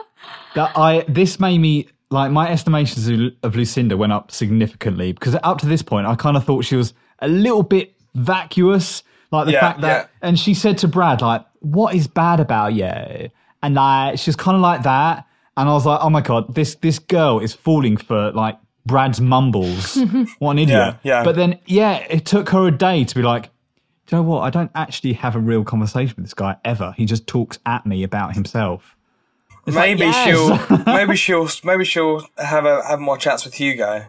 That 0.55 0.71
I 0.75 1.05
this 1.07 1.39
made 1.39 1.59
me 1.59 1.87
like 2.11 2.31
my 2.31 2.49
estimations 2.49 3.33
of, 3.43 3.55
Lucinda 3.55 3.97
went 3.97 4.11
up 4.13 4.31
significantly 4.31 5.13
because 5.13 5.35
up 5.43 5.57
to 5.59 5.65
this 5.65 5.81
point 5.81 6.05
I 6.07 6.15
kind 6.15 6.37
of 6.37 6.43
thought 6.45 6.65
she 6.65 6.75
was 6.75 6.93
a 7.19 7.27
little 7.27 7.63
bit 7.63 7.93
vacuous, 8.13 9.03
like 9.31 9.45
the 9.45 9.53
Yeah, 9.53 9.59
fact 9.61 9.81
that, 9.81 10.11
and 10.21 10.37
she 10.37 10.53
said 10.53 10.77
to 10.79 10.87
Brad 10.87 11.21
like, 11.21 11.45
"What 11.59 11.95
is 11.95 12.07
bad 12.07 12.39
about 12.39 12.73
you?" 12.73 13.29
And 13.63 13.75
like 13.75 14.19
she 14.19 14.29
was 14.29 14.35
kind 14.35 14.55
of 14.55 14.61
like 14.61 14.83
that, 14.83 15.25
and 15.57 15.69
I 15.69 15.73
was 15.73 15.85
like, 15.85 15.99
"Oh 16.01 16.09
my 16.09 16.21
god, 16.21 16.53
this 16.53 16.75
this 16.75 16.99
girl 16.99 17.39
is 17.39 17.53
falling 17.53 17.97
for 17.97 18.31
like 18.33 18.57
Brad's 18.85 19.21
mumbles. 19.21 19.95
what 20.39 20.51
an 20.51 20.59
idiot!" 20.59 20.95
Yeah, 21.03 21.19
yeah. 21.19 21.23
But 21.23 21.35
then 21.35 21.59
yeah, 21.65 22.05
it 22.09 22.25
took 22.25 22.49
her 22.49 22.67
a 22.67 22.71
day 22.71 23.03
to 23.03 23.15
be 23.15 23.21
like. 23.21 23.49
Do 24.07 24.17
you 24.17 24.23
know 24.23 24.27
what? 24.27 24.41
I 24.41 24.49
don't 24.49 24.71
actually 24.75 25.13
have 25.13 25.37
a 25.37 25.39
real 25.39 25.63
conversation 25.63 26.15
with 26.17 26.25
this 26.25 26.33
guy 26.33 26.57
ever. 26.65 26.93
He 26.97 27.05
just 27.05 27.27
talks 27.27 27.59
at 27.65 27.85
me 27.85 28.03
about 28.03 28.33
himself. 28.33 28.97
It's 29.67 29.75
like, 29.75 29.97
Maybe 29.97 30.05
yes. 30.11 30.25
she'll, 30.67 30.77
maybe 30.85 31.15
she'll, 31.15 31.49
maybe 31.63 31.85
she'll 31.85 32.25
have 32.37 32.65
a 32.65 32.83
have 32.83 32.99
more 32.99 33.17
chats 33.17 33.45
with 33.45 33.53
Hugo. 33.53 34.05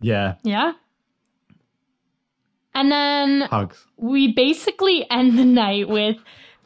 Yeah, 0.00 0.34
Yeah. 0.44 0.72
And 2.74 2.90
then 2.90 3.42
hugs. 3.42 3.84
we 3.96 4.32
basically 4.32 5.04
end 5.10 5.36
the 5.38 5.44
night 5.44 5.88
with 5.88 6.16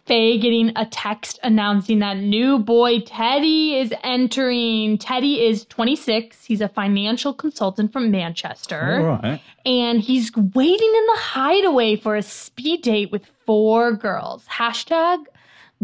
Faye 0.06 0.38
getting 0.38 0.70
a 0.76 0.84
text 0.84 1.38
announcing 1.42 2.00
that 2.00 2.18
new 2.18 2.58
boy 2.58 3.00
Teddy 3.00 3.76
is 3.78 3.92
entering. 4.02 4.98
Teddy 4.98 5.44
is 5.46 5.64
26. 5.64 6.44
He's 6.44 6.60
a 6.60 6.68
financial 6.68 7.32
consultant 7.32 7.90
from 7.92 8.10
Manchester. 8.10 9.00
All 9.00 9.18
right. 9.22 9.40
And 9.64 10.00
he's 10.00 10.30
waiting 10.36 10.94
in 10.94 11.06
the 11.06 11.18
hideaway 11.20 11.96
for 11.96 12.16
a 12.16 12.22
speed 12.22 12.82
date 12.82 13.10
with 13.10 13.24
four 13.46 13.94
girls. 13.94 14.44
Hashtag 14.46 15.24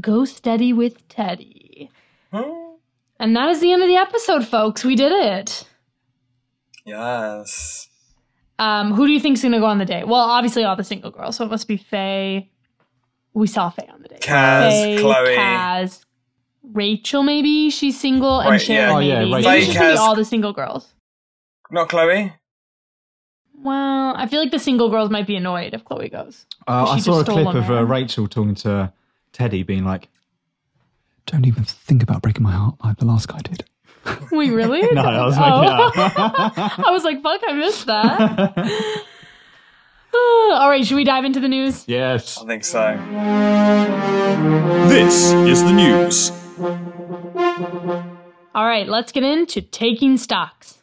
go 0.01 0.27
steady 0.27 0.75
with 0.75 1.09
Teddy. 1.09 1.60
And 2.33 3.37
that 3.37 3.49
is 3.51 3.61
the 3.61 3.73
end 3.73 3.83
of 3.83 3.89
the 3.89 3.97
episode, 3.97 4.47
folks. 4.47 4.85
We 4.85 4.97
did 4.97 5.13
it. 5.13 5.67
Yes. 6.85 7.89
Um, 8.59 8.93
who 8.93 9.07
do 9.07 9.13
you 9.13 9.21
think's 9.21 9.43
gonna 9.43 9.59
go 9.59 9.67
on 9.67 9.79
the 9.79 9.85
date? 9.85 10.07
Well, 10.07 10.21
obviously 10.21 10.65
all 10.65 10.77
the 10.77 10.85
single 10.85 11.11
girls, 11.11 11.37
so 11.37 11.45
it 11.45 11.51
must 11.51 11.67
be 11.67 11.77
Faye. 11.77 12.51
We 13.33 13.47
saw 13.47 13.71
Faye 13.71 13.89
on 13.93 14.03
the 14.03 14.09
date. 14.09 14.21
Kaz, 14.21 14.71
Faye, 14.71 14.99
Chloe. 14.99 15.37
Kaz, 15.37 16.05
Rachel, 16.63 17.23
maybe 17.23 17.71
she's 17.71 17.99
single, 17.99 18.41
and 18.41 18.51
Right, 18.51 18.61
Sharon, 18.61 18.91
yeah. 18.91 18.97
Oh, 18.97 18.99
yeah, 18.99 19.19
maybe. 19.21 19.35
Rachel. 19.35 19.51
Maybe 19.51 19.59
it's 19.59 19.67
just 19.67 19.79
gonna 19.79 19.93
be 19.93 19.97
Kaz. 19.97 20.01
all 20.01 20.15
the 20.15 20.25
single 20.25 20.53
girls. 20.53 20.93
Not 21.71 21.89
Chloe. 21.89 22.33
Well, 23.63 24.15
I 24.17 24.27
feel 24.27 24.41
like 24.41 24.51
the 24.51 24.59
single 24.59 24.89
girls 24.91 25.11
might 25.11 25.27
be 25.27 25.37
annoyed 25.37 25.75
if 25.75 25.85
Chloe 25.85 26.09
goes. 26.09 26.47
Uh, 26.67 26.85
I 26.89 26.99
saw 26.99 27.21
a 27.21 27.25
clip 27.25 27.45
one 27.45 27.57
of 27.57 27.71
uh. 27.71 27.85
Rachel 27.85 28.27
talking 28.27 28.55
to 28.57 28.93
Teddy, 29.33 29.63
being 29.63 29.85
like, 29.85 30.09
"Don't 31.31 31.47
even 31.47 31.65
think 31.65 32.03
about 32.03 32.23
breaking 32.23 32.43
my 32.43 32.53
heart 32.53 32.75
like 32.85 32.99
the 32.99 33.05
last 33.07 33.29
guy 33.29 33.39
did." 33.41 33.65
Wait, 34.33 34.51
really? 34.51 34.81
No, 34.95 35.03
I 35.03 35.25
was 35.27 35.37
Oh. 35.39 35.61
making 35.95 36.13
I 36.87 36.91
was 36.91 37.05
like, 37.05 37.23
fuck, 37.23 37.41
I 37.47 37.53
missed 37.53 37.87
that. 37.87 39.05
all 40.13 40.69
right, 40.71 40.85
should 40.85 40.97
we 40.97 41.05
dive 41.05 41.25
into 41.25 41.39
the 41.41 41.49
news? 41.49 41.85
yes. 41.87 42.39
I 42.39 42.47
think 42.47 42.65
so. 42.65 42.97
This 44.89 45.33
is 45.33 45.63
the 45.63 45.73
news. 45.73 46.33
All 48.55 48.67
right, 48.67 48.89
let's 48.89 49.13
get 49.13 49.23
into 49.23 49.61
taking 49.63 50.17
stocks. 50.19 50.83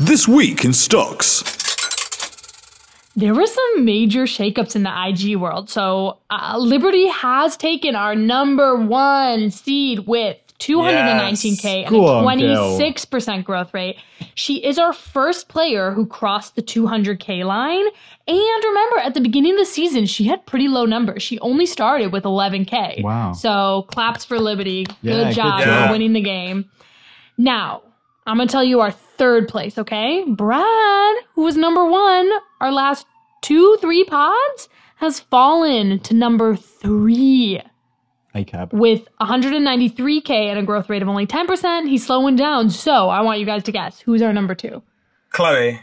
This 0.00 0.26
week 0.28 0.64
in 0.64 0.72
stocks. 0.72 1.42
There 3.16 3.34
were 3.34 3.46
some 3.46 3.84
major 3.84 4.24
shakeups 4.24 4.76
in 4.76 4.82
the 4.82 4.92
IG 5.08 5.36
world. 5.36 5.70
So, 5.70 6.18
uh, 6.28 6.56
Liberty 6.58 7.08
has 7.08 7.56
taken 7.56 7.96
our 7.96 8.14
number 8.14 8.76
one 8.76 9.50
seed 9.50 10.00
with 10.00 10.36
219K 10.58 11.86
and 11.86 11.96
a 11.96 11.98
26% 11.98 13.44
growth 13.44 13.72
rate. 13.72 13.96
She 14.34 14.64
is 14.64 14.78
our 14.78 14.92
first 14.92 15.48
player 15.48 15.92
who 15.92 16.06
crossed 16.06 16.56
the 16.56 16.62
200K 16.62 17.44
line. 17.44 17.84
And 18.28 18.64
remember, 18.64 18.98
at 18.98 19.14
the 19.14 19.20
beginning 19.20 19.52
of 19.52 19.58
the 19.58 19.66
season, 19.66 20.06
she 20.06 20.24
had 20.24 20.44
pretty 20.46 20.68
low 20.68 20.84
numbers. 20.84 21.22
She 21.22 21.38
only 21.40 21.66
started 21.66 22.12
with 22.12 22.24
11K. 22.24 23.02
Wow. 23.02 23.32
So, 23.32 23.86
claps 23.92 24.24
for 24.24 24.38
Liberty. 24.38 24.86
Yeah, 25.02 25.12
good 25.12 25.24
good 25.28 25.34
job 25.34 25.64
job. 25.64 25.86
for 25.86 25.92
winning 25.92 26.12
the 26.12 26.22
game. 26.22 26.70
Now, 27.38 27.82
I'm 28.26 28.36
going 28.36 28.48
to 28.48 28.52
tell 28.52 28.64
you 28.64 28.80
our 28.80 28.90
third 28.90 29.48
place, 29.48 29.78
okay? 29.78 30.24
Brad, 30.26 31.16
who 31.34 31.42
was 31.42 31.56
number 31.56 31.84
one, 31.86 32.30
our 32.60 32.72
last 32.72 33.06
two, 33.42 33.76
three 33.80 34.04
pods, 34.04 34.68
has 34.96 35.20
fallen 35.20 35.98
to 36.00 36.14
number 36.14 36.56
three 36.56 37.60
A 38.34 38.44
cab. 38.44 38.72
with 38.72 39.06
193K 39.20 40.30
and 40.30 40.58
a 40.58 40.62
growth 40.62 40.88
rate 40.88 41.02
of 41.02 41.08
only 41.08 41.26
10%. 41.26 41.88
He's 41.88 42.06
slowing 42.06 42.36
down. 42.36 42.70
So 42.70 43.08
I 43.10 43.20
want 43.20 43.40
you 43.40 43.46
guys 43.46 43.62
to 43.64 43.72
guess 43.72 44.00
who's 44.00 44.22
our 44.22 44.32
number 44.32 44.54
two? 44.54 44.82
Chloe. 45.30 45.80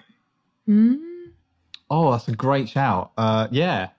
Oh, 1.90 2.12
that's 2.12 2.28
a 2.28 2.36
great 2.36 2.70
shout. 2.70 3.12
Uh, 3.18 3.48
yeah. 3.52 3.90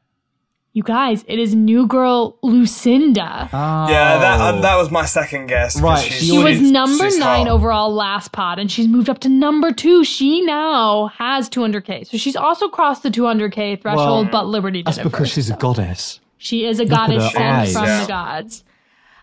You 0.76 0.82
guys, 0.82 1.24
it 1.28 1.38
is 1.38 1.54
new 1.54 1.86
girl 1.86 2.36
Lucinda. 2.42 3.48
Oh. 3.52 3.88
Yeah, 3.88 4.18
that 4.18 4.40
uh, 4.40 4.60
that 4.60 4.74
was 4.76 4.90
my 4.90 5.04
second 5.04 5.46
guess. 5.46 5.80
Right, 5.80 6.02
she's- 6.02 6.20
she 6.20 6.26
She 6.30 6.38
was 6.38 6.56
she's- 6.58 6.70
number 6.72 7.04
she's 7.04 7.16
nine 7.18 7.46
hot. 7.46 7.52
overall 7.54 7.94
last 7.94 8.32
pod, 8.32 8.58
and 8.58 8.68
she's 8.70 8.88
moved 8.88 9.08
up 9.08 9.20
to 9.20 9.28
number 9.28 9.70
two. 9.70 10.02
She 10.02 10.40
now 10.40 11.06
has 11.16 11.48
200k, 11.48 12.08
so 12.08 12.16
she's 12.16 12.34
also 12.34 12.68
crossed 12.68 13.04
the 13.04 13.10
200k 13.10 13.80
threshold. 13.80 14.24
Well, 14.26 14.32
but 14.32 14.46
Liberty 14.48 14.80
did 14.80 14.86
That's 14.88 14.98
it 14.98 15.04
because 15.04 15.20
first, 15.20 15.34
she's 15.34 15.48
a 15.48 15.56
goddess. 15.56 16.18
She 16.38 16.66
is 16.66 16.80
a 16.80 16.82
at 16.82 16.88
goddess 16.88 17.22
sent 17.32 17.68
from 17.72 17.84
Yeah. 17.84 18.00
the 18.02 18.08
gods. 18.08 18.64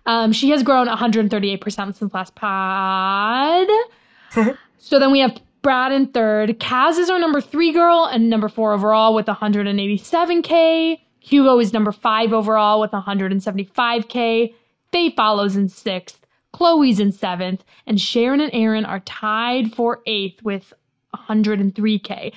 Um, 0.05 0.31
she 0.31 0.51
has 0.51 0.63
grown 0.63 0.87
138% 0.87 1.95
since 1.97 2.13
last 2.13 2.33
pod. 2.33 3.67
so 4.79 4.99
then 4.99 5.11
we 5.11 5.19
have 5.19 5.37
Brad 5.61 5.91
in 5.91 6.07
third. 6.07 6.59
Kaz 6.61 6.97
is 6.97 7.09
our 7.09 7.19
number 7.19 7.41
three 7.41 7.73
girl 7.73 8.05
and 8.05 8.29
number 8.29 8.47
four 8.47 8.71
overall 8.73 9.13
with 9.13 9.25
187k. 9.27 10.97
Hugo 11.21 11.59
is 11.59 11.71
number 11.71 11.91
five 11.91 12.33
overall 12.33 12.81
with 12.81 12.91
175k. 12.91 14.53
Faye 14.91 15.09
follows 15.11 15.55
in 15.55 15.69
sixth. 15.69 16.25
Chloe's 16.51 16.99
in 16.99 17.11
seventh. 17.11 17.63
And 17.87 18.01
Sharon 18.01 18.41
and 18.41 18.51
Aaron 18.53 18.85
are 18.85 18.99
tied 19.01 19.73
for 19.73 20.01
eighth 20.05 20.43
with 20.43 20.73
103k. 21.15 22.33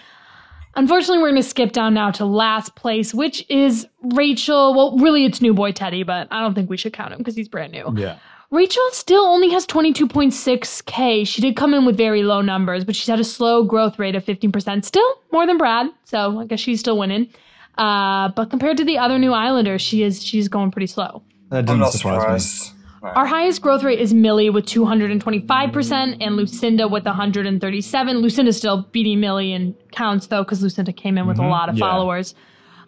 Unfortunately, 0.76 1.18
we're 1.18 1.30
going 1.30 1.42
to 1.42 1.48
skip 1.48 1.72
down 1.72 1.94
now 1.94 2.10
to 2.10 2.24
last 2.24 2.74
place, 2.74 3.14
which 3.14 3.48
is 3.48 3.86
Rachel. 4.02 4.74
Well, 4.74 4.98
really, 4.98 5.24
it's 5.24 5.40
new 5.40 5.54
boy 5.54 5.72
Teddy, 5.72 6.02
but 6.02 6.28
I 6.30 6.40
don't 6.40 6.54
think 6.54 6.68
we 6.68 6.76
should 6.76 6.92
count 6.92 7.12
him 7.12 7.18
because 7.18 7.36
he's 7.36 7.48
brand 7.48 7.72
new. 7.72 7.92
Yeah. 7.96 8.18
Rachel 8.50 8.82
still 8.92 9.24
only 9.24 9.50
has 9.50 9.66
22.6K. 9.66 11.26
She 11.26 11.40
did 11.40 11.56
come 11.56 11.74
in 11.74 11.84
with 11.84 11.96
very 11.96 12.22
low 12.22 12.40
numbers, 12.40 12.84
but 12.84 12.94
she's 12.94 13.06
had 13.06 13.18
a 13.18 13.24
slow 13.24 13.64
growth 13.64 13.98
rate 13.98 14.14
of 14.14 14.24
15%. 14.24 14.84
Still 14.84 15.22
more 15.32 15.46
than 15.46 15.58
Brad, 15.58 15.88
so 16.04 16.38
I 16.40 16.46
guess 16.46 16.60
she's 16.60 16.80
still 16.80 16.98
winning. 16.98 17.28
Uh, 17.76 18.28
but 18.28 18.50
compared 18.50 18.76
to 18.76 18.84
the 18.84 18.98
other 18.98 19.18
new 19.18 19.32
Islanders, 19.32 19.82
she 19.82 20.02
is 20.02 20.22
she's 20.22 20.48
going 20.48 20.70
pretty 20.70 20.86
slow. 20.86 21.22
That 21.50 21.58
I'm 21.58 21.64
doesn't 21.64 21.80
not 21.80 21.92
surprise 21.92 22.44
surprised. 22.44 22.70
Our 23.02 23.26
highest 23.26 23.60
growth 23.60 23.82
rate 23.82 24.00
is 24.00 24.14
Millie 24.14 24.48
with 24.48 24.64
225% 24.64 26.16
and 26.22 26.36
Lucinda 26.36 26.88
with 26.88 27.04
137. 27.04 28.16
Lucinda's 28.18 28.56
still 28.56 28.88
beating 28.92 29.20
Millie 29.20 29.52
in 29.52 29.74
counts 29.92 30.28
though, 30.28 30.42
because 30.42 30.62
Lucinda 30.62 30.90
came 30.90 31.18
in 31.18 31.26
with 31.26 31.38
a 31.38 31.46
lot 31.46 31.68
of 31.68 31.76
yeah. 31.76 31.80
followers. 31.80 32.34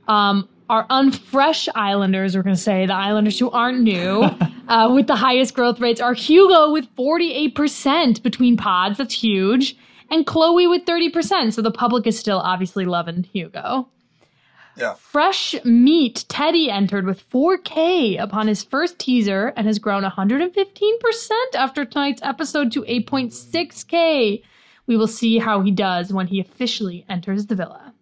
Um, 0.09 0.49
our 0.71 0.87
unfresh 0.89 1.69
Islanders, 1.75 2.35
we're 2.35 2.43
going 2.43 2.57
to 2.57 2.63
say 2.63 2.87
the 2.87 2.95
Islanders 2.95 3.39
who 3.39 3.51
aren't 3.51 3.83
new, 3.83 4.25
Uh, 4.69 4.91
with 4.93 5.07
the 5.07 5.17
highest 5.17 5.55
growth 5.55 5.81
rates 5.81 6.01
are 6.01 6.15
Hugo 6.15 6.73
with 6.73 6.93
48% 6.97 8.23
between 8.23 8.57
pods. 8.57 8.99
That's 8.99 9.15
huge. 9.15 9.77
And 10.11 10.27
Chloe 10.27 10.67
with 10.67 10.85
30%. 10.85 11.53
So 11.53 11.63
the 11.63 11.71
public 11.71 12.07
is 12.07 12.19
still 12.19 12.39
obviously 12.39 12.85
loving 12.85 13.23
Hugo. 13.25 13.89
Yeah. 14.77 14.95
Fresh 14.95 15.55
Meat 15.65 16.25
Teddy 16.29 16.71
entered 16.71 17.07
with 17.07 17.29
4K 17.31 18.21
upon 18.23 18.47
his 18.47 18.63
first 18.63 18.99
teaser 18.99 19.53
and 19.57 19.67
has 19.67 19.79
grown 19.79 20.03
115% 20.03 21.31
after 21.55 21.85
tonight's 21.85 22.21
episode 22.23 22.71
to 22.73 22.83
8.6K. 22.83 24.43
We 24.87 24.97
will 24.97 25.07
see 25.09 25.39
how 25.39 25.63
he 25.63 25.71
does 25.71 26.13
when 26.13 26.27
he 26.29 26.41
officially 26.41 27.05
enters 27.09 27.47
the 27.47 27.55
villa. 27.55 27.93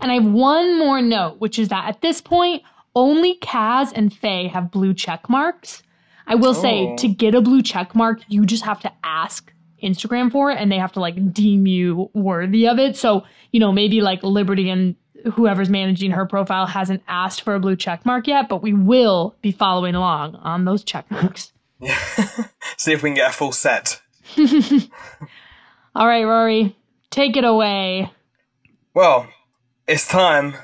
And 0.00 0.10
I 0.10 0.14
have 0.14 0.26
one 0.26 0.78
more 0.78 1.00
note, 1.00 1.38
which 1.40 1.58
is 1.58 1.68
that 1.68 1.88
at 1.88 2.00
this 2.02 2.20
point, 2.20 2.62
only 2.94 3.38
Kaz 3.38 3.92
and 3.94 4.12
Faye 4.12 4.48
have 4.48 4.70
blue 4.70 4.92
check 4.94 5.28
marks. 5.28 5.82
I 6.26 6.34
will 6.34 6.54
say 6.54 6.88
Oh. 6.88 6.96
to 6.96 7.08
get 7.08 7.34
a 7.34 7.40
blue 7.40 7.62
check 7.62 7.94
mark, 7.94 8.20
you 8.28 8.44
just 8.44 8.64
have 8.64 8.80
to 8.80 8.92
ask 9.02 9.52
Instagram 9.82 10.32
for 10.32 10.50
it 10.50 10.58
and 10.58 10.72
they 10.72 10.78
have 10.78 10.92
to 10.92 11.00
like 11.00 11.32
deem 11.32 11.66
you 11.66 12.10
worthy 12.14 12.66
of 12.66 12.78
it. 12.78 12.96
So, 12.96 13.24
you 13.52 13.60
know, 13.60 13.72
maybe 13.72 14.00
like 14.00 14.22
Liberty 14.22 14.70
and 14.70 14.96
whoever's 15.32 15.70
managing 15.70 16.12
her 16.12 16.26
profile 16.26 16.66
hasn't 16.66 17.02
asked 17.08 17.42
for 17.42 17.54
a 17.54 17.60
blue 17.60 17.76
check 17.76 18.04
mark 18.04 18.26
yet, 18.26 18.48
but 18.48 18.62
we 18.62 18.72
will 18.72 19.34
be 19.42 19.52
following 19.52 19.94
along 19.94 20.36
on 20.36 20.64
those 20.64 20.84
check 20.84 21.10
marks. 21.10 21.52
See 22.76 22.92
if 22.92 23.02
we 23.02 23.10
can 23.10 23.16
get 23.16 23.30
a 23.30 23.32
full 23.32 23.52
set. 23.52 24.00
All 25.94 26.06
right, 26.06 26.24
Rory, 26.24 26.76
take 27.10 27.36
it 27.36 27.44
away. 27.44 28.10
Well, 28.94 29.28
it's 29.86 30.06
time 30.06 30.54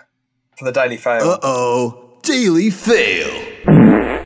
for 0.57 0.65
the 0.65 0.73
daily 0.73 0.97
fail. 0.97 1.23
Uh 1.23 1.39
oh. 1.43 2.19
Daily 2.23 2.70
fail. 2.70 4.24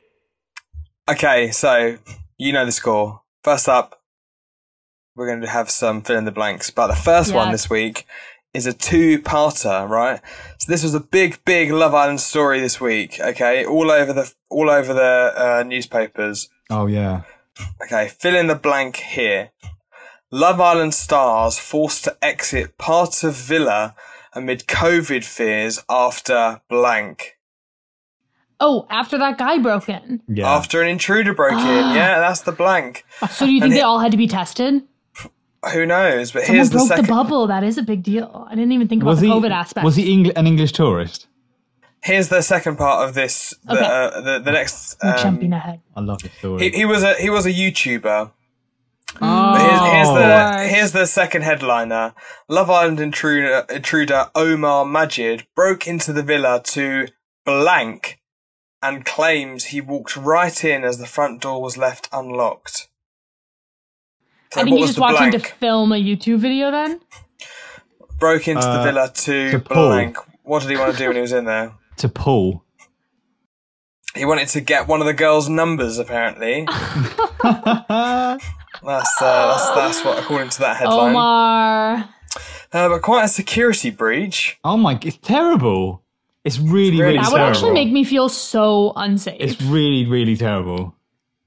Okay, 1.09 1.51
so 1.51 1.97
you 2.37 2.51
know 2.51 2.65
the 2.65 2.71
score. 2.71 3.21
First 3.43 3.69
up, 3.69 4.01
we're 5.15 5.27
going 5.27 5.41
to 5.41 5.47
have 5.47 5.69
some 5.69 6.01
fill 6.01 6.17
in 6.17 6.25
the 6.25 6.31
blanks, 6.31 6.71
but 6.71 6.87
the 6.87 6.95
first 6.95 7.33
one 7.33 7.51
this 7.51 7.69
week 7.69 8.05
is 8.55 8.65
a 8.65 8.73
two-parter, 8.73 9.87
right? 9.87 10.21
So 10.59 10.71
this 10.71 10.81
was 10.83 10.93
a 10.95 10.99
big, 10.99 11.43
big 11.45 11.71
Love 11.71 11.93
Island 11.93 12.21
story 12.21 12.59
this 12.59 12.79
week. 12.79 13.19
Okay, 13.19 13.65
all 13.65 13.91
over 13.91 14.13
the 14.13 14.33
all 14.49 14.69
over 14.69 14.93
the 14.93 15.33
uh, 15.35 15.63
newspapers. 15.63 16.49
Oh 16.69 16.87
yeah. 16.87 17.21
Okay, 17.83 18.07
fill 18.07 18.35
in 18.35 18.47
the 18.47 18.55
blank 18.55 18.97
here. 18.97 19.51
Love 20.31 20.59
Island 20.59 20.93
stars 20.93 21.57
forced 21.59 22.03
to 22.05 22.17
exit 22.21 22.77
part 22.77 23.23
of 23.23 23.35
villa 23.35 23.95
amid 24.33 24.67
COVID 24.67 25.23
fears 25.23 25.81
after 25.89 26.61
blank. 26.69 27.37
Oh, 28.59 28.87
after 28.89 29.17
that 29.17 29.37
guy 29.37 29.57
broke 29.59 29.89
in. 29.89 30.21
Yeah. 30.27 30.49
After 30.49 30.81
an 30.81 30.87
intruder 30.89 31.33
broke 31.33 31.53
in. 31.59 31.59
Yeah, 31.95 32.19
that's 32.19 32.41
the 32.41 32.51
blank. 32.51 33.05
So 33.29 33.45
do 33.45 33.51
you 33.51 33.59
think 33.59 33.63
And 33.65 33.73
they 33.73 33.79
it- 33.79 33.83
all 33.83 33.99
had 33.99 34.11
to 34.11 34.17
be 34.17 34.27
tested? 34.27 34.83
Who 35.73 35.85
knows? 35.85 36.31
But 36.31 36.43
Someone 36.43 36.55
here's 36.57 36.69
broke 36.69 36.89
the, 36.89 36.95
second. 36.95 37.07
bubble. 37.07 37.47
That 37.47 37.63
is 37.63 37.77
a 37.77 37.83
big 37.83 38.03
deal. 38.03 38.45
I 38.49 38.55
didn't 38.55 38.71
even 38.71 38.87
think 38.87 39.01
about 39.01 39.11
was 39.11 39.19
the 39.21 39.27
he 39.27 39.33
COVID 39.33 39.51
aspect. 39.51 39.83
was 39.85 39.95
he 39.95 40.15
Engl- 40.15 40.33
an 40.35 40.47
English 40.47 40.71
tourist? 40.73 41.27
Here's 42.03 42.29
the 42.29 42.41
second 42.41 42.77
part 42.77 43.07
of 43.07 43.15
this. 43.15 43.53
The 43.63 43.73
Okay. 43.73 43.85
uh, 43.85 44.21
the, 44.21 44.39
the 44.39 44.51
next. 44.51 44.97
We're 45.03 45.11
um, 45.11 45.17
jumping 45.17 45.53
ahead. 45.53 45.81
I 45.95 46.01
love 46.01 46.21
this 46.21 46.33
story. 46.33 46.69
he, 46.69 46.77
he 46.77 46.85
was 46.85 47.01
a 47.03 47.15
he 47.15 47.29
was 47.31 47.45
a 47.47 47.51
YouTuber. 47.53 48.31
oh, 49.21 49.55
here's, 49.55 49.81
here's 49.93 50.07
the 50.09 50.67
here's 50.75 50.91
the 50.91 51.05
second 51.07 51.41
headliner. 51.43 52.13
Love 52.47 52.69
Island 52.69 52.99
intruder 52.99 53.65
intruder 53.69 54.29
Omar 54.35 54.85
Majid 54.85 55.47
broke 55.55 55.87
into 55.87 56.13
the 56.13 56.21
villa 56.23 56.61
to 56.65 57.07
blank 57.45 58.19
and 58.83 59.03
claims 59.05 59.65
he 59.65 59.81
walked 59.81 60.15
right 60.15 60.63
in 60.63 60.83
as 60.83 60.99
the 60.99 61.07
front 61.07 61.41
door 61.41 61.59
was 61.61 61.75
left 61.77 62.07
unlocked. 62.11 62.87
So 64.55 64.61
I 64.61 64.63
think 64.63 64.71
what 64.73 64.77
he 64.77 64.81
was 64.83 64.89
just 64.91 64.95
the 64.95 65.01
walked 65.01 65.21
in 65.21 65.31
to 65.33 65.39
film 65.39 65.91
a 65.91 65.95
YouTube 65.95 66.37
video 66.39 66.71
then. 66.71 67.01
broke 68.19 68.47
into 68.47 68.61
the 68.61 68.67
Uh, 68.79 68.83
villa 68.83 69.11
to, 69.13 69.51
to 69.51 69.59
pull. 69.59 69.89
blank. 69.89 70.17
What 70.43 70.61
did 70.61 70.71
he 70.71 70.77
want 70.77 70.93
to 70.93 70.97
do 70.97 71.07
when 71.07 71.15
he 71.15 71.21
was 71.21 71.33
in 71.33 71.45
there? 71.45 71.73
to 71.97 72.07
pull. 72.09 72.63
He 74.15 74.23
wanted 74.23 74.47
to 74.49 74.61
get 74.61 74.87
one 74.87 75.01
of 75.01 75.07
the 75.07 75.13
girls' 75.13 75.49
numbers, 75.49 75.97
apparently. 75.99 76.65
that's, 77.43 77.43
uh, 77.43 78.39
that's 78.81 79.69
that's 79.75 80.05
what 80.05 80.19
according 80.19 80.49
to 80.51 80.59
that 80.59 80.77
headline. 80.77 81.09
Omar. 81.11 82.09
Uh, 82.71 82.89
but 82.89 83.01
quite 83.01 83.23
a 83.25 83.27
security 83.27 83.89
breach. 83.89 84.57
Oh 84.63 84.77
my! 84.77 84.97
It's 85.01 85.17
terrible. 85.17 86.01
It's 86.45 86.59
really, 86.59 86.91
Really 86.91 87.01
really 87.01 87.17
That 87.17 87.31
would 87.31 87.41
actually 87.41 87.71
make 87.71 87.91
me 87.91 88.03
feel 88.03 88.29
so 88.29 88.93
unsafe. 88.95 89.37
It's 89.39 89.61
really, 89.63 90.05
really 90.05 90.37
terrible. 90.37 90.93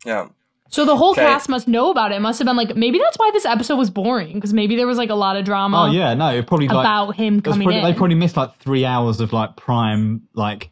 Yeah. 0.04 0.28
So 0.70 0.84
the 0.84 0.96
whole 0.96 1.12
Okay. 1.12 1.22
cast 1.22 1.48
must 1.48 1.66
know 1.66 1.90
about 1.90 2.12
it. 2.12 2.16
It 2.16 2.20
must 2.20 2.38
have 2.38 2.46
been 2.46 2.56
like 2.56 2.76
maybe 2.76 2.98
that's 2.98 3.16
why 3.18 3.30
this 3.32 3.46
episode 3.46 3.76
was 3.76 3.88
boring 3.90 4.34
because 4.34 4.52
maybe 4.52 4.76
there 4.76 4.86
was 4.86 4.98
like 4.98 5.10
a 5.10 5.14
lot 5.14 5.36
of 5.36 5.44
drama. 5.44 5.84
Oh 5.84 5.92
yeah, 5.92 6.14
no, 6.14 6.28
it 6.34 6.46
probably 6.46 6.68
like 6.68 6.84
About 6.84 7.16
him 7.16 7.40
coming 7.40 7.66
probably, 7.66 7.90
They 7.92 7.96
probably 7.96 8.16
missed 8.16 8.36
like 8.36 8.54
three 8.56 8.84
hours 8.84 9.20
of 9.20 9.32
like 9.32 9.56
prime 9.56 10.22
like 10.34 10.70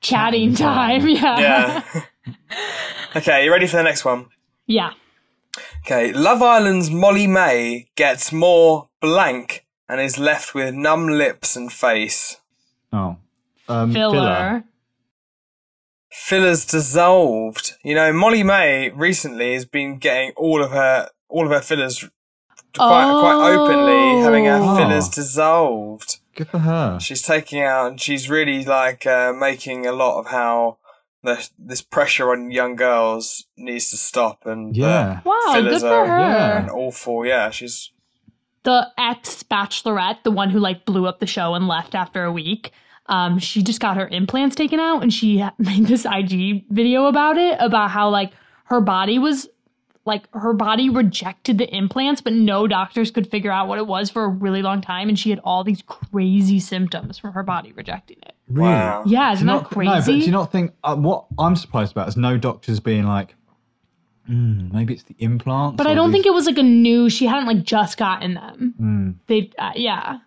chatting 0.00 0.54
Chatting 0.54 0.54
time. 0.54 1.06
Yeah. 1.08 1.82
Yeah. 1.94 2.02
okay, 3.16 3.44
you 3.44 3.52
ready 3.52 3.66
for 3.66 3.76
the 3.76 3.82
next 3.84 4.04
one? 4.04 4.26
Yeah. 4.66 4.92
Okay, 5.84 6.12
Love 6.12 6.42
Island's 6.42 6.90
Molly-Mae 6.90 7.88
gets 7.96 8.32
more 8.32 8.88
blank 9.00 9.64
and 9.88 10.00
is 10.00 10.18
left 10.18 10.54
with 10.54 10.74
numb 10.74 11.08
lips 11.08 11.56
and 11.56 11.72
face. 11.72 12.36
oh 12.92 13.16
um, 13.68 13.92
Filler. 13.92 14.64
Fillers 16.10 16.64
dissolved. 16.64 17.74
You 17.84 17.94
know, 17.94 18.12
Molly-Mae 18.12 18.90
recently 18.90 19.54
has 19.54 19.64
been 19.64 19.98
getting 19.98 20.32
all 20.36 20.62
of 20.62 20.70
her 20.72 21.08
all 21.28 21.44
of 21.46 21.52
her 21.52 21.60
fillers 21.60 22.00
quite 22.76 23.20
quite 23.20 23.54
openly 23.54 24.22
having 24.22 24.44
her 24.46 24.58
Oh. 24.60 24.76
fillers 24.76 25.08
dissolved. 25.08 26.18
Good 26.34 26.48
for 26.48 26.58
her. 26.58 26.98
She's 27.00 27.22
taking 27.22 27.62
out 27.62 27.86
and 27.88 28.00
she's 28.00 28.28
really 28.30 28.64
like 28.64 29.06
uh, 29.06 29.32
making 29.32 29.86
a 29.86 29.92
lot 29.92 30.18
of 30.20 30.26
how 30.28 30.78
the, 31.22 31.48
this 31.58 31.82
pressure 31.82 32.30
on 32.32 32.50
young 32.50 32.76
girls 32.76 33.46
needs 33.56 33.90
to 33.90 33.96
stop 33.96 34.46
and 34.46 34.74
uh, 34.76 34.80
Yeah. 34.80 35.20
Wow, 35.24 35.34
fillers 35.52 35.82
good 35.82 35.88
for 35.88 35.94
are 35.94 36.06
her. 36.06 36.18
Yeah. 36.18 36.62
an 36.64 36.70
awful 36.70 37.24
yeah 37.26 37.50
she's 37.50 37.90
The 38.64 38.88
ex 38.98 39.42
bachelorette, 39.42 40.22
the 40.24 40.30
one 40.30 40.50
who 40.50 40.58
like 40.58 40.84
blew 40.84 41.06
up 41.06 41.20
the 41.20 41.26
show 41.26 41.54
and 41.54 41.68
left 41.68 41.94
after 41.94 42.24
a 42.24 42.32
week. 42.32 42.72
Um, 43.10 43.38
she 43.38 43.62
just 43.62 43.80
got 43.80 43.96
her 43.96 44.08
implants 44.08 44.54
taken 44.56 44.80
out 44.80 45.02
and 45.02 45.12
she 45.12 45.44
made 45.58 45.86
this 45.86 46.06
IG 46.06 46.64
video 46.70 47.06
about 47.06 47.36
it 47.36 47.58
about 47.60 47.90
how 47.90 48.08
like 48.08 48.32
her 48.64 48.80
body 48.80 49.18
was 49.18 49.48
like 50.06 50.32
her 50.32 50.54
body 50.54 50.88
rejected 50.88 51.58
the 51.58 51.68
implants, 51.76 52.20
but 52.22 52.32
no 52.32 52.66
doctors 52.66 53.10
could 53.10 53.30
figure 53.30 53.50
out 53.50 53.68
what 53.68 53.78
it 53.78 53.86
was 53.86 54.08
for 54.10 54.24
a 54.24 54.28
really 54.28 54.62
long 54.62 54.80
time, 54.80 55.10
and 55.10 55.18
she 55.18 55.28
had 55.28 55.38
all 55.44 55.62
these 55.62 55.82
crazy 55.82 56.58
symptoms 56.58 57.18
from 57.18 57.32
her 57.34 57.42
body 57.42 57.72
rejecting 57.72 58.16
it. 58.22 58.34
Really? 58.48 58.70
Wow. 58.70 59.02
Yeah, 59.06 59.28
Do 59.30 59.34
isn't 59.34 59.48
you 59.48 59.54
that 59.58 59.64
crazy? 59.68 59.90
No, 59.90 59.96
but 59.96 60.04
do 60.06 60.16
you 60.16 60.30
not 60.32 60.50
think 60.52 60.72
uh, 60.82 60.96
what 60.96 61.26
I'm 61.38 61.54
surprised 61.54 61.92
about 61.92 62.08
is 62.08 62.16
no 62.16 62.38
doctors 62.38 62.80
being 62.80 63.04
like, 63.04 63.34
mm, 64.28 64.72
maybe 64.72 64.94
it's 64.94 65.02
the 65.02 65.16
implants. 65.18 65.76
But 65.76 65.86
I 65.86 65.94
don't 65.94 66.10
these- 66.10 66.14
think 66.14 66.26
it 66.26 66.34
was 66.34 66.46
like 66.46 66.58
a 66.58 66.62
new. 66.62 67.10
She 67.10 67.26
hadn't 67.26 67.46
like 67.46 67.62
just 67.62 67.98
gotten 67.98 68.34
them. 68.34 68.74
Mm. 68.80 69.14
They, 69.26 69.50
uh, 69.58 69.72
yeah, 69.76 70.18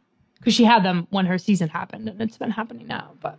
because 0.44 0.53
she 0.53 0.65
had 0.65 0.84
them 0.84 1.07
when 1.10 1.26
her 1.28 1.38
season 1.38 1.70
happened, 1.70 2.10
and 2.10 2.20
it's 2.22 2.38
been 2.38 2.52
happening 2.52 2.86
now. 2.88 3.11
But 3.22 3.38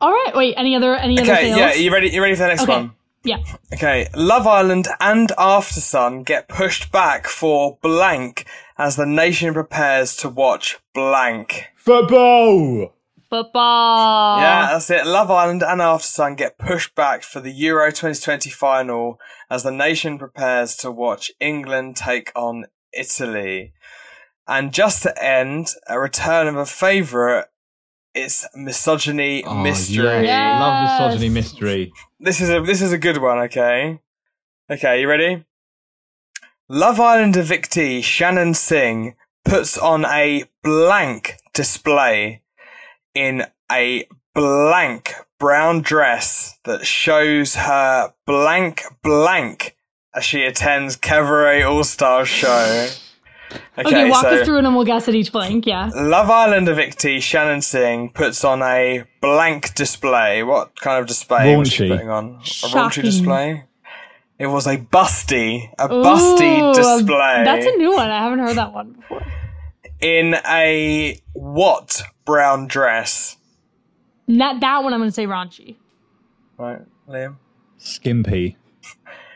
all 0.00 0.10
right, 0.12 0.32
wait. 0.34 0.54
Any 0.58 0.76
other? 0.76 0.94
Any 0.94 1.18
other? 1.18 1.32
okay 1.32 1.42
fails? 1.46 1.58
yeah 1.58 1.72
you 1.72 1.90
ready 1.92 2.10
you 2.10 2.20
ready 2.22 2.34
for 2.34 2.42
the 2.42 2.48
next 2.48 2.62
Okay. 2.64 2.72
one 2.72 2.92
Yeah. 3.24 3.38
okay 3.72 4.08
Love 4.14 4.46
Island 4.46 4.86
and 5.00 5.32
After 5.38 5.80
Sun 5.80 6.24
get 6.24 6.48
pushed 6.48 6.92
back 6.92 7.26
for 7.26 7.78
blank 7.80 8.44
as 8.76 8.96
the 8.96 9.06
nation 9.06 9.54
prepares 9.54 10.14
to 10.16 10.28
watch 10.28 10.78
blank 10.94 11.64
football. 11.76 12.92
Football. 13.30 14.38
Yeah, 14.40 14.68
that's 14.72 14.90
it. 14.90 15.06
Love 15.06 15.30
Island 15.30 15.62
and 15.62 15.80
After 15.80 16.06
Sun 16.06 16.34
get 16.36 16.58
pushed 16.58 16.94
back 16.94 17.22
for 17.22 17.40
the 17.40 17.50
Euro 17.50 17.88
2020 17.90 18.50
final 18.50 19.18
as 19.50 19.62
the 19.64 19.72
nation 19.72 20.18
prepares 20.18 20.76
to 20.76 20.90
watch 20.90 21.32
England 21.40 21.96
take 21.96 22.30
on 22.36 22.66
Italy. 22.92 23.72
And 24.46 24.72
just 24.72 25.02
to 25.04 25.24
end, 25.24 25.68
a 25.88 25.98
return 25.98 26.46
of 26.48 26.56
a 26.56 26.66
favourite. 26.66 27.46
It's 28.14 28.46
misogyny 28.54 29.42
Oh, 29.44 29.54
mystery. 29.56 30.04
yes. 30.26 30.60
Love 30.60 31.08
misogyny 31.08 31.28
mystery. 31.30 31.92
This 32.20 32.40
is 32.40 32.48
a 32.48 32.60
this 32.60 32.80
is 32.80 32.92
a 32.92 32.98
good 32.98 33.18
one. 33.18 33.38
Okay, 33.40 33.98
okay, 34.70 35.00
you 35.00 35.08
ready? 35.08 35.44
Love 36.68 37.00
Island 37.00 37.34
evictee 37.34 38.04
Shannon 38.04 38.54
Singh 38.54 39.16
puts 39.44 39.76
on 39.76 40.04
a 40.04 40.44
blank 40.62 41.38
display 41.54 42.42
in 43.16 43.46
a 43.70 44.06
blank 44.32 45.14
brown 45.40 45.82
dress 45.82 46.56
that 46.64 46.86
shows 46.86 47.56
her 47.56 48.14
blank 48.26 48.82
blank 49.02 49.76
as 50.14 50.24
she 50.24 50.44
attends 50.44 50.94
Cabaret 50.94 51.62
All 51.64 51.82
Stars 51.82 52.28
show. 52.28 52.88
Okay, 53.78 54.08
walk 54.10 54.22
so 54.22 54.28
us 54.40 54.46
through 54.46 54.58
it 54.58 54.64
and 54.64 54.74
we'll 54.74 54.84
guess 54.84 55.08
at 55.08 55.14
each 55.14 55.32
blank. 55.32 55.66
Yeah. 55.66 55.90
Love 55.94 56.30
Island 56.30 56.68
evictee 56.68 57.20
Shannon 57.20 57.60
Singh 57.62 58.10
puts 58.10 58.44
on 58.44 58.62
a 58.62 59.04
blank 59.20 59.74
display. 59.74 60.42
What 60.42 60.78
kind 60.80 61.00
of 61.00 61.06
display 61.06 61.56
was 61.56 61.72
she 61.72 61.84
Raunchy. 61.84 61.88
putting 61.88 62.08
on? 62.10 62.38
A 62.40 62.44
Shocking. 62.44 62.78
raunchy 62.80 63.02
display? 63.02 63.64
It 64.38 64.46
was 64.48 64.66
a 64.66 64.76
busty, 64.78 65.68
a 65.78 65.88
busty 65.88 66.60
Ooh, 66.70 66.74
display. 66.74 67.42
That's 67.44 67.66
a 67.66 67.76
new 67.76 67.92
one. 67.92 68.10
I 68.10 68.18
haven't 68.22 68.40
heard 68.40 68.56
that 68.56 68.72
one 68.72 68.92
before. 68.92 69.22
in 70.00 70.34
a 70.46 71.20
what 71.34 72.02
brown 72.24 72.66
dress? 72.66 73.36
Not 74.26 74.60
that 74.60 74.82
one. 74.82 74.92
I'm 74.92 75.00
going 75.00 75.08
to 75.10 75.14
say 75.14 75.26
raunchy. 75.26 75.76
Right, 76.58 76.80
Liam. 77.08 77.36
Skimpy. 77.78 78.56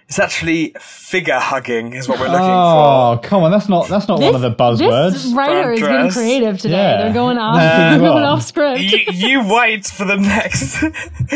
It's 0.08 0.18
actually 0.18 0.74
figure 0.80 1.38
hugging, 1.38 1.92
is 1.92 2.08
what 2.08 2.18
we're 2.18 2.28
looking 2.28 2.40
oh, 2.40 3.16
for. 3.16 3.18
Oh, 3.18 3.20
come 3.22 3.42
on. 3.42 3.50
That's 3.50 3.68
not 3.68 3.88
that's 3.88 4.08
not 4.08 4.20
one 4.20 4.34
of 4.34 4.40
the 4.40 4.50
buzzwords. 4.50 5.12
This 5.12 5.26
writer 5.34 5.72
is 5.72 5.80
getting 5.80 6.10
creative 6.10 6.58
today. 6.58 6.78
Yeah. 6.78 7.02
They're 7.02 7.12
going 7.12 7.36
off. 7.36 7.56
Nah. 7.56 7.90
They're 7.90 7.98
going 8.10 8.24
off 8.24 8.42
script. 8.42 8.80
You, 8.80 9.00
you 9.12 9.54
wait 9.54 9.86
for 9.86 10.06
the 10.06 10.16
next. 10.16 10.80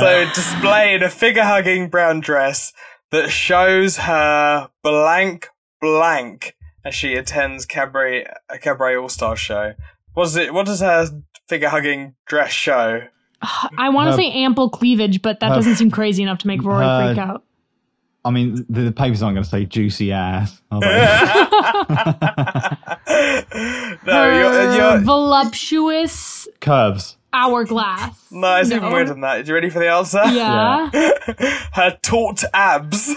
so, 0.00 0.26
display 0.34 0.94
in 0.96 1.04
a 1.04 1.08
figure 1.08 1.44
hugging 1.44 1.88
brown 1.88 2.18
dress 2.18 2.72
that 3.12 3.30
shows 3.30 3.96
her 3.98 4.70
blank 4.82 5.48
blank 5.80 6.56
as 6.84 6.96
she 6.96 7.14
attends 7.14 7.64
cabaret 7.64 8.26
a 8.48 8.58
cabaret 8.58 8.96
all 8.96 9.08
star 9.08 9.36
show. 9.36 9.74
What 10.14 10.24
does 10.24 10.36
it? 10.36 10.52
What 10.52 10.66
does 10.66 10.80
her 10.80 11.06
figure 11.48 11.68
hugging 11.68 12.16
dress 12.26 12.50
show? 12.50 13.02
I 13.78 13.90
want 13.90 14.10
to 14.10 14.16
say 14.16 14.32
ample 14.32 14.70
cleavage, 14.70 15.22
but 15.22 15.38
that 15.38 15.50
her- 15.50 15.54
doesn't 15.54 15.76
seem 15.76 15.92
crazy 15.92 16.24
enough 16.24 16.38
to 16.38 16.48
make 16.48 16.64
Rory 16.64 16.84
her- 16.84 17.06
freak 17.06 17.18
out. 17.18 17.44
I 18.26 18.30
mean, 18.30 18.66
the, 18.68 18.82
the 18.82 18.92
papers 18.92 19.22
aren't 19.22 19.36
going 19.36 19.44
to 19.44 19.48
say 19.48 19.64
juicy 19.64 20.12
ass. 20.12 20.60
Are 20.70 20.80
they? 20.80 20.86
No, 24.06 24.26
you're, 24.28 24.52
Her 24.52 24.76
you're 24.76 24.98
voluptuous 25.00 26.46
Curves. 26.60 27.16
hourglass. 27.32 28.14
no, 28.30 28.56
it's 28.56 28.70
even 28.70 28.82
No. 28.82 28.92
weirder 28.92 29.12
than 29.12 29.22
that. 29.22 29.40
Are 29.40 29.42
you 29.42 29.54
ready 29.54 29.70
for 29.70 29.78
the 29.78 29.88
answer? 29.90 30.20
Yeah. 30.26 30.90
her 31.72 31.98
taut 32.02 32.44
abs. 32.52 33.14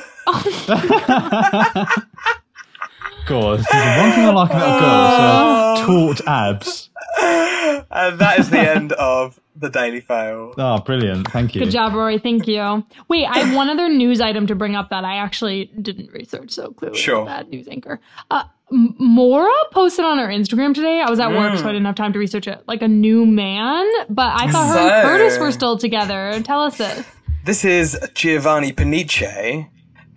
God, 3.28 3.60
the 3.60 3.96
one 4.00 4.12
thing 4.14 4.26
I 4.26 4.32
like 4.34 4.50
about 4.50 4.80
girls 4.80 5.20
are 5.20 5.78
oh. 5.78 5.86
taut 5.86 6.22
abs. 6.28 6.89
And 7.22 8.20
that 8.20 8.36
is 8.40 8.50
the 8.50 8.60
end 8.60 8.94
of 8.94 9.40
the 9.56 9.70
Daily 9.70 10.02
Fail. 10.02 10.54
Oh, 10.58 10.80
brilliant. 10.80 11.30
Thank 11.32 11.56
you. 11.56 11.62
Good 11.64 11.72
job, 11.72 11.94
Rory. 11.94 12.20
Thank 12.20 12.48
you. 12.48 12.86
Wait, 13.08 13.26
I 13.26 13.40
have 13.40 13.56
one 13.56 13.70
other 13.70 13.90
news 13.90 14.22
item 14.22 14.46
to 14.48 14.56
bring 14.56 14.76
up 14.76 14.90
that 14.90 15.04
I 15.04 15.16
actually 15.18 15.66
didn't 15.82 16.12
research 16.12 16.52
so 16.52 16.72
clearly. 16.72 16.98
Sure. 16.98 17.26
That 17.26 17.50
news 17.50 17.68
anchor. 17.68 18.00
Uh, 18.30 18.44
Maura 18.72 19.52
posted 19.72 20.06
on 20.06 20.18
her 20.20 20.28
Instagram 20.28 20.74
today. 20.76 21.02
I 21.02 21.10
was 21.10 21.20
at 21.20 21.32
work, 21.32 21.58
so 21.58 21.66
I 21.68 21.72
didn't 21.72 21.86
have 21.86 21.96
time 21.96 22.14
to 22.14 22.20
research 22.20 22.48
it. 22.48 22.62
Like 22.68 22.82
a 22.82 22.88
new 22.88 23.26
man, 23.26 23.88
but 24.10 24.32
I 24.40 24.52
thought 24.52 24.78
her 24.78 24.80
and 24.80 25.08
Curtis 25.08 25.40
were 25.40 25.52
still 25.52 25.78
together. 25.78 26.40
Tell 26.44 26.62
us 26.62 26.78
this. 26.78 27.06
This 27.46 27.66
is 27.66 27.98
Giovanni 28.14 28.72
Pernice, 28.74 29.66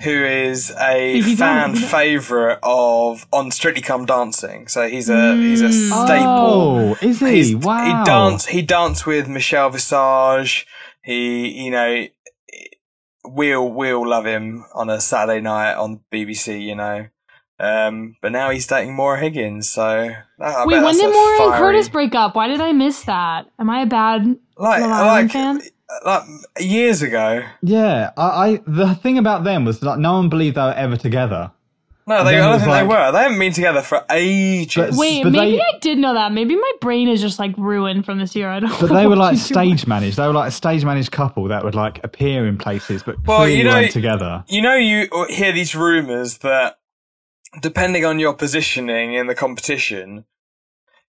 who 0.02 0.24
is 0.24 0.72
a 0.80 1.20
He's 1.20 1.38
fan 1.38 1.70
on- 1.70 1.76
favorite 1.76 2.58
of 2.62 3.26
on 3.32 3.50
Strictly 3.50 3.82
Come 3.82 4.04
Dancing. 4.06 4.68
So 4.68 4.88
he's 4.88 5.08
a 5.08 5.36
he's 5.36 5.60
a 5.62 5.72
staple. 5.72 6.06
Oh, 6.26 6.98
is 7.00 7.20
he? 7.20 7.30
He's- 7.42 7.54
wow. 7.64 7.84
He 7.84 8.04
dance. 8.04 8.46
He 8.46 8.62
danced 8.62 9.06
with 9.06 9.28
Michelle 9.28 9.70
Visage. 9.70 10.66
He, 11.04 11.64
you 11.64 11.70
know, 11.70 12.06
we'll 13.24 13.68
we'll 13.68 14.06
love 14.08 14.26
him 14.26 14.64
on 14.74 14.90
a 14.90 15.00
Saturday 15.00 15.40
night 15.40 15.74
on 15.74 16.00
BBC. 16.12 16.62
You 16.62 16.74
know, 16.76 17.06
um, 17.58 18.16
but 18.22 18.32
now 18.32 18.50
he's 18.50 18.66
dating 18.66 18.94
Maura 18.94 19.18
Higgins. 19.20 19.70
So 19.70 19.82
I 20.40 20.66
Wait, 20.66 20.82
when 20.82 20.96
did 20.96 21.10
a 21.10 21.12
Maura 21.12 21.42
and 21.46 21.54
Curtis 21.54 21.88
break 21.88 22.14
up? 22.14 22.34
Why 22.34 22.48
did 22.48 22.60
I 22.60 22.72
miss 22.72 23.02
that? 23.04 23.46
Am 23.58 23.70
I 23.70 23.82
a 23.82 23.86
bad 23.86 24.36
Like 24.56 24.80
Love 24.80 24.90
like 24.90 24.90
Island 24.90 25.32
fan? 25.32 25.60
Like 26.04 26.22
years 26.60 27.02
ago. 27.02 27.42
Yeah, 27.62 28.10
I, 28.16 28.22
I. 28.26 28.60
The 28.66 28.94
thing 28.94 29.18
about 29.18 29.44
them 29.44 29.64
was 29.64 29.82
like 29.82 29.98
no 29.98 30.14
one 30.14 30.28
believed 30.28 30.56
they 30.56 30.62
were 30.62 30.72
ever 30.74 30.96
together. 30.96 31.52
No, 32.04 32.24
they, 32.24 32.34
I 32.34 32.38
don't 32.38 32.52
was 32.54 32.62
think 32.62 32.74
they 32.74 32.82
were. 32.82 33.12
They 33.12 33.18
haven't 33.18 33.38
been 33.38 33.52
together 33.52 33.80
for 33.80 34.04
ages. 34.10 34.74
But- 34.90 34.98
Wait, 34.98 35.22
but 35.22 35.30
maybe 35.30 35.56
they- 35.58 35.62
I 35.62 35.78
did 35.80 35.98
know 35.98 36.14
that. 36.14 36.32
Maybe 36.32 36.56
my 36.56 36.72
brain 36.80 37.06
is 37.08 37.20
just 37.20 37.38
like 37.38 37.56
ruined 37.56 38.04
from 38.04 38.18
this 38.18 38.34
year. 38.34 38.48
I 38.50 38.58
don't. 38.58 38.80
But 38.80 38.92
they 38.92 39.06
were 39.06 39.14
like 39.14 39.34
what 39.34 39.42
to 39.42 39.48
do. 39.48 39.54
stage 39.54 39.86
managed. 39.86 40.16
They 40.16 40.26
were 40.26 40.32
like 40.32 40.48
a 40.48 40.52
stage 40.52 40.84
managed 40.84 41.12
couple 41.12 41.46
that 41.48 41.62
would 41.64 41.76
like 41.76 42.02
appear 42.02 42.44
in 42.48 42.58
places, 42.58 43.04
but 43.04 43.16
Well, 43.24 43.38
clearly 43.38 43.58
you 43.58 43.64
know- 43.64 43.70
weren't 43.74 43.92
together. 43.92 44.42
you 44.48 44.62
know, 44.62 44.74
you 44.74 45.08
hear 45.28 45.52
these 45.52 45.76
rumors 45.76 46.38
that 46.38 46.78
depending 47.60 48.04
on 48.04 48.18
your 48.18 48.34
positioning 48.34 49.14
in 49.14 49.28
the 49.28 49.34
competition, 49.36 50.24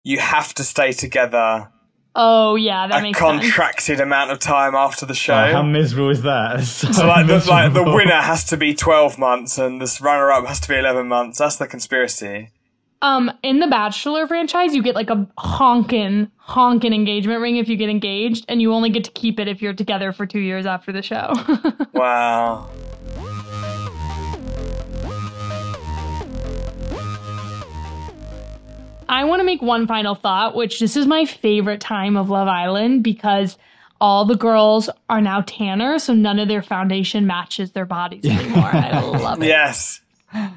you 0.03 0.19
have 0.19 0.53
to 0.53 0.63
stay 0.63 0.91
together 0.91 1.69
Oh 2.15 2.55
yeah, 2.55 2.87
that 2.87 2.99
a 2.99 3.01
makes 3.01 3.17
sense. 3.17 3.41
contracted 3.41 3.99
amount 3.99 4.29
of 4.31 4.39
time 4.39 4.75
after 4.75 5.05
the 5.05 5.15
show. 5.15 5.33
Oh, 5.33 5.51
how 5.51 5.63
miserable 5.63 6.09
is 6.11 6.21
that? 6.21 6.63
So, 6.63 6.91
so 6.91 7.07
like 7.07 7.25
the, 7.27 7.43
like 7.49 7.73
the 7.73 7.83
winner 7.83 8.21
has 8.21 8.43
to 8.45 8.57
be 8.57 8.73
12 8.75 9.17
months 9.17 9.57
and 9.57 9.81
this 9.81 9.99
runner 9.99 10.31
up 10.31 10.45
has 10.45 10.59
to 10.61 10.67
be 10.69 10.75
11 10.75 11.07
months. 11.07 11.39
That's 11.39 11.55
the 11.55 11.65
conspiracy. 11.67 12.49
Um, 13.01 13.31
in 13.43 13.59
the 13.59 13.67
Bachelor 13.67 14.27
franchise, 14.27 14.73
you 14.73 14.81
get 14.81 14.95
like 14.95 15.09
a 15.09 15.27
honkin' 15.37 16.31
honkin' 16.47 16.93
engagement 16.93 17.41
ring 17.41 17.57
if 17.57 17.67
you 17.67 17.75
get 17.75 17.89
engaged, 17.89 18.45
and 18.47 18.61
you 18.61 18.71
only 18.71 18.89
get 18.89 19.03
to 19.03 19.11
keep 19.11 19.41
it 19.41 19.49
if 19.49 19.61
you're 19.61 19.73
together 19.73 20.13
for 20.13 20.25
two 20.25 20.39
years 20.39 20.65
after 20.65 20.91
the 20.93 21.01
show. 21.01 21.33
Wow. 21.93 22.69
I 29.13 29.25
want 29.25 29.41
to 29.41 29.43
make 29.43 29.61
one 29.61 29.85
final 29.85 30.15
thought, 30.15 30.55
which 30.55 30.79
this 30.79 30.97
is 30.97 31.05
my 31.05 31.25
favorite 31.25 31.79
time 31.79 32.17
of 32.17 32.29
Love 32.29 32.47
Island 32.47 33.03
because 33.03 33.57
all 34.01 34.25
the 34.25 34.35
girls 34.35 34.89
are 35.07 35.21
now 35.21 35.41
tanner, 35.41 35.99
so 35.99 36.13
none 36.13 36.39
of 36.39 36.47
their 36.47 36.63
foundation 36.63 37.27
matches 37.27 37.71
their 37.71 37.85
bodies 37.85 38.25
anymore. 38.25 38.71
I 38.73 38.99
love 39.01 39.41
it. 39.41 39.47
Yes. 39.47 40.01
uh, 40.33 40.49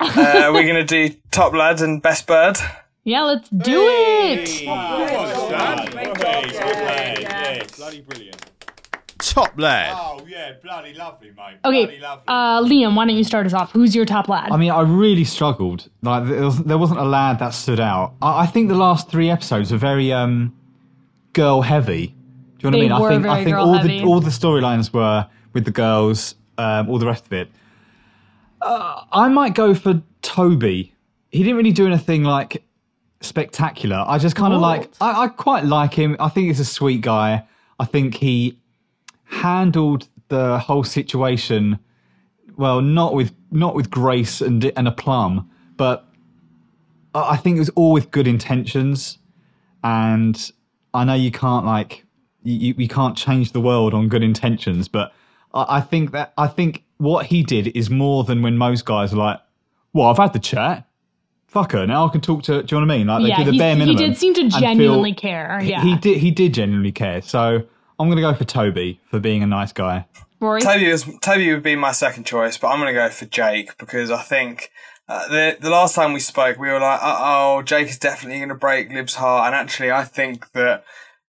we're 0.00 0.62
going 0.62 0.74
to 0.76 0.84
do 0.84 1.10
top 1.30 1.52
lad 1.52 1.80
and 1.80 2.00
best 2.00 2.26
bird. 2.26 2.56
Yeah, 3.02 3.22
let's 3.22 3.48
do 3.48 3.82
it. 3.86 4.64
Bloody 7.76 8.00
brilliant. 8.00 8.25
Top 9.32 9.58
lad. 9.58 9.96
Oh 9.98 10.24
yeah, 10.26 10.52
bloody 10.62 10.94
lovely, 10.94 11.32
mate. 11.36 11.58
Okay, 11.64 12.00
uh, 12.28 12.62
Liam, 12.62 12.94
why 12.94 13.06
don't 13.06 13.16
you 13.16 13.24
start 13.24 13.46
us 13.46 13.52
off? 13.52 13.72
Who's 13.72 13.94
your 13.94 14.04
top 14.04 14.28
lad? 14.28 14.50
I 14.52 14.56
mean, 14.56 14.70
I 14.70 14.82
really 14.82 15.24
struggled. 15.24 15.88
Like, 16.02 16.26
there, 16.28 16.42
was, 16.42 16.62
there 16.62 16.78
wasn't 16.78 17.00
a 17.00 17.04
lad 17.04 17.38
that 17.40 17.50
stood 17.50 17.80
out. 17.80 18.14
I, 18.22 18.42
I 18.42 18.46
think 18.46 18.68
the 18.68 18.74
last 18.76 19.10
three 19.10 19.28
episodes 19.30 19.72
are 19.72 19.78
very 19.78 20.12
um, 20.12 20.56
girl 21.32 21.62
heavy. 21.62 22.08
Do 22.58 22.68
you 22.68 22.70
know 22.70 22.78
They 22.78 22.88
what 22.88 23.12
I 23.12 23.18
mean? 23.18 23.26
I 23.26 23.34
think 23.34 23.40
I 23.40 23.44
think 23.44 23.56
all 23.56 23.74
heavy. 23.74 24.00
the 24.00 24.06
all 24.06 24.20
the 24.20 24.30
storylines 24.30 24.92
were 24.92 25.26
with 25.52 25.64
the 25.64 25.70
girls, 25.70 26.34
um, 26.58 26.88
all 26.88 26.98
the 26.98 27.06
rest 27.06 27.26
of 27.26 27.32
it. 27.32 27.50
Uh, 28.62 29.02
I 29.12 29.28
might 29.28 29.54
go 29.54 29.74
for 29.74 30.02
Toby. 30.22 30.94
He 31.30 31.42
didn't 31.42 31.56
really 31.56 31.72
do 31.72 31.86
anything 31.86 32.24
like 32.24 32.62
spectacular. 33.20 34.04
I 34.06 34.18
just 34.18 34.36
kind 34.36 34.54
of 34.54 34.60
like. 34.60 34.90
I, 35.00 35.24
I 35.24 35.28
quite 35.28 35.64
like 35.64 35.94
him. 35.94 36.16
I 36.20 36.28
think 36.28 36.46
he's 36.48 36.60
a 36.60 36.64
sweet 36.64 37.00
guy. 37.00 37.44
I 37.78 37.84
think 37.84 38.14
he 38.14 38.58
handled 39.26 40.08
the 40.28 40.58
whole 40.58 40.84
situation 40.84 41.78
well, 42.56 42.80
not 42.80 43.12
with 43.12 43.34
not 43.50 43.74
with 43.74 43.90
grace 43.90 44.40
and 44.40 44.64
and 44.76 44.88
aplomb, 44.88 45.50
but 45.76 46.08
I 47.14 47.36
think 47.36 47.56
it 47.56 47.60
was 47.60 47.68
all 47.70 47.92
with 47.92 48.10
good 48.10 48.26
intentions. 48.26 49.18
And 49.84 50.50
I 50.94 51.04
know 51.04 51.14
you 51.14 51.30
can't 51.30 51.66
like 51.66 52.04
you, 52.42 52.74
you 52.76 52.88
can't 52.88 53.16
change 53.16 53.52
the 53.52 53.60
world 53.60 53.92
on 53.94 54.08
good 54.08 54.22
intentions, 54.22 54.88
but 54.88 55.12
I, 55.52 55.76
I 55.76 55.80
think 55.82 56.12
that 56.12 56.32
I 56.38 56.46
think 56.46 56.84
what 56.96 57.26
he 57.26 57.42
did 57.42 57.68
is 57.76 57.90
more 57.90 58.24
than 58.24 58.40
when 58.42 58.56
most 58.56 58.86
guys 58.86 59.12
are 59.12 59.16
like, 59.16 59.40
"Well, 59.92 60.08
I've 60.08 60.16
had 60.16 60.32
the 60.32 60.38
chat, 60.38 60.88
fuck 61.46 61.72
her, 61.72 61.86
now 61.86 62.06
I 62.06 62.08
can 62.08 62.22
talk 62.22 62.42
to." 62.44 62.62
Do 62.62 62.74
you 62.74 62.80
know 62.80 62.86
what 62.86 62.94
I 62.94 62.98
mean? 62.98 63.06
Like 63.06 63.28
yeah, 63.28 63.36
they 63.38 63.44
do 63.44 63.50
the 63.52 63.58
bare 63.58 63.76
he 63.76 63.94
did 63.94 64.16
seem 64.16 64.32
to 64.34 64.40
and 64.40 64.52
feel- 64.52 64.60
genuinely 64.62 65.12
care. 65.12 65.60
he- 65.60 65.74
he 65.74 65.96
did. 65.96 66.18
He 66.18 66.30
did 66.30 66.54
genuinely 66.54 66.92
care. 66.92 67.20
So 67.20 67.64
I'm 67.98 68.08
going 68.08 68.16
to 68.16 68.22
go 68.22 68.34
for 68.34 68.44
Toby 68.44 69.00
for 69.10 69.18
being 69.18 69.42
a 69.42 69.46
nice 69.46 69.72
guy. 69.72 70.06
Rory. 70.40 70.60
Toby 70.60 70.90
was 70.90 71.04
Toby 71.22 71.52
would 71.52 71.62
be 71.62 71.76
my 71.76 71.92
second 71.92 72.24
choice, 72.24 72.58
but 72.58 72.68
I'm 72.68 72.78
going 72.78 72.94
to 72.94 73.00
go 73.00 73.08
for 73.08 73.24
Jake 73.24 73.76
because 73.78 74.10
I 74.10 74.22
think 74.22 74.70
uh, 75.08 75.28
the 75.28 75.56
the 75.60 75.70
last 75.70 75.94
time 75.94 76.12
we 76.12 76.20
spoke, 76.20 76.58
we 76.58 76.68
were 76.68 76.80
like, 76.80 77.00
oh, 77.02 77.62
Jake 77.62 77.88
is 77.88 77.98
definitely 77.98 78.38
going 78.38 78.48
to 78.50 78.54
break 78.54 78.90
Lib's 78.90 79.14
heart, 79.14 79.46
and 79.46 79.54
actually, 79.54 79.90
I 79.90 80.04
think 80.04 80.50
that 80.52 80.84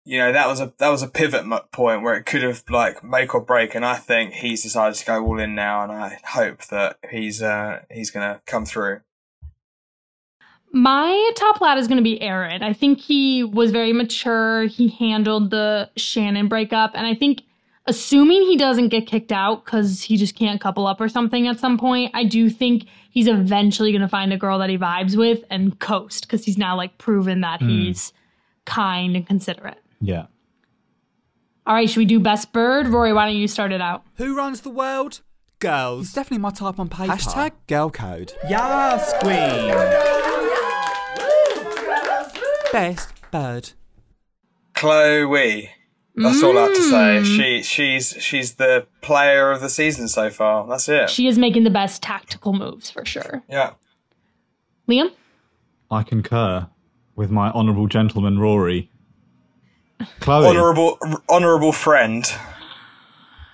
you 0.05 0.19
know 0.19 0.33
that 0.33 0.49
was 0.49 0.61
a 0.61 0.73
that 0.79 0.89
was 0.89 1.03
a 1.03 1.09
pivot 1.09 1.45
point 1.73 2.03
where 2.03 2.15
it 2.15 2.25
could 2.25 2.43
have 2.43 2.65
like 2.71 3.05
make 3.05 3.35
or 3.35 3.41
break, 3.41 3.75
and 3.75 3.85
I 3.85 3.97
think 3.97 4.35
he's 4.35 4.63
decided 4.63 4.97
to 4.97 5.07
go 5.07 5.25
all 5.25 5.39
in 5.39 5.55
now, 5.55 5.83
and 5.83 5.93
I 5.93 6.19
hope 6.25 6.65
that 6.67 6.99
he's 7.11 7.43
uh, 7.43 7.81
he's 7.91 8.11
going 8.11 8.27
to 8.27 8.41
come 8.47 8.65
through. 8.65 9.01
My 10.73 11.31
top 11.37 11.61
lad 11.61 11.79
is 11.79 11.87
going 11.89 11.97
to 11.99 12.03
be 12.05 12.21
Aaron. 12.21 12.63
I 12.63 12.73
think 12.73 13.01
he 13.01 13.43
was 13.45 13.71
very 13.71 13.93
mature. 13.93 14.65
He 14.65 14.89
handled 14.89 15.51
the 15.51 15.91
Shannon 15.97 16.49
breakup, 16.49 16.93
and 16.95 17.07
I 17.07 17.15
think 17.15 17.43
assuming 17.87 18.43
he 18.43 18.57
doesn't 18.57 18.89
get 18.89 19.07
kicked 19.07 19.33
out 19.33 19.65
because 19.65 20.03
he 20.03 20.17
just 20.17 20.35
can't 20.35 20.61
couple 20.61 20.87
up 20.87 21.01
or 21.01 21.09
something 21.09 21.47
at 21.47 21.61
some 21.61 21.79
point, 21.79 22.11
I 22.15 22.25
do 22.25 22.51
think 22.51 22.87
he's 23.11 23.29
eventually 23.29 23.93
going 23.93 24.03
to 24.03 24.09
find 24.09 24.33
a 24.33 24.37
girl 24.37 24.59
that 24.59 24.69
he 24.69 24.77
vibes 24.77 25.17
with 25.17 25.45
and 25.51 25.79
coast 25.79 26.27
because 26.27 26.45
he's 26.45 26.59
now 26.59 26.77
like 26.77 26.99
proven 26.99 27.41
that 27.43 27.61
Hmm. 27.61 27.69
he's 27.69 28.13
kind 28.65 29.15
and 29.17 29.27
considerate. 29.27 29.81
Yeah. 30.01 30.27
All 31.67 31.75
right, 31.75 31.89
should 31.89 31.99
we 31.99 32.05
do 32.05 32.21
best 32.21 32.53
bird? 32.53 32.89
Rory, 32.89 33.13
why 33.13 33.27
don't 33.27 33.37
you 33.37 33.49
start 33.49 33.73
it 33.73 33.81
out? 33.81 34.05
Who 34.17 34.37
runs 34.37 34.61
the 34.63 34.71
world? 34.71 35.21
Girls. 35.59 36.07
It's 36.07 36.13
definitely 36.15 36.39
my 36.39 36.51
type 36.51 36.79
on 36.79 36.89
paper. 36.89 37.13
Hashtag 37.13 37.53
girl 37.67 37.89
code. 37.91 38.33
Yes, 38.49 39.13
queen. 39.21 40.26
Best 42.77 43.15
bird. 43.31 43.71
Chloe. 44.75 45.71
That's 46.15 46.43
all 46.43 46.59
I 46.59 46.63
have 46.63 46.75
to 46.75 46.83
say. 46.83 47.21
Mm. 47.23 47.25
She 47.25 47.63
she's 47.63 48.11
she's 48.23 48.55
the 48.57 48.87
player 49.01 49.51
of 49.51 49.63
the 49.63 49.71
season 49.71 50.09
so 50.09 50.29
far. 50.29 50.67
That's 50.67 50.87
it. 50.89 51.09
She 51.09 51.27
is 51.27 51.39
making 51.39 51.65
the 51.65 51.71
best 51.71 52.03
tactical 52.03 52.53
moves 52.53 52.91
for 52.91 53.05
sure. 53.07 53.43
yeah. 53.49 53.73
Liam? 54.89 55.11
I 55.91 56.03
concur 56.03 56.69
with 57.15 57.31
my 57.31 57.51
honourable 57.53 57.87
gentleman 57.87 58.39
Rory. 58.39 58.91
Chloe, 60.21 60.47
Honorable 60.47 60.99
honorable 61.31 61.73
friend. 61.73 62.25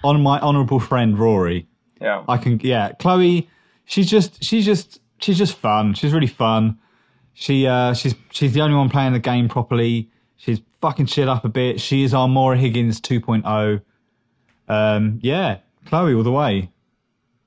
on 0.02 0.20
my 0.20 0.40
honourable 0.40 0.80
friend 0.80 1.16
Rory. 1.16 1.68
Yeah. 2.00 2.24
I 2.28 2.38
can 2.38 2.58
yeah, 2.60 2.90
Chloe, 2.98 3.48
she's 3.84 4.10
just 4.10 4.42
she's 4.42 4.64
just 4.66 5.00
she's 5.20 5.38
just 5.38 5.54
fun. 5.56 5.94
She's 5.94 6.12
really 6.12 6.26
fun. 6.26 6.78
She 7.34 7.66
uh 7.66 7.94
she's 7.94 8.14
she's 8.30 8.52
the 8.52 8.60
only 8.60 8.76
one 8.76 8.88
playing 8.88 9.12
the 9.12 9.18
game 9.18 9.48
properly. 9.48 10.10
She's 10.36 10.60
fucking 10.80 11.06
shit 11.06 11.28
up 11.28 11.44
a 11.44 11.48
bit. 11.48 11.80
She 11.80 12.04
is 12.04 12.12
our 12.12 12.28
Maura 12.28 12.56
Higgins 12.56 13.00
2.0. 13.00 13.82
Um 14.68 15.18
yeah, 15.22 15.58
Chloe 15.86 16.14
all 16.14 16.22
the 16.22 16.32
way. 16.32 16.70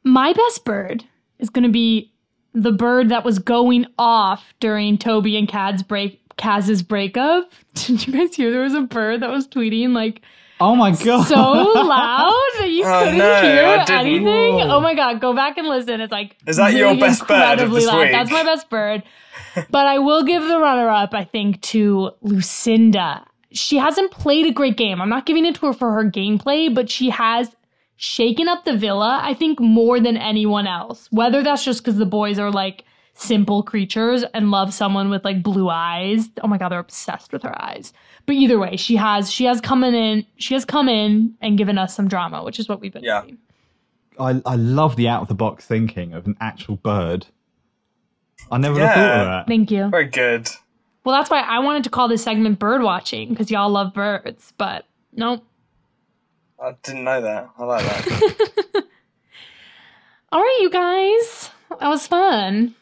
My 0.03 0.33
best 0.33 0.65
bird 0.65 1.03
is 1.39 1.49
going 1.49 1.63
to 1.63 1.71
be 1.71 2.11
the 2.53 2.71
bird 2.71 3.09
that 3.09 3.25
was 3.25 3.39
going 3.39 3.85
off 3.97 4.53
during 4.59 4.97
Toby 4.97 5.35
and 5.35 5.47
Kaz's 5.47 5.83
break 5.83 6.21
Kaz's 6.37 6.83
breakup. 6.83 7.51
Did 7.73 8.05
you 8.05 8.13
guys 8.13 8.35
hear 8.35 8.51
there 8.51 8.61
was 8.61 8.73
a 8.73 8.81
bird 8.81 9.21
that 9.21 9.29
was 9.29 9.47
tweeting 9.47 9.93
like 9.93 10.21
Oh 10.59 10.75
my 10.75 10.91
god. 10.91 11.23
so 11.27 11.35
loud 11.35 12.31
that 12.59 12.69
you 12.69 12.83
Oh, 12.85 13.03
couldn't 13.03 13.17
no, 13.17 13.41
hear 13.41 13.65
I 13.65 13.85
didn't. 13.85 14.05
anything? 14.07 14.61
Oh 14.71 14.79
my 14.79 14.93
god, 14.95 15.19
go 15.19 15.33
back 15.35 15.57
and 15.57 15.67
listen. 15.67 15.99
It's 16.01 16.11
like 16.11 16.37
Is 16.47 16.57
that 16.57 16.73
your 16.73 16.87
really 16.89 16.99
best 17.01 17.27
bird 17.27 17.59
of 17.59 17.71
this 17.71 17.85
loud. 17.85 17.99
week? 17.99 18.11
That's 18.11 18.31
my 18.31 18.43
best 18.43 18.69
bird. 18.69 19.03
but 19.69 19.85
I 19.85 19.99
will 19.99 20.23
give 20.23 20.43
the 20.43 20.59
runner 20.59 20.89
up, 20.89 21.13
I 21.13 21.23
think, 21.25 21.61
to 21.63 22.11
Lucinda. 22.21 23.25
She 23.51 23.77
hasn't 23.77 24.11
played 24.11 24.45
a 24.45 24.51
great 24.51 24.77
game. 24.77 25.01
I'm 25.01 25.09
not 25.09 25.25
giving 25.25 25.45
it 25.45 25.55
to 25.55 25.67
her 25.67 25.73
for 25.73 25.93
her 25.93 26.03
gameplay, 26.09 26.73
but 26.73 26.89
she 26.89 27.09
has 27.09 27.55
shaken 27.97 28.47
up 28.47 28.65
the 28.65 28.75
villa, 28.77 29.19
I 29.23 29.33
think, 29.33 29.59
more 29.59 29.99
than 29.99 30.17
anyone 30.17 30.67
else. 30.67 31.07
Whether 31.11 31.41
that's 31.43 31.63
just 31.63 31.81
because 31.83 31.97
the 31.97 32.05
boys 32.05 32.37
are 32.39 32.51
like 32.51 32.83
simple 33.17 33.63
creatures 33.63 34.23
and 34.33 34.51
love 34.51 34.73
someone 34.73 35.09
with 35.09 35.23
like 35.25 35.41
blue 35.41 35.69
eyes. 35.69 36.29
Oh 36.43 36.47
my 36.47 36.57
god, 36.57 36.69
they're 36.69 36.79
obsessed 36.79 37.31
with 37.33 37.43
her 37.43 37.59
eyes. 37.61 37.93
But 38.25 38.35
either 38.35 38.59
way, 38.59 38.75
she 38.75 38.95
has 38.97 39.31
she 39.31 39.45
has 39.45 39.61
come 39.61 39.83
in 39.83 40.25
she 40.37 40.53
has 40.53 40.65
come 40.65 40.87
in 40.89 41.35
and 41.41 41.57
given 41.57 41.77
us 41.77 41.95
some 41.95 42.07
drama, 42.07 42.43
which 42.43 42.59
is 42.59 42.67
what 42.69 42.79
we've 42.81 42.93
been 42.93 43.03
Yeah. 43.03 43.21
doing. 43.21 43.37
I 44.19 44.41
I 44.45 44.55
love 44.55 44.95
the 44.95 45.07
out 45.07 45.21
of 45.23 45.27
the 45.27 45.33
box 45.35 45.65
thinking 45.65 46.13
of 46.13 46.25
an 46.27 46.35
actual 46.39 46.75
bird. 46.75 47.27
I 48.51 48.57
never 48.57 48.73
would 48.75 48.83
have 48.83 48.93
thought 48.95 49.19
of 49.21 49.27
that. 49.27 49.47
Thank 49.47 49.71
you. 49.71 49.89
Very 49.89 50.05
good. 50.05 50.49
Well, 51.03 51.15
that's 51.15 51.29
why 51.29 51.41
I 51.41 51.59
wanted 51.59 51.83
to 51.85 51.89
call 51.89 52.07
this 52.07 52.23
segment 52.23 52.59
bird 52.59 52.81
watching 52.81 53.29
because 53.29 53.49
y'all 53.51 53.69
love 53.69 53.93
birds, 53.93 54.53
but 54.57 54.85
nope. 55.13 55.43
I 56.61 56.73
didn't 56.83 57.03
know 57.03 57.21
that. 57.21 57.49
I 57.57 57.63
like 57.63 57.83
that. 57.85 58.83
All 60.31 60.41
right, 60.41 60.59
you 60.61 60.69
guys. 60.69 61.49
That 61.79 61.87
was 61.89 62.07
fun. 62.07 62.75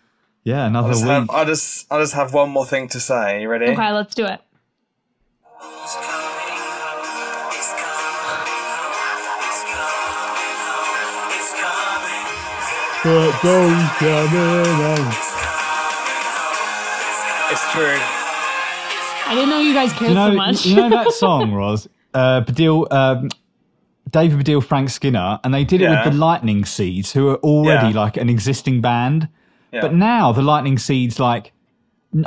Yeah, 0.43 0.63
I 0.63 0.67
another 0.67 0.89
just, 0.89 1.03
week. 1.03 1.09
have, 1.11 1.29
I 1.29 1.45
just 1.45 1.91
I 1.91 1.99
just 1.99 2.13
have 2.13 2.33
one 2.33 2.49
more 2.49 2.65
thing 2.65 2.87
to 2.89 2.99
say. 2.99 3.41
You 3.41 3.49
ready? 3.49 3.65
Okay, 3.67 3.91
let's 3.91 4.13
do 4.13 4.25
it. 4.25 4.41
But 13.03 13.31
don't 13.43 13.89
coming 13.99 15.07
It's 17.51 17.71
true. 17.73 17.97
I 19.25 19.31
didn't 19.35 19.49
know 19.49 19.59
you 19.59 19.73
guys 19.73 19.91
cared 19.91 20.11
you 20.11 20.15
know, 20.15 20.29
so 20.29 20.35
much. 20.35 20.65
you 20.65 20.75
know 20.77 20.89
that 20.89 21.11
song, 21.15 21.53
Roz? 21.53 21.89
Uh, 22.13 22.41
Baddiel, 22.45 22.89
um, 22.93 23.29
David 24.09 24.39
Baddiel, 24.39 24.63
Frank 24.63 24.89
Skinner, 24.89 25.37
and 25.43 25.53
they 25.53 25.65
did 25.65 25.81
it 25.81 25.85
Yeah. 25.85 26.05
with 26.05 26.13
the 26.13 26.17
Lightning 26.19 26.63
Seeds, 26.63 27.11
who 27.11 27.27
are 27.27 27.35
already 27.37 27.89
Yeah. 27.93 27.99
like 28.01 28.15
an 28.15 28.29
existing 28.29 28.79
band. 28.79 29.27
Yeah. 29.73 29.81
But 29.81 29.93
now 29.95 30.31
the 30.31 30.41
Lightning 30.43 30.77
Seeds, 30.77 31.19
like, 31.19 31.51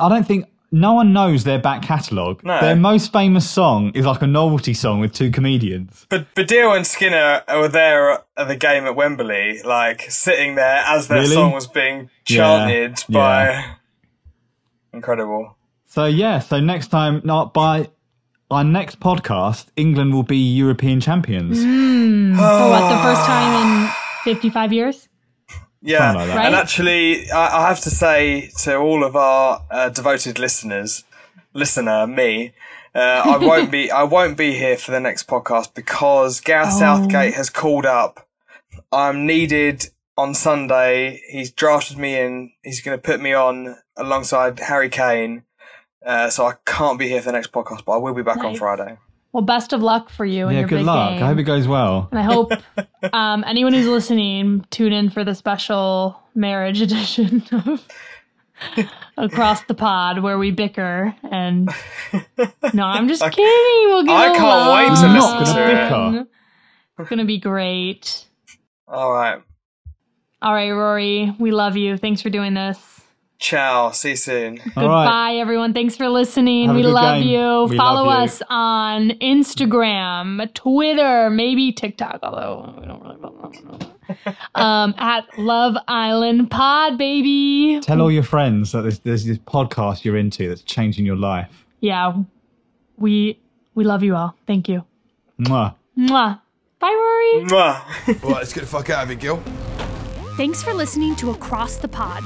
I 0.01 0.09
don't 0.09 0.27
think 0.27 0.47
no 0.73 0.95
one 0.95 1.13
knows 1.13 1.45
their 1.45 1.61
back 1.61 1.81
catalogue. 1.83 2.43
No. 2.45 2.61
Their 2.61 2.75
most 2.75 3.13
famous 3.13 3.49
song 3.49 3.93
is 3.95 4.05
like 4.05 4.21
a 4.21 4.27
novelty 4.27 4.75
song 4.75 4.99
with 5.01 5.13
two 5.13 5.31
comedians. 5.31 6.07
But 6.09 6.35
Baddiel 6.35 6.77
and 6.77 6.85
Skinner 6.87 7.43
were 7.49 7.69
there 7.69 8.11
at 8.37 8.49
the 8.49 8.57
game 8.57 8.85
at 8.85 8.97
Wembley, 8.97 9.63
like 9.63 10.03
sitting 10.11 10.57
there 10.57 10.83
as 10.87 11.07
their 11.09 11.21
Really? 11.21 11.35
song 11.35 11.53
was 11.53 11.69
being 11.69 12.11
Yeah, 12.29 12.67
chanted 12.67 13.05
by. 13.09 13.45
yeah. 13.51 13.75
Incredible. 14.93 15.57
So 15.87 16.05
yeah, 16.07 16.41
so 16.41 16.59
next 16.61 16.89
time, 16.89 17.21
not 17.25 17.55
by 17.55 17.89
our 18.51 18.65
next 18.65 18.99
podcast, 19.01 19.67
England 19.77 20.13
will 20.15 20.23
be 20.23 20.37
European 20.37 21.01
champions. 21.01 21.59
Mm, 21.59 22.37
for 22.37 22.71
what, 22.71 22.89
the 22.91 23.03
first 23.03 23.25
time 23.27 23.85
in 23.87 23.91
55 24.25 24.73
years? 24.73 25.09
Yeah, 25.87 26.13
like 26.13 26.27
that. 26.29 26.37
Right? 26.37 26.47
and 26.47 26.55
actually, 26.55 27.31
I, 27.31 27.65
I 27.65 27.69
have 27.69 27.81
to 27.81 27.91
say 27.91 28.51
to 28.63 28.77
all 28.77 29.05
of 29.05 29.15
our 29.17 29.63
uh, 29.71 29.89
devoted 29.91 30.39
listeners, 30.39 31.05
listener 31.55 32.07
me, 32.07 32.53
uh, 32.95 33.23
I 33.25 33.37
won't 33.41 33.71
be 33.71 33.91
I 33.91 34.03
won't 34.03 34.37
be 34.37 34.53
here 34.55 34.77
for 34.77 34.91
the 34.91 35.01
next 35.01 35.27
podcast 35.29 35.75
because 35.75 36.41
Gareth 36.41 36.71
Oh. 36.73 36.79
Southgate 36.79 37.35
has 37.35 37.51
called 37.51 37.87
up. 37.87 38.27
I'm 38.93 39.27
needed 39.27 39.87
on 40.17 40.35
Sunday. 40.35 41.21
He's 41.31 41.51
drafted 41.51 41.99
me 41.99 42.19
in. 42.19 42.53
He's 42.63 42.81
going 42.81 42.97
to 42.99 43.03
put 43.03 43.21
me 43.21 43.33
on 43.33 43.77
alongside 43.97 44.59
Harry 44.61 44.89
Kane. 44.89 45.45
Uh, 46.05 46.31
so 46.31 46.47
I 46.47 46.55
can't 46.65 46.99
be 46.99 47.09
here 47.09 47.21
for 47.21 47.27
the 47.27 47.33
next 47.33 47.53
podcast, 47.53 47.85
but 47.85 47.93
I 47.93 47.97
will 47.97 48.15
be 48.15 48.23
back 48.23 48.39
on 48.39 48.55
Friday. 48.57 48.97
Well, 49.33 49.43
best 49.43 49.73
of 49.73 49.83
luck 49.83 50.09
for 50.09 50.25
you. 50.25 50.49
Yeah, 50.49 50.61
your 50.61 50.69
good 50.69 50.85
luck. 50.85 51.15
game. 51.15 51.23
I 51.23 51.27
hope 51.27 51.39
it 51.39 51.43
goes 51.43 51.69
well. 51.69 52.09
And 52.11 52.19
I 52.19 52.23
hope 52.23 52.53
um, 53.13 53.45
anyone 53.47 53.73
who's 53.75 53.87
listening 53.87 54.65
tune 54.71 54.93
in 54.93 55.11
for 55.11 55.25
the 55.25 55.35
special 55.35 56.19
marriage 56.35 56.81
edition 56.83 57.43
of 57.53 57.87
Across 59.19 59.65
the 59.65 59.75
Pod 59.75 60.23
where 60.23 60.39
we 60.39 60.51
bicker 60.51 61.15
and 61.31 61.69
no, 62.73 62.85
I'm 62.85 63.09
just 63.09 63.23
kidding. 63.23 63.89
We'll 63.91 64.05
get 64.05 64.17
I 64.17 64.35
can't 64.35 64.91
wait 64.91 64.97
to 65.01 65.13
listen 65.13 65.55
to 65.55 65.71
it. 65.71 65.75
bicker. 65.89 66.29
It's 66.99 67.11
gonna 67.11 67.25
be 67.27 67.39
great. 67.39 68.25
All 68.89 69.13
right. 69.13 69.43
All 70.41 70.55
right, 70.55 70.71
Rory, 70.71 71.35
we 71.39 71.51
love 71.51 71.77
you. 71.77 71.97
Thanks 71.99 72.23
for 72.23 72.31
doing 72.31 72.55
this. 72.55 72.96
Ciao. 73.39 73.91
See 73.91 74.11
you 74.11 74.17
soon. 74.17 74.59
All 74.77 74.89
right. 74.89 75.05
Goodbye, 75.05 75.35
everyone. 75.35 75.75
Thanks 75.75 75.95
for 75.97 76.09
listening. 76.09 76.69
Have 76.69 76.77
we 76.77 76.83
love 76.83 77.19
game. 77.21 77.29
you. 77.29 77.67
We 77.71 77.77
Follow 77.77 78.05
love 78.07 78.19
you. 78.21 78.25
us 78.25 78.43
on 78.49 79.11
Instagram, 79.21 80.53
Twitter, 80.55 81.29
maybe 81.31 81.71
TikTok, 81.73 82.21
although 82.23 82.75
we 82.81 82.87
don't 82.87 83.03
really 83.03 83.21
know. 83.21 83.79
um, 84.55 84.95
at 84.99 85.27
Love 85.39 85.77
Island 85.87 86.51
Pod, 86.51 86.97
baby. 86.97 87.79
Tell 87.83 88.01
all 88.01 88.11
your 88.11 88.23
friends 88.23 88.73
that 88.73 88.83
there's, 88.83 89.01
there's 89.01 89.25
this 89.27 89.39
podcast 89.39 90.05
you're 90.05 90.17
into 90.17 90.49
that's 90.49 90.63
changing 90.63 91.05
your 91.05 91.17
life. 91.17 91.67
Yeah, 91.81 92.15
we 92.97 93.39
we 93.75 93.85
love 93.85 94.03
you 94.03 94.17
all. 94.17 94.35
Thank 94.47 94.69
you. 94.69 94.85
Mwah. 95.39 95.75
Mwah. 95.99 96.41
Bye, 96.79 96.89
Rory. 96.89 97.45
Mwah. 97.47 97.83
Right, 98.07 98.25
let's 98.25 98.53
get 98.55 98.61
the 98.63 98.67
fuck 98.67 98.89
out 98.91 99.05
of 99.05 99.11
it, 99.11 99.21
Gil. 99.21 99.43
Thanks 100.37 100.63
for 100.63 100.73
listening 100.73 101.15
to 101.17 101.31
Across 101.31 101.79
the 101.79 101.89
Pod. 101.89 102.23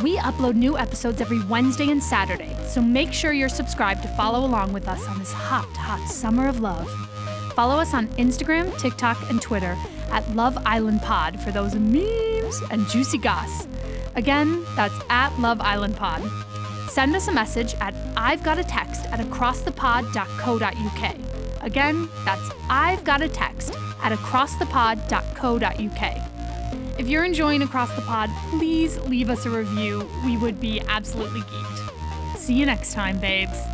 We 0.00 0.16
upload 0.16 0.54
new 0.54 0.78
episodes 0.78 1.20
every 1.20 1.44
Wednesday 1.44 1.90
and 1.90 2.02
Saturday, 2.02 2.56
so 2.66 2.80
make 2.80 3.12
sure 3.12 3.32
you're 3.32 3.50
subscribed 3.50 4.00
to 4.02 4.08
follow 4.08 4.46
along 4.46 4.72
with 4.72 4.88
us 4.88 5.06
on 5.06 5.18
this 5.18 5.32
hot, 5.32 5.68
hot 5.76 6.08
summer 6.08 6.48
of 6.48 6.60
love. 6.60 6.88
Follow 7.54 7.76
us 7.76 7.92
on 7.92 8.06
Instagram, 8.16 8.74
TikTok, 8.78 9.18
and 9.28 9.42
Twitter 9.42 9.76
at 10.10 10.26
Love 10.34 10.56
Island 10.64 11.02
Pod 11.02 11.38
for 11.40 11.50
those 11.50 11.74
memes 11.74 12.62
and 12.70 12.88
juicy 12.88 13.18
goss. 13.18 13.66
Again, 14.14 14.64
that's 14.76 14.98
at 15.10 15.38
Love 15.38 15.60
Island 15.60 15.94
Pod. 15.96 16.22
Send 16.88 17.14
us 17.14 17.28
a 17.28 17.32
message 17.32 17.74
at 17.80 17.94
I've 18.16 18.42
got 18.42 18.58
a 18.58 18.64
text 18.64 19.04
at 19.06 19.20
acrossthepod.co.uk. 19.20 21.16
Again, 21.62 22.08
that's 22.24 22.50
I've 22.70 23.04
got 23.04 23.20
a 23.20 23.28
text 23.28 23.74
at 24.02 24.12
acrossthepod.co.uk. 24.12 26.31
If 26.98 27.08
you're 27.08 27.24
enjoying 27.24 27.62
Across 27.62 27.96
the 27.96 28.02
Pod, 28.02 28.30
please 28.50 28.98
leave 29.00 29.30
us 29.30 29.46
a 29.46 29.50
review. 29.50 30.08
We 30.24 30.36
would 30.36 30.60
be 30.60 30.80
absolutely 30.88 31.40
geeked. 31.40 32.36
See 32.36 32.54
you 32.54 32.66
next 32.66 32.92
time, 32.92 33.18
babes. 33.18 33.71